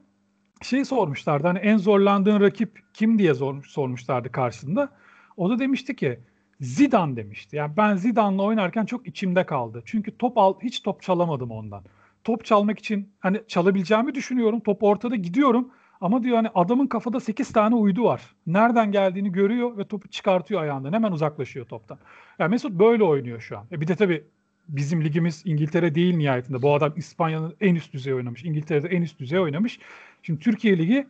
Şey 0.61 0.85
sormuşlardı 0.85 1.47
hani 1.47 1.59
en 1.59 1.77
zorlandığın 1.77 2.41
rakip 2.41 2.79
kim 2.93 3.19
diye 3.19 3.33
zor, 3.33 3.63
sormuşlardı 3.63 4.31
karşısında. 4.31 4.89
O 5.37 5.49
da 5.49 5.59
demişti 5.59 5.95
ki 5.95 6.19
Zidane 6.61 7.15
demişti. 7.15 7.55
Yani 7.55 7.77
ben 7.77 7.95
Zidane'la 7.95 8.43
oynarken 8.43 8.85
çok 8.85 9.07
içimde 9.07 9.45
kaldı. 9.45 9.81
Çünkü 9.85 10.17
top 10.17 10.37
al 10.37 10.53
hiç 10.63 10.81
top 10.81 11.01
çalamadım 11.01 11.51
ondan. 11.51 11.83
Top 12.23 12.45
çalmak 12.45 12.79
için 12.79 13.09
hani 13.19 13.41
çalabileceğimi 13.47 14.15
düşünüyorum. 14.15 14.59
Top 14.59 14.83
ortada 14.83 15.15
gidiyorum. 15.15 15.71
Ama 16.01 16.23
diyor 16.23 16.35
hani 16.35 16.49
adamın 16.55 16.87
kafada 16.87 17.19
8 17.19 17.51
tane 17.51 17.75
uydu 17.75 18.03
var. 18.03 18.21
Nereden 18.47 18.91
geldiğini 18.91 19.31
görüyor 19.31 19.77
ve 19.77 19.87
topu 19.87 20.07
çıkartıyor 20.07 20.61
ayağından. 20.61 20.93
Hemen 20.93 21.11
uzaklaşıyor 21.11 21.65
toptan. 21.65 21.97
Yani 22.39 22.49
Mesut 22.49 22.71
böyle 22.71 23.03
oynuyor 23.03 23.39
şu 23.39 23.57
an. 23.57 23.65
E 23.71 23.81
bir 23.81 23.87
de 23.87 23.95
tabii 23.95 24.23
bizim 24.67 25.03
ligimiz 25.03 25.41
İngiltere 25.45 25.95
değil 25.95 26.17
nihayetinde. 26.17 26.61
Bu 26.61 26.75
adam 26.75 26.93
İspanya'nın 26.95 27.55
en 27.61 27.75
üst 27.75 27.93
düzey 27.93 28.13
oynamış. 28.13 28.43
İngiltere'de 28.43 28.87
en 28.87 29.01
üst 29.01 29.19
düzey 29.19 29.39
oynamış. 29.39 29.79
Şimdi 30.21 30.39
Türkiye 30.39 30.77
Ligi 30.77 31.07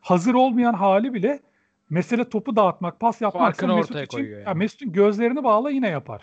hazır 0.00 0.34
olmayan 0.34 0.74
hali 0.74 1.14
bile 1.14 1.40
Mesele 1.90 2.28
topu 2.28 2.56
dağıtmak, 2.56 3.00
pas 3.00 3.20
yapmak 3.20 3.42
Farkını 3.42 3.76
Mesut 3.76 3.90
ortaya 3.90 4.04
için, 4.04 4.16
koyuyor 4.16 4.38
yani. 4.38 4.48
yani 4.48 4.58
Mesut'un 4.58 4.92
gözlerini 4.92 5.44
bağla 5.44 5.70
yine 5.70 5.88
yapar. 5.88 6.22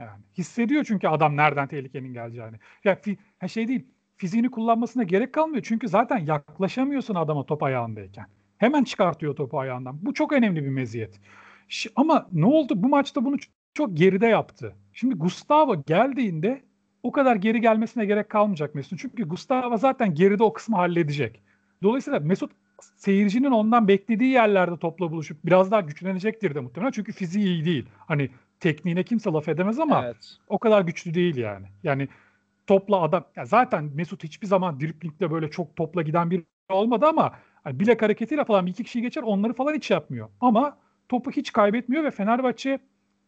Yani 0.00 0.20
hissediyor 0.38 0.84
çünkü 0.84 1.08
adam 1.08 1.36
nereden 1.36 1.68
tehlikenin 1.68 2.12
geleceğini. 2.12 2.56
Ya 2.84 2.98
yani 3.42 3.50
şey 3.50 3.68
değil, 3.68 3.86
fiziğini 4.16 4.50
kullanmasına 4.50 5.02
gerek 5.02 5.32
kalmıyor. 5.32 5.62
Çünkü 5.62 5.88
zaten 5.88 6.18
yaklaşamıyorsun 6.18 7.14
adama 7.14 7.46
top 7.46 7.62
ayağındayken. 7.62 8.26
Hemen 8.58 8.84
çıkartıyor 8.84 9.36
topu 9.36 9.60
ayağından. 9.60 9.98
Bu 10.02 10.14
çok 10.14 10.32
önemli 10.32 10.64
bir 10.64 10.68
meziyet. 10.68 11.20
Ama 11.96 12.28
ne 12.32 12.46
oldu? 12.46 12.82
Bu 12.82 12.88
maçta 12.88 13.24
bunu 13.24 13.36
çok 13.74 13.96
geride 13.96 14.26
yaptı. 14.26 14.74
Şimdi 14.92 15.14
Gustavo 15.14 15.82
geldiğinde 15.86 16.62
o 17.02 17.12
kadar 17.12 17.36
geri 17.36 17.60
gelmesine 17.60 18.04
gerek 18.04 18.28
kalmayacak 18.28 18.74
Mesut. 18.74 18.98
Çünkü 18.98 19.24
Gustavo 19.24 19.76
zaten 19.76 20.14
geride 20.14 20.42
o 20.42 20.52
kısmı 20.52 20.76
halledecek. 20.76 21.42
Dolayısıyla 21.82 22.20
Mesut 22.20 22.50
seyircinin 22.96 23.50
ondan 23.50 23.88
beklediği 23.88 24.30
yerlerde 24.30 24.76
topla 24.76 25.10
buluşup 25.10 25.44
biraz 25.44 25.70
daha 25.70 25.80
güçlenecektir 25.80 26.54
de 26.54 26.60
muhtemelen. 26.60 26.90
Çünkü 26.90 27.12
fiziği 27.12 27.46
iyi 27.46 27.64
değil. 27.64 27.86
Hani 27.98 28.30
tekniğine 28.60 29.02
kimse 29.02 29.30
laf 29.30 29.48
edemez 29.48 29.78
ama 29.78 30.04
evet. 30.04 30.36
o 30.48 30.58
kadar 30.58 30.82
güçlü 30.82 31.14
değil 31.14 31.36
yani. 31.36 31.66
Yani 31.82 32.08
topla 32.66 33.00
adam 33.00 33.24
ya 33.36 33.44
zaten 33.44 33.90
Mesut 33.94 34.24
hiçbir 34.24 34.46
zaman 34.46 34.80
driplingle 34.80 35.30
böyle 35.30 35.50
çok 35.50 35.76
topla 35.76 36.02
giden 36.02 36.30
bir 36.30 36.44
olmadı 36.68 37.06
ama 37.06 37.32
hani 37.64 37.80
bilek 37.80 38.02
hareketiyle 38.02 38.44
falan 38.44 38.66
bir 38.66 38.70
iki 38.70 38.84
kişiyi 38.84 39.02
geçer 39.02 39.22
onları 39.22 39.52
falan 39.52 39.74
hiç 39.74 39.90
yapmıyor. 39.90 40.28
Ama 40.40 40.78
topu 41.08 41.30
hiç 41.30 41.52
kaybetmiyor 41.52 42.04
ve 42.04 42.10
Fenerbahçe 42.10 42.78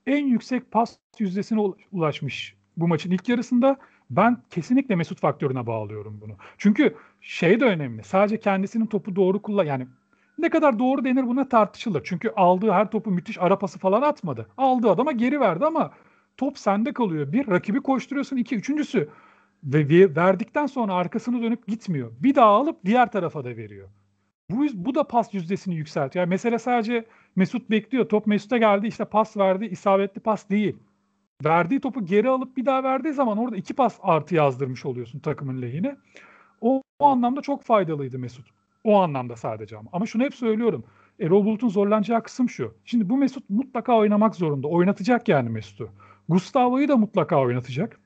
en 0.06 0.26
yüksek 0.26 0.70
pas 0.70 0.96
yüzdesine 1.18 1.60
ulaşmış 1.92 2.56
bu 2.76 2.88
maçın 2.88 3.10
ilk 3.10 3.28
yarısında. 3.28 3.76
Ben 4.10 4.42
kesinlikle 4.50 4.96
Mesut 4.96 5.20
faktörüne 5.20 5.66
bağlıyorum 5.66 6.18
bunu. 6.20 6.32
Çünkü 6.58 6.96
şey 7.20 7.60
de 7.60 7.64
önemli. 7.64 8.04
Sadece 8.04 8.40
kendisinin 8.40 8.86
topu 8.86 9.16
doğru 9.16 9.42
kullan 9.42 9.64
yani 9.64 9.86
ne 10.38 10.50
kadar 10.50 10.78
doğru 10.78 11.04
denir 11.04 11.26
buna 11.26 11.48
tartışılır. 11.48 12.02
Çünkü 12.04 12.32
aldığı 12.36 12.70
her 12.70 12.90
topu 12.90 13.10
müthiş 13.10 13.38
ara 13.38 13.58
pası 13.58 13.78
falan 13.78 14.02
atmadı. 14.02 14.46
Aldığı 14.56 14.90
adama 14.90 15.12
geri 15.12 15.40
verdi 15.40 15.66
ama 15.66 15.90
top 16.36 16.58
sende 16.58 16.92
kalıyor. 16.92 17.32
Bir, 17.32 17.48
rakibi 17.48 17.80
koşturuyorsun. 17.80 18.36
iki 18.36 18.56
üçüncüsü 18.56 19.08
ve 19.64 20.16
verdikten 20.16 20.66
sonra 20.66 20.94
arkasını 20.94 21.42
dönüp 21.42 21.66
gitmiyor. 21.66 22.12
Bir 22.20 22.34
daha 22.34 22.50
alıp 22.50 22.84
diğer 22.84 23.12
tarafa 23.12 23.44
da 23.44 23.48
veriyor. 23.48 23.88
Bu, 24.50 24.66
bu 24.74 24.94
da 24.94 25.04
pas 25.04 25.34
yüzdesini 25.34 25.74
yükseltiyor. 25.74 26.22
Yani 26.22 26.30
mesele 26.30 26.58
sadece 26.58 27.04
Mesut 27.36 27.70
bekliyor. 27.70 28.08
Top 28.08 28.26
Mesut'a 28.26 28.58
geldi 28.58 28.86
işte 28.86 29.04
pas 29.04 29.36
verdi. 29.36 29.64
isabetli 29.64 30.20
pas 30.20 30.50
değil. 30.50 30.76
Verdiği 31.44 31.80
topu 31.80 32.06
geri 32.06 32.28
alıp 32.28 32.56
bir 32.56 32.66
daha 32.66 32.82
verdiği 32.82 33.12
zaman 33.12 33.38
orada 33.38 33.56
iki 33.56 33.74
pas 33.74 33.98
artı 34.02 34.34
yazdırmış 34.34 34.86
oluyorsun 34.86 35.18
takımın 35.18 35.62
lehine. 35.62 35.96
O, 36.60 36.82
o 36.98 37.06
anlamda 37.06 37.40
çok 37.40 37.62
faydalıydı 37.62 38.18
Mesut. 38.18 38.61
O 38.84 39.00
anlamda 39.00 39.36
sadece 39.36 39.76
ama. 39.76 39.90
Ama 39.92 40.06
şunu 40.06 40.22
hep 40.22 40.34
söylüyorum. 40.34 40.84
Erol 41.20 41.44
Bulut'un 41.44 41.68
zorlanacağı 41.68 42.22
kısım 42.22 42.50
şu. 42.50 42.74
Şimdi 42.84 43.08
bu 43.08 43.16
Mesut 43.16 43.50
mutlaka 43.50 43.96
oynamak 43.96 44.34
zorunda. 44.34 44.68
Oynatacak 44.68 45.28
yani 45.28 45.48
Mesut'u. 45.48 45.90
Gustavo'yu 46.28 46.88
da 46.88 46.96
mutlaka 46.96 47.40
oynatacak. 47.40 48.00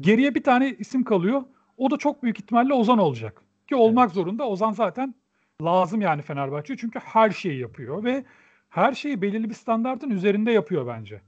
Geriye 0.00 0.34
bir 0.34 0.42
tane 0.42 0.70
isim 0.78 1.04
kalıyor. 1.04 1.42
O 1.76 1.90
da 1.90 1.96
çok 1.96 2.22
büyük 2.22 2.40
ihtimalle 2.40 2.74
Ozan 2.74 2.98
olacak. 2.98 3.42
Ki 3.68 3.76
olmak 3.76 4.06
evet. 4.06 4.14
zorunda. 4.14 4.48
Ozan 4.48 4.72
zaten 4.72 5.14
lazım 5.62 6.00
yani 6.00 6.22
Fenerbahçe. 6.22 6.76
Çünkü 6.76 6.98
her 6.98 7.30
şeyi 7.30 7.60
yapıyor 7.60 8.04
ve 8.04 8.24
her 8.68 8.92
şeyi 8.92 9.22
belirli 9.22 9.50
bir 9.50 9.54
standartın 9.54 10.10
üzerinde 10.10 10.52
yapıyor 10.52 10.86
bence. 10.86 11.20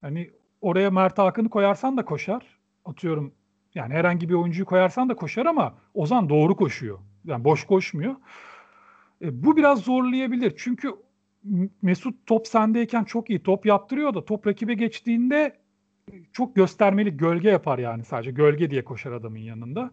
Hani 0.00 0.30
oraya 0.60 0.90
Mert 0.90 1.18
Hakan'ı 1.18 1.48
koyarsan 1.48 1.96
da 1.96 2.04
koşar. 2.04 2.42
Atıyorum 2.84 3.34
yani 3.76 3.94
herhangi 3.94 4.28
bir 4.28 4.34
oyuncuyu 4.34 4.66
koyarsan 4.66 5.08
da 5.08 5.16
koşar 5.16 5.46
ama 5.46 5.74
Ozan 5.94 6.28
doğru 6.28 6.56
koşuyor. 6.56 6.98
Yani 7.24 7.44
boş 7.44 7.64
koşmuyor. 7.64 8.14
E, 9.22 9.44
bu 9.44 9.56
biraz 9.56 9.80
zorlayabilir. 9.80 10.54
Çünkü 10.56 10.92
Mesut 11.82 12.26
top 12.26 12.46
sendeyken 12.46 13.04
çok 13.04 13.30
iyi 13.30 13.42
top 13.42 13.66
yaptırıyor 13.66 14.14
da 14.14 14.24
top 14.24 14.46
rakibe 14.46 14.74
geçtiğinde 14.74 15.56
çok 16.32 16.56
göstermeli 16.56 17.16
gölge 17.16 17.50
yapar 17.50 17.78
yani 17.78 18.04
sadece. 18.04 18.30
Gölge 18.30 18.70
diye 18.70 18.84
koşar 18.84 19.12
adamın 19.12 19.38
yanında. 19.38 19.90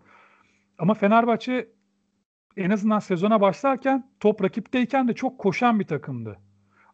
Ama 0.77 0.93
Fenerbahçe 0.93 1.67
en 2.57 2.69
azından 2.69 2.99
sezona 2.99 3.41
başlarken 3.41 4.09
top 4.19 4.43
rakipteyken 4.43 5.07
de 5.07 5.13
çok 5.13 5.37
koşan 5.37 5.79
bir 5.79 5.87
takımdı. 5.87 6.39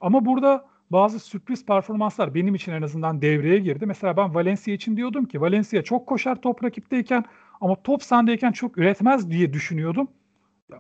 Ama 0.01 0.25
burada 0.25 0.68
bazı 0.91 1.19
sürpriz 1.19 1.65
performanslar 1.65 2.35
benim 2.35 2.55
için 2.55 2.71
en 2.71 2.81
azından 2.81 3.21
devreye 3.21 3.59
girdi. 3.59 3.85
Mesela 3.85 4.17
ben 4.17 4.35
Valencia 4.35 4.73
için 4.73 4.97
diyordum 4.97 5.25
ki 5.25 5.41
Valencia 5.41 5.81
çok 5.83 6.07
koşar 6.07 6.41
top 6.41 6.63
rakipteyken 6.63 7.25
ama 7.61 7.83
top 7.83 8.03
sendeyken 8.03 8.51
çok 8.51 8.77
üretmez 8.77 9.31
diye 9.31 9.53
düşünüyordum. 9.53 10.07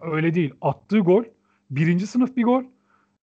Öyle 0.01 0.33
değil. 0.33 0.53
Attığı 0.61 0.99
gol 0.99 1.23
birinci 1.69 2.07
sınıf 2.07 2.37
bir 2.37 2.43
gol. 2.43 2.63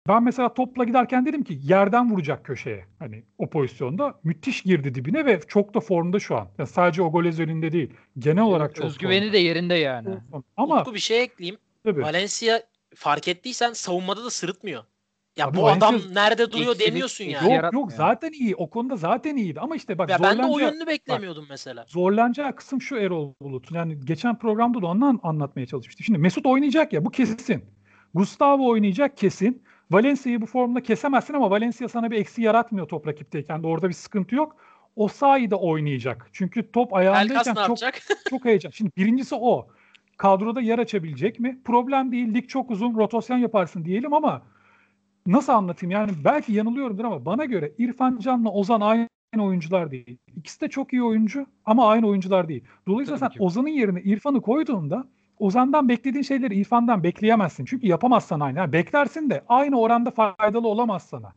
Ben 0.08 0.22
mesela 0.22 0.54
topla 0.54 0.84
giderken 0.84 1.26
dedim 1.26 1.44
ki 1.44 1.58
yerden 1.62 2.10
vuracak 2.10 2.44
köşeye. 2.44 2.84
Hani 2.98 3.24
o 3.38 3.50
pozisyonda 3.50 4.20
müthiş 4.24 4.62
girdi 4.62 4.94
dibine 4.94 5.24
ve 5.24 5.40
çok 5.48 5.74
da 5.74 5.80
formda 5.80 6.18
şu 6.18 6.36
an. 6.36 6.48
Yani 6.58 6.68
sadece 6.68 7.02
o 7.02 7.12
gol 7.12 7.24
özelinde 7.24 7.72
değil. 7.72 7.90
Genel 8.18 8.42
olarak 8.42 8.74
çok 8.74 8.84
Özgüveni 8.84 9.20
formda. 9.20 9.32
de 9.32 9.38
yerinde 9.38 9.74
yani. 9.74 10.08
Ama 10.56 10.80
Utku 10.80 10.94
bir 10.94 10.98
şey 10.98 11.22
ekleyeyim. 11.22 11.58
Tabii. 11.84 12.02
Valencia 12.02 12.60
fark 12.94 13.28
ettiysen 13.28 13.72
savunmada 13.72 14.24
da 14.24 14.30
sırıtmıyor. 14.30 14.84
Ya 15.36 15.46
Abi 15.46 15.56
bu 15.56 15.62
Valencia, 15.62 15.88
adam 15.88 16.00
nerede 16.14 16.52
duruyor 16.52 16.78
demiyorsun 16.78 17.24
yani. 17.24 17.54
Yok 17.54 17.72
yok 17.72 17.92
zaten 17.92 18.32
iyi. 18.32 18.56
O 18.56 18.70
konuda 18.70 18.96
zaten 18.96 19.36
iyiydi. 19.36 19.60
Ama 19.60 19.76
işte 19.76 19.98
bak 19.98 20.10
ya 20.10 20.18
ben 20.22 20.38
de 20.38 20.44
o 20.44 20.58
yönünü 20.58 20.86
beklemiyordum 20.86 21.42
bak, 21.42 21.50
mesela. 21.50 21.84
Zorlanacağı 21.88 22.56
kısım 22.56 22.80
şu 22.80 22.96
Erol 22.96 23.32
Bulut. 23.40 23.72
Yani 23.72 24.00
geçen 24.04 24.38
programda 24.38 24.82
da 24.82 24.86
ondan 24.86 25.20
anlatmaya 25.22 25.66
çalışmıştım. 25.66 26.04
Şimdi 26.04 26.18
Mesut 26.18 26.46
oynayacak 26.46 26.92
ya 26.92 27.04
bu 27.04 27.10
kesin. 27.10 27.64
Gustavo 28.14 28.68
oynayacak 28.68 29.16
kesin. 29.16 29.62
Valencia'yı 29.90 30.40
bu 30.40 30.46
formda 30.46 30.82
kesemezsin 30.82 31.34
ama 31.34 31.50
Valencia 31.50 31.88
sana 31.88 32.10
bir 32.10 32.16
eksi 32.16 32.42
yaratmıyor 32.42 32.88
top 32.88 33.06
rakipteyken 33.06 33.62
de 33.62 33.66
orada 33.66 33.88
bir 33.88 33.94
sıkıntı 33.94 34.34
yok. 34.34 34.56
O 34.96 35.04
Osayi 35.04 35.50
de 35.50 35.54
oynayacak. 35.54 36.28
Çünkü 36.32 36.72
top 36.72 36.94
ayağındayken 36.94 37.54
çok, 37.66 37.78
çok 38.30 38.44
heyecan. 38.44 38.70
Şimdi 38.70 38.90
birincisi 38.96 39.34
o. 39.34 39.68
Kadroda 40.16 40.60
yer 40.60 40.78
açabilecek 40.78 41.40
mi? 41.40 41.60
Problem 41.64 42.12
değil. 42.12 42.34
Lig 42.34 42.48
çok 42.48 42.70
uzun. 42.70 42.94
Rotasyon 42.94 43.38
yaparsın 43.38 43.84
diyelim 43.84 44.14
ama 44.14 44.42
nasıl 45.26 45.52
anlatayım? 45.52 45.90
Yani 45.90 46.12
belki 46.24 46.52
yanılıyorumdur 46.52 47.04
ama 47.04 47.24
bana 47.24 47.44
göre 47.44 47.72
İrfan 47.78 48.18
Can'la 48.18 48.50
Ozan 48.50 48.80
aynı 48.80 49.08
oyuncular 49.40 49.90
değil. 49.90 50.18
İkisi 50.36 50.60
de 50.60 50.68
çok 50.68 50.92
iyi 50.92 51.02
oyuncu 51.02 51.46
ama 51.64 51.88
aynı 51.88 52.06
oyuncular 52.06 52.48
değil. 52.48 52.64
Dolayısıyla 52.86 53.18
Tabii 53.18 53.30
sen 53.32 53.38
ki. 53.38 53.44
Ozan'ın 53.44 53.68
yerine 53.68 54.02
İrfan'ı 54.02 54.40
koyduğunda 54.40 55.04
Ozan'dan 55.38 55.88
beklediğin 55.88 56.22
şeyleri 56.22 56.54
İrfan'dan 56.54 57.02
bekleyemezsin. 57.02 57.64
Çünkü 57.64 57.86
yapamazsan 57.86 58.40
aynı. 58.40 58.58
Yani 58.58 58.72
beklersin 58.72 59.30
de 59.30 59.44
aynı 59.48 59.80
oranda 59.80 60.10
faydalı 60.10 60.68
olamaz 60.68 61.02
sana. 61.02 61.32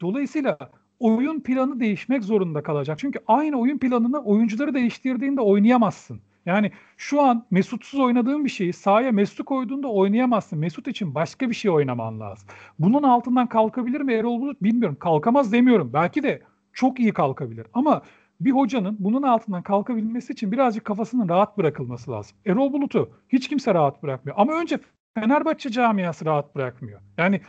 Dolayısıyla 0.00 0.58
oyun 1.00 1.40
planı 1.40 1.80
değişmek 1.80 2.24
zorunda 2.24 2.62
kalacak. 2.62 2.98
Çünkü 2.98 3.18
aynı 3.26 3.60
oyun 3.60 3.78
planını 3.78 4.18
oyuncuları 4.18 4.74
değiştirdiğinde 4.74 5.40
oynayamazsın. 5.40 6.20
Yani 6.46 6.72
şu 6.96 7.22
an 7.22 7.46
Mesut'suz 7.50 8.00
oynadığın 8.00 8.44
bir 8.44 8.50
şeyi 8.50 8.72
sahaya 8.72 9.12
Mesut'u 9.12 9.44
koyduğunda 9.44 9.88
oynayamazsın. 9.88 10.58
Mesut 10.58 10.88
için 10.88 11.14
başka 11.14 11.50
bir 11.50 11.54
şey 11.54 11.70
oynaman 11.70 12.20
lazım. 12.20 12.48
Bunun 12.78 13.02
altından 13.02 13.46
kalkabilir 13.46 14.00
mi 14.00 14.12
Erol 14.12 14.40
Bulut 14.40 14.62
bilmiyorum. 14.62 14.96
Kalkamaz 15.00 15.52
demiyorum. 15.52 15.90
Belki 15.92 16.22
de 16.22 16.42
çok 16.72 17.00
iyi 17.00 17.12
kalkabilir. 17.12 17.66
Ama 17.74 18.02
bir 18.40 18.50
hocanın 18.50 18.96
bunun 18.98 19.22
altından 19.22 19.62
kalkabilmesi 19.62 20.32
için 20.32 20.52
birazcık 20.52 20.84
kafasının 20.84 21.28
rahat 21.28 21.58
bırakılması 21.58 22.10
lazım. 22.10 22.36
Erol 22.46 22.72
Bulut'u 22.72 23.10
hiç 23.28 23.48
kimse 23.48 23.74
rahat 23.74 24.02
bırakmıyor. 24.02 24.36
Ama 24.40 24.52
önce 24.52 24.78
Fenerbahçe 25.14 25.70
camiası 25.70 26.24
rahat 26.24 26.54
bırakmıyor. 26.54 27.00
Yani 27.18 27.40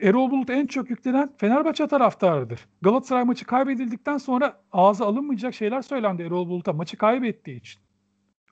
Erol 0.00 0.30
Bulut 0.30 0.50
en 0.50 0.66
çok 0.66 0.90
yüklenen 0.90 1.32
Fenerbahçe 1.36 1.86
taraftarıdır. 1.86 2.60
Galatasaray 2.82 3.24
maçı 3.24 3.44
kaybedildikten 3.44 4.18
sonra 4.18 4.56
ağza 4.72 5.06
alınmayacak 5.06 5.54
şeyler 5.54 5.82
söylendi 5.82 6.22
Erol 6.22 6.48
Bulut'a 6.48 6.72
maçı 6.72 6.96
kaybettiği 6.96 7.56
için. 7.56 7.82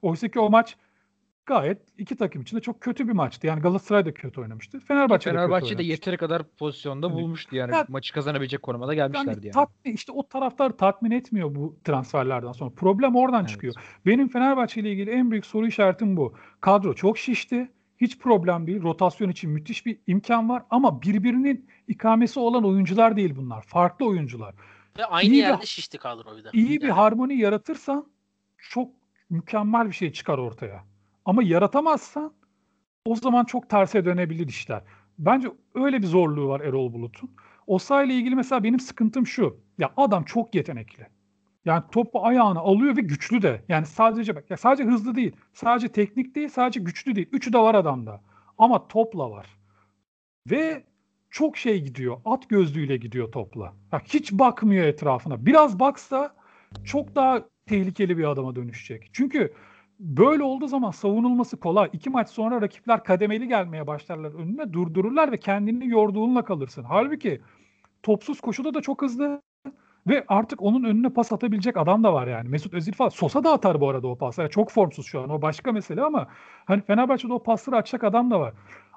Oysa 0.02 0.28
ki 0.28 0.40
o 0.40 0.50
maç 0.50 0.76
gayet 1.46 1.78
iki 1.98 2.16
takım 2.16 2.42
için 2.42 2.56
de 2.56 2.60
çok 2.60 2.80
kötü 2.80 3.08
bir 3.08 3.12
maçtı. 3.12 3.46
Yani 3.46 3.60
Galatasaray 3.60 4.06
da 4.06 4.14
kötü 4.14 4.40
oynamıştı. 4.40 4.80
Fenerbahçe, 4.80 5.30
Fenerbahçe 5.30 5.64
de, 5.64 5.68
kötü 5.68 5.78
de 5.78 5.82
yeteri 5.82 6.16
kadar 6.16 6.42
pozisyonda 6.42 7.06
yani, 7.06 7.16
bulmuştu 7.16 7.56
yani, 7.56 7.74
yani 7.74 7.86
maçı 7.88 8.14
kazanabilecek 8.14 8.62
konumada 8.62 8.94
gelmişlerdi 8.94 9.28
yani. 9.28 9.46
yani. 9.46 9.52
Tatmin, 9.52 9.92
işte 9.92 10.12
o 10.12 10.28
taraftar 10.28 10.70
tatmin 10.70 11.10
etmiyor 11.10 11.54
bu 11.54 11.76
transferlerden 11.84 12.52
sonra. 12.52 12.70
Problem 12.70 13.16
oradan 13.16 13.40
evet. 13.40 13.50
çıkıyor. 13.50 13.74
Benim 14.06 14.28
Fenerbahçe 14.28 14.80
ile 14.80 14.92
ilgili 14.92 15.10
en 15.10 15.30
büyük 15.30 15.46
soru 15.46 15.66
işaretim 15.66 16.16
bu. 16.16 16.34
Kadro 16.60 16.94
çok 16.94 17.18
şişti. 17.18 17.70
Hiç 18.00 18.18
problem 18.18 18.66
değil. 18.66 18.82
Rotasyon 18.82 19.28
için 19.28 19.50
müthiş 19.50 19.86
bir 19.86 19.98
imkan 20.06 20.48
var 20.48 20.62
ama 20.70 21.02
birbirinin 21.02 21.68
ikamesi 21.88 22.40
olan 22.40 22.64
oyuncular 22.64 23.16
değil 23.16 23.36
bunlar. 23.36 23.62
Farklı 23.62 24.06
oyuncular. 24.06 24.54
Ve 24.98 25.04
aynı 25.04 25.32
iyi 25.32 25.36
yerde 25.36 25.62
bir, 25.62 25.66
şişti 25.66 25.98
kadro 25.98 26.36
bir 26.36 26.44
de. 26.44 26.48
İyi 26.52 26.68
yani. 26.68 26.80
bir 26.80 26.88
harmoni 26.88 27.36
yaratırsan 27.38 28.06
çok 28.58 28.99
mükemmel 29.30 29.86
bir 29.86 29.92
şey 29.92 30.12
çıkar 30.12 30.38
ortaya. 30.38 30.84
Ama 31.24 31.42
yaratamazsan 31.42 32.32
o 33.04 33.16
zaman 33.16 33.44
çok 33.44 33.70
terse 33.70 34.04
dönebilir 34.04 34.48
işler. 34.48 34.82
Bence 35.18 35.48
öyle 35.74 36.02
bir 36.02 36.06
zorluğu 36.06 36.48
var 36.48 36.60
Erol 36.60 36.92
Bulut'un. 36.92 37.30
Osa 37.66 38.02
ile 38.02 38.14
ilgili 38.14 38.36
mesela 38.36 38.64
benim 38.64 38.80
sıkıntım 38.80 39.26
şu. 39.26 39.60
Ya 39.78 39.92
adam 39.96 40.24
çok 40.24 40.54
yetenekli. 40.54 41.06
Yani 41.64 41.82
topu 41.92 42.24
ayağına 42.24 42.60
alıyor 42.60 42.96
ve 42.96 43.00
güçlü 43.00 43.42
de. 43.42 43.64
Yani 43.68 43.86
sadece 43.86 44.36
bak 44.36 44.50
ya 44.50 44.56
sadece 44.56 44.84
hızlı 44.84 45.14
değil, 45.14 45.36
sadece 45.52 45.88
teknik 45.88 46.34
değil, 46.34 46.48
sadece 46.48 46.80
güçlü 46.80 47.16
değil. 47.16 47.28
Üçü 47.32 47.52
de 47.52 47.58
var 47.58 47.74
adamda. 47.74 48.20
Ama 48.58 48.88
topla 48.88 49.30
var. 49.30 49.46
Ve 50.50 50.84
çok 51.30 51.56
şey 51.56 51.82
gidiyor. 51.84 52.20
At 52.24 52.48
gözlüğüyle 52.48 52.96
gidiyor 52.96 53.32
topla. 53.32 53.72
Ya 53.92 54.00
hiç 54.04 54.32
bakmıyor 54.32 54.86
etrafına. 54.86 55.46
Biraz 55.46 55.80
baksa 55.80 56.34
çok 56.84 57.14
daha 57.14 57.42
tehlikeli 57.70 58.18
bir 58.18 58.24
adama 58.24 58.56
dönüşecek. 58.56 59.10
Çünkü 59.12 59.52
böyle 60.00 60.42
olduğu 60.42 60.66
zaman 60.66 60.90
savunulması 60.90 61.56
kolay. 61.56 61.90
İki 61.92 62.10
maç 62.10 62.28
sonra 62.28 62.62
rakipler 62.62 63.04
kademeli 63.04 63.48
gelmeye 63.48 63.86
başlarlar 63.86 64.34
önüne 64.34 64.72
durdururlar 64.72 65.32
ve 65.32 65.36
kendini 65.36 65.88
yorduğunla 65.88 66.44
kalırsın. 66.44 66.84
Halbuki 66.88 67.40
topsuz 68.02 68.40
koşuda 68.40 68.74
da 68.74 68.80
çok 68.80 69.02
hızlı 69.02 69.42
ve 70.06 70.24
artık 70.28 70.62
onun 70.62 70.84
önüne 70.84 71.08
pas 71.08 71.32
atabilecek 71.32 71.76
adam 71.76 72.04
da 72.04 72.14
var 72.14 72.26
yani. 72.26 72.48
Mesut 72.48 72.74
Özil 72.74 72.92
falan. 72.92 73.08
Sosa 73.08 73.44
da 73.44 73.52
atar 73.52 73.80
bu 73.80 73.88
arada 73.88 74.08
o 74.08 74.18
pasları. 74.18 74.50
Çok 74.50 74.70
formsuz 74.70 75.06
şu 75.06 75.20
an. 75.20 75.30
O 75.30 75.42
başka 75.42 75.72
mesele 75.72 76.02
ama 76.02 76.26
hani 76.64 76.82
Fenerbahçe'de 76.82 77.32
o 77.32 77.42
pasları 77.42 77.76
atacak 77.76 78.04
adam 78.04 78.30
da 78.30 78.40
var. 78.40 78.54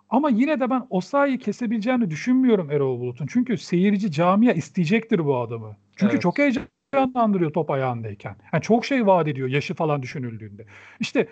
Ama 0.09 0.29
yine 0.29 0.59
de 0.59 0.69
ben 0.69 0.87
Osayi'yi 0.89 1.39
kesebileceğini 1.39 2.09
düşünmüyorum 2.09 2.71
Erol 2.71 2.99
Bulut'un. 2.99 3.27
Çünkü 3.27 3.57
seyirci 3.57 4.11
camia 4.11 4.53
isteyecektir 4.53 5.25
bu 5.25 5.37
adamı. 5.37 5.75
Çünkü 5.95 6.13
evet. 6.13 6.21
çok 6.21 6.37
heyecan 6.37 6.63
heyecanlandırıyor 6.93 7.53
top 7.53 7.71
ayağındayken. 7.71 8.35
Yani 8.53 8.61
çok 8.61 8.85
şey 8.85 9.07
vaat 9.07 9.27
ediyor 9.27 9.47
yaşı 9.47 9.73
falan 9.73 10.01
düşünüldüğünde. 10.01 10.65
İşte 10.99 11.27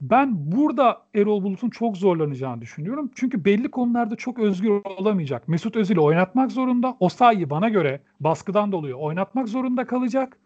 ben 0.00 0.52
burada 0.52 1.06
Erol 1.14 1.42
Bulut'un 1.42 1.70
çok 1.70 1.96
zorlanacağını 1.96 2.60
düşünüyorum. 2.60 3.10
Çünkü 3.14 3.44
belli 3.44 3.70
konularda 3.70 4.16
çok 4.16 4.38
özgür 4.38 4.68
olamayacak. 4.84 5.48
Mesut 5.48 5.76
Özil'i 5.76 6.00
oynatmak 6.00 6.52
zorunda. 6.52 6.96
Osayi 7.00 7.50
bana 7.50 7.68
göre 7.68 8.00
baskıdan 8.20 8.72
dolayı 8.72 8.94
oynatmak 8.94 9.48
zorunda 9.48 9.86
kalacak. 9.86 10.38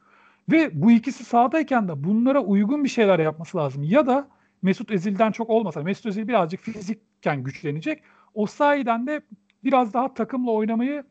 Ve 0.52 0.82
bu 0.82 0.90
ikisi 0.90 1.24
sahadayken 1.24 1.88
de 1.88 2.04
bunlara 2.04 2.40
uygun 2.40 2.84
bir 2.84 2.88
şeyler 2.88 3.18
yapması 3.18 3.58
lazım. 3.58 3.82
Ya 3.82 4.06
da 4.06 4.28
Mesut 4.62 4.90
Özil'den 4.90 5.32
çok 5.32 5.50
olmasa 5.50 5.82
Mesut 5.82 6.06
Özil 6.06 6.28
birazcık 6.28 6.60
fizikken 6.60 7.42
güçlenecek. 7.42 8.02
O 8.34 8.46
sayeden 8.46 9.06
de 9.06 9.20
biraz 9.64 9.94
daha 9.94 10.14
takımla 10.14 10.50
oynamayı 10.50 11.04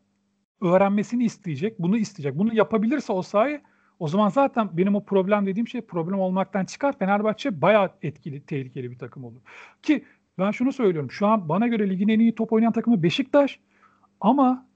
öğrenmesini 0.61 1.23
isteyecek. 1.23 1.79
Bunu 1.79 1.97
isteyecek. 1.97 2.37
Bunu 2.39 2.53
yapabilirse 2.53 3.13
o 3.13 3.21
sayı 3.21 3.61
o 3.99 4.07
zaman 4.07 4.29
zaten 4.29 4.69
benim 4.73 4.95
o 4.95 5.05
problem 5.05 5.45
dediğim 5.45 5.67
şey 5.67 5.81
problem 5.81 6.19
olmaktan 6.19 6.65
çıkar. 6.65 6.99
Fenerbahçe 6.99 7.61
bayağı 7.61 7.91
etkili, 8.01 8.45
tehlikeli 8.45 8.91
bir 8.91 8.99
takım 8.99 9.23
olur. 9.23 9.41
Ki 9.83 10.05
ben 10.39 10.51
şunu 10.51 10.73
söylüyorum. 10.73 11.11
Şu 11.11 11.27
an 11.27 11.49
bana 11.49 11.67
göre 11.67 11.89
ligin 11.89 12.07
en 12.07 12.19
iyi 12.19 12.35
top 12.35 12.53
oynayan 12.53 12.73
takımı 12.73 13.03
Beşiktaş. 13.03 13.59
Ama 14.21 14.67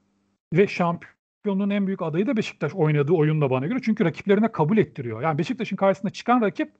ve 0.52 0.66
şampiyonluğun 0.66 1.70
en 1.70 1.86
büyük 1.86 2.02
adayı 2.02 2.26
da 2.26 2.36
Beşiktaş 2.36 2.74
oynadığı 2.74 3.12
oyunla 3.12 3.50
bana 3.50 3.66
göre. 3.66 3.78
Çünkü 3.82 4.04
rakiplerine 4.04 4.52
kabul 4.52 4.78
ettiriyor. 4.78 5.22
Yani 5.22 5.38
Beşiktaş'ın 5.38 5.76
karşısına 5.76 6.10
çıkan 6.10 6.40
rakip 6.40 6.72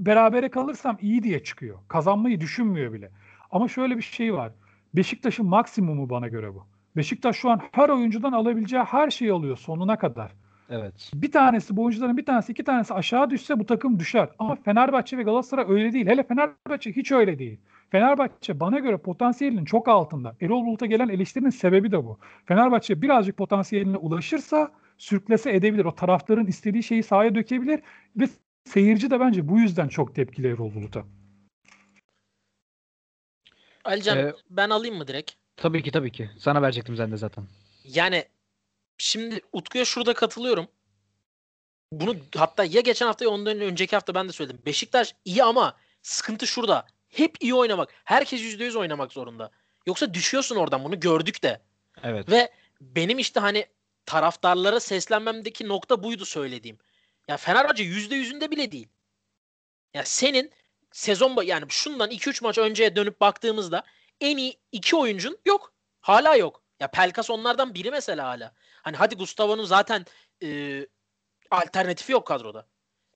berabere 0.00 0.48
kalırsam 0.48 0.98
iyi 1.00 1.22
diye 1.22 1.44
çıkıyor. 1.44 1.78
Kazanmayı 1.88 2.40
düşünmüyor 2.40 2.92
bile. 2.92 3.10
Ama 3.50 3.68
şöyle 3.68 3.96
bir 3.96 4.02
şey 4.02 4.34
var. 4.34 4.52
Beşiktaş'ın 4.94 5.46
maksimumu 5.46 6.10
bana 6.10 6.28
göre 6.28 6.54
bu. 6.54 6.66
Beşiktaş 6.96 7.36
şu 7.36 7.50
an 7.50 7.60
her 7.72 7.88
oyuncudan 7.88 8.32
alabileceği 8.32 8.82
her 8.82 9.10
şeyi 9.10 9.32
alıyor 9.32 9.56
sonuna 9.56 9.98
kadar. 9.98 10.32
Evet. 10.70 11.10
Bir 11.14 11.32
tanesi 11.32 11.76
bu 11.76 11.84
oyuncuların 11.84 12.16
bir 12.16 12.26
tanesi 12.26 12.52
iki 12.52 12.64
tanesi 12.64 12.94
aşağı 12.94 13.30
düşse 13.30 13.58
bu 13.58 13.66
takım 13.66 13.98
düşer. 13.98 14.28
Ama 14.38 14.56
Fenerbahçe 14.56 15.18
ve 15.18 15.22
Galatasaray 15.22 15.64
öyle 15.68 15.92
değil. 15.92 16.06
Hele 16.06 16.22
Fenerbahçe 16.22 16.92
hiç 16.92 17.12
öyle 17.12 17.38
değil. 17.38 17.60
Fenerbahçe 17.90 18.60
bana 18.60 18.78
göre 18.78 18.96
potansiyelinin 18.96 19.64
çok 19.64 19.88
altında. 19.88 20.36
Erol 20.40 20.66
Bulut'a 20.66 20.86
gelen 20.86 21.08
eleştirinin 21.08 21.50
sebebi 21.50 21.92
de 21.92 22.04
bu. 22.04 22.18
Fenerbahçe 22.44 23.02
birazcık 23.02 23.36
potansiyeline 23.36 23.96
ulaşırsa 23.96 24.72
sürklese 24.98 25.54
edebilir. 25.54 25.84
O 25.84 25.94
taraftarın 25.94 26.46
istediği 26.46 26.82
şeyi 26.82 27.02
sahaya 27.02 27.34
dökebilir 27.34 27.80
ve 28.16 28.24
seyirci 28.64 29.10
de 29.10 29.20
bence 29.20 29.48
bu 29.48 29.58
yüzden 29.58 29.88
çok 29.88 30.14
tepkili 30.14 30.48
Erol 30.48 30.74
Bulut'a. 30.74 31.04
Alican 33.84 34.18
Ee, 34.18 34.32
ben 34.50 34.70
alayım 34.70 34.96
mı 34.96 35.08
direkt? 35.08 35.32
Tabii 35.56 35.82
ki 35.82 35.90
tabii 35.90 36.12
ki. 36.12 36.30
Sana 36.38 36.62
verecektim 36.62 36.96
sen 36.96 37.12
de 37.12 37.16
zaten. 37.16 37.44
Yani 37.84 38.24
şimdi 38.98 39.40
Utku'ya 39.52 39.84
şurada 39.84 40.14
katılıyorum. 40.14 40.68
Bunu 41.92 42.16
hatta 42.36 42.64
ya 42.64 42.80
geçen 42.80 43.06
hafta 43.06 43.24
ya 43.24 43.30
ondan 43.30 43.60
önceki 43.60 43.96
hafta 43.96 44.14
ben 44.14 44.28
de 44.28 44.32
söyledim. 44.32 44.62
Beşiktaş 44.66 45.14
iyi 45.24 45.44
ama 45.44 45.76
sıkıntı 46.02 46.46
şurada. 46.46 46.86
Hep 47.08 47.36
iyi 47.40 47.54
oynamak. 47.54 47.88
Herkes 48.04 48.40
%100 48.40 48.78
oynamak 48.78 49.12
zorunda. 49.12 49.50
Yoksa 49.86 50.14
düşüyorsun 50.14 50.56
oradan 50.56 50.84
bunu 50.84 51.00
gördük 51.00 51.42
de. 51.42 51.60
Evet. 52.02 52.30
Ve 52.30 52.52
benim 52.80 53.18
işte 53.18 53.40
hani 53.40 53.66
taraftarlara 54.06 54.80
seslenmemdeki 54.80 55.68
nokta 55.68 56.02
buydu 56.02 56.24
söylediğim. 56.24 56.78
Ya 57.28 57.36
Fenerbahçe 57.36 57.84
%100'ünde 57.84 58.50
bile 58.50 58.72
değil. 58.72 58.88
Ya 59.94 60.04
senin 60.04 60.52
sezon 60.92 61.42
yani 61.42 61.64
şundan 61.68 62.10
2-3 62.10 62.44
maç 62.44 62.58
önceye 62.58 62.96
dönüp 62.96 63.20
baktığımızda 63.20 63.84
en 64.20 64.36
iyi 64.36 64.60
iki 64.72 64.96
oyuncun 64.96 65.38
yok. 65.44 65.72
Hala 66.00 66.36
yok. 66.36 66.62
Ya 66.80 66.90
Pelkas 66.90 67.30
onlardan 67.30 67.74
biri 67.74 67.90
mesela 67.90 68.28
hala. 68.28 68.52
Hani 68.82 68.96
hadi 68.96 69.16
Gustavo'nun 69.16 69.64
zaten 69.64 70.04
e, 70.42 70.80
alternatifi 71.50 72.12
yok 72.12 72.26
kadroda. 72.26 72.66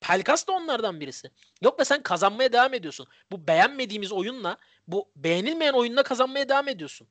Pelkas 0.01 0.46
da 0.46 0.53
onlardan 0.53 1.01
birisi. 1.01 1.30
Yok 1.62 1.80
ve 1.80 1.84
sen 1.84 2.03
kazanmaya 2.03 2.53
devam 2.53 2.74
ediyorsun. 2.74 3.07
Bu 3.32 3.46
beğenmediğimiz 3.46 4.12
oyunla, 4.12 4.57
bu 4.86 5.11
beğenilmeyen 5.16 5.72
oyunla 5.72 6.03
kazanmaya 6.03 6.48
devam 6.48 6.68
ediyorsun. 6.68 7.09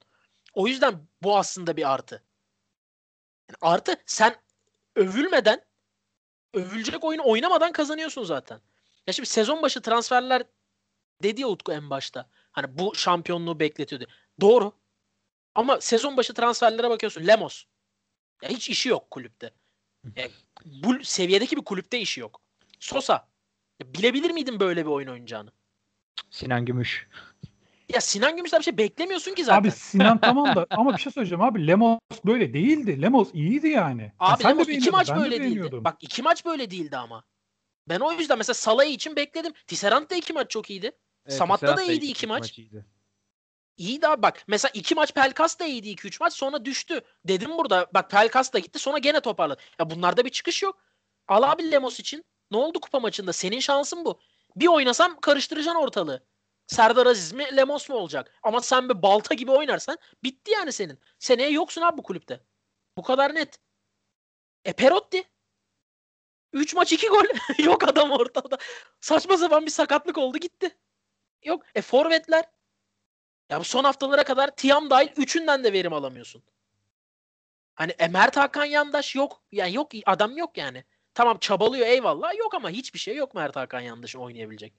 O 0.53 0.67
yüzden 0.67 1.07
bu 1.21 1.37
aslında 1.37 1.77
bir 1.77 1.93
artı. 1.93 2.23
Yani 3.49 3.57
artı 3.61 3.95
sen 4.05 4.35
övülmeden, 4.95 5.65
övülecek 6.53 7.03
oyunu 7.03 7.21
oynamadan 7.25 7.71
kazanıyorsun 7.71 8.23
zaten. 8.23 8.61
Ya 9.07 9.13
şimdi 9.13 9.29
sezon 9.29 9.61
başı 9.61 9.81
transferler 9.81 10.43
dedi 11.24 11.41
ya 11.41 11.47
Utku 11.47 11.74
en 11.74 11.89
başta. 11.89 12.30
Hani 12.51 12.78
bu 12.78 12.95
şampiyonluğu 12.95 13.59
bekletiyordu. 13.59 14.07
Doğru. 14.41 14.74
Ama 15.55 15.82
sezon 15.82 16.17
başı 16.17 16.34
transferlere 16.34 16.89
bakıyorsun. 16.89 17.28
Lemos. 17.28 17.63
Ya 18.41 18.49
hiç 18.49 18.70
işi 18.70 18.89
yok 18.89 19.11
kulüpte. 19.11 19.51
Ya 20.15 20.28
bu 20.65 21.03
seviyedeki 21.03 21.57
bir 21.57 21.61
kulüpte 21.61 21.99
işi 21.99 22.20
yok. 22.20 22.41
Sosa. 22.80 23.28
Ya 23.80 23.93
bilebilir 23.93 24.32
miydin 24.32 24.59
böyle 24.59 24.86
bir 24.86 24.91
oyun 24.91 25.07
oynayacağını? 25.07 25.51
Sinan 26.30 26.65
Gümüş. 26.65 27.07
Ya 27.93 28.01
Sinan 28.01 28.36
Gümüş'ten 28.36 28.59
bir 28.59 28.63
şey 28.63 28.78
beklemiyorsun 28.78 29.36
ki 29.36 29.43
zaten. 29.43 29.61
Abi 29.61 29.72
Sinan 29.72 30.17
tamam 30.22 30.55
da 30.55 30.67
ama 30.70 30.93
bir 30.97 31.01
şey 31.01 31.11
söyleyeceğim 31.11 31.41
abi 31.41 31.67
Lemos 31.67 31.99
böyle 32.26 32.53
değildi. 32.53 33.01
Lemos 33.01 33.30
iyiydi 33.34 33.67
yani. 33.67 34.01
Ya 34.01 34.11
Abi 34.20 34.43
de 34.43 34.47
Lemos 34.47 34.70
iki 34.70 34.91
maç 34.91 35.09
ben 35.09 35.17
de 35.17 35.22
böyle 35.22 35.43
değildi. 35.43 35.84
Bak 35.84 35.97
iki 36.01 36.22
maç 36.22 36.45
böyle 36.45 36.72
değildi 36.72 36.97
ama. 36.97 37.24
Ben 37.89 37.99
o 37.99 38.11
yüzden 38.11 38.38
mesela 38.38 38.53
Salah'ı 38.53 38.88
için 38.88 39.15
bekledim. 39.15 39.53
Tisserand 39.67 40.09
da 40.09 40.15
iki 40.15 40.34
maç 40.34 40.51
çok 40.51 40.70
iyiydi. 40.70 40.91
Samatta 41.30 41.77
da 41.77 41.82
iyiydi 41.84 42.05
iki 42.05 42.11
iki 42.11 42.27
maç. 42.27 42.41
maç 42.41 42.57
iyiydi. 42.59 42.86
İyiydi 43.77 44.07
abi 44.07 44.21
bak. 44.21 44.43
Mesela 44.47 44.71
iki 44.73 44.95
maç 44.95 45.13
Pelkas 45.13 45.59
da 45.59 45.65
iyiydi 45.65 45.89
2-3 45.89 46.17
maç 46.19 46.34
sonra 46.34 46.65
düştü. 46.65 47.01
Dedim 47.25 47.57
burada 47.57 47.88
bak 47.93 48.11
Pelkas 48.11 48.53
da 48.53 48.59
gitti 48.59 48.80
sonra 48.80 48.97
gene 48.97 49.19
toparladı. 49.19 49.61
Ya 49.80 49.89
bunlarda 49.89 50.25
bir 50.25 50.30
çıkış 50.30 50.63
yok. 50.63 50.84
Al 51.27 51.43
abi 51.43 51.71
Lemos 51.71 51.99
için. 51.99 52.25
Ne 52.51 52.57
oldu 52.57 52.80
kupa 52.80 52.99
maçında? 52.99 53.34
Senin 53.34 53.59
şansın 53.59 54.05
bu. 54.05 54.19
Bir 54.55 54.67
oynasam 54.67 55.19
karıştıracaksın 55.19 55.82
ortalığı. 55.82 56.23
Serdar 56.67 57.05
Aziz 57.05 57.34
mi 57.34 57.57
Lemos 57.57 57.89
mu 57.89 57.95
olacak? 57.95 58.39
Ama 58.43 58.61
sen 58.61 58.89
bir 58.89 59.01
balta 59.01 59.36
gibi 59.36 59.51
oynarsan 59.51 59.97
bitti 60.23 60.51
yani 60.51 60.71
senin. 60.71 60.99
Seneye 61.19 61.49
yoksun 61.49 61.82
abi 61.82 61.97
bu 61.97 62.03
kulüpte. 62.03 62.43
Bu 62.97 63.03
kadar 63.03 63.36
net. 63.36 63.59
E 64.65 64.73
Perotti. 64.73 65.23
3 66.53 66.75
maç 66.75 66.93
2 66.93 67.07
gol. 67.07 67.23
Yok 67.63 67.84
adam 67.88 68.11
ortada. 68.11 68.57
Saçma 69.01 69.38
sapan 69.38 69.65
bir 69.65 69.71
sakatlık 69.71 70.17
oldu 70.17 70.38
gitti. 70.38 70.77
Yok. 71.43 71.63
E 71.75 71.81
forvetler. 71.81 72.45
Ya 73.49 73.59
bu 73.59 73.63
son 73.63 73.83
haftalara 73.83 74.23
kadar 74.23 74.55
Tiam 74.55 74.89
dahil 74.89 75.09
üçünden 75.17 75.63
de 75.63 75.73
verim 75.73 75.93
alamıyorsun. 75.93 76.43
Hani 77.75 77.91
e, 77.99 78.07
Mert 78.07 78.37
Hakan 78.37 78.65
yandaş 78.65 79.15
yok. 79.15 79.41
Yani 79.51 79.75
yok 79.75 79.91
adam 80.05 80.37
yok 80.37 80.57
yani. 80.57 80.83
Tamam 81.13 81.37
çabalıyor 81.37 81.87
eyvallah 81.87 82.37
yok 82.37 82.53
ama 82.53 82.69
hiçbir 82.69 82.99
şey 82.99 83.15
yok 83.15 83.35
Mert 83.35 83.55
Hakan 83.55 83.79
yandaşı 83.79 84.19
oynayabilecek. 84.19 84.73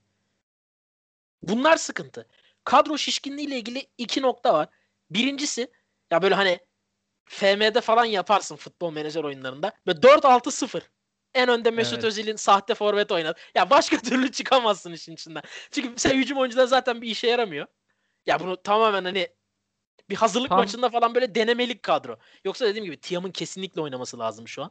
Bunlar 1.42 1.76
sıkıntı. 1.76 2.26
Kadro 2.64 2.98
şişkinliği 2.98 3.46
ile 3.48 3.56
ilgili 3.56 3.86
iki 3.98 4.22
nokta 4.22 4.54
var. 4.54 4.68
Birincisi 5.10 5.70
ya 6.10 6.22
böyle 6.22 6.34
hani 6.34 6.60
FM'de 7.24 7.80
falan 7.80 8.04
yaparsın 8.04 8.56
futbol 8.56 8.92
menajer 8.92 9.24
oyunlarında. 9.24 9.72
Ve 9.86 9.90
4-6-0. 9.90 10.82
En 11.34 11.48
önde 11.48 11.70
Mesut 11.70 11.94
Evet. 11.94 12.04
Özil'in 12.04 12.36
sahte 12.36 12.74
forvet 12.74 13.12
oynadı. 13.12 13.38
Ya 13.54 13.70
başka 13.70 13.98
türlü 14.02 14.32
çıkamazsın 14.32 14.92
işin 14.92 15.12
içinden. 15.12 15.42
Çünkü 15.70 15.92
sen 15.96 16.14
hücum 16.16 16.38
oyuncuda 16.38 16.66
zaten 16.66 17.02
bir 17.02 17.08
işe 17.10 17.26
yaramıyor. 17.26 17.66
Ya 18.26 18.40
bunu 18.40 18.62
tamamen 18.62 19.04
hani 19.04 19.28
bir 20.10 20.16
hazırlık 20.16 20.48
Tam- 20.48 20.58
maçında 20.58 20.88
falan 20.88 21.14
böyle 21.14 21.34
denemelik 21.34 21.82
kadro. 21.82 22.18
Yoksa 22.44 22.66
dediğim 22.66 22.84
gibi 22.84 23.00
Tiam'ın 23.00 23.30
kesinlikle 23.30 23.80
oynaması 23.80 24.18
lazım 24.18 24.48
şu 24.48 24.62
an. 24.62 24.70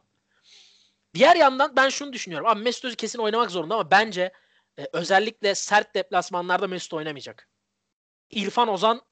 Diğer 1.14 1.36
yandan 1.36 1.76
ben 1.76 1.88
şunu 1.88 2.12
düşünüyorum. 2.12 2.46
Abi 2.46 2.60
Mesut 2.62 2.84
Özil 2.84 2.96
kesin 2.96 3.18
oynamak 3.18 3.50
zorunda 3.50 3.74
ama 3.74 3.90
bence 3.90 4.32
e, 4.78 4.86
özellikle 4.92 5.54
sert 5.54 5.94
deplasmanlarda 5.94 6.66
Mesut 6.66 6.92
oynamayacak. 6.92 7.48
İrfan 8.30 8.68
Ozan 8.68 9.02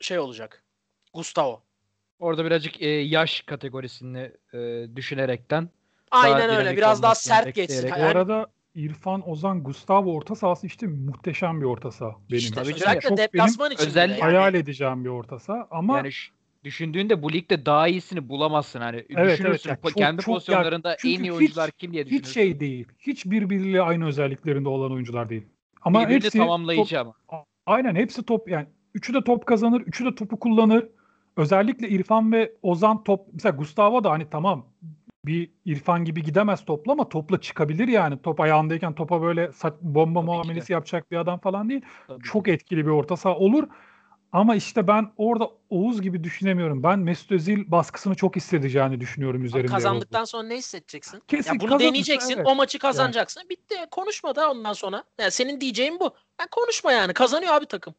şey 0.00 0.18
olacak. 0.18 0.64
Gustavo. 1.14 1.64
Orada 2.18 2.44
birazcık 2.44 2.82
e, 2.82 2.86
yaş 2.88 3.40
kategorisini 3.40 4.32
e, 4.54 4.86
düşünerekten 4.96 5.68
Aynen 6.10 6.50
öyle. 6.50 6.76
Biraz 6.76 7.02
daha 7.02 7.14
sert 7.14 7.46
bekleyerek. 7.46 7.68
geçsin. 7.70 7.90
Bu 7.96 7.98
Yani 8.00 8.04
arada 8.10 8.46
İrfan, 8.74 9.28
Ozan, 9.30 9.62
Gustavo 9.64 10.12
orta 10.14 10.34
sahası 10.34 10.66
işte 10.66 10.86
muhteşem 10.86 11.60
bir 11.60 11.66
orta 11.66 11.90
saha 11.90 12.10
benim. 12.30 12.38
işte 12.38 12.54
Tabii 12.54 12.64
canım. 12.76 12.96
özellikle 12.98 13.16
deplasman 13.16 13.70
için. 13.70 13.86
özel- 13.86 14.08
bile 14.10 14.12
yani. 14.18 14.22
hayal 14.22 14.54
edeceğim 14.54 15.04
bir 15.04 15.08
orta 15.08 15.38
saha 15.38 15.68
ama 15.70 15.96
yani 15.96 16.10
düşündüğünde 16.64 17.22
bu 17.22 17.32
ligde 17.32 17.66
daha 17.66 17.88
iyisini 17.88 18.28
bulamazsın 18.28 18.80
hani 18.80 19.04
evet, 19.16 19.38
düşünürsün 19.38 19.70
ya 19.70 19.76
po- 19.76 19.88
çok- 19.88 19.94
kendi 19.94 20.22
çok- 20.22 20.28
ya 20.28 20.34
pozisyonlarında 20.34 20.96
çünkü 21.00 21.14
en 21.14 21.20
iyi 21.24 21.24
hiç- 21.32 21.32
oyuncular 21.38 21.70
kim 21.70 21.92
diye 21.92 22.06
düşünürsün. 22.06 22.26
hiç 22.28 22.34
şey 22.34 22.60
değil. 22.60 22.88
Hiç 22.98 23.26
birbiriyle 23.26 23.82
aynı 23.82 24.06
özelliklerinde 24.06 24.68
olan 24.68 24.92
oyuncular 24.92 25.28
değil. 25.28 25.46
Ama 25.82 26.00
Birbirini 26.00 26.24
hepsi 26.24 26.38
tamamlayıcı 26.38 27.00
ama. 27.00 27.14
top- 27.30 27.46
aynen 27.66 27.94
hepsi 27.94 28.22
top 28.22 28.48
yani 28.50 28.66
üçü 28.94 29.14
de 29.14 29.24
top 29.24 29.46
kazanır, 29.46 29.80
üçü 29.80 30.04
de 30.04 30.14
topu 30.14 30.38
kullanır. 30.38 30.86
Özellikle 31.36 31.88
İrfan 31.88 32.32
ve 32.32 32.52
Ozan 32.62 33.04
top 33.04 33.26
mesela 33.32 33.56
Gustavo 33.56 34.04
da 34.04 34.10
hani 34.10 34.26
tamam 34.30 34.66
bir 35.26 35.50
İrfan 35.64 36.04
gibi 36.04 36.22
gidemez 36.22 36.64
topla 36.64 36.92
ama 36.92 37.08
topla 37.08 37.40
çıkabilir 37.40 37.88
yani. 37.88 38.22
Top 38.22 38.40
ayağındayken 38.40 38.94
topa 38.94 39.22
böyle 39.22 39.44
sa- 39.44 39.74
bomba 39.80 40.20
Tabii 40.20 40.26
ki 40.30 40.32
muamelesi 40.32 40.72
yapacak 40.72 41.10
bir 41.10 41.16
adam 41.16 41.38
falan 41.38 41.68
değil. 41.68 41.82
Tabii 42.06 42.22
ki. 42.22 42.28
Çok 42.28 42.48
etkili 42.48 42.86
bir 42.86 42.90
orta 42.90 43.16
saha 43.16 43.34
olur. 43.36 43.68
Ama 44.32 44.56
işte 44.56 44.86
ben 44.86 45.12
orada 45.16 45.50
Oğuz 45.70 46.02
gibi 46.02 46.24
düşünemiyorum. 46.24 46.82
Ben 46.82 46.98
Mesut 46.98 47.32
Özil 47.32 47.70
baskısını 47.70 48.14
çok 48.14 48.36
hissedeceğini 48.36 49.00
düşünüyorum 49.00 49.40
Abi 49.40 49.46
üzerinde. 49.46 49.66
kazandıktan 49.66 50.24
sonra 50.24 50.42
ne 50.42 50.56
hissedeceksin? 50.56 51.22
Kesin 51.28 51.52
ya 51.54 51.60
bunu 51.60 51.78
deneyeceksin. 51.78 52.34
evet. 52.36 52.46
O 52.46 52.54
maçı 52.54 52.78
kazanacaksın. 52.78 53.42
Bitti. 53.50 53.74
Konuşma 53.90 54.34
da 54.36 54.50
ondan 54.50 54.72
sonra. 54.72 55.04
Yani 55.18 55.30
senin 55.30 55.60
diyeceğin 55.60 56.00
bu. 56.00 56.14
Yani 56.40 56.48
konuşma 56.50 56.92
yani. 56.92 57.12
Kazanıyor 57.12 57.54
abi 57.54 57.66
takım. 57.66 57.94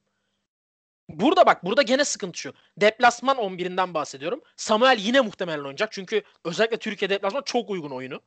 Burada 1.09 1.45
bak 1.45 1.65
burada 1.65 1.81
gene 1.81 2.05
sıkıntı 2.05 2.39
şu. 2.39 2.53
Deplasman 2.77 3.37
11'inden 3.37 3.93
bahsediyorum. 3.93 4.41
Samuel 4.55 4.97
yine 4.99 5.21
muhtemelen 5.21 5.59
oynayacak. 5.59 5.91
Çünkü 5.91 6.23
özellikle 6.43 6.77
Türkiye 6.77 7.09
deplasman 7.09 7.41
çok 7.45 7.69
uygun 7.69 7.91
oyunu. 7.91 8.21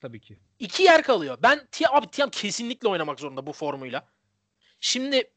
Tabii 0.00 0.20
ki. 0.20 0.38
İki 0.58 0.82
yer 0.82 1.02
kalıyor. 1.02 1.38
Ben 1.42 1.66
Tiam, 1.70 1.94
abi 1.94 2.06
Tiam 2.06 2.30
kesinlikle 2.30 2.88
oynamak 2.88 3.20
zorunda 3.20 3.46
bu 3.46 3.52
formuyla. 3.52 4.08
Şimdi 4.80 5.30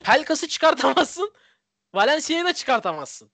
Pelkas'ı 0.00 0.48
çıkartamazsın. 0.48 1.32
Valencia'yı 1.94 2.44
da 2.44 2.52
çıkartamazsın. 2.52 3.30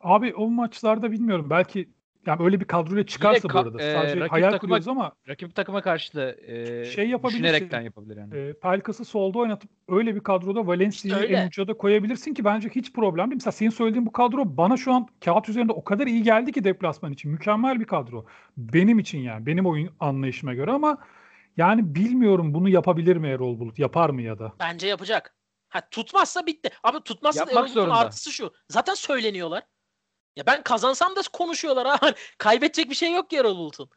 Abi 0.00 0.34
o 0.34 0.48
maçlarda 0.48 1.12
bilmiyorum. 1.12 1.50
Belki 1.50 1.90
yani 2.26 2.42
öyle 2.44 2.60
bir 2.60 2.64
kadroyla 2.64 3.06
çıkarsa 3.06 3.48
ka- 3.48 3.54
bu 3.54 3.58
arada. 3.58 3.82
e, 3.82 3.92
Sadece 3.92 4.16
rakip 4.20 4.32
hayal 4.32 4.48
takıma- 4.50 4.58
kuruyoruz 4.58 4.88
ama 4.88 5.12
Rakip 5.28 5.54
takıma 5.54 5.82
karşı 5.82 6.14
da 6.14 6.32
e, 6.36 6.84
Şey 6.84 7.08
yapabilirsin. 7.08 7.44
düşünerekten 7.44 7.80
yapabilir 7.80 8.16
yani. 8.16 8.36
e, 8.38 8.52
Pelkas'ı 8.52 9.04
solda 9.04 9.38
oynatıp 9.38 9.70
öyle 9.88 10.14
bir 10.14 10.20
kadroda 10.20 10.66
Valencia'yı 10.66 11.22
İşte 11.24 11.34
en 11.36 11.46
uca 11.48 11.68
da 11.68 11.74
koyabilirsin 11.74 12.34
ki 12.34 12.44
bence 12.44 12.68
hiç 12.68 12.92
problem 12.92 13.30
değil. 13.30 13.36
Mesela 13.36 13.52
senin 13.52 13.70
söylediğin 13.70 14.06
bu 14.06 14.12
kadro 14.12 14.56
bana 14.56 14.76
şu 14.76 14.92
an 14.92 15.06
kağıt 15.24 15.48
üzerinde 15.48 15.72
o 15.72 15.84
kadar 15.84 16.06
iyi 16.06 16.22
geldi 16.22 16.52
ki 16.52 16.64
deplasman 16.64 17.12
için. 17.12 17.30
Mükemmel 17.30 17.80
bir 17.80 17.84
kadro. 17.86 18.26
Benim 18.56 18.98
için 18.98 19.18
yani. 19.18 19.46
Benim 19.46 19.66
oyun 19.66 19.90
anlayışıma 20.00 20.54
göre 20.54 20.70
ama 20.72 20.98
yani 21.56 21.94
bilmiyorum 21.94 22.54
bunu 22.54 22.68
yapabilir 22.68 23.16
mi 23.16 23.28
Erol 23.28 23.58
Bulut? 23.58 23.78
Yapar 23.78 24.10
mı 24.10 24.22
ya 24.22 24.38
da? 24.38 24.52
Bence 24.60 24.86
yapacak. 24.86 25.34
Ha 25.68 25.80
tutmazsa 25.90 26.46
bitti. 26.46 26.70
Abi 26.82 27.00
tutmazsa 27.00 27.40
Yapmak 27.40 27.56
Erol 27.68 27.74
Bulut'un 27.76 27.90
artısı 27.90 28.32
şu. 28.32 28.52
Zaten 28.68 28.94
söyleniyorlar. 28.94 29.62
Ya 30.36 30.46
ben 30.46 30.62
kazansam 30.62 31.16
da 31.16 31.20
konuşuyorlar 31.32 31.86
ha. 31.86 32.14
Kaybedecek 32.38 32.90
bir 32.90 32.94
şey 32.94 33.12
yok 33.12 33.30
ki 33.30 33.36
Erol 33.36 33.56
Bulut'un. 33.56 33.90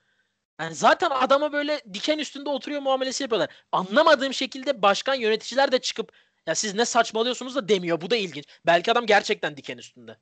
Yani 0.62 0.76
zaten 0.76 1.10
adama 1.10 1.52
böyle 1.54 1.82
diken 1.94 2.18
üstünde 2.18 2.50
oturuyor 2.50 2.82
muamelesi 2.82 3.24
yapıyorlar. 3.24 3.50
Anlamadığım 3.72 4.34
şekilde 4.34 4.82
başkan 4.82 5.16
yöneticiler 5.16 5.72
de 5.72 5.80
çıkıp 5.80 6.12
ya 6.48 6.56
siz 6.56 6.76
ne 6.76 6.86
saçmalıyorsunuz 6.86 7.56
da 7.56 7.70
demiyor. 7.70 8.02
Bu 8.02 8.10
da 8.10 8.16
ilginç. 8.16 8.46
Belki 8.66 8.92
adam 8.92 9.06
gerçekten 9.06 9.58
diken 9.58 9.78
üstünde. 9.78 10.18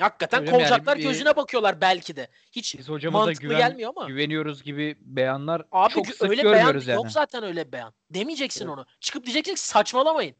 Hakikaten 0.00 0.38
yani? 0.38 0.50
kovacaklar 0.50 0.98
Bir- 0.98 1.02
gözüne 1.02 1.36
bakıyorlar 1.36 1.80
belki 1.80 2.16
de. 2.16 2.28
Hiç 2.52 2.78
Biz 2.78 2.88
mantıklı 2.88 3.34
güven, 3.48 3.58
gelmiyor 3.58 3.92
ama. 3.96 4.08
güveniyoruz 4.08 4.62
gibi 4.62 4.96
beyanlar 5.00 5.62
Abi 5.72 5.92
çok 5.94 6.06
sık 6.06 6.22
öyle 6.22 6.42
beyan 6.44 6.54
görmüyoruz 6.56 6.86
yani. 6.86 6.96
yok 6.96 7.10
zaten 7.10 7.44
öyle 7.44 7.72
beyan. 7.72 7.94
Demeyeceksin 8.10 8.64
Evet. 8.64 8.74
onu. 8.78 8.86
Çıkıp 9.00 9.24
diyeceksin 9.26 9.54
saçmalamayın. 9.54 10.36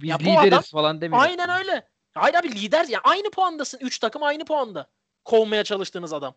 Biz 0.00 0.10
Ya 0.10 0.16
lideriz 0.16 0.52
adam- 0.52 0.62
falan 0.62 1.00
demiyor. 1.00 1.22
Aynen 1.22 1.50
öyle. 1.50 1.88
Hayır 2.14 2.34
abi 2.34 2.54
lider 2.54 2.84
ya 2.88 3.00
aynı 3.04 3.30
puandasın. 3.30 3.78
Üç 3.78 3.98
takım 3.98 4.22
aynı 4.22 4.44
puanda. 4.44 4.90
Kovmaya 5.24 5.64
çalıştığınız 5.64 6.12
adam. 6.12 6.34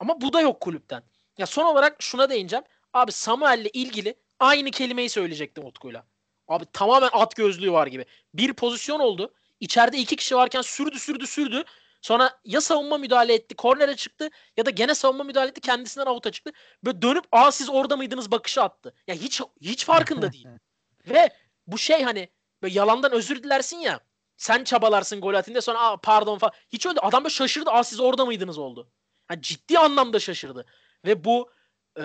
Ama 0.00 0.20
bu 0.20 0.32
da 0.32 0.40
yok 0.40 0.60
kulüpten. 0.60 1.02
Ya 1.38 1.46
son 1.46 1.64
olarak 1.64 2.02
şuna 2.02 2.30
değineceğim. 2.30 2.64
Abi 2.92 3.12
Samuel'le 3.12 3.70
ilgili 3.72 4.14
aynı 4.40 4.70
kelimeyi 4.70 5.08
söyleyecektim 5.08 5.66
Utku'yla. 5.66 6.06
Abi 6.48 6.64
tamamen 6.72 7.10
at 7.12 7.36
gözlüğü 7.36 7.72
var 7.72 7.86
gibi. 7.86 8.04
Bir 8.34 8.52
pozisyon 8.52 9.00
oldu. 9.00 9.34
İçeride 9.60 9.98
iki 9.98 10.16
kişi 10.16 10.36
varken 10.36 10.62
sürdü 10.62 10.98
sürdü 10.98 11.26
sürdü. 11.26 11.64
Sonra 12.02 12.38
ya 12.44 12.60
savunma 12.60 12.98
müdahale 12.98 13.34
etti, 13.34 13.54
kornere 13.54 13.96
çıktı 13.96 14.30
ya 14.56 14.66
da 14.66 14.70
gene 14.70 14.94
savunma 14.94 15.24
müdahale 15.24 15.50
etti, 15.50 15.60
kendisinden 15.60 16.06
avuta 16.06 16.30
çıktı. 16.30 16.52
Böyle 16.84 17.02
dönüp 17.02 17.24
aa 17.32 17.52
siz 17.52 17.70
orada 17.70 17.96
mıydınız 17.96 18.30
bakışı 18.30 18.62
attı. 18.62 18.94
Ya 19.06 19.14
hiç 19.14 19.40
hiç 19.60 19.84
farkında 19.84 20.32
değil. 20.32 20.46
Ve 21.08 21.30
bu 21.66 21.78
şey 21.78 22.02
hani 22.02 22.28
böyle 22.66 22.78
yalandan 22.78 23.12
özür 23.12 23.42
dilersin 23.42 23.76
ya. 23.76 24.00
Sen 24.36 24.64
çabalarsın 24.64 25.20
gol 25.20 25.34
atınca 25.34 25.62
sonra 25.62 25.80
aa 25.80 25.96
pardon 25.96 26.38
falan. 26.38 26.52
Hiç 26.68 26.86
öyle 26.86 27.00
adam 27.00 27.24
böyle 27.24 27.34
şaşırdı. 27.34 27.70
Aa 27.70 27.84
siz 27.84 28.00
orada 28.00 28.24
mıydınız 28.26 28.58
oldu. 28.58 28.90
Yani 29.30 29.42
ciddi 29.42 29.78
anlamda 29.78 30.20
şaşırdı. 30.20 30.66
Ve 31.04 31.24
bu 31.24 31.50
e, 31.98 32.02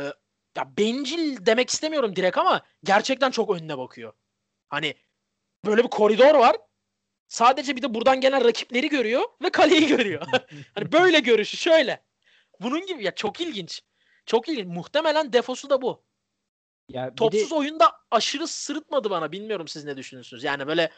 ya 0.57 0.77
bencil 0.77 1.45
demek 1.45 1.69
istemiyorum 1.69 2.15
direkt 2.15 2.37
ama 2.37 2.61
gerçekten 2.83 3.31
çok 3.31 3.49
önüne 3.49 3.77
bakıyor. 3.77 4.13
Hani 4.67 4.95
böyle 5.65 5.83
bir 5.83 5.89
koridor 5.89 6.35
var. 6.35 6.57
Sadece 7.27 7.75
bir 7.75 7.81
de 7.81 7.93
buradan 7.93 8.21
gelen 8.21 8.45
rakipleri 8.45 8.89
görüyor 8.89 9.23
ve 9.43 9.49
kaleyi 9.49 9.87
görüyor. 9.87 10.27
hani 10.75 10.91
böyle 10.91 11.19
görüşü 11.19 11.57
şöyle. 11.57 12.03
Bunun 12.59 12.85
gibi 12.85 13.03
ya 13.03 13.15
çok 13.15 13.41
ilginç. 13.41 13.81
Çok 14.25 14.49
ilginç. 14.49 14.65
Muhtemelen 14.65 15.33
defosu 15.33 15.69
da 15.69 15.81
bu. 15.81 16.03
Ya 16.93 17.05
bir 17.05 17.11
de- 17.11 17.15
Topsuz 17.15 17.51
oyunda 17.51 17.91
aşırı 18.11 18.47
sırıtmadı 18.47 19.09
bana. 19.09 19.31
Bilmiyorum 19.31 19.67
siz 19.67 19.85
ne 19.85 19.97
düşünüyorsunuz. 19.97 20.43
Yani 20.43 20.67
böyle 20.67 20.89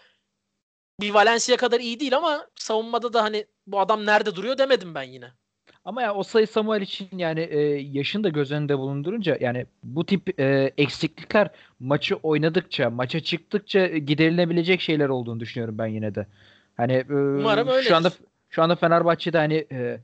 bir 1.02 1.10
Valencia 1.14 1.58
kadar 1.58 1.80
iyi 1.80 2.00
değil 2.00 2.18
ama 2.18 2.48
savunmada 2.56 3.14
da 3.14 3.24
hani 3.24 3.46
bu 3.68 3.80
adam 3.80 4.06
nerede 4.06 4.36
duruyor 4.36 4.58
demedim 4.58 4.96
ben 4.96 5.04
yine. 5.04 5.28
Ama 5.86 6.02
ya 6.02 6.16
o 6.16 6.24
sayı 6.24 6.48
Samuel 6.48 6.82
için 6.82 7.10
yani 7.18 7.40
e, 7.40 7.60
yaşını 7.92 8.24
da 8.24 8.30
göz 8.30 8.52
önünde 8.52 8.78
bulundurunca 8.78 9.38
yani 9.40 9.66
bu 9.84 10.06
tip 10.06 10.40
e, 10.40 10.74
eksiklikler 10.78 11.50
maçı 11.80 12.16
oynadıkça, 12.16 12.90
maça 12.90 13.20
çıktıkça 13.20 13.88
giderilebilecek 13.88 14.82
şeyler 14.82 15.10
olduğunu 15.10 15.40
düşünüyorum 15.40 15.78
ben 15.78 15.88
yine 15.88 16.16
de. 16.16 16.28
Hani 16.78 16.94
e, 16.94 17.14
Umarım 17.14 17.68
öyledir. 17.68 17.88
şu 17.90 17.96
anda 17.96 18.12
şu 18.50 18.64
anda 18.64 18.76
Fenerbahçe'de 18.76 19.38
hani 19.38 19.68
e, 19.72 20.00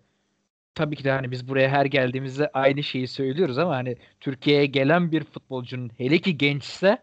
tabii 0.80 0.96
ki 0.96 1.04
de 1.04 1.12
hani 1.12 1.32
biz 1.32 1.48
buraya 1.48 1.70
her 1.70 1.86
geldiğimizde 1.86 2.50
aynı 2.54 2.84
şeyi 2.84 3.08
söylüyoruz 3.08 3.58
ama 3.58 3.76
hani 3.76 3.96
Türkiye'ye 4.20 4.66
gelen 4.66 5.12
bir 5.12 5.24
futbolcunun 5.24 5.92
hele 5.98 6.18
ki 6.18 6.38
gençse 6.38 6.98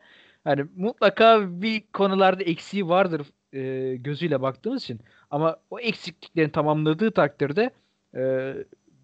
hani 0.44 0.64
mutlaka 0.76 1.60
bir 1.62 1.82
konularda 1.92 2.42
eksiği 2.42 2.88
vardır 2.88 3.26
e, 3.52 3.96
gözüyle 3.96 4.42
baktığımız 4.42 4.82
için 4.82 5.00
ama 5.30 5.56
o 5.70 5.80
eksikliklerini 5.80 6.52
tamamladığı 6.52 7.10
takdirde 7.10 7.70
e, 8.14 8.54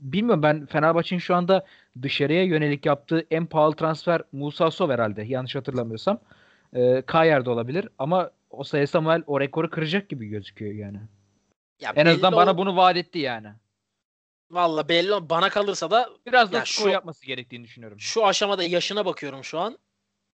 bilmiyorum 0.00 0.42
ben 0.42 0.66
Fenerbahçe'nin 0.66 1.20
şu 1.20 1.34
anda 1.34 1.66
dışarıya 2.02 2.44
yönelik 2.44 2.86
yaptığı 2.86 3.26
en 3.30 3.46
pahalı 3.46 3.76
transfer 3.76 4.22
Musa 4.32 4.70
Sov 4.70 4.90
herhalde 4.90 5.22
yanlış 5.22 5.54
hatırlamıyorsam. 5.54 6.18
E, 6.74 7.02
Kayer 7.02 7.44
de 7.44 7.50
olabilir 7.50 7.88
ama 7.98 8.30
o 8.50 8.64
Samuel 8.64 9.22
o 9.26 9.40
rekoru 9.40 9.70
kıracak 9.70 10.08
gibi 10.08 10.26
gözüküyor 10.26 10.74
yani. 10.74 10.98
Ya 11.80 11.92
En 11.96 12.06
azından 12.06 12.32
bana 12.32 12.58
bunu 12.58 12.76
vaat 12.76 12.96
etti 12.96 13.18
yani. 13.18 13.48
Valla 14.52 14.88
belli 14.88 15.30
bana 15.30 15.48
kalırsa 15.50 15.90
da 15.90 16.10
Biraz 16.26 16.52
da 16.52 16.56
Ya 16.56 16.64
skor 16.66 16.84
şu- 16.84 16.88
yapması 16.88 17.26
gerektiğini 17.26 17.64
düşünüyorum. 17.64 18.00
şu 18.00 18.26
aşamada 18.26 18.62
yaşına 18.64 19.06
bakıyorum 19.06 19.44
şu 19.44 19.58
an. 19.58 19.78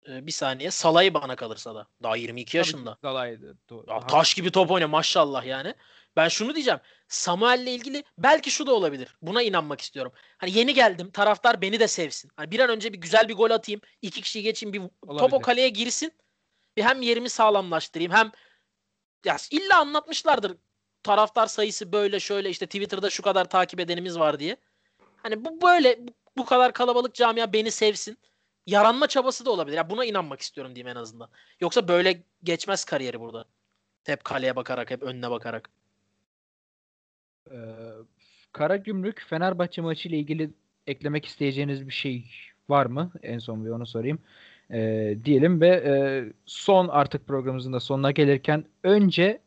Ee, 0.09 0.25
bir 0.27 0.31
saniye. 0.31 0.71
Salah'ı 0.71 1.13
bana 1.13 1.35
kalırsa 1.35 1.75
da. 1.75 1.87
Daha 2.03 2.15
22 2.15 2.57
yaşında. 2.57 2.97
Zalai'de. 3.01 3.45
Do- 3.69 3.93
Ya 3.93 3.99
taş 4.07 4.33
gibi 4.33 4.51
top 4.51 4.71
oynuyor 4.71 4.89
maşallah 4.89 5.45
yani. 5.45 5.73
Ben 6.15 6.27
şunu 6.27 6.55
diyeceğim. 6.55 6.79
Samuel'le 7.07 7.67
ilgili 7.67 8.03
belki 8.17 8.51
şu 8.51 8.67
da 8.67 8.73
olabilir. 8.73 9.17
Buna 9.21 9.41
inanmak 9.41 9.81
istiyorum. 9.81 10.11
Hani 10.37 10.57
yeni 10.57 10.73
geldim. 10.73 11.11
Taraftar 11.11 11.61
beni 11.61 11.79
de 11.79 11.87
sevsin. 11.87 12.31
Hani 12.35 12.51
bir 12.51 12.59
an 12.59 12.69
önce 12.69 12.93
bir 12.93 12.97
güzel 12.97 13.29
bir 13.29 13.33
gol 13.33 13.49
atayım. 13.51 13.81
iki 14.01 14.21
kişiyi 14.21 14.43
geçeyim. 14.43 14.73
Bir 14.73 14.79
top 14.79 14.91
o 15.03 15.07
Olabilir. 15.13 15.41
kaleye 15.41 15.69
girsin. 15.69 16.13
Bir 16.77 16.83
hem 16.83 17.01
yerimi 17.01 17.29
sağlamlaştırayım 17.29 18.11
hem 18.11 18.31
ya 19.25 19.37
illa 19.51 19.79
anlatmışlardır. 19.79 20.57
Taraftar 21.07 21.47
sayısı 21.47 21.91
böyle 21.91 22.19
şöyle 22.19 22.49
işte 22.49 22.65
Twitter'da 22.65 23.09
şu 23.09 23.23
kadar 23.23 23.49
takip 23.49 23.79
edenimiz 23.79 24.19
var 24.19 24.39
diye. 24.39 24.57
Hani 25.23 25.45
bu 25.45 25.61
böyle 25.61 25.99
bu, 26.37 26.45
kadar 26.45 26.73
kalabalık 26.73 27.15
camia 27.15 27.53
beni 27.53 27.71
sevsin. 27.71 28.17
Yaranma 28.65 29.07
çabası 29.07 29.45
da 29.45 29.51
olabilir. 29.51 29.77
Ya 29.77 29.89
buna 29.89 30.05
inanmak 30.05 30.41
istiyorum 30.41 30.75
diyeyim 30.75 30.97
en 30.97 31.01
azından. 31.01 31.29
Yoksa 31.59 31.87
böyle 31.87 32.23
geçmez 32.43 32.85
kariyeri 32.85 33.19
burada. 33.19 33.45
Hep 34.05 34.23
kaleye 34.23 34.55
bakarak, 34.55 34.91
hep 34.91 35.03
önüne 35.03 35.31
bakarak. 35.31 35.69
Ee, 37.51 37.55
Karagümrük 38.51 39.25
Fenerbahçe 39.29 39.81
maçı 39.81 40.09
ile 40.09 40.17
ilgili 40.17 40.49
eklemek 40.87 41.25
isteyeceğiniz 41.25 41.87
bir 41.87 41.93
şey 41.93 42.25
var 42.69 42.85
mı? 42.85 43.11
En 43.23 43.39
son 43.39 43.65
bir 43.65 43.69
onu 43.69 43.85
sorayım. 43.85 44.19
Ee, 44.71 45.17
diyelim 45.25 45.61
ve 45.61 45.67
e, 45.67 45.93
son 46.45 46.87
artık 46.87 47.27
programımızın 47.27 47.73
da 47.73 47.79
sonuna 47.79 48.11
gelirken 48.11 48.65
önce 48.83 49.41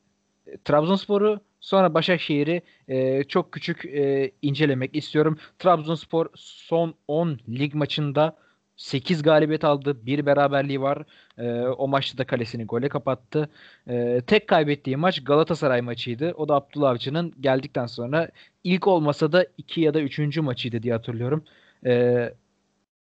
Trabzonspor'u 0.65 1.41
sonra 1.61 1.95
Başakşehir'i 1.95 2.63
e, 2.89 3.25
çok 3.25 3.53
küçük 3.53 3.85
e, 3.85 4.33
incelemek 4.43 4.97
istiyorum. 4.97 5.39
Trabzonspor 5.59 6.27
son 6.35 6.95
10 7.09 7.39
lig 7.49 7.75
maçında 7.75 8.37
8 8.81 9.23
galibiyet 9.23 9.65
aldı. 9.65 10.07
Bir 10.07 10.27
beraberliği 10.27 10.81
var. 10.81 11.05
E, 11.39 11.61
o 11.63 11.89
maçta 11.89 12.19
da 12.19 12.27
kalesini 12.27 12.65
gole 12.65 12.89
kapattı. 12.89 13.51
E, 13.89 14.21
tek 14.27 14.49
kaybettiği 14.49 14.97
maç 14.97 15.25
Galatasaray 15.25 15.81
maçıydı. 15.81 16.33
O 16.37 16.49
da 16.49 16.55
Abdullah 16.55 16.91
Avcı'nın 16.91 17.35
geldikten 17.41 17.87
sonra 17.87 18.29
ilk 18.65 18.87
olmasa 18.87 19.33
da 19.33 19.47
iki 19.59 19.81
ya 19.81 19.95
da 19.95 20.01
üçüncü 20.01 20.41
maçıydı 20.41 20.83
diye 20.83 20.95
hatırlıyorum. 20.95 21.45
E, 21.87 22.35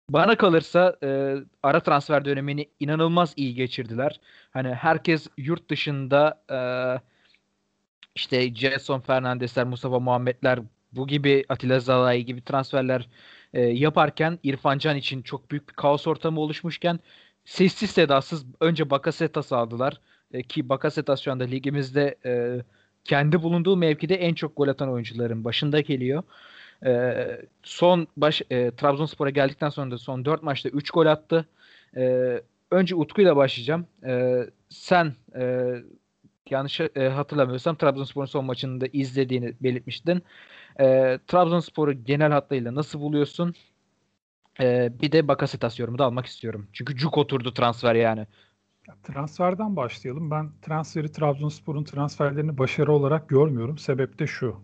bana 0.10 0.38
kalırsa 0.38 0.98
e, 1.03 1.36
ara 1.64 1.80
transfer 1.80 2.26
dönemini 2.26 2.69
inanılmaz 2.80 3.34
iyi 3.38 3.56
geçirdiler. 3.56 4.19
Hani 4.52 4.73
herkes 4.73 5.27
yurt 5.38 5.69
dışında 5.69 6.44
e, 6.52 6.60
işte 8.15 8.56
Jason 8.56 8.99
Fernandesler, 8.99 9.65
Mustafa 9.65 9.99
Muhammedler 9.99 10.60
bu 10.91 11.07
gibi 11.07 11.45
Atilla 11.49 11.80
Zalai 11.80 12.26
gibi 12.26 12.41
transferler 12.41 13.07
e, 13.53 13.61
yaparken 13.61 14.40
İrfan 14.44 14.77
Can 14.77 14.98
için 14.98 15.22
çok 15.22 15.52
büyük 15.52 15.69
bir 15.69 15.73
kaos 15.73 16.07
ortamı 16.07 16.40
oluşmuşken 16.40 16.99
sessiz 17.45 17.90
sedasız 17.90 18.45
önce 18.60 18.90
Bakasetas 18.90 19.52
aldılar. 19.53 20.02
E, 20.31 20.44
ki 20.44 20.69
Bakasetas 20.69 21.22
şu 21.22 21.31
anda 21.31 21.44
ligimizde 21.44 22.15
e, 22.26 22.61
kendi 23.06 23.44
bulunduğu 23.44 23.77
mevkide 23.77 24.15
en 24.15 24.34
çok 24.34 24.57
gol 24.57 24.68
atan 24.68 24.90
oyuncuların 24.90 25.44
başında 25.44 25.80
geliyor. 25.81 26.23
E, 26.86 27.15
son 27.64 28.07
baş 28.18 28.41
e, 28.49 28.72
Trabzonspor'a 28.72 29.30
geldikten 29.30 29.69
sonra 29.69 29.91
da 29.91 29.98
son 29.98 30.26
4 30.26 30.44
maçta 30.44 30.69
3 30.69 30.91
gol 30.91 31.06
attı. 31.06 31.45
E, 31.98 32.34
önce 32.72 32.95
Utku 32.95 33.22
ile 33.22 33.36
başlayacağım. 33.36 33.88
E, 34.06 34.44
sen 34.69 35.14
e, 35.36 35.73
yanlış 36.52 36.82
e, 36.82 37.10
hatırlamıyorsam 37.10 37.76
Trabzonspor'un 37.76 38.26
son 38.26 38.46
maçını 38.46 38.82
da 38.82 38.88
izlediğini 38.94 39.54
belirtmiştin. 39.62 40.24
E, 40.80 41.20
Trabzonspor'u 41.28 41.94
genel 41.94 42.32
hatlarıyla 42.32 42.76
nasıl 42.76 43.00
buluyorsun? 43.00 43.54
E, 44.60 44.92
bir 45.02 45.12
de 45.12 45.28
Bakasetas 45.28 45.80
yorumu 45.80 45.98
da 45.98 46.06
almak 46.06 46.26
istiyorum. 46.26 46.68
Çünkü 46.74 46.96
cuk 46.96 47.18
oturdu 47.18 47.54
transfer 47.54 47.96
yani. 47.96 48.28
Transferden 49.04 49.76
başlayalım. 49.76 50.32
Ben 50.32 50.52
transferi 50.62 51.12
Trabzonspor'un 51.12 51.84
transferlerini 51.84 52.58
başarı 52.58 52.94
olarak 52.94 53.30
görmüyorum. 53.30 53.78
Sebep 53.78 54.20
de 54.20 54.28
şu. 54.28 54.56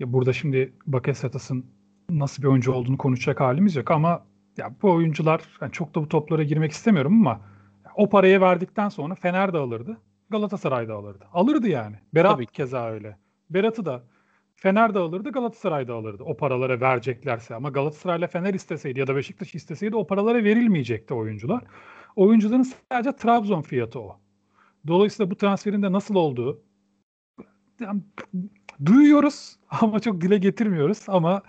Ya 0.00 0.12
burada 0.12 0.32
şimdi 0.32 0.72
Bakasetas'ın 0.86 1.66
nasıl 2.10 2.42
bir 2.42 2.48
oyuncu 2.48 2.72
olduğunu 2.72 2.98
konuşacak 2.98 3.40
halimiz 3.40 3.76
yok 3.76 3.90
ama 3.90 4.24
ya 4.56 4.74
bu 4.82 4.90
oyuncular 4.92 5.42
yani 5.60 5.72
çok 5.72 5.94
da 5.94 6.02
bu 6.02 6.08
toplara 6.08 6.42
girmek 6.42 6.72
istemiyorum 6.72 7.20
ama 7.20 7.40
o 7.96 8.08
parayı 8.08 8.40
verdikten 8.40 8.88
sonra 8.88 9.14
Fener 9.14 9.52
de 9.52 9.58
alırdı. 9.58 9.98
Galatasaray 10.32 10.88
da 10.88 10.94
alırdı. 10.94 11.24
Alırdı 11.32 11.68
yani. 11.68 11.96
Berat 12.14 12.32
Tabii. 12.32 12.46
keza 12.46 12.90
öyle. 12.90 13.16
Berat'ı 13.50 13.84
da 13.84 14.02
Fener 14.56 14.94
de 14.94 14.98
alırdı, 14.98 15.30
Galatasaray 15.32 15.88
da 15.88 15.94
alırdı. 15.94 16.22
O 16.22 16.36
paralara 16.36 16.80
vereceklerse. 16.80 17.54
Ama 17.54 17.68
Galatasaray'la 17.68 18.26
Fener 18.26 18.54
isteseydi 18.54 19.00
ya 19.00 19.06
da 19.06 19.16
Beşiktaş 19.16 19.54
isteseydi 19.54 19.96
o 19.96 20.06
paralara 20.06 20.44
verilmeyecekti 20.44 21.14
oyuncular. 21.14 21.64
Oyuncuların 22.16 22.66
sadece 22.92 23.16
Trabzon 23.16 23.62
fiyatı 23.62 24.00
o. 24.00 24.20
Dolayısıyla 24.86 25.30
bu 25.30 25.36
transferin 25.36 25.82
de 25.82 25.92
nasıl 25.92 26.14
olduğu 26.14 26.62
yani, 27.80 28.02
duyuyoruz 28.84 29.56
ama 29.80 30.00
çok 30.00 30.20
dile 30.20 30.38
getirmiyoruz 30.38 31.04
ama 31.08 31.42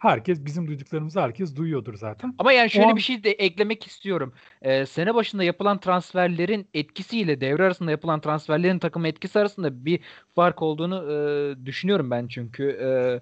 herkes 0.00 0.44
bizim 0.44 0.66
duyduklarımızı 0.66 1.20
herkes 1.20 1.56
duyuyordur 1.56 1.94
zaten. 1.94 2.34
Ama 2.38 2.52
yani 2.52 2.70
şöyle 2.70 2.86
an... 2.86 2.96
bir 2.96 3.00
şey 3.00 3.24
de 3.24 3.30
eklemek 3.30 3.86
istiyorum. 3.86 4.32
Ee, 4.62 4.86
sene 4.86 5.14
başında 5.14 5.44
yapılan 5.44 5.80
transferlerin 5.80 6.68
etkisiyle 6.74 7.40
devre 7.40 7.64
arasında 7.64 7.90
yapılan 7.90 8.20
transferlerin 8.20 8.78
takım 8.78 9.06
etkisi 9.06 9.38
arasında 9.38 9.84
bir 9.84 10.00
fark 10.34 10.62
olduğunu 10.62 11.12
e, 11.12 11.66
düşünüyorum 11.66 12.10
ben 12.10 12.26
çünkü. 12.28 12.64
E, 12.64 13.20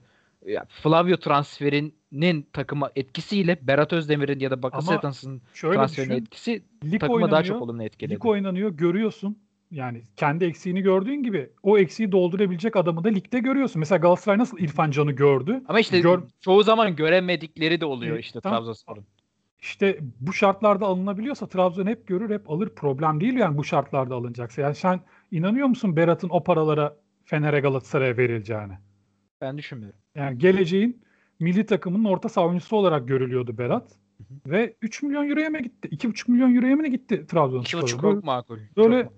Flavio 0.69 1.17
transferinin 1.17 2.49
takıma 2.53 2.91
etkisiyle 2.97 3.59
Berat 3.63 3.93
Özdemir'in 3.93 4.41
ya 4.41 4.51
da 4.51 4.63
Bakasetas'ın 4.63 5.43
transferinin 5.55 6.15
etkisi 6.15 6.63
lig 6.85 7.01
takıma 7.01 7.31
daha 7.31 7.43
çok 7.43 7.63
olumlu 7.63 7.83
etkiledi. 7.83 8.15
Lig 8.15 8.27
oynanıyor 8.27 8.71
görüyorsun 8.71 9.37
yani 9.71 10.03
kendi 10.17 10.45
eksiğini 10.45 10.83
gördüğün 10.83 11.23
gibi 11.23 11.51
o 11.63 11.79
eksiği 11.79 12.13
doldurabilecek 12.13 12.77
adamı 12.77 13.05
da 13.05 13.09
ligde 13.09 13.39
görüyorsun. 13.39 13.81
Mesela 13.81 13.99
Galatasaray 13.99 14.39
nasıl 14.39 14.59
İrfan 14.59 14.91
Can'ı 14.91 15.13
gördü? 15.13 15.63
Ama 15.69 15.81
işte 15.81 16.01
Gör... 16.01 16.23
çoğu 16.41 16.63
zaman 16.63 16.97
göremedikleri 16.97 17.81
de 17.81 17.85
oluyor 17.87 18.17
e, 18.17 18.21
işte. 18.21 18.41
Trabzonspor'un. 18.41 19.05
İşte 19.61 19.99
bu 20.21 20.33
şartlarda 20.33 20.87
alınabiliyorsa 20.87 21.47
Trabzon 21.47 21.87
hep 21.87 22.07
görür 22.07 22.31
hep 22.31 22.51
alır. 22.51 22.69
Problem 22.69 23.21
değil 23.21 23.35
yani 23.35 23.59
bu 23.59 23.65
şartlarda 23.65 24.15
alınacaksa. 24.15 24.63
Yani 24.63 24.75
sen 24.75 25.01
inanıyor 25.31 25.67
musun 25.67 25.97
Berat'ın 25.97 26.29
o 26.29 26.45
paralara 26.45 26.97
Fener'e 27.25 27.61
Galatasaray'a 27.61 28.17
verileceğine? 28.17 28.79
Ben 29.41 29.59
düşünmüyorum. 29.59 29.99
Yani 30.15 30.39
geleceğin 30.39 31.03
milli 31.41 31.67
takımının 31.67 32.05
orta 32.05 32.29
savunucusu 32.29 32.77
olarak 32.77 33.09
görülüyordu 33.09 33.59
Berat. 33.59 33.91
Hı 34.19 34.25
hı. 34.35 34.51
Ve 34.51 34.75
3 34.83 35.03
milyon 35.03 35.29
euroya 35.31 35.51
mı 35.51 35.59
gitti? 35.59 35.89
2,5 35.89 36.31
milyon 36.31 36.55
euroya 36.55 36.77
mı 36.77 36.89
gitti 36.89 37.27
Trabzonspor? 37.27 37.81
2,5 37.81 38.01
çok 38.01 38.25
makul. 38.25 38.59
Böyle 38.77 39.03
çok 39.03 39.13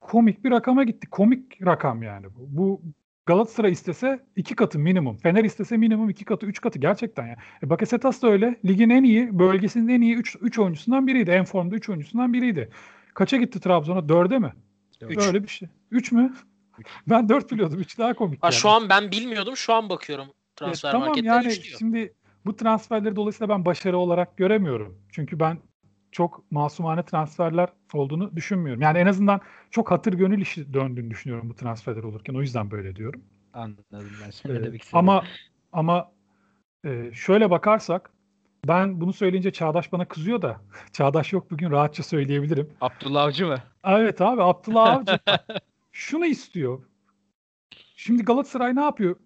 komik 0.00 0.44
bir 0.44 0.50
rakama 0.50 0.84
gitti. 0.84 1.10
Komik 1.10 1.66
rakam 1.66 2.02
yani 2.02 2.26
bu. 2.34 2.46
Bu 2.48 2.82
Galatasaray 3.26 3.72
istese 3.72 4.20
iki 4.36 4.56
katı 4.56 4.78
minimum. 4.78 5.16
Fener 5.16 5.44
istese 5.44 5.76
minimum 5.76 6.10
iki 6.10 6.24
katı, 6.24 6.46
üç 6.46 6.60
katı 6.60 6.78
gerçekten 6.78 7.26
ya. 7.26 7.36
E 7.62 7.70
Bakasetas 7.70 8.22
da 8.22 8.28
öyle. 8.28 8.60
Ligin 8.64 8.90
en 8.90 9.04
iyi, 9.04 9.38
bölgesinin 9.38 9.88
en 9.88 10.00
iyi 10.00 10.14
üç, 10.14 10.36
üç 10.40 10.58
oyuncusundan 10.58 11.06
biriydi. 11.06 11.30
En 11.30 11.44
formda 11.44 11.76
üç 11.76 11.88
oyuncusundan 11.88 12.32
biriydi. 12.32 12.70
Kaça 13.14 13.36
gitti 13.36 13.60
Trabzon'a? 13.60 14.08
Dörde 14.08 14.38
mi? 14.38 14.52
Üç. 15.00 15.26
Öyle 15.26 15.42
bir 15.42 15.48
şey. 15.48 15.68
Üç 15.90 16.12
mü? 16.12 16.34
Üç. 16.78 16.86
Ben 17.08 17.28
dört 17.28 17.52
biliyordum. 17.52 17.78
Üç 17.80 17.98
daha 17.98 18.14
komik. 18.14 18.42
Ha, 18.42 18.46
yani. 18.46 18.54
Şu 18.54 18.68
an 18.68 18.88
ben 18.88 19.10
bilmiyordum. 19.10 19.56
Şu 19.56 19.72
an 19.72 19.88
bakıyorum 19.88 20.26
transfer 20.60 20.88
e, 20.88 20.92
tamam, 20.92 21.14
yani 21.22 21.52
şimdi 21.52 22.14
bu 22.46 22.56
transferleri 22.56 23.16
dolayısıyla 23.16 23.54
ben 23.54 23.64
başarı 23.64 23.98
olarak 23.98 24.36
göremiyorum. 24.36 24.98
Çünkü 25.12 25.40
ben 25.40 25.58
çok 26.12 26.50
masumane 26.50 27.02
transferler 27.02 27.68
olduğunu 27.92 28.36
düşünmüyorum. 28.36 28.82
Yani 28.82 28.98
en 28.98 29.06
azından 29.06 29.40
çok 29.70 29.90
hatır 29.90 30.14
gönül 30.14 30.40
işi 30.40 30.72
döndüğünü 30.72 31.10
düşünüyorum 31.10 31.50
bu 31.50 31.54
transferler 31.54 32.02
olurken. 32.02 32.34
O 32.34 32.40
yüzden 32.40 32.70
böyle 32.70 32.96
diyorum. 32.96 33.22
Anladım 33.54 33.84
ben. 34.24 34.30
Sen 34.30 34.50
ee, 34.50 34.64
demek 34.64 34.86
ama 34.92 35.24
ama 35.72 36.12
e, 36.84 37.10
şöyle 37.14 37.50
bakarsak 37.50 38.10
ben 38.68 39.00
bunu 39.00 39.12
söyleyince 39.12 39.52
Çağdaş 39.52 39.92
bana 39.92 40.04
kızıyor 40.04 40.42
da 40.42 40.60
Çağdaş 40.92 41.32
yok 41.32 41.50
bugün 41.50 41.70
rahatça 41.70 42.02
söyleyebilirim. 42.02 42.70
Abdullah 42.80 43.22
Avcı 43.22 43.46
mı? 43.46 43.58
Evet 43.84 44.20
abi 44.20 44.42
Abdullah 44.42 44.86
Avcı 44.96 45.18
şunu 45.92 46.26
istiyor. 46.26 46.84
Şimdi 47.96 48.24
Galatasaray 48.24 48.76
ne 48.76 48.80
yapıyor 48.80 49.16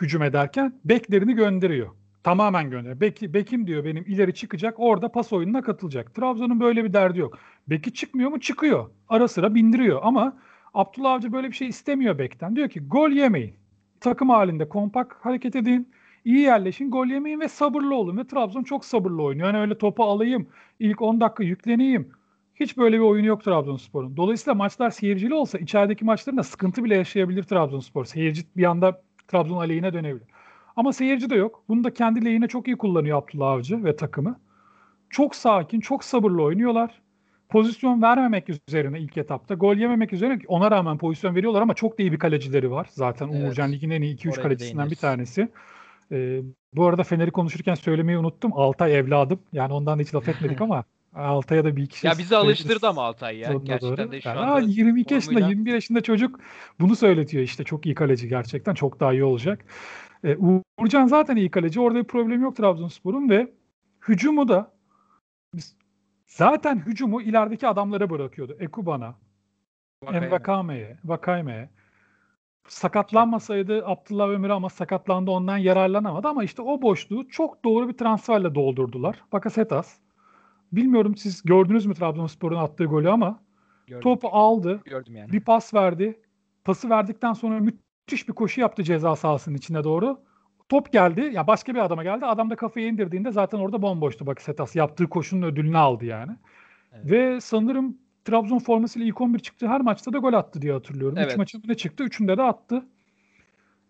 hücum 0.00 0.22
ederken? 0.22 0.80
Beklerini 0.84 1.34
gönderiyor. 1.34 1.90
Tamamen 2.24 2.70
gönder. 2.70 3.00
Beki, 3.00 3.34
Bekim 3.34 3.66
diyor 3.66 3.84
benim 3.84 4.04
ileri 4.06 4.34
çıkacak 4.34 4.74
orada 4.78 5.08
pas 5.08 5.32
oyununa 5.32 5.62
katılacak. 5.62 6.14
Trabzon'un 6.14 6.60
böyle 6.60 6.84
bir 6.84 6.92
derdi 6.92 7.18
yok. 7.18 7.38
Beki 7.68 7.92
çıkmıyor 7.92 8.30
mu? 8.30 8.40
Çıkıyor. 8.40 8.90
Ara 9.08 9.28
sıra 9.28 9.54
bindiriyor 9.54 10.00
ama 10.02 10.36
Abdullah 10.74 11.12
Avcı 11.12 11.32
böyle 11.32 11.48
bir 11.48 11.56
şey 11.56 11.68
istemiyor 11.68 12.18
Bek'ten. 12.18 12.56
Diyor 12.56 12.68
ki 12.68 12.80
gol 12.80 13.10
yemeyin. 13.10 13.54
Takım 14.00 14.28
halinde 14.28 14.68
kompak 14.68 15.16
hareket 15.20 15.56
edin. 15.56 15.88
iyi 16.24 16.38
yerleşin, 16.38 16.90
gol 16.90 17.06
yemeyin 17.06 17.40
ve 17.40 17.48
sabırlı 17.48 17.94
olun. 17.94 18.16
Ve 18.18 18.26
Trabzon 18.26 18.62
çok 18.62 18.84
sabırlı 18.84 19.22
oynuyor. 19.22 19.46
Yani 19.46 19.58
öyle 19.58 19.78
topu 19.78 20.04
alayım, 20.04 20.48
ilk 20.78 21.02
10 21.02 21.20
dakika 21.20 21.44
yükleneyim. 21.44 22.08
Hiç 22.54 22.76
böyle 22.76 22.96
bir 22.96 23.02
oyunu 23.02 23.26
yok 23.26 23.44
Trabzonspor'un. 23.44 24.16
Dolayısıyla 24.16 24.54
maçlar 24.54 24.90
seyircili 24.90 25.34
olsa 25.34 25.58
içerideki 25.58 26.04
maçların 26.04 26.38
da 26.38 26.42
sıkıntı 26.42 26.84
bile 26.84 26.94
yaşayabilir 26.96 27.42
Trabzonspor. 27.42 28.04
Seyirci 28.04 28.42
bir 28.56 28.64
anda 28.64 29.02
Trabzon 29.28 29.56
aleyhine 29.56 29.92
dönebilir. 29.92 30.33
Ama 30.76 30.92
seyirci 30.92 31.30
de 31.30 31.34
yok. 31.34 31.62
Bunu 31.68 31.84
da 31.84 31.94
kendi 31.94 32.24
lehine 32.24 32.48
çok 32.48 32.68
iyi 32.68 32.76
kullanıyor 32.76 33.18
Abdullah 33.18 33.50
Avcı 33.50 33.84
ve 33.84 33.96
takımı. 33.96 34.40
Çok 35.10 35.34
sakin, 35.34 35.80
çok 35.80 36.04
sabırlı 36.04 36.42
oynuyorlar. 36.42 37.02
Pozisyon 37.48 38.02
vermemek 38.02 38.48
üzerine 38.68 39.00
ilk 39.00 39.16
etapta. 39.16 39.54
Gol 39.54 39.76
yememek 39.76 40.12
üzerine 40.12 40.38
ona 40.48 40.70
rağmen 40.70 40.98
pozisyon 40.98 41.34
veriyorlar 41.34 41.62
ama 41.62 41.74
çok 41.74 41.98
da 41.98 42.02
iyi 42.02 42.12
bir 42.12 42.18
kalecileri 42.18 42.70
var. 42.70 42.86
Zaten 42.90 43.28
evet. 43.28 43.48
Uğurcan 43.48 43.72
Lig'in 43.72 43.90
en 43.90 44.02
iyi 44.02 44.16
2-3 44.16 44.42
kalecisinden 44.42 44.90
bir 44.90 44.96
tanesi. 44.96 45.48
Ee, 46.12 46.40
bu 46.74 46.86
arada 46.86 47.02
Fener'i 47.02 47.30
konuşurken 47.30 47.74
söylemeyi 47.74 48.18
unuttum. 48.18 48.52
Altay 48.54 48.98
evladım. 48.98 49.38
Yani 49.52 49.72
ondan 49.72 49.98
da 49.98 50.02
hiç 50.02 50.14
laf 50.14 50.28
etmedik 50.28 50.60
ama 50.60 50.84
Altay'a 51.14 51.64
da 51.64 51.76
bir 51.76 51.82
iki 51.82 51.98
şey. 51.98 52.10
Ya 52.10 52.18
bizi 52.18 52.36
alıştırdı 52.36 52.88
ama 52.88 53.02
Altay 53.02 53.36
ya. 53.36 53.52
Gerçekten 53.52 53.80
doğru. 53.80 54.12
de 54.12 54.20
şu 54.20 54.28
yani, 54.28 54.40
anda 54.40 54.60
22 54.60 55.08
formuyla... 55.08 55.14
yaşında 55.14 55.48
21 55.48 55.72
yaşında 55.72 56.00
çocuk 56.00 56.40
bunu 56.80 56.96
söyletiyor 56.96 57.42
işte. 57.42 57.64
Çok 57.64 57.86
iyi 57.86 57.94
kaleci 57.94 58.28
gerçekten. 58.28 58.74
Çok 58.74 59.00
daha 59.00 59.12
iyi 59.12 59.24
olacak. 59.24 59.64
E, 60.24 60.36
Uğurcan 60.36 61.06
zaten 61.06 61.36
iyi 61.36 61.50
kaleci. 61.50 61.80
Orada 61.80 61.98
bir 61.98 62.04
problem 62.04 62.42
yok 62.42 62.56
Trabzonspor'un 62.56 63.28
ve 63.28 63.52
hücumu 64.08 64.48
da 64.48 64.72
zaten 66.26 66.86
hücumu 66.86 67.22
ilerideki 67.22 67.68
adamlara 67.68 68.10
bırakıyordu. 68.10 68.56
Ekuban'a, 68.60 69.14
Envakame'ye, 70.12 70.98
Vakayme'ye. 71.04 71.70
Sakatlanmasaydı 72.68 73.86
Abdullah 73.86 74.28
Ömür 74.28 74.50
ama 74.50 74.68
sakatlandı 74.68 75.30
ondan 75.30 75.58
yararlanamadı 75.58 76.28
ama 76.28 76.44
işte 76.44 76.62
o 76.62 76.82
boşluğu 76.82 77.28
çok 77.28 77.64
doğru 77.64 77.88
bir 77.88 77.92
transferle 77.92 78.54
doldurdular. 78.54 79.22
Bakasetas. 79.32 79.96
Bilmiyorum 80.72 81.16
siz 81.16 81.42
gördünüz 81.42 81.86
mü 81.86 81.94
Trabzonspor'un 81.94 82.56
attığı 82.56 82.84
golü 82.84 83.10
ama 83.10 83.42
Gördüm. 83.86 84.02
topu 84.02 84.28
aldı. 84.28 84.80
Gördüm 84.84 85.16
yani. 85.16 85.32
Bir 85.32 85.40
pas 85.40 85.74
verdi. 85.74 86.20
Pası 86.64 86.90
verdikten 86.90 87.32
sonra 87.32 87.60
müthiş 87.60 87.83
bir 88.12 88.32
koşu 88.32 88.60
yaptı 88.60 88.82
ceza 88.82 89.16
sahasının 89.16 89.56
içine 89.56 89.84
doğru. 89.84 90.20
Top 90.68 90.92
geldi. 90.92 91.30
Ya 91.32 91.46
başka 91.46 91.74
bir 91.74 91.84
adama 91.84 92.02
geldi. 92.02 92.26
Adam 92.26 92.50
da 92.50 92.56
kafayı 92.56 92.86
indirdiğinde 92.86 93.32
zaten 93.32 93.58
orada 93.58 93.82
bomboştu 93.82 94.26
bak 94.26 94.42
Setas. 94.42 94.76
Yaptığı 94.76 95.08
koşunun 95.08 95.46
ödülünü 95.46 95.78
aldı 95.78 96.04
yani. 96.04 96.32
Evet. 96.92 97.10
Ve 97.10 97.40
sanırım 97.40 97.98
Trabzon 98.24 98.58
formasıyla 98.58 99.08
ilk 99.08 99.20
11 99.20 99.38
çıktı. 99.38 99.68
Her 99.68 99.80
maçta 99.80 100.12
da 100.12 100.18
gol 100.18 100.32
attı 100.32 100.62
diye 100.62 100.72
hatırlıyorum. 100.72 101.18
Evet. 101.18 101.30
Üç 101.30 101.36
maçında 101.36 101.74
çıktı. 101.74 102.04
Üçünde 102.04 102.36
de 102.36 102.42
attı. 102.42 102.86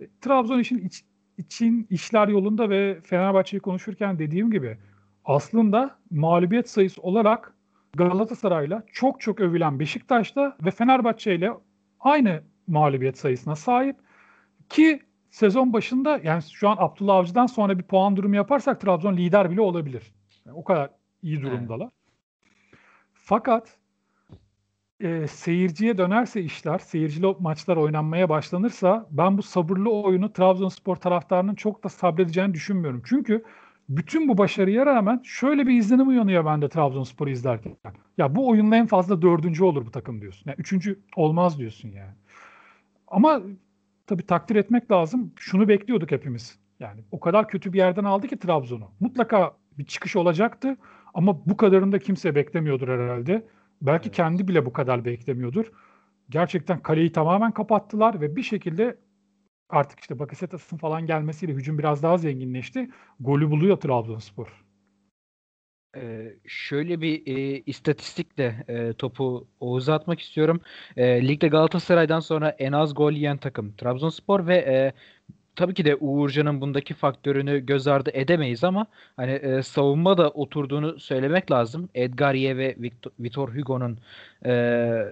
E, 0.01 0.09
Trabzon 0.21 0.59
için 0.59 0.79
iç, 0.79 1.05
için 1.39 1.87
işler 1.91 2.29
yolunda 2.29 2.71
ve 2.71 3.01
Fenerbahçe'yi 3.01 3.61
konuşurken 3.61 4.19
dediğim 4.19 4.51
gibi 4.51 4.79
aslında 5.25 5.99
mağlubiyet 6.11 6.71
sayısı 6.71 7.03
olarak 7.03 7.55
Galatasaray'la 7.97 8.83
çok 8.93 9.21
çok 9.21 9.41
övülen 9.41 9.81
Beşiktaş'ta 9.81 10.57
ve 10.65 10.71
Fenerbahçe 10.71 11.35
ile 11.35 11.51
aynı 12.01 12.43
mağlubiyet 12.67 13.19
sayısına 13.19 13.57
sahip. 13.57 13.97
Ki 14.69 15.01
sezon 15.31 15.73
başında 15.73 16.21
yani 16.25 16.43
şu 16.43 16.69
an 16.69 16.77
Abdullah 16.79 17.17
Avcı'dan 17.17 17.47
sonra 17.47 17.79
bir 17.79 17.83
puan 17.83 18.17
durumu 18.17 18.37
yaparsak 18.37 18.81
Trabzon 18.81 19.17
lider 19.17 19.51
bile 19.51 19.61
olabilir. 19.61 20.13
Yani 20.47 20.57
o 20.57 20.65
kadar 20.65 20.91
iyi 21.23 21.43
durumdalar. 21.43 21.89
Evet. 21.89 22.79
Fakat 23.15 23.79
e, 25.01 25.27
seyirciye 25.27 25.99
dönerse 25.99 26.43
işler, 26.43 26.79
seyircili 26.79 27.35
maçlar 27.39 27.77
oynanmaya 27.77 28.29
başlanırsa 28.29 29.07
ben 29.11 29.39
bu 29.39 29.43
sabırlı 29.43 29.91
oyunu 29.91 30.33
Trabzonspor 30.33 30.97
taraftarının 30.97 31.55
çok 31.55 31.85
da 31.85 31.89
sabredeceğini 31.89 32.55
düşünmüyorum. 32.55 33.03
Çünkü 33.07 33.45
bütün 33.89 34.29
bu 34.29 34.39
başarıya 34.39 34.87
rağmen 34.87 35.21
şöyle 35.25 35.67
bir 35.67 35.79
izlenim 35.79 36.09
uyanıyor 36.09 36.45
bende 36.45 36.69
Trabzonspor'u 36.69 37.31
izlerken. 37.31 37.77
Ya 38.19 38.35
bu 38.37 38.49
oyunla 38.49 38.77
en 38.77 38.87
fazla 38.87 39.23
dördüncü 39.23 39.65
olur 39.65 39.87
bu 39.87 39.91
takım 39.91 40.21
diyorsun. 40.21 40.43
Yani 40.47 40.57
üçüncü 40.59 41.01
olmaz 41.17 41.59
diyorsun 41.59 41.89
yani. 41.89 42.13
Ama 43.09 43.43
tabii 44.07 44.27
takdir 44.27 44.57
etmek 44.57 44.91
lazım. 44.91 45.33
Şunu 45.37 45.69
bekliyorduk 45.69 46.11
hepimiz. 46.11 46.59
Yani 46.81 47.05
o 47.11 47.21
kadar 47.21 47.49
kötü 47.49 47.73
bir 47.73 47.79
yerden 47.79 48.05
aldı 48.05 48.29
ki 48.29 48.39
Trabzon'u. 48.39 48.91
Mutlaka 49.01 49.57
bir 49.79 49.85
çıkış 49.85 50.17
olacaktı 50.17 50.77
ama 51.15 51.47
bu 51.47 51.57
kadarını 51.57 51.93
da 51.93 51.99
kimse 51.99 52.35
beklemiyordur 52.35 52.89
herhalde. 52.89 53.47
Belki 53.83 54.09
evet. 54.09 54.17
kendi 54.17 54.49
bile 54.49 54.67
bu 54.67 54.73
kadar 54.73 55.05
beklemiyordur. 55.05 55.73
Gerçekten 56.31 56.81
kaleyi 56.81 57.13
tamamen 57.13 57.53
kapattılar 57.53 58.21
ve 58.21 58.37
bir 58.37 58.43
şekilde 58.43 58.99
artık 59.69 60.01
işte 60.01 60.19
Bakasetas'ın 60.19 60.77
falan 60.77 61.07
gelmesiyle 61.07 61.53
hücum 61.53 61.79
biraz 61.79 62.03
daha 62.03 62.19
zenginleşti. 62.19 62.91
Golü 63.21 63.51
buluyor 63.51 63.77
Trabzonspor. 63.77 64.64
Ee, 65.97 66.35
şöyle 66.47 67.01
bir 67.01 67.23
e, 67.27 67.63
istatistikle 67.67 68.65
e, 68.69 68.93
topu 68.93 69.47
Oğuz'a 69.61 69.95
atmak 69.95 70.21
istiyorum. 70.21 70.61
E, 70.97 71.29
ligde 71.29 71.49
Galatasaray'dan 71.49 72.21
sonra 72.21 72.49
en 72.49 72.73
az 72.73 72.95
gol 72.95 73.13
yiyen 73.13 73.37
takım 73.37 73.73
Trabzonspor 73.77 74.47
ve 74.47 74.57
e, 74.57 74.93
tabii 75.57 75.75
ki 75.75 75.85
de 75.85 75.97
Uğurcan'ın 75.97 76.61
bundaki 76.61 76.95
faktörünü 76.95 77.67
göz 77.67 77.87
ardı 77.87 78.11
edemeyiz 78.13 78.65
ama 78.65 78.87
hani 79.17 79.33
e, 79.33 79.63
savunma 79.63 80.19
da 80.19 80.31
oturduğunu 80.31 81.01
söylemek 81.01 81.51
lazım. 81.51 81.89
Edgarie 81.95 82.57
ve 82.57 82.77
Victor, 82.79 83.11
Vitor 83.21 83.49
Hugo'nun 83.49 83.99
e, 84.47 85.05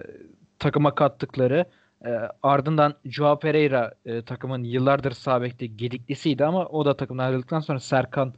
takıma 0.59 0.95
kattıkları 0.95 1.65
e, 2.05 2.09
ardından 2.43 2.93
Joao 3.05 3.39
Pereira 3.39 3.93
e, 4.05 4.21
takımın 4.21 4.63
yıllardır 4.63 5.11
sağ 5.11 5.41
bekte 5.41 5.65
gediklisiydi 5.65 6.45
ama 6.45 6.65
o 6.65 6.85
da 6.85 6.97
takımdan 6.97 7.25
ayrıldıktan 7.25 7.59
sonra 7.59 7.79
Serkan 7.79 8.33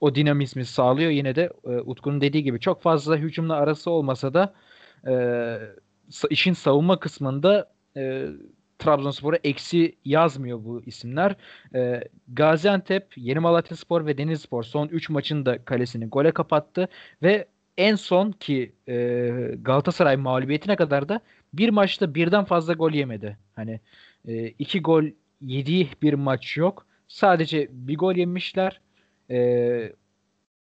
o 0.00 0.14
dinamizmi 0.14 0.64
sağlıyor. 0.64 1.10
Yine 1.10 1.34
de 1.34 1.50
e, 1.64 1.68
Utku'nun 1.68 2.20
dediği 2.20 2.42
gibi 2.42 2.60
çok 2.60 2.82
fazla 2.82 3.16
hücumla 3.16 3.54
arası 3.54 3.90
olmasa 3.90 4.34
da 4.34 4.54
e, 5.06 5.14
işin 6.30 6.52
savunma 6.52 7.00
kısmında 7.00 7.72
e, 7.96 8.26
Trabzonspor'a 8.78 9.36
eksi 9.44 9.96
yazmıyor 10.04 10.64
bu 10.64 10.82
isimler. 10.86 11.36
E, 11.74 12.08
Gaziantep, 12.28 13.18
Yeni 13.18 13.38
Malatya 13.38 13.76
Spor 13.76 14.06
ve 14.06 14.18
Denizspor 14.18 14.62
son 14.62 14.88
3 14.88 15.10
maçın 15.10 15.46
da 15.46 15.64
kalesini 15.64 16.06
gole 16.06 16.30
kapattı 16.30 16.88
ve 17.22 17.46
en 17.76 17.94
son 17.94 18.32
ki 18.32 18.72
e, 18.88 18.94
Galatasaray 19.62 20.16
mağlubiyetine 20.16 20.76
kadar 20.76 21.08
da 21.08 21.20
bir 21.52 21.68
maçta 21.68 22.14
birden 22.14 22.44
fazla 22.44 22.72
gol 22.72 22.92
yemedi. 22.92 23.38
Hani 23.56 23.80
e, 24.28 24.46
iki 24.48 24.80
gol 24.80 25.04
yediği 25.40 25.88
bir 26.02 26.14
maç 26.14 26.56
yok. 26.56 26.86
Sadece 27.08 27.68
bir 27.70 27.96
gol 27.98 28.14
yemişler. 28.14 28.80
E, 29.30 29.92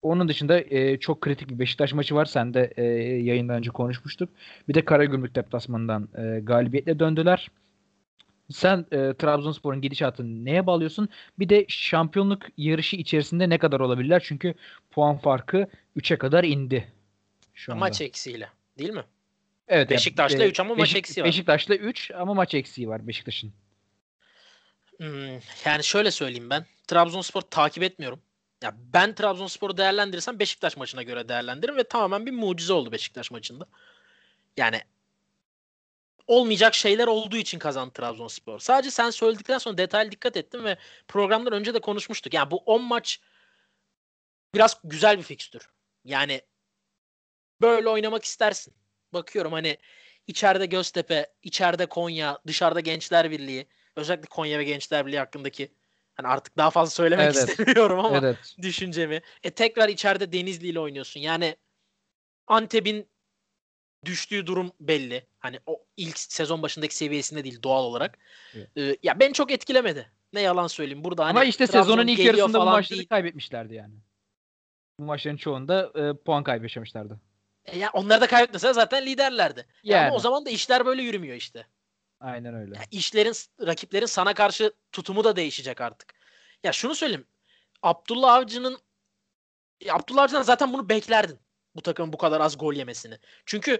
onun 0.02 0.28
dışında 0.30 0.60
e, 0.60 1.00
çok 1.00 1.22
kritik 1.22 1.50
bir 1.50 1.60
Beşiktaş 1.60 1.94
maçı 1.94 2.16
var. 2.16 2.26
Sen 2.26 2.54
de 2.54 2.74
e, 2.78 2.84
yayından 3.24 3.58
önce 3.58 3.70
konuşmuştuk. 3.70 4.30
Bir 4.68 4.74
de 4.74 4.86
Karagümrük 4.86 5.36
deplasmanından 5.36 6.10
e, 6.18 6.40
galibiyetle 6.40 7.00
döndüler. 7.00 7.52
Sen 8.52 8.86
e, 8.92 9.14
Trabzonspor'un 9.14 9.82
gidişatını 9.82 10.46
neye 10.46 10.66
bağlıyorsun? 10.66 11.10
Bir 11.40 11.50
de 11.50 11.66
şampiyonluk 11.68 12.46
yarışı 12.58 12.96
içerisinde 12.96 13.50
ne 13.50 13.58
kadar 13.58 13.80
olabilirler? 13.80 14.22
Çünkü 14.26 14.54
puan 14.92 15.18
farkı 15.18 15.68
3'e 15.98 16.18
kadar 16.18 16.44
indi. 16.44 16.94
Şu 17.54 17.72
anda. 17.72 17.80
Maç 17.80 18.02
eksiğiyle 18.02 18.50
değil 18.78 18.94
mi? 18.94 19.04
Evet. 19.68 19.90
Beşiktaş'la 19.90 20.38
yani, 20.38 20.50
3 20.50 20.60
ama 20.60 20.70
Beşik, 20.70 20.80
maç 20.80 20.96
eksiği 20.96 21.24
var. 21.24 21.28
Beşiktaş'la 21.28 21.76
3 21.76 22.12
ama 22.12 22.34
maç 22.34 22.54
eksiği 22.54 22.90
var 22.90 23.08
Beşiktaş'ın. 23.08 23.54
Hmm, 24.98 25.40
yani 25.66 25.84
şöyle 25.84 26.12
söyleyeyim 26.12 26.50
ben. 26.50 26.66
Trabzonspor 26.88 27.42
takip 27.42 27.84
etmiyorum. 27.84 28.20
Ya 28.64 28.76
ben 28.94 29.16
Trabzonspor'u 29.16 29.78
değerlendirirsem 29.78 30.40
Beşiktaş 30.40 30.78
maçına 30.78 31.04
göre 31.04 31.30
değerlendiririm 31.30 31.78
ve 31.78 31.84
tamamen 31.84 32.26
bir 32.26 32.32
mucize 32.32 32.74
oldu 32.74 32.92
Beşiktaş 32.92 33.32
maçında. 33.32 33.66
Yani 34.58 34.82
olmayacak 36.28 36.76
şeyler 36.76 37.08
olduğu 37.08 37.38
için 37.38 37.60
kazandı 37.60 37.94
Trabzonspor. 37.94 38.60
Sadece 38.60 38.92
sen 38.92 39.10
söyledikten 39.10 39.58
sonra 39.58 39.78
detaylı 39.78 40.12
dikkat 40.12 40.38
ettim 40.38 40.64
ve 40.64 40.78
programdan 41.08 41.54
önce 41.54 41.74
de 41.74 41.80
konuşmuştuk. 41.80 42.34
Yani 42.34 42.52
bu 42.52 42.58
10 42.58 42.84
maç 42.84 43.20
biraz 44.54 44.80
güzel 44.84 45.18
bir 45.18 45.24
fikstür. 45.24 45.70
Yani 46.06 46.42
böyle 47.62 47.90
oynamak 47.90 48.24
istersin. 48.24 48.74
Bakıyorum 49.14 49.54
hani 49.54 49.78
içeride 50.28 50.66
Göztepe, 50.66 51.34
içeride 51.44 51.86
Konya, 51.86 52.40
dışarıda 52.48 52.80
Gençler 52.80 53.32
Birliği. 53.32 53.68
Özellikle 53.96 54.28
Konya 54.28 54.60
ve 54.60 54.64
Gençler 54.64 55.06
Birliği 55.06 55.20
hakkındaki 55.20 55.72
hani 56.20 56.28
artık 56.28 56.58
daha 56.58 56.70
fazla 56.70 56.92
söylemek 56.92 57.26
evet. 57.26 57.50
istemiyorum 57.50 58.00
ama 58.00 58.18
evet. 58.18 58.56
düşüncemi. 58.62 59.22
E 59.44 59.52
tekrar 59.52 59.90
içeride 59.90 60.32
Denizli 60.32 60.68
ile 60.68 60.80
oynuyorsun. 60.80 61.20
Yani 61.20 61.56
Antep'in 62.48 63.10
düştüğü 64.06 64.48
durum 64.48 64.72
belli. 64.80 65.28
Hani 65.40 65.60
o 65.66 65.86
ilk 65.98 66.20
sezon 66.20 66.62
başındaki 66.62 66.96
seviyesinde 66.96 67.44
değil 67.44 67.64
doğal 67.64 67.84
olarak. 67.84 68.18
Evet. 68.56 68.70
Ee, 68.78 68.98
ya 69.04 69.20
ben 69.20 69.32
çok 69.32 69.52
etkilemedi. 69.52 70.12
Ne 70.34 70.42
yalan 70.42 70.68
söyleyeyim. 70.68 71.04
Burada 71.04 71.26
hani 71.26 71.30
Ama 71.30 71.46
işte 71.46 71.68
sezonun 71.68 72.08
ilk 72.08 72.20
yarısında 72.20 72.62
bu 72.62 72.66
maçları 72.66 73.00
değil. 73.00 73.10
kaybetmişlerdi 73.10 73.76
yani. 73.76 73.94
Bu 75.00 75.04
maçların 75.04 75.38
çoğunda 75.38 75.92
e, 75.96 76.24
puan 76.24 76.44
kaybetmişlerdi. 76.44 77.14
E 77.66 77.78
ya 77.78 77.90
onları 77.94 78.22
da 78.22 78.28
kaybetmese 78.28 78.74
zaten 78.74 79.06
liderlerdi. 79.06 79.66
Yani. 79.84 80.08
Ama 80.08 80.16
o 80.16 80.20
zaman 80.20 80.46
da 80.46 80.50
işler 80.50 80.86
böyle 80.86 81.04
yürümüyor 81.04 81.36
işte. 81.36 81.68
Aynen 82.20 82.56
öyle. 82.56 82.76
Ya 82.76 82.82
işlerin 82.92 83.34
rakiplerin 83.68 84.06
sana 84.06 84.34
karşı 84.34 84.74
tutumu 84.92 85.24
da 85.24 85.36
değişecek 85.36 85.82
artık. 85.82 86.14
Ya 86.64 86.72
şunu 86.72 86.96
söyleyeyim. 86.96 87.28
Abdullah 87.84 88.34
Avcı'nın 88.34 88.78
Abdullah 89.90 90.24
Avcı'dan 90.24 90.42
zaten 90.42 90.74
bunu 90.74 90.90
beklerdin. 90.90 91.40
Bu 91.76 91.82
takımın 91.82 92.14
bu 92.14 92.18
kadar 92.18 92.42
az 92.42 92.58
gol 92.58 92.74
yemesini. 92.74 93.18
Çünkü 93.46 93.80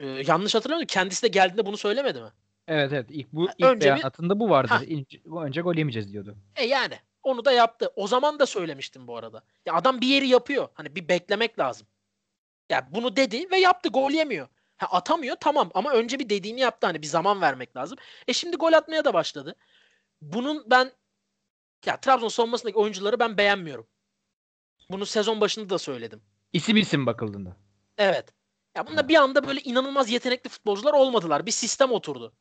e, 0.00 0.06
yanlış 0.06 0.54
hatırlamıyorum 0.54 0.86
kendisi 0.86 1.22
de 1.22 1.28
geldiğinde 1.28 1.66
bunu 1.66 1.76
söylemedi 1.76 2.20
mi? 2.20 2.30
Evet 2.68 2.92
evet. 2.92 3.06
İlk 3.10 3.32
bu 3.32 3.48
ilk 3.58 3.66
önce 3.66 3.94
beyanatında 3.94 4.34
bir, 4.34 4.40
bu 4.40 4.50
vardı. 4.50 4.74
Ha. 4.74 4.80
İlk, 4.86 5.26
önce 5.26 5.60
gol 5.60 5.74
yemeyeceğiz 5.74 6.12
diyordu. 6.12 6.36
E 6.56 6.64
yani 6.64 6.98
onu 7.22 7.44
da 7.44 7.52
yaptı. 7.52 7.92
O 7.96 8.06
zaman 8.06 8.38
da 8.38 8.46
söylemiştim 8.46 9.06
bu 9.06 9.16
arada. 9.16 9.42
Ya 9.66 9.74
adam 9.74 10.00
bir 10.00 10.06
yeri 10.06 10.28
yapıyor. 10.28 10.68
Hani 10.74 10.96
bir 10.96 11.08
beklemek 11.08 11.58
lazım. 11.58 11.86
Ya 12.70 12.88
bunu 12.90 13.16
dedi 13.16 13.50
ve 13.50 13.56
yaptı. 13.56 13.88
Gol 13.88 14.10
yemiyor. 14.10 14.48
Ha, 14.82 14.88
atamıyor 14.90 15.36
tamam 15.40 15.70
ama 15.74 15.92
önce 15.92 16.18
bir 16.18 16.28
dediğini 16.28 16.60
yaptı. 16.60 16.86
Hani 16.86 17.02
bir 17.02 17.06
zaman 17.06 17.40
vermek 17.40 17.76
lazım. 17.76 17.98
E 18.28 18.32
şimdi 18.32 18.56
gol 18.56 18.72
atmaya 18.72 19.04
da 19.04 19.14
başladı. 19.14 19.54
Bunun 20.20 20.70
ben 20.70 20.92
ya 21.86 22.00
Trabzon 22.00 22.28
savunmasındaki 22.28 22.78
oyuncuları 22.78 23.18
ben 23.18 23.38
beğenmiyorum. 23.38 23.86
Bunu 24.90 25.06
sezon 25.06 25.40
başında 25.40 25.70
da 25.70 25.78
söyledim. 25.78 26.22
İsim 26.52 26.76
isim 26.76 27.06
bakıldığında. 27.06 27.56
Evet. 27.98 28.34
Ya 28.76 28.86
bunda 28.86 29.08
bir 29.08 29.14
anda 29.14 29.46
böyle 29.46 29.60
inanılmaz 29.60 30.10
yetenekli 30.10 30.50
futbolcular 30.50 30.92
olmadılar. 30.92 31.46
Bir 31.46 31.50
sistem 31.50 31.92
oturdu. 31.92 32.34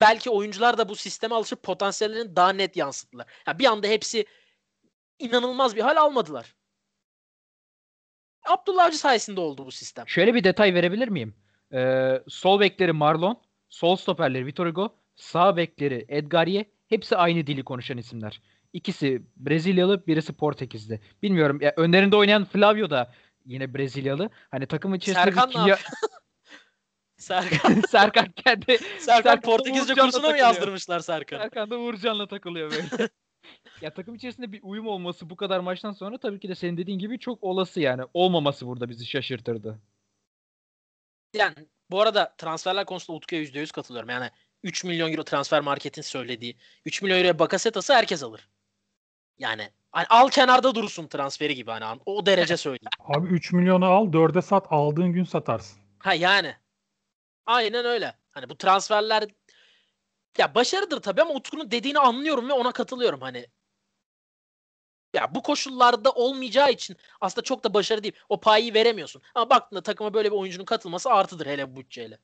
Belki 0.00 0.30
oyuncular 0.30 0.78
da 0.78 0.88
bu 0.88 0.96
sisteme 0.96 1.34
alışıp 1.34 1.62
potansiyellerini 1.62 2.36
daha 2.36 2.52
net 2.52 2.76
yansıttılar. 2.76 3.26
Ya 3.46 3.58
bir 3.58 3.64
anda 3.64 3.86
hepsi 3.86 4.26
inanılmaz 5.18 5.76
bir 5.76 5.80
hal 5.80 5.96
almadılar. 5.96 6.56
Abdullah 8.44 8.84
Avcı 8.84 8.98
sayesinde 8.98 9.40
oldu 9.40 9.66
bu 9.66 9.70
sistem. 9.70 10.08
Şöyle 10.08 10.34
bir 10.34 10.44
detay 10.44 10.74
verebilir 10.74 11.08
miyim? 11.08 11.49
Ee, 11.74 12.22
sol 12.28 12.60
bekleri 12.60 12.92
Marlon, 12.92 13.40
sol 13.68 13.96
stoperleri 13.96 14.46
Vitor 14.46 14.66
Hugo, 14.66 14.94
sağ 15.16 15.56
bekleri 15.56 16.06
Edgarie 16.08 16.64
hepsi 16.88 17.16
aynı 17.16 17.46
dili 17.46 17.64
konuşan 17.64 17.98
isimler. 17.98 18.40
İkisi 18.72 19.22
Brezilyalı, 19.36 20.06
birisi 20.06 20.32
Portekizli. 20.32 21.00
Bilmiyorum. 21.22 21.58
Ya 21.60 21.72
önlerinde 21.76 22.16
oynayan 22.16 22.44
Flavio 22.44 22.90
da 22.90 23.12
yine 23.46 23.74
Brezilyalı. 23.74 24.30
Hani 24.50 24.66
takım 24.66 24.94
içerisinde 24.94 25.24
Serkan 25.24 25.50
kimya... 25.50 25.78
Serkan. 27.20 27.80
Serkan 27.88 28.32
kendi 28.32 28.78
Serkan, 28.78 28.98
Serkan 28.98 29.40
Portekizce 29.40 29.94
kursuna 29.94 30.30
mı 30.30 30.38
yazdırmışlar 30.38 31.00
Serkan? 31.00 31.38
Serkan 31.38 31.70
da 31.70 31.78
Uğurcan'la 31.78 32.26
takılıyor 32.26 32.70
böyle. 32.70 33.08
ya 33.80 33.94
takım 33.94 34.14
içerisinde 34.14 34.52
bir 34.52 34.60
uyum 34.62 34.86
olması 34.86 35.30
bu 35.30 35.36
kadar 35.36 35.60
maçtan 35.60 35.92
sonra 35.92 36.18
tabii 36.18 36.40
ki 36.40 36.48
de 36.48 36.54
senin 36.54 36.76
dediğin 36.76 36.98
gibi 36.98 37.18
çok 37.18 37.44
olası 37.44 37.80
yani. 37.80 38.02
Olmaması 38.14 38.66
burada 38.66 38.88
bizi 38.88 39.06
şaşırtırdı. 39.06 39.78
Yani 41.34 41.54
bu 41.90 42.00
arada 42.00 42.34
transferler 42.38 42.84
konusunda 42.86 43.16
Utku'ya 43.16 43.42
%100 43.42 43.72
katılıyorum. 43.72 44.08
Yani 44.08 44.30
3 44.62 44.84
milyon 44.84 45.12
euro 45.12 45.24
transfer 45.24 45.60
marketin 45.60 46.02
söylediği 46.02 46.56
3 46.84 47.02
milyon 47.02 47.18
euroya 47.18 47.38
Bakasetas'ı 47.38 47.94
herkes 47.94 48.22
alır. 48.22 48.48
Yani 49.38 49.70
Hani 49.92 50.06
al 50.10 50.28
kenarda 50.28 50.74
durursun 50.74 51.06
transferi 51.06 51.54
gibi 51.54 51.70
hani 51.70 52.00
o 52.06 52.26
derece 52.26 52.56
söyleyeyim. 52.56 52.90
Abi 52.98 53.28
3 53.28 53.52
milyonu 53.52 53.84
al 53.84 54.06
4'e 54.06 54.42
sat 54.42 54.66
aldığın 54.70 55.12
gün 55.12 55.24
satarsın. 55.24 55.80
Ha 55.98 56.14
yani. 56.14 56.54
Aynen 57.46 57.84
öyle. 57.84 58.14
Hani 58.30 58.48
bu 58.48 58.56
transferler 58.58 59.24
ya 60.38 60.54
başarıdır 60.54 61.02
tabii 61.02 61.22
ama 61.22 61.34
Utku'nun 61.34 61.70
dediğini 61.70 61.98
anlıyorum 61.98 62.48
ve 62.48 62.52
ona 62.52 62.72
katılıyorum 62.72 63.20
hani. 63.20 63.46
Ya 65.14 65.34
bu 65.34 65.42
koşullarda 65.42 66.10
olmayacağı 66.10 66.70
için 66.72 66.96
aslında 67.20 67.44
çok 67.44 67.64
da 67.64 67.74
başarı 67.74 68.02
değil. 68.02 68.14
O 68.28 68.40
payı 68.40 68.74
veremiyorsun. 68.74 69.22
Ama 69.34 69.50
baktığında 69.50 69.80
takıma 69.80 70.14
böyle 70.14 70.30
bir 70.30 70.36
oyuncunun 70.36 70.64
katılması 70.64 71.10
artıdır 71.10 71.46
hele 71.46 71.72
bu 71.72 71.76
bütçeyle. 71.76 72.18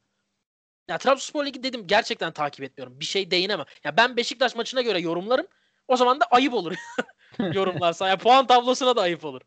Ya 0.88 0.98
Trabzonspor 0.98 1.46
Ligi 1.46 1.62
dedim 1.62 1.86
gerçekten 1.86 2.32
takip 2.32 2.64
etmiyorum. 2.64 3.00
Bir 3.00 3.04
şey 3.04 3.30
değinemem. 3.30 3.66
Ya 3.84 3.96
ben 3.96 4.16
Beşiktaş 4.16 4.56
maçına 4.56 4.82
göre 4.82 5.00
yorumlarım. 5.00 5.46
O 5.88 5.96
zaman 5.96 6.20
da 6.20 6.24
ayıp 6.30 6.54
olur. 6.54 6.74
yorumlarsan. 7.54 8.08
Yani 8.08 8.18
puan 8.18 8.46
tablosuna 8.46 8.96
da 8.96 9.02
ayıp 9.02 9.24
olur. 9.24 9.40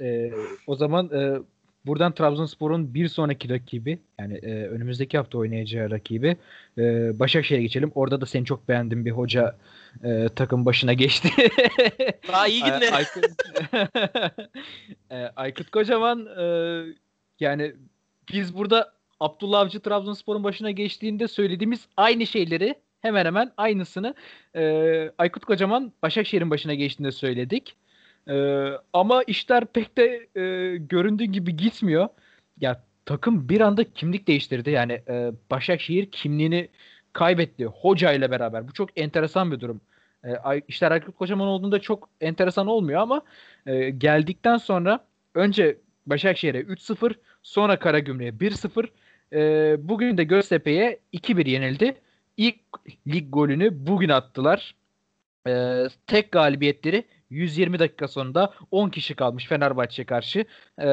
Ee, 0.00 0.30
o 0.66 0.76
zaman 0.76 1.10
e, 1.10 1.38
buradan 1.86 2.12
Trabzonspor'un 2.12 2.94
bir 2.94 3.08
sonraki 3.08 3.48
rakibi 3.48 3.98
yani 4.18 4.34
e, 4.34 4.66
önümüzdeki 4.66 5.16
hafta 5.16 5.38
oynayacağı 5.38 5.90
rakibi 5.90 6.36
e, 6.78 6.82
Başakşehir'e 7.18 7.62
geçelim. 7.62 7.92
Orada 7.94 8.20
da 8.20 8.26
seni 8.26 8.44
çok 8.44 8.68
beğendim 8.68 9.04
bir 9.04 9.10
hoca 9.10 9.56
e, 10.04 10.28
takım 10.36 10.66
başına 10.66 10.92
geçti. 10.92 11.28
Daha 12.28 12.46
iyi 12.48 12.62
günleri. 12.62 12.90
Aykut, 12.90 13.24
e, 15.10 15.16
Aykut 15.36 15.70
Kocaman 15.70 16.26
e, 16.26 16.44
yani 17.40 17.74
biz 18.32 18.56
burada 18.56 18.92
Abdullah 19.20 19.60
Avcı 19.60 19.80
Trabzonspor'un 19.80 20.44
başına 20.44 20.70
geçtiğinde 20.70 21.28
söylediğimiz 21.28 21.88
aynı 21.96 22.26
şeyleri 22.26 22.74
hemen 23.00 23.26
hemen 23.26 23.52
aynısını 23.56 24.14
e, 24.56 24.62
Aykut 25.18 25.44
Kocaman 25.44 25.92
Başakşehir'in 26.02 26.50
başına 26.50 26.74
geçtiğinde 26.74 27.12
söyledik. 27.12 27.76
E, 28.30 28.68
ama 28.92 29.22
işler 29.22 29.66
pek 29.66 29.96
de 29.98 30.26
e, 30.40 30.76
göründüğü 30.76 31.24
gibi 31.24 31.56
gitmiyor. 31.56 32.08
Ya 32.60 32.82
takım 33.04 33.48
bir 33.48 33.60
anda 33.60 33.84
kimlik 33.84 34.26
değiştirdi. 34.28 34.70
Yani 34.70 34.92
e, 35.08 35.32
Başakşehir 35.50 36.10
kimliğini 36.10 36.68
kaybetti 37.12 37.64
hoca 37.64 38.12
ile 38.12 38.30
beraber. 38.30 38.68
Bu 38.68 38.72
çok 38.72 38.98
enteresan 38.98 39.52
bir 39.52 39.60
durum. 39.60 39.80
E, 40.24 40.30
işler 40.68 40.90
Aykut 40.90 41.16
Kocaman 41.16 41.48
olduğunda 41.48 41.80
çok 41.80 42.08
enteresan 42.20 42.66
olmuyor 42.66 43.00
ama 43.00 43.22
e, 43.66 43.90
geldikten 43.90 44.56
sonra 44.56 45.04
önce 45.34 45.76
Başakşehir'e 46.06 46.60
3-0 46.60 47.14
sonra 47.42 47.78
Karagümrük'e 47.78 48.46
1-0 48.46 48.88
e, 49.32 49.88
bugün 49.88 50.18
de 50.18 50.24
Göztepe'ye 50.24 50.98
2-1 51.12 51.50
yenildi. 51.50 51.96
İlk 52.36 52.56
lig 53.06 53.26
golünü 53.30 53.86
bugün 53.86 54.08
attılar. 54.08 54.74
E, 55.48 55.84
tek 56.06 56.32
galibiyetleri 56.32 57.04
120 57.30 57.78
dakika 57.78 58.08
sonunda 58.08 58.52
10 58.70 58.88
kişi 58.90 59.14
kalmış 59.14 59.46
Fenerbahçe 59.46 60.04
karşı. 60.04 60.44
E, 60.82 60.88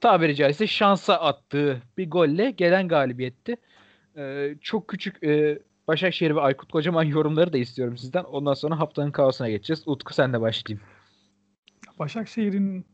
tabiri 0.00 0.34
caizse 0.34 0.66
şansa 0.66 1.14
attığı 1.14 1.82
bir 1.98 2.10
golle 2.10 2.50
gelen 2.50 2.88
galibiyetti. 2.88 3.56
E, 4.16 4.54
çok 4.60 4.88
küçük 4.88 5.24
e, 5.24 5.58
Başakşehir 5.88 6.34
ve 6.36 6.40
Aykut 6.40 6.72
Kocaman 6.72 7.02
yorumları 7.16 7.52
da 7.52 7.58
istiyorum 7.58 7.96
sizden. 7.96 8.24
Ondan 8.24 8.54
sonra 8.54 8.78
haftanın 8.78 9.10
kaosuna 9.10 9.48
geçeceğiz. 9.48 9.82
Utku 9.86 10.14
senle 10.14 10.40
başlayayım. 10.40 10.86
Başakşehir'in 11.98 12.86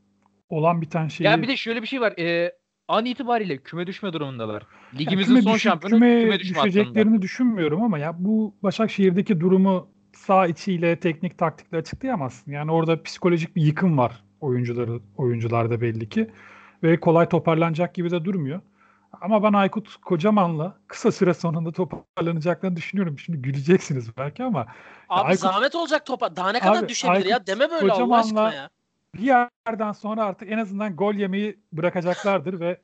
olan 0.48 0.82
biten 0.82 1.08
şeyi... 1.08 1.24
Ya 1.26 1.42
bir 1.42 1.48
de 1.48 1.56
şöyle 1.56 1.82
bir 1.82 1.86
şey 1.86 2.00
var. 2.00 2.12
E, 2.18 2.52
an 2.88 3.04
itibariyle 3.04 3.58
küme 3.58 3.86
düşme 3.86 4.12
durumundalar. 4.12 4.66
Ligimizin 4.98 5.34
yani 5.34 5.42
son 5.42 5.54
düşün, 5.54 5.70
şampiyonu 5.70 5.94
küme, 5.94 6.20
küme 6.20 6.38
düşme 6.38 6.62
düşeceklerini 6.62 6.98
hattında. 6.98 7.22
düşünmüyorum 7.22 7.82
ama 7.82 7.98
ya 7.98 8.14
bu 8.18 8.54
Başakşehir'deki 8.62 9.40
durumu 9.40 9.88
sağ 10.22 10.46
içiyle 10.46 11.00
teknik 11.00 11.38
taktikle 11.38 11.78
açıklayamazsın. 11.78 12.52
Yani 12.52 12.72
orada 12.72 13.02
psikolojik 13.02 13.56
bir 13.56 13.62
yıkım 13.62 13.98
var 13.98 14.24
oyuncuları 14.40 15.00
oyuncularda 15.16 15.80
belli 15.80 16.08
ki 16.08 16.30
ve 16.82 17.00
kolay 17.00 17.28
toparlanacak 17.28 17.94
gibi 17.94 18.10
de 18.10 18.24
durmuyor. 18.24 18.60
Ama 19.20 19.42
ben 19.42 19.52
Aykut 19.52 19.96
Kocaman'la 19.96 20.78
kısa 20.86 21.12
süre 21.12 21.34
sonunda 21.34 21.72
toparlanacaklarını 21.72 22.76
düşünüyorum. 22.76 23.18
Şimdi 23.18 23.42
güleceksiniz 23.42 24.16
belki 24.16 24.44
ama. 24.44 24.60
Abi 25.08 25.28
Aykut, 25.28 25.40
zahmet 25.40 25.74
olacak 25.74 26.06
topa. 26.06 26.36
Daha 26.36 26.52
ne 26.52 26.60
kadar 26.60 26.82
abi, 26.82 26.88
düşebilir 26.88 27.14
Aykut 27.14 27.30
ya? 27.30 27.46
Deme 27.46 27.70
böyle 27.70 27.92
Allah 27.92 28.18
aşkına 28.18 28.52
ya. 28.52 28.70
Bir 29.14 29.22
yerden 29.22 29.92
sonra 29.92 30.24
artık 30.24 30.50
en 30.50 30.58
azından 30.58 30.96
gol 30.96 31.14
yemeyi 31.14 31.58
bırakacaklardır 31.72 32.60
ve 32.60 32.80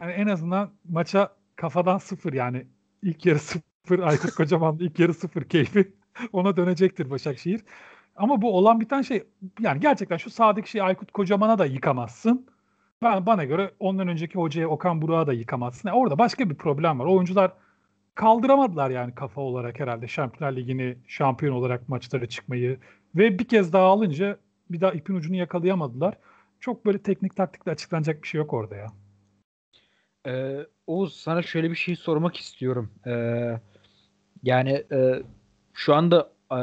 yani 0.00 0.12
en 0.12 0.26
azından 0.26 0.70
maça 0.88 1.36
kafadan 1.56 1.98
sıfır 1.98 2.32
yani 2.32 2.66
ilk 3.02 3.26
yarı 3.26 3.38
sıfır 3.38 3.98
Aykut 3.98 4.30
Kocaman'da 4.34 4.84
ilk 4.84 4.98
yarı 4.98 5.14
sıfır 5.14 5.44
keyfi 5.44 5.92
ona 6.32 6.56
dönecektir 6.56 7.10
Başakşehir. 7.10 7.60
Ama 8.16 8.42
bu 8.42 8.56
olan 8.56 8.80
biten 8.80 9.02
şey 9.02 9.24
yani 9.60 9.80
gerçekten 9.80 10.16
şu 10.16 10.30
sağdaki 10.30 10.70
şeyi 10.70 10.82
Aykut 10.82 11.12
Kocaman'a 11.12 11.58
da 11.58 11.66
yıkamazsın. 11.66 12.46
Ben 13.02 13.26
bana 13.26 13.44
göre 13.44 13.70
ondan 13.80 14.08
önceki 14.08 14.38
hocaya 14.38 14.68
Okan 14.68 15.02
Burak'a 15.02 15.26
da 15.26 15.32
yıkamazsın. 15.32 15.88
Yani 15.88 15.98
orada 15.98 16.18
başka 16.18 16.50
bir 16.50 16.54
problem 16.54 16.98
var. 16.98 17.04
Oyuncular 17.04 17.52
kaldıramadılar 18.14 18.90
yani 18.90 19.14
kafa 19.14 19.40
olarak 19.40 19.80
herhalde 19.80 20.08
Şampiyonlar 20.08 20.56
Ligi'ni 20.56 20.96
şampiyon 21.06 21.54
olarak 21.54 21.88
maçlara 21.88 22.26
çıkmayı 22.26 22.78
ve 23.14 23.38
bir 23.38 23.44
kez 23.44 23.72
daha 23.72 23.84
alınca 23.84 24.38
bir 24.70 24.80
daha 24.80 24.92
ipin 24.92 25.14
ucunu 25.14 25.36
yakalayamadılar. 25.36 26.14
Çok 26.60 26.86
böyle 26.86 26.98
teknik 26.98 27.36
taktikle 27.36 27.72
açıklanacak 27.72 28.22
bir 28.22 28.28
şey 28.28 28.38
yok 28.38 28.52
orada 28.52 28.76
ya. 28.76 28.86
Ee, 30.26 30.66
Oğuz 30.86 31.16
sana 31.16 31.42
şöyle 31.42 31.70
bir 31.70 31.76
şey 31.76 31.96
sormak 31.96 32.36
istiyorum. 32.36 32.90
Ee, 33.06 33.60
yani 34.42 34.84
e, 34.92 35.22
şu 35.74 35.94
anda 35.94 36.32
e, 36.52 36.58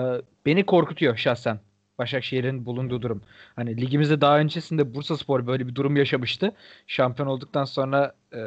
beni 0.45 0.65
korkutuyor 0.65 1.17
şahsen. 1.17 1.59
Başakşehir'in 1.97 2.65
bulunduğu 2.65 3.01
durum. 3.01 3.21
Hani 3.55 3.81
ligimizde 3.81 4.21
daha 4.21 4.39
öncesinde 4.39 4.93
Bursa 4.95 5.17
Spor 5.17 5.47
böyle 5.47 5.67
bir 5.67 5.75
durum 5.75 5.95
yaşamıştı. 5.95 6.55
Şampiyon 6.87 7.27
olduktan 7.27 7.65
sonra 7.65 8.15
e, 8.33 8.39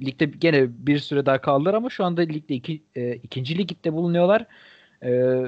ligde 0.00 0.24
gene 0.24 0.86
bir 0.86 0.98
süre 0.98 1.26
daha 1.26 1.40
kaldılar 1.40 1.74
ama 1.74 1.90
şu 1.90 2.04
anda 2.04 2.20
ligde 2.20 2.54
iki, 2.54 2.82
e, 2.94 3.14
ikinci 3.14 3.58
ligde 3.58 3.92
bulunuyorlar. 3.92 4.46
E, 5.04 5.42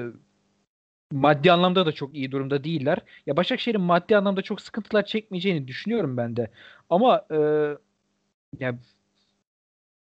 maddi 1.11 1.51
anlamda 1.51 1.85
da 1.85 1.91
çok 1.91 2.15
iyi 2.15 2.31
durumda 2.31 2.63
değiller. 2.63 2.97
Ya 3.25 3.37
Başakşehir'in 3.37 3.81
maddi 3.81 4.17
anlamda 4.17 4.41
çok 4.41 4.61
sıkıntılar 4.61 5.05
çekmeyeceğini 5.05 5.67
düşünüyorum 5.67 6.17
ben 6.17 6.35
de. 6.35 6.51
Ama 6.89 7.25
e, 7.31 7.37
ya 8.59 8.79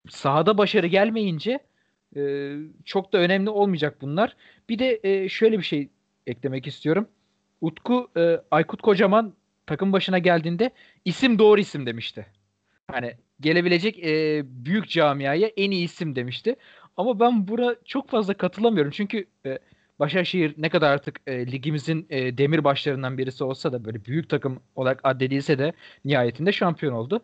sahada 0.10 0.58
başarı 0.58 0.88
gelmeyince 0.88 1.60
e, 2.16 2.56
çok 2.86 3.14
da 3.14 3.18
önemli 3.18 3.50
olmayacak 3.50 4.02
bunlar. 4.02 4.36
Bir 4.70 4.80
de 4.80 5.00
e, 5.04 5.30
şöyle 5.30 5.58
bir 5.58 5.64
şey 5.64 5.90
eklemek 6.28 6.68
istiyorum. 6.68 7.08
Utku 7.62 8.12
e, 8.18 8.42
Aykut 8.52 8.82
Kocaman 8.82 9.34
takım 9.68 9.94
başına 9.94 10.20
geldiğinde 10.20 10.70
isim 11.06 11.40
doğru 11.40 11.60
isim 11.60 11.86
demişti. 11.86 12.26
Hani 12.92 13.14
gelebilecek 13.40 14.00
e, 14.00 14.42
büyük 14.46 14.90
camiaya 14.90 15.48
en 15.58 15.72
iyi 15.72 15.86
isim 15.86 16.16
demişti. 16.16 16.56
Ama 16.98 17.20
ben 17.20 17.48
buna 17.48 17.76
çok 17.86 18.10
fazla 18.10 18.34
katılamıyorum. 18.34 18.92
Çünkü 18.92 19.26
e, 19.46 19.60
Başakşehir 20.00 20.54
ne 20.58 20.70
kadar 20.70 20.92
artık 20.92 21.22
e, 21.28 21.52
ligimizin 21.52 22.08
e, 22.10 22.38
demir 22.38 22.64
başlarından 22.64 23.18
birisi 23.18 23.44
olsa 23.44 23.74
da 23.74 23.86
böyle 23.86 24.06
büyük 24.06 24.30
takım 24.30 24.64
olarak 24.76 25.02
addedilse 25.04 25.60
de 25.60 25.74
nihayetinde 26.06 26.52
şampiyon 26.52 26.94
oldu. 26.94 27.24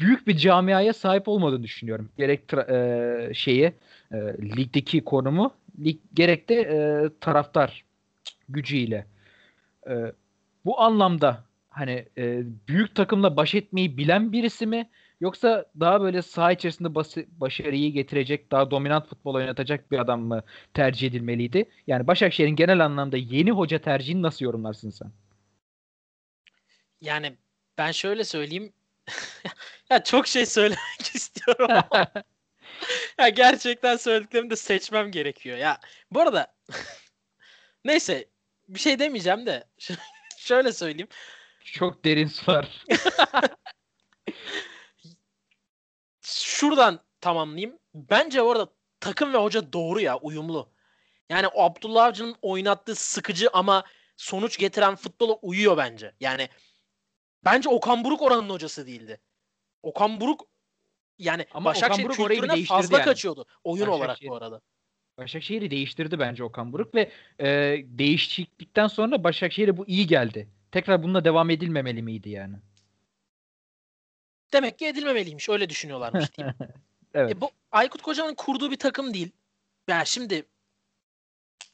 Büyük 0.00 0.26
bir 0.26 0.36
camiaya 0.36 0.92
sahip 0.92 1.28
olmadığını 1.28 1.62
düşünüyorum. 1.62 2.10
Gerek 2.18 2.44
tra- 2.48 3.30
e, 3.30 3.34
şeyi 3.34 3.72
e, 4.12 4.16
ligdeki 4.56 5.04
konumu 5.04 5.54
lig, 5.84 5.98
gerek 6.14 6.48
de 6.48 6.54
e, 6.54 6.78
taraftar 7.20 7.84
gücüyle. 8.48 9.06
E, 9.90 10.12
bu 10.64 10.80
anlamda 10.80 11.44
hani 11.68 12.08
e, 12.18 12.42
büyük 12.68 12.94
takımla 12.94 13.36
baş 13.36 13.54
etmeyi 13.54 13.96
bilen 13.96 14.32
birisi 14.32 14.66
mi 14.66 14.90
yoksa 15.20 15.64
daha 15.80 16.00
böyle 16.00 16.22
saha 16.22 16.52
içerisinde 16.52 16.88
bas- 16.94 17.26
başarıyı 17.40 17.92
getirecek, 17.92 18.50
daha 18.50 18.70
dominant 18.70 19.06
futbol 19.08 19.34
oynatacak 19.34 19.90
bir 19.90 19.98
adam 19.98 20.20
mı 20.20 20.42
tercih 20.74 21.08
edilmeliydi? 21.08 21.64
Yani 21.86 22.06
Başakşehir'in 22.06 22.56
genel 22.56 22.84
anlamda 22.84 23.16
yeni 23.16 23.50
hoca 23.50 23.78
tercihini 23.78 24.22
nasıl 24.22 24.44
yorumlarsın 24.44 24.90
sen? 24.90 25.12
Yani 27.00 27.36
ben 27.78 27.92
şöyle 27.92 28.24
söyleyeyim. 28.24 28.72
ya 29.90 30.04
çok 30.04 30.26
şey 30.26 30.46
söylemek 30.46 31.00
istiyorum 31.14 31.68
ya 33.18 33.28
gerçekten 33.28 33.96
söylediklerimi 33.96 34.50
de 34.50 34.56
seçmem 34.56 35.10
gerekiyor. 35.10 35.58
Ya 35.58 35.80
bu 36.10 36.20
arada 36.20 36.54
neyse 37.84 38.28
bir 38.68 38.78
şey 38.78 38.98
demeyeceğim 38.98 39.46
de 39.46 39.64
şöyle 40.38 40.72
söyleyeyim. 40.72 41.08
Çok 41.64 42.04
derin 42.04 42.26
sular. 42.26 42.84
Şuradan 46.22 47.00
tamamlayayım. 47.20 47.78
Bence 47.94 48.42
orada 48.42 48.68
takım 49.00 49.32
ve 49.32 49.38
hoca 49.38 49.72
doğru 49.72 50.00
ya 50.00 50.18
uyumlu. 50.18 50.72
Yani 51.28 51.48
o 51.48 51.62
Abdullah 51.62 52.04
Avcı'nın 52.04 52.36
oynattığı 52.42 52.94
sıkıcı 52.94 53.50
ama 53.52 53.84
sonuç 54.16 54.58
getiren 54.58 54.96
futbola 54.96 55.32
uyuyor 55.32 55.76
bence. 55.76 56.14
Yani 56.20 56.48
bence 57.44 57.68
Okan 57.68 58.04
Buruk 58.04 58.22
oranın 58.22 58.50
hocası 58.50 58.86
değildi. 58.86 59.20
Okan 59.82 60.20
Buruk 60.20 60.46
yani 61.18 61.46
ama 61.54 61.70
Başakşehir 61.70 62.08
kültürüne 62.08 62.64
fazla 62.64 62.98
yani. 62.98 63.04
kaçıyordu 63.04 63.46
oyun 63.64 63.86
olarak 63.86 64.18
bu 64.28 64.36
arada. 64.36 64.60
Başakşehir'i 65.18 65.70
değiştirdi 65.70 66.18
bence 66.18 66.44
Okan 66.44 66.72
Buruk 66.72 66.94
ve 66.94 67.10
e, 67.40 67.46
değişiklikten 67.84 68.86
sonra 68.86 69.24
Başakşehir'e 69.24 69.76
bu 69.76 69.86
iyi 69.86 70.06
geldi. 70.06 70.48
Tekrar 70.72 71.02
bununla 71.02 71.24
devam 71.24 71.50
edilmemeli 71.50 72.02
miydi 72.02 72.30
yani? 72.30 72.56
Demek 74.52 74.78
ki 74.78 74.86
edilmemeliymiş. 74.86 75.48
Öyle 75.48 75.68
düşünüyorlarmış 75.68 76.32
diyeyim. 76.36 76.56
evet. 77.14 77.30
E, 77.32 77.40
bu 77.40 77.50
Aykut 77.72 78.02
Kocaman'ın 78.02 78.34
kurduğu 78.34 78.70
bir 78.70 78.78
takım 78.78 79.14
değil. 79.14 79.30
Ben 79.88 80.04
şimdi 80.04 80.46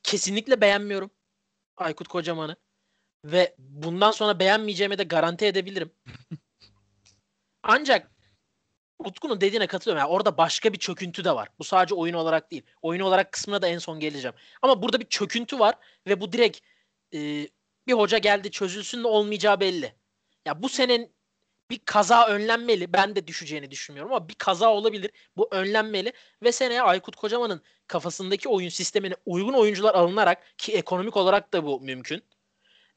kesinlikle 0.02 0.60
beğenmiyorum 0.60 1.10
Aykut 1.76 2.08
Kocaman'ı. 2.08 2.56
Ve 3.24 3.54
bundan 3.58 4.10
sonra 4.10 4.38
beğenmeyeceğime 4.38 4.98
de 4.98 5.04
garanti 5.04 5.46
edebilirim. 5.46 5.90
Ancak 7.62 8.13
Utku'nun 9.06 9.40
dediğine 9.40 9.66
katılıyorum. 9.66 10.00
Yani 10.00 10.10
orada 10.10 10.38
başka 10.38 10.72
bir 10.72 10.78
çöküntü 10.78 11.24
de 11.24 11.34
var. 11.34 11.48
Bu 11.58 11.64
sadece 11.64 11.94
oyun 11.94 12.14
olarak 12.14 12.50
değil. 12.50 12.62
Oyun 12.82 13.00
olarak 13.00 13.32
kısmına 13.32 13.62
da 13.62 13.68
en 13.68 13.78
son 13.78 14.00
geleceğim. 14.00 14.34
Ama 14.62 14.82
burada 14.82 15.00
bir 15.00 15.06
çöküntü 15.06 15.58
var 15.58 15.74
ve 16.06 16.20
bu 16.20 16.32
direkt 16.32 16.60
e, 17.14 17.18
bir 17.86 17.92
hoca 17.92 18.18
geldi 18.18 18.50
çözülsün 18.50 19.04
de 19.04 19.08
olmayacağı 19.08 19.60
belli. 19.60 19.94
Ya 20.46 20.62
bu 20.62 20.68
senin 20.68 21.14
bir 21.70 21.78
kaza 21.84 22.26
önlenmeli. 22.26 22.92
Ben 22.92 23.16
de 23.16 23.26
düşeceğini 23.26 23.70
düşünmüyorum 23.70 24.12
ama 24.12 24.28
bir 24.28 24.34
kaza 24.34 24.72
olabilir. 24.72 25.10
Bu 25.36 25.48
önlenmeli 25.50 26.12
ve 26.42 26.52
seneye 26.52 26.82
Aykut 26.82 27.16
Kocaman'ın 27.16 27.62
kafasındaki 27.86 28.48
oyun 28.48 28.68
sistemine 28.68 29.14
uygun 29.26 29.52
oyuncular 29.52 29.94
alınarak 29.94 30.58
ki 30.58 30.72
ekonomik 30.72 31.16
olarak 31.16 31.52
da 31.52 31.64
bu 31.64 31.80
mümkün. 31.80 32.22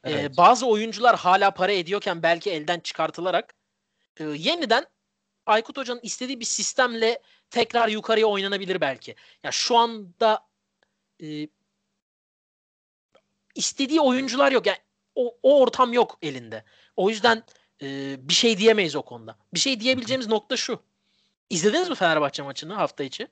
Ee, 0.04 0.12
evet. 0.12 0.32
Ee, 0.34 0.38
bazı 0.38 0.68
oyuncular 0.68 1.16
hala 1.16 1.52
para 1.52 1.72
ediyorken 1.72 2.24
belki 2.24 2.52
elden 2.52 2.80
çıkartılarak 2.80 3.54
e, 4.18 4.24
yeniden 4.24 4.86
Aykut 5.48 5.78
Hoca'nın 5.78 6.00
istediği 6.04 6.40
bir 6.40 6.46
sistemle 6.46 7.22
tekrar 7.50 7.88
yukarıya 7.88 8.28
oynanabilir 8.28 8.82
belki. 8.82 9.16
Ya 9.44 9.52
şu 9.52 9.78
anda 9.78 10.48
e, 11.24 11.48
istediği 13.56 14.02
oyuncular 14.02 14.52
yok. 14.52 14.66
Yani 14.66 14.78
o, 15.16 15.38
o 15.44 15.62
ortam 15.62 15.94
yok 15.94 16.18
elinde. 16.22 16.64
O 16.96 17.10
yüzden 17.10 17.44
e, 17.82 18.16
bir 18.30 18.34
şey 18.34 18.58
diyemeyiz 18.58 18.96
o 18.96 19.02
konuda. 19.02 19.38
Bir 19.54 19.60
şey 19.60 19.80
diyebileceğimiz 19.80 20.28
nokta 20.28 20.58
şu. 20.58 20.80
İzlediniz 21.50 21.90
mi 21.90 21.96
Fenerbahçe 21.96 22.44
maçını 22.44 22.74
hafta 22.74 23.04
içi? 23.04 23.28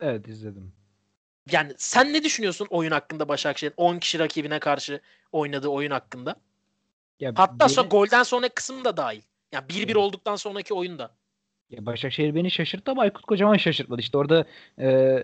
Evet 0.00 0.28
izledim. 0.28 0.72
Yani 1.50 1.72
sen 1.78 2.12
ne 2.12 2.24
düşünüyorsun 2.24 2.66
oyun 2.70 2.90
hakkında 2.90 3.28
Başakşehir'in 3.28 3.74
10 3.76 3.98
kişi 3.98 4.18
rakibine 4.18 4.58
karşı 4.58 5.00
oynadığı 5.32 5.68
oyun 5.68 5.90
hakkında? 5.90 6.36
Ya 7.20 7.32
Hatta 7.36 7.58
beni... 7.60 7.68
sonra 7.68 7.88
golden 7.88 8.22
sonra 8.22 8.48
kısım 8.48 8.84
da 8.84 8.96
dahil. 8.96 9.22
Yani 9.52 9.66
1-1 9.66 9.84
evet. 9.84 9.96
olduktan 9.96 10.36
sonraki 10.36 10.74
oyunda. 10.74 11.14
Ya 11.70 11.86
Başakşehir 11.86 12.34
beni 12.34 12.50
şaşırttı 12.50 12.90
ama 12.90 13.02
Aykut 13.02 13.24
Kocaman 13.26 13.56
şaşırtmadı. 13.56 14.00
İşte 14.00 14.18
orada 14.18 14.44
e, 14.78 15.16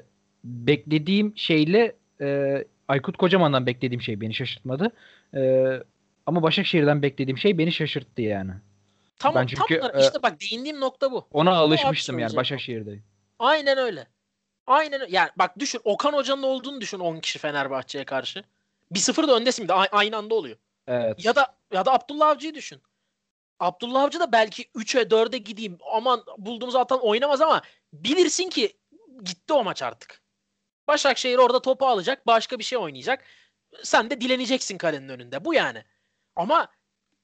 beklediğim 0.45 1.33
şeyle 1.37 1.97
e, 2.21 2.59
Aykut 2.89 3.17
Kocaman'dan 3.17 3.67
beklediğim 3.67 4.03
şey 4.03 4.21
beni 4.21 4.35
şaşırtmadı. 4.35 4.93
E, 5.35 5.71
ama 6.27 6.43
Başakşehir'den 6.43 7.03
beklediğim 7.03 7.39
şey 7.39 7.59
beni 7.59 7.73
şaşırttı 7.73 8.23
yani. 8.23 8.53
Tamam 9.19 9.43
ben 9.43 9.47
çünkü, 9.47 9.81
tam 9.81 9.97
e, 9.97 10.01
işte 10.01 10.23
bak 10.23 10.41
değindiğim 10.41 10.81
nokta 10.81 11.13
bu. 11.13 11.27
Ona 11.33 11.53
alışmıştım 11.53 12.19
yani 12.19 12.37
Başakşehir'de. 12.37 12.99
Aynen 13.39 13.79
öyle. 13.79 14.07
Aynen. 14.67 15.01
Yani 15.11 15.31
bak 15.37 15.59
düşün 15.59 15.81
Okan 15.85 16.13
Hoca'nın 16.13 16.43
olduğunu 16.43 16.81
düşün 16.81 16.99
10 16.99 17.21
kişi 17.21 17.39
Fenerbahçe'ye 17.39 18.05
karşı. 18.05 18.45
1-0 18.93 19.29
da 19.29 19.37
öndesin 19.37 19.63
bir 19.63 19.69
de 19.69 19.73
aynı 19.75 20.17
anda 20.17 20.35
oluyor. 20.35 20.57
Evet. 20.87 21.25
Ya 21.25 21.37
da 21.37 21.55
ya 21.73 21.87
da 21.87 21.93
Abdullah 21.93 22.29
Avcı'yı 22.29 22.55
düşün. 22.55 22.81
Abdullah 23.63 24.03
Avcı 24.03 24.21
da 24.21 24.33
belki 24.33 24.63
3'e 24.63 25.03
4'e 25.03 25.39
gideyim 25.39 25.79
aman 25.93 26.25
bulduğumuz 26.39 26.77
atan 26.77 27.01
oynamaz 27.01 27.41
ama 27.41 27.63
bilirsin 27.93 28.51
ki 28.51 28.77
gitti 29.23 29.53
o 29.53 29.65
maç 29.65 29.83
artık. 29.83 30.23
Başakşehir 30.89 31.39
orada 31.39 31.63
topu 31.63 31.87
alacak 31.87 32.27
başka 32.27 32.59
bir 32.59 32.65
şey 32.65 32.79
oynayacak. 32.79 33.25
Sen 33.83 34.11
de 34.11 34.21
dileneceksin 34.21 34.79
kalenin 34.79 35.09
önünde. 35.09 35.45
Bu 35.45 35.55
yani. 35.55 35.85
Ama 36.37 36.69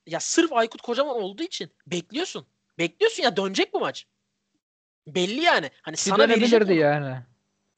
ya 0.07 0.21
sırf 0.21 0.53
Aykut 0.53 0.83
Kocaman 0.83 1.17
olduğu 1.17 1.43
için 1.43 1.73
bekliyorsun. 1.87 2.47
Bekliyorsun 2.79 3.23
ya 3.23 3.37
dönecek 3.37 3.75
bu 3.75 3.81
maç. 3.81 4.07
Belli 5.07 5.41
yani. 5.41 5.71
Hani 5.83 5.97
Ki 5.97 6.03
sana 6.03 6.29
verecekti 6.29 6.73
yani. 6.73 7.23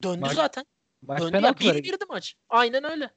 Döndü 0.03 0.19
maç, 0.19 0.33
zaten. 0.33 0.65
Maç 1.01 1.21
Döndü 1.21 1.45
ya. 1.45 1.59
Bir 1.59 1.83
birdi 1.83 2.05
maç. 2.09 2.35
Aynen 2.49 2.83
öyle. 2.83 3.09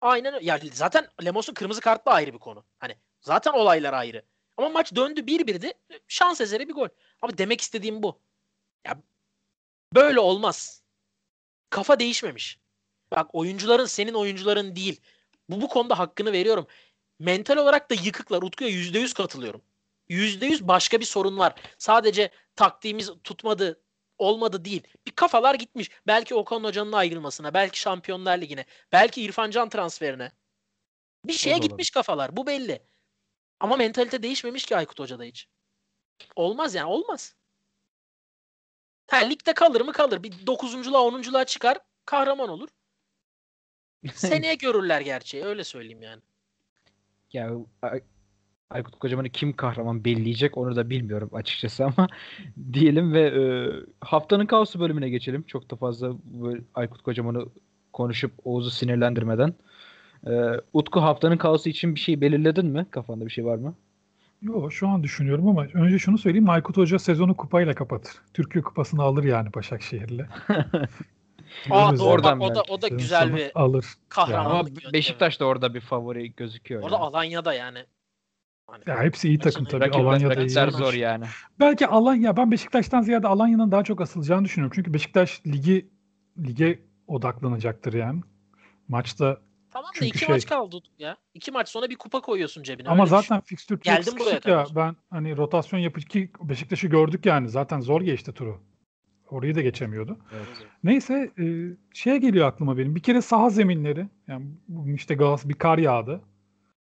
Aynen 0.00 0.34
öyle. 0.34 0.44
Yani 0.44 0.70
zaten 0.72 1.08
Lemos'un 1.24 1.54
kırmızı 1.54 1.80
kartla 1.80 2.12
ayrı 2.12 2.32
bir 2.32 2.38
konu. 2.38 2.64
Hani 2.78 2.96
zaten 3.20 3.52
olaylar 3.52 3.92
ayrı. 3.92 4.22
Ama 4.56 4.68
maç 4.68 4.94
döndü 4.94 5.26
bir 5.26 5.46
birdi. 5.46 5.72
Şans 6.08 6.40
eseri 6.40 6.68
bir 6.68 6.74
gol. 6.74 6.88
Ama 7.22 7.38
demek 7.38 7.60
istediğim 7.60 8.02
bu. 8.02 8.20
Ya 8.86 9.02
böyle 9.94 10.20
olmaz. 10.20 10.82
Kafa 11.70 12.00
değişmemiş. 12.00 12.58
Bak 13.12 13.34
oyuncuların 13.34 13.84
senin 13.86 14.14
oyuncuların 14.14 14.76
değil. 14.76 15.00
Bu 15.48 15.60
bu 15.60 15.68
konuda 15.68 15.98
hakkını 15.98 16.32
veriyorum. 16.32 16.66
Mental 17.18 17.56
olarak 17.56 17.90
da 17.90 17.94
yıkıklar. 17.94 18.42
Utku'ya 18.42 18.70
%100 18.70 19.14
katılıyorum. 19.14 19.62
%100 20.08 20.68
başka 20.68 21.00
bir 21.00 21.04
sorun 21.04 21.38
var. 21.38 21.54
Sadece 21.78 22.30
taktiğimiz 22.56 23.10
tutmadı, 23.24 23.80
olmadı 24.18 24.64
değil. 24.64 24.82
Bir 25.06 25.12
kafalar 25.12 25.54
gitmiş. 25.54 25.90
Belki 26.06 26.34
Okan 26.34 26.64
Hoca'nın 26.64 26.92
ayrılmasına, 26.92 27.54
belki 27.54 27.80
Şampiyonlar 27.80 28.38
Ligi'ne, 28.38 28.64
belki 28.92 29.22
İrfan 29.22 29.50
Can 29.50 29.68
transferine. 29.68 30.32
Bir 31.24 31.32
şeye 31.32 31.58
gitmiş 31.58 31.90
kafalar. 31.90 32.36
Bu 32.36 32.46
belli. 32.46 32.82
Ama 33.60 33.76
mentalite 33.76 34.22
değişmemiş 34.22 34.66
ki 34.66 34.76
Aykut 34.76 35.00
Hoca'da 35.00 35.24
hiç. 35.24 35.48
Olmaz 36.36 36.74
yani 36.74 36.88
olmaz. 36.88 37.34
Ha, 39.10 39.16
ligde 39.16 39.54
kalır 39.54 39.80
mı 39.80 39.92
kalır. 39.92 40.22
Bir 40.22 40.32
9'unculuğa 40.32 41.08
10'unculuğa 41.08 41.46
çıkar. 41.46 41.78
Kahraman 42.04 42.48
olur. 42.48 42.68
Seneye 44.14 44.54
görürler 44.54 45.00
gerçeği. 45.00 45.44
Öyle 45.44 45.64
söyleyeyim 45.64 46.02
yani. 46.02 46.22
Ya 47.32 47.50
Ay- 47.82 48.02
Aykut 48.70 48.98
Kocaman'ı 48.98 49.30
kim 49.30 49.56
kahraman 49.56 50.04
belleyecek 50.04 50.56
onu 50.56 50.76
da 50.76 50.90
bilmiyorum 50.90 51.30
açıkçası 51.32 51.84
ama 51.84 52.08
diyelim 52.72 53.12
ve 53.12 53.22
e, 53.22 53.42
haftanın 54.00 54.46
kaosu 54.46 54.80
bölümüne 54.80 55.08
geçelim. 55.08 55.42
Çok 55.42 55.70
da 55.70 55.76
fazla 55.76 56.12
böyle 56.24 56.62
Aykut 56.74 57.02
Kocaman'ı 57.02 57.46
konuşup 57.92 58.32
Oğuz'u 58.44 58.70
sinirlendirmeden. 58.70 59.54
E, 60.26 60.30
Utku 60.72 61.00
haftanın 61.00 61.36
kaosu 61.36 61.68
için 61.68 61.94
bir 61.94 62.00
şey 62.00 62.20
belirledin 62.20 62.66
mi? 62.66 62.86
Kafanda 62.90 63.26
bir 63.26 63.30
şey 63.30 63.44
var 63.44 63.56
mı? 63.56 63.74
Yok 64.42 64.72
şu 64.72 64.88
an 64.88 65.02
düşünüyorum 65.02 65.48
ama 65.48 65.66
önce 65.74 65.98
şunu 65.98 66.18
söyleyeyim. 66.18 66.48
Aykut 66.48 66.76
Hoca 66.76 66.98
sezonu 66.98 67.36
kupayla 67.36 67.74
kapatır. 67.74 68.12
Türkiye 68.34 68.62
kupasını 68.64 69.02
alır 69.02 69.24
yani 69.24 69.54
Başakşehir'le. 69.54 70.26
Aa 71.70 71.98
doğru 71.98 72.22
bak, 72.22 72.42
o 72.42 72.54
da 72.54 72.62
o 72.68 72.82
da 72.82 72.88
güzel 72.88 73.36
bir 73.36 73.50
alır. 73.54 73.86
kahramanlık. 74.08 74.84
Ama 74.84 74.92
Beşiktaş 74.92 75.40
da 75.40 75.44
orada 75.44 75.74
bir 75.74 75.80
favori 75.80 76.34
gözüküyor. 76.36 76.82
Orada 76.82 76.94
yani. 76.94 77.04
Alanya'da 77.04 77.54
yani. 77.54 77.78
Hani, 78.66 78.82
ya 78.86 79.02
hepsi 79.02 79.28
iyi 79.28 79.38
takım 79.38 79.64
tabii. 79.64 79.84
Rakip, 79.84 79.96
Alanya'da 80.00 80.40
iyi. 80.40 80.70
zor 80.70 80.94
yani. 80.94 81.24
Belki 81.60 81.86
Alanya 81.86 82.36
ben 82.36 82.50
Beşiktaş'tan 82.50 83.02
ziyade 83.02 83.28
Alanya'nın 83.28 83.72
daha 83.72 83.84
çok 83.84 84.00
asılacağını 84.00 84.44
düşünüyorum. 84.44 84.72
Çünkü 84.74 84.94
Beşiktaş 84.94 85.46
ligi 85.46 85.88
lige 86.38 86.78
odaklanacaktır 87.06 87.92
yani. 87.92 88.20
Maçta 88.88 89.40
Tamam 89.76 89.90
da 90.00 90.04
iki 90.04 90.18
şey, 90.18 90.28
maç 90.28 90.46
kaldı 90.46 90.76
ya. 90.98 91.16
İki 91.34 91.50
maç 91.50 91.68
sonra 91.68 91.90
bir 91.90 91.96
kupa 91.96 92.20
koyuyorsun 92.20 92.62
cebine. 92.62 92.88
Ama 92.88 93.06
zaten 93.06 93.40
fikstür 93.40 93.80
çok 93.80 94.04
sıkışık 94.04 94.46
ya. 94.46 94.66
Ben 94.76 94.96
hani 95.10 95.36
rotasyon 95.36 95.80
yapıp 95.80 96.10
ki 96.10 96.30
Beşiktaş'ı 96.40 96.86
gördük 96.86 97.26
yani. 97.26 97.48
Zaten 97.48 97.80
zor 97.80 98.00
geçti 98.00 98.32
turu. 98.32 98.60
Orayı 99.30 99.54
da 99.54 99.60
geçemiyordu. 99.60 100.18
Evet. 100.36 100.46
Neyse 100.84 101.30
e, 101.38 101.44
şeye 101.94 102.18
geliyor 102.18 102.48
aklıma 102.48 102.78
benim. 102.78 102.94
Bir 102.94 103.02
kere 103.02 103.22
saha 103.22 103.50
zeminleri. 103.50 104.06
Yani 104.28 104.46
işte 104.94 105.14
Galas 105.14 105.48
bir 105.48 105.54
kar 105.54 105.78
yağdı. 105.78 106.20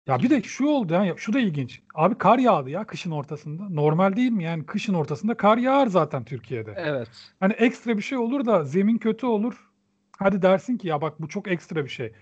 Ya 0.07 0.19
bir 0.23 0.31
de 0.31 0.43
şu 0.43 0.67
oldu 0.67 0.93
ya. 0.93 1.15
Şu 1.17 1.33
da 1.33 1.39
ilginç. 1.39 1.83
Abi 1.95 2.19
kar 2.19 2.39
yağdı 2.39 2.71
ya 2.71 2.85
kışın 2.85 3.11
ortasında. 3.11 3.69
Normal 3.69 4.17
değil 4.17 4.31
mi? 4.31 4.45
Yani 4.45 4.67
kışın 4.67 4.95
ortasında 4.95 5.37
kar 5.37 5.59
yağar 5.59 5.87
zaten 5.87 6.25
Türkiye'de. 6.25 6.75
Evet. 6.77 7.09
Hani 7.41 7.53
ekstra 7.53 7.97
bir 7.97 8.03
şey 8.03 8.19
olur 8.19 8.47
da 8.47 8.65
zemin 8.65 8.99
kötü 8.99 9.27
olur. 9.27 9.71
Hadi 10.19 10.43
dersin 10.43 10.79
ki 10.79 10.89
ya 10.89 11.01
bak 11.01 11.21
bu 11.21 11.29
çok 11.29 11.49
ekstra 11.49 11.85
bir 11.85 11.91
şey. 11.91 12.13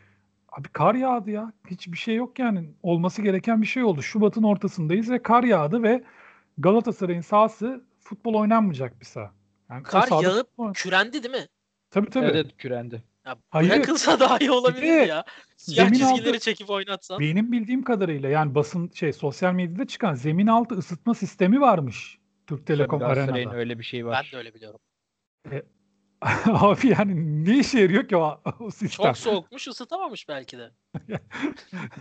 Abi 0.58 0.68
kar 0.68 0.94
yağdı 0.94 1.30
ya. 1.30 1.52
Hiçbir 1.70 1.96
şey 1.96 2.14
yok 2.14 2.38
yani. 2.38 2.70
Olması 2.82 3.22
gereken 3.22 3.62
bir 3.62 3.66
şey 3.66 3.84
oldu. 3.84 4.02
Şubat'ın 4.02 4.42
ortasındayız 4.42 5.10
ve 5.10 5.22
kar 5.22 5.44
yağdı 5.44 5.82
ve 5.82 6.04
Galatasaray'ın 6.58 7.20
sahası 7.20 7.84
futbol 8.00 8.34
oynanmayacak 8.34 9.00
bir 9.00 9.04
saha. 9.04 9.32
Yani 9.70 9.82
Kar 9.82 10.22
yağıp 10.22 10.48
kürendi 10.74 11.22
değil 11.22 11.34
mi? 11.34 11.46
Tabii 11.90 12.10
tabii. 12.10 12.26
Evet 12.26 12.56
kürendi. 12.58 13.02
Ya 13.26 13.36
Hayır. 13.50 13.70
Bırakılsa 13.70 14.20
daha 14.20 14.38
iyi 14.38 14.50
olabilir 14.50 15.06
ya. 15.06 15.24
Siyah 15.56 15.88
çizgileri 15.88 16.28
altı, 16.28 16.38
çekip 16.38 16.70
oynatsan. 16.70 17.20
Benim 17.20 17.52
bildiğim 17.52 17.82
kadarıyla 17.82 18.28
yani 18.28 18.54
basın 18.54 18.90
şey 18.94 19.12
sosyal 19.12 19.52
medyada 19.52 19.86
çıkan 19.86 20.14
zemin 20.14 20.46
altı 20.46 20.74
ısıtma 20.74 21.14
sistemi 21.14 21.60
varmış 21.60 22.18
Türk 22.46 22.66
Telekom 22.66 23.00
Tabii 23.00 23.12
Arena'da. 23.12 23.56
öyle 23.56 23.78
bir 23.78 23.84
şey 23.84 24.06
var. 24.06 24.24
Ben 24.24 24.32
de 24.32 24.36
öyle 24.38 24.54
biliyorum. 24.54 24.80
E, 25.52 25.62
abi 26.46 26.88
yani 26.88 27.44
ne 27.44 27.58
işe 27.58 27.80
yarıyor 27.80 28.08
ki 28.08 28.16
o, 28.16 28.40
o 28.60 28.70
sistem? 28.70 29.06
Çok 29.06 29.18
soğukmuş 29.18 29.68
ısıtamamış 29.68 30.28
belki 30.28 30.58
de. 30.58 30.70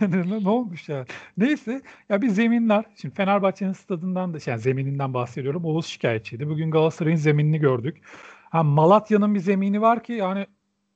ne, 0.00 0.44
ne 0.44 0.48
olmuş 0.48 0.88
ya? 0.88 1.04
Neyse 1.36 1.82
ya 2.08 2.22
bir 2.22 2.28
zeminler. 2.28 2.84
Şimdi 2.96 3.14
Fenerbahçe'nin 3.14 3.72
stadından 3.72 4.34
da 4.34 4.38
yani 4.46 4.60
zemininden 4.60 5.14
bahsediyorum. 5.14 5.64
Oğuz 5.64 5.86
şikayetçiydi. 5.86 6.48
Bugün 6.48 6.70
Galatasaray'ın 6.70 7.16
zeminini 7.16 7.58
gördük. 7.58 8.02
Ha 8.50 8.62
Malatya'nın 8.62 9.34
bir 9.34 9.40
zemini 9.40 9.80
var 9.80 10.02
ki 10.02 10.12
yani 10.12 10.46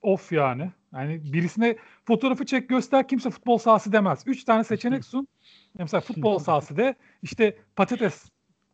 of 0.03 0.33
yani. 0.33 0.71
Yani 0.93 1.33
birisine 1.33 1.77
fotoğrafı 2.05 2.47
çek 2.47 2.69
göster 2.69 3.09
kimse 3.09 3.31
futbol 3.31 3.59
sahası 3.59 3.93
demez. 3.93 4.23
Üç 4.27 4.45
tane 4.45 4.65
seçenek 4.65 5.05
sun. 5.05 5.29
Mesela 5.79 6.01
futbol 6.01 6.39
sahası 6.39 6.77
de 6.77 6.95
işte 7.23 7.57
patates 7.77 8.25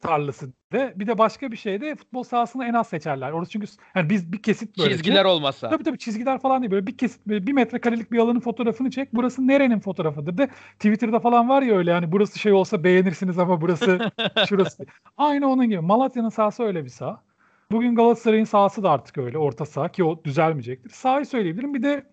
tarlası 0.05 0.52
de 0.72 0.93
bir 0.97 1.06
de 1.06 1.18
başka 1.18 1.52
bir 1.52 1.56
şeyde 1.56 1.94
futbol 1.94 2.22
sahasını 2.22 2.64
en 2.64 2.74
az 2.74 2.89
seçerler. 2.89 3.31
Orası 3.32 3.51
çünkü 3.51 3.66
yani 3.94 4.10
biz 4.10 4.32
bir 4.32 4.43
kesit 4.43 4.78
böyle. 4.78 4.90
Çizgiler 4.90 5.24
olmasa. 5.24 5.70
Tabii 5.70 5.85
tabii 5.85 5.98
çizgiler 5.98 6.40
falan 6.40 6.62
değil 6.62 6.70
böyle 6.70 6.86
bir 6.86 6.97
kesit 6.97 7.26
böyle 7.26 7.47
bir 7.47 7.52
metrekarelik 7.52 8.12
bir 8.12 8.18
alanın 8.18 8.40
fotoğrafını 8.40 8.90
çek. 8.90 9.09
Burası 9.12 9.47
nerenin 9.47 9.81
fotoğrafıdır 9.81 10.39
de 10.39 10.48
Twitter'da 10.72 11.20
falan 11.20 11.48
var 11.48 11.62
ya 11.62 11.76
öyle 11.76 11.90
yani 11.90 12.12
burası 12.12 12.39
şey 12.39 12.52
olsa 12.52 12.85
beğenirsiniz 12.85 13.39
ama 13.39 13.60
burası 13.60 14.10
şurası. 14.48 14.86
Aynı 15.16 15.48
onun 15.48 15.68
gibi. 15.68 15.81
Malatya'nın 15.81 16.28
sahası 16.28 16.62
öyle 16.62 16.85
bir 16.85 16.90
saha. 16.90 17.22
Bugün 17.70 17.94
Galatasaray'ın 17.94 18.44
sahası 18.44 18.82
da 18.82 18.90
artık 18.90 19.18
öyle 19.18 19.39
orta 19.39 19.66
saha 19.66 19.89
ki 19.89 20.05
o 20.05 20.24
düzelmeyecektir. 20.24 20.90
Sahayı 20.90 21.26
söyleyebilirim. 21.26 21.74
Bir 21.74 21.82
de 21.82 22.06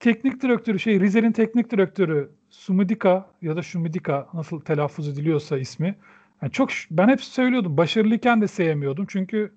teknik 0.00 0.42
direktörü 0.42 0.78
şey 0.78 1.00
Rize'nin 1.00 1.32
teknik 1.32 1.70
direktörü 1.70 2.30
Sumudika 2.50 3.30
ya 3.42 3.56
da 3.56 3.62
Shumidika 3.62 4.28
nasıl 4.34 4.60
telaffuz 4.60 5.08
ediliyorsa 5.08 5.58
ismi. 5.58 5.94
Yani 6.42 6.52
çok 6.52 6.70
ben 6.90 7.08
hep 7.08 7.20
söylüyordum. 7.20 7.76
Başarılıyken 7.76 8.40
de 8.40 8.48
sevmiyordum. 8.48 9.06
Çünkü 9.08 9.52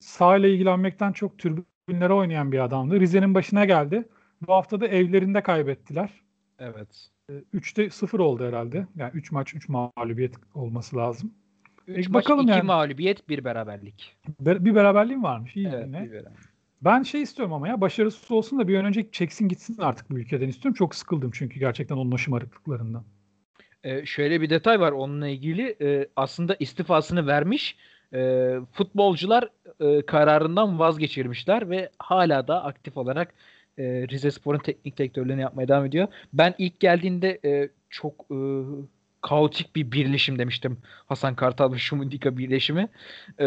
sahayla 0.00 0.48
ilgilenmekten 0.48 1.12
çok 1.12 1.38
türbinlere 1.38 2.12
oynayan 2.12 2.52
bir 2.52 2.58
adamdı. 2.58 3.00
Rize'nin 3.00 3.34
başına 3.34 3.64
geldi. 3.64 4.08
Bu 4.46 4.52
hafta 4.52 4.80
da 4.80 4.86
evlerinde 4.86 5.42
kaybettiler. 5.42 6.10
Evet. 6.58 7.10
3'te 7.54 7.90
0 7.90 8.18
oldu 8.18 8.46
herhalde. 8.46 8.86
Yani 8.96 9.10
3 9.14 9.32
maç 9.32 9.54
3 9.54 9.68
mağlubiyet 9.68 10.34
olması 10.54 10.96
lazım. 10.96 11.34
3 11.86 12.06
e, 12.06 12.10
maç 12.10 12.24
bakalım 12.24 12.42
2 12.42 12.50
yani. 12.50 12.62
mağlubiyet 12.62 13.28
1 13.28 13.44
beraberlik. 13.44 14.16
Bir 14.40 14.74
beraberliğim 14.74 15.22
varmış. 15.22 15.56
İyi 15.56 15.68
evet, 15.68 15.86
bir 15.86 15.92
beraberlik. 15.92 16.56
Ben 16.82 17.02
şey 17.02 17.22
istiyorum 17.22 17.52
ama 17.52 17.68
ya 17.68 17.80
başarısız 17.80 18.30
olsun 18.30 18.58
da 18.58 18.68
bir 18.68 18.76
an 18.76 18.84
önce 18.84 19.10
çeksin 19.10 19.48
gitsin 19.48 19.76
artık 19.78 20.10
bu 20.10 20.18
ülkeden 20.18 20.48
istiyorum. 20.48 20.74
Çok 20.74 20.94
sıkıldım 20.94 21.30
çünkü 21.34 21.60
gerçekten 21.60 21.96
onun 21.96 22.16
şımarıklıklarından. 22.16 23.04
Ee, 23.86 24.06
şöyle 24.06 24.40
bir 24.40 24.50
detay 24.50 24.80
var 24.80 24.92
onunla 24.92 25.28
ilgili. 25.28 25.76
Ee, 25.80 26.08
aslında 26.16 26.56
istifasını 26.60 27.26
vermiş. 27.26 27.76
Ee, 28.14 28.54
futbolcular 28.72 29.48
e, 29.80 30.06
kararından 30.06 30.78
vazgeçirmişler 30.78 31.70
ve 31.70 31.90
hala 31.98 32.48
da 32.48 32.64
aktif 32.64 32.96
olarak 32.96 33.34
e, 33.78 33.84
Rize 34.08 34.30
Spor'un 34.30 34.58
teknik 34.58 34.98
direktörlüğünü 34.98 35.40
yapmaya 35.40 35.68
devam 35.68 35.84
ediyor. 35.84 36.08
Ben 36.32 36.54
ilk 36.58 36.80
geldiğinde 36.80 37.38
e, 37.44 37.68
çok 37.90 38.14
e, 38.30 38.38
kaotik 39.22 39.76
bir 39.76 39.92
birleşim 39.92 40.38
demiştim. 40.38 40.78
Hasan 41.06 41.34
Kartal 41.34 41.72
ve 41.72 41.78
Şumundika 41.78 42.38
birleşimi. 42.38 42.88
E, 43.38 43.46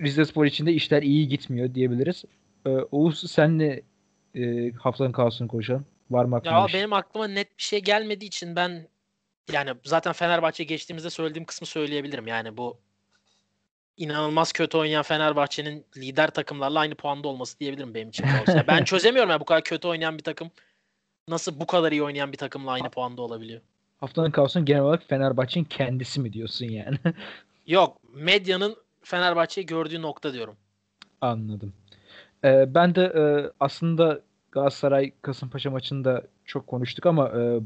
Rize 0.00 0.24
Spor 0.24 0.44
için 0.44 0.66
de 0.66 0.72
işler 0.72 1.02
iyi 1.02 1.28
gitmiyor 1.28 1.74
diyebiliriz. 1.74 2.24
E, 2.66 2.70
Oğuz 2.70 3.30
senle 3.30 3.82
e, 4.34 4.70
haftanın 4.70 5.12
kaosunu 5.12 5.48
konuşalım. 5.48 5.86
Var 6.10 6.24
mı 6.24 6.36
aklına? 6.36 6.60
Ya 6.60 6.68
şey? 6.68 6.80
benim 6.80 6.92
aklıma 6.92 7.26
net 7.26 7.58
bir 7.58 7.62
şey 7.62 7.82
gelmediği 7.82 8.28
için 8.28 8.56
ben 8.56 8.86
yani 9.52 9.70
zaten 9.84 10.12
Fenerbahçe 10.12 10.64
geçtiğimizde 10.64 11.10
söylediğim 11.10 11.44
kısmı 11.44 11.66
söyleyebilirim. 11.66 12.26
Yani 12.26 12.56
bu 12.56 12.78
inanılmaz 13.96 14.52
kötü 14.52 14.78
oynayan 14.78 15.02
Fenerbahçe'nin 15.02 15.84
lider 15.96 16.30
takımlarla 16.30 16.78
aynı 16.78 16.94
puanda 16.94 17.28
olması 17.28 17.60
diyebilirim 17.60 17.94
benim 17.94 18.08
için. 18.08 18.26
ben 18.68 18.84
çözemiyorum 18.84 19.30
yani 19.30 19.40
bu 19.40 19.44
kadar 19.44 19.62
kötü 19.62 19.88
oynayan 19.88 20.18
bir 20.18 20.22
takım 20.22 20.50
nasıl 21.28 21.60
bu 21.60 21.66
kadar 21.66 21.92
iyi 21.92 22.02
oynayan 22.02 22.32
bir 22.32 22.38
takımla 22.38 22.70
aynı 22.70 22.90
puanda 22.90 23.22
olabiliyor. 23.22 23.60
Haftanın 24.00 24.30
kaosun 24.30 24.64
genel 24.64 24.82
olarak 24.82 25.02
Fenerbahçe'nin 25.08 25.64
kendisi 25.64 26.20
mi 26.20 26.32
diyorsun 26.32 26.66
yani? 26.66 26.96
Yok, 27.66 27.96
medyanın 28.14 28.76
Fenerbahçe'yi 29.02 29.66
gördüğü 29.66 30.02
nokta 30.02 30.32
diyorum. 30.32 30.56
Anladım. 31.20 31.72
Ee, 32.44 32.74
ben 32.74 32.94
de 32.94 33.02
e, 33.02 33.22
aslında 33.60 34.20
Galatasaray 34.52 35.12
Kasımpaşa 35.22 35.70
maçında 35.70 36.22
çok 36.44 36.66
konuştuk 36.66 37.06
ama 37.06 37.28
e, 37.28 37.60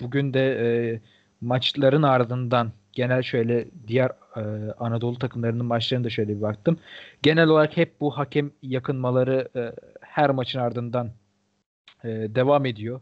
bugün 0.00 0.34
de 0.34 0.40
e, 0.40 1.00
maçların 1.40 2.02
ardından 2.02 2.72
genel 2.92 3.22
şöyle 3.22 3.66
diğer 3.86 4.10
e, 4.36 4.40
Anadolu 4.78 5.18
takımlarının 5.18 5.66
maçlarına 5.66 6.04
da 6.04 6.10
şöyle 6.10 6.36
bir 6.36 6.42
baktım. 6.42 6.78
Genel 7.22 7.48
olarak 7.48 7.76
hep 7.76 8.00
bu 8.00 8.18
hakem 8.18 8.50
yakınmaları 8.62 9.48
e, 9.56 9.72
her 10.00 10.30
maçın 10.30 10.58
ardından 10.58 11.10
e, 12.04 12.08
devam 12.08 12.66
ediyor. 12.66 13.00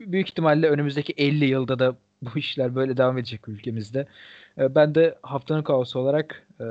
Büyük 0.00 0.28
ihtimalle 0.28 0.68
önümüzdeki 0.68 1.14
50 1.16 1.44
yılda 1.44 1.78
da 1.78 1.96
bu 2.22 2.38
işler 2.38 2.74
böyle 2.74 2.96
devam 2.96 3.18
edecek 3.18 3.48
ülkemizde. 3.48 4.06
E, 4.58 4.74
ben 4.74 4.94
de 4.94 5.18
haftanın 5.22 5.62
kaosu 5.62 5.98
olarak 5.98 6.46
e, 6.60 6.64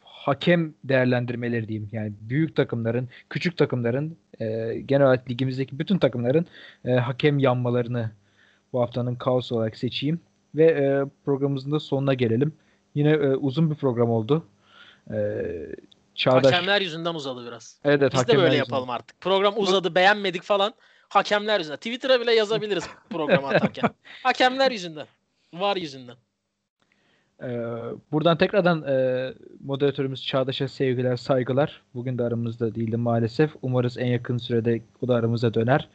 hakem 0.00 0.74
değerlendirmeleri 0.84 1.68
diyeyim. 1.68 1.88
Yani 1.92 2.12
büyük 2.20 2.56
takımların, 2.56 3.08
küçük 3.30 3.56
takımların, 3.56 4.16
e, 4.40 4.74
genel 4.86 5.06
olarak 5.06 5.30
ligimizdeki 5.30 5.78
bütün 5.78 5.98
takımların 5.98 6.46
e, 6.84 6.92
hakem 6.92 7.38
yanmalarını 7.38 8.10
bu 8.72 8.80
haftanın 8.80 9.14
kaosu 9.14 9.56
olarak 9.56 9.76
seçeyim. 9.76 10.20
Ve 10.54 10.64
e, 10.64 11.04
programımızın 11.24 11.72
da 11.72 11.80
sonuna 11.80 12.14
gelelim. 12.14 12.52
Yine 12.94 13.10
e, 13.10 13.28
uzun 13.28 13.70
bir 13.70 13.74
program 13.74 14.10
oldu. 14.10 14.46
E, 15.10 15.16
Çağdaş... 16.14 16.52
Hakemler 16.52 16.80
yüzünden 16.80 17.14
uzadı 17.14 17.46
biraz. 17.46 17.80
Evet, 17.84 18.12
Biz 18.12 18.28
de 18.28 18.32
böyle 18.32 18.40
yüzünden. 18.40 18.58
yapalım 18.58 18.90
artık. 18.90 19.20
Program 19.20 19.54
uzadı, 19.56 19.94
beğenmedik 19.94 20.42
falan. 20.42 20.74
Hakemler 21.08 21.58
yüzünden. 21.58 21.76
Twitter'a 21.76 22.20
bile 22.20 22.32
yazabiliriz 22.34 22.88
programı 23.10 23.48
atarken. 23.48 23.90
Hakemler 24.22 24.70
yüzünden. 24.70 25.06
Var 25.54 25.76
yüzünden. 25.76 26.16
Ee, 27.42 27.46
buradan 28.12 28.38
tekrardan 28.38 28.82
e, 28.82 29.28
moderatörümüz 29.64 30.24
Çağdaş'a 30.24 30.68
sevgiler, 30.68 31.16
saygılar. 31.16 31.82
Bugün 31.94 32.18
de 32.18 32.22
aramızda 32.22 32.74
değildi 32.74 32.96
maalesef. 32.96 33.50
Umarız 33.62 33.98
en 33.98 34.06
yakın 34.06 34.38
sürede 34.38 34.80
o 35.02 35.08
da 35.08 35.14
aramıza 35.14 35.54
döner. 35.54 35.88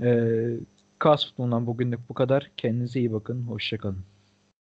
Ee, 0.00 0.50
Kas 0.98 1.26
futbolundan 1.26 1.66
bugünlük 1.66 2.08
bu 2.08 2.14
kadar. 2.14 2.50
Kendinize 2.56 3.00
iyi 3.00 3.12
bakın. 3.12 3.42
Hoşçakalın. 3.42 4.04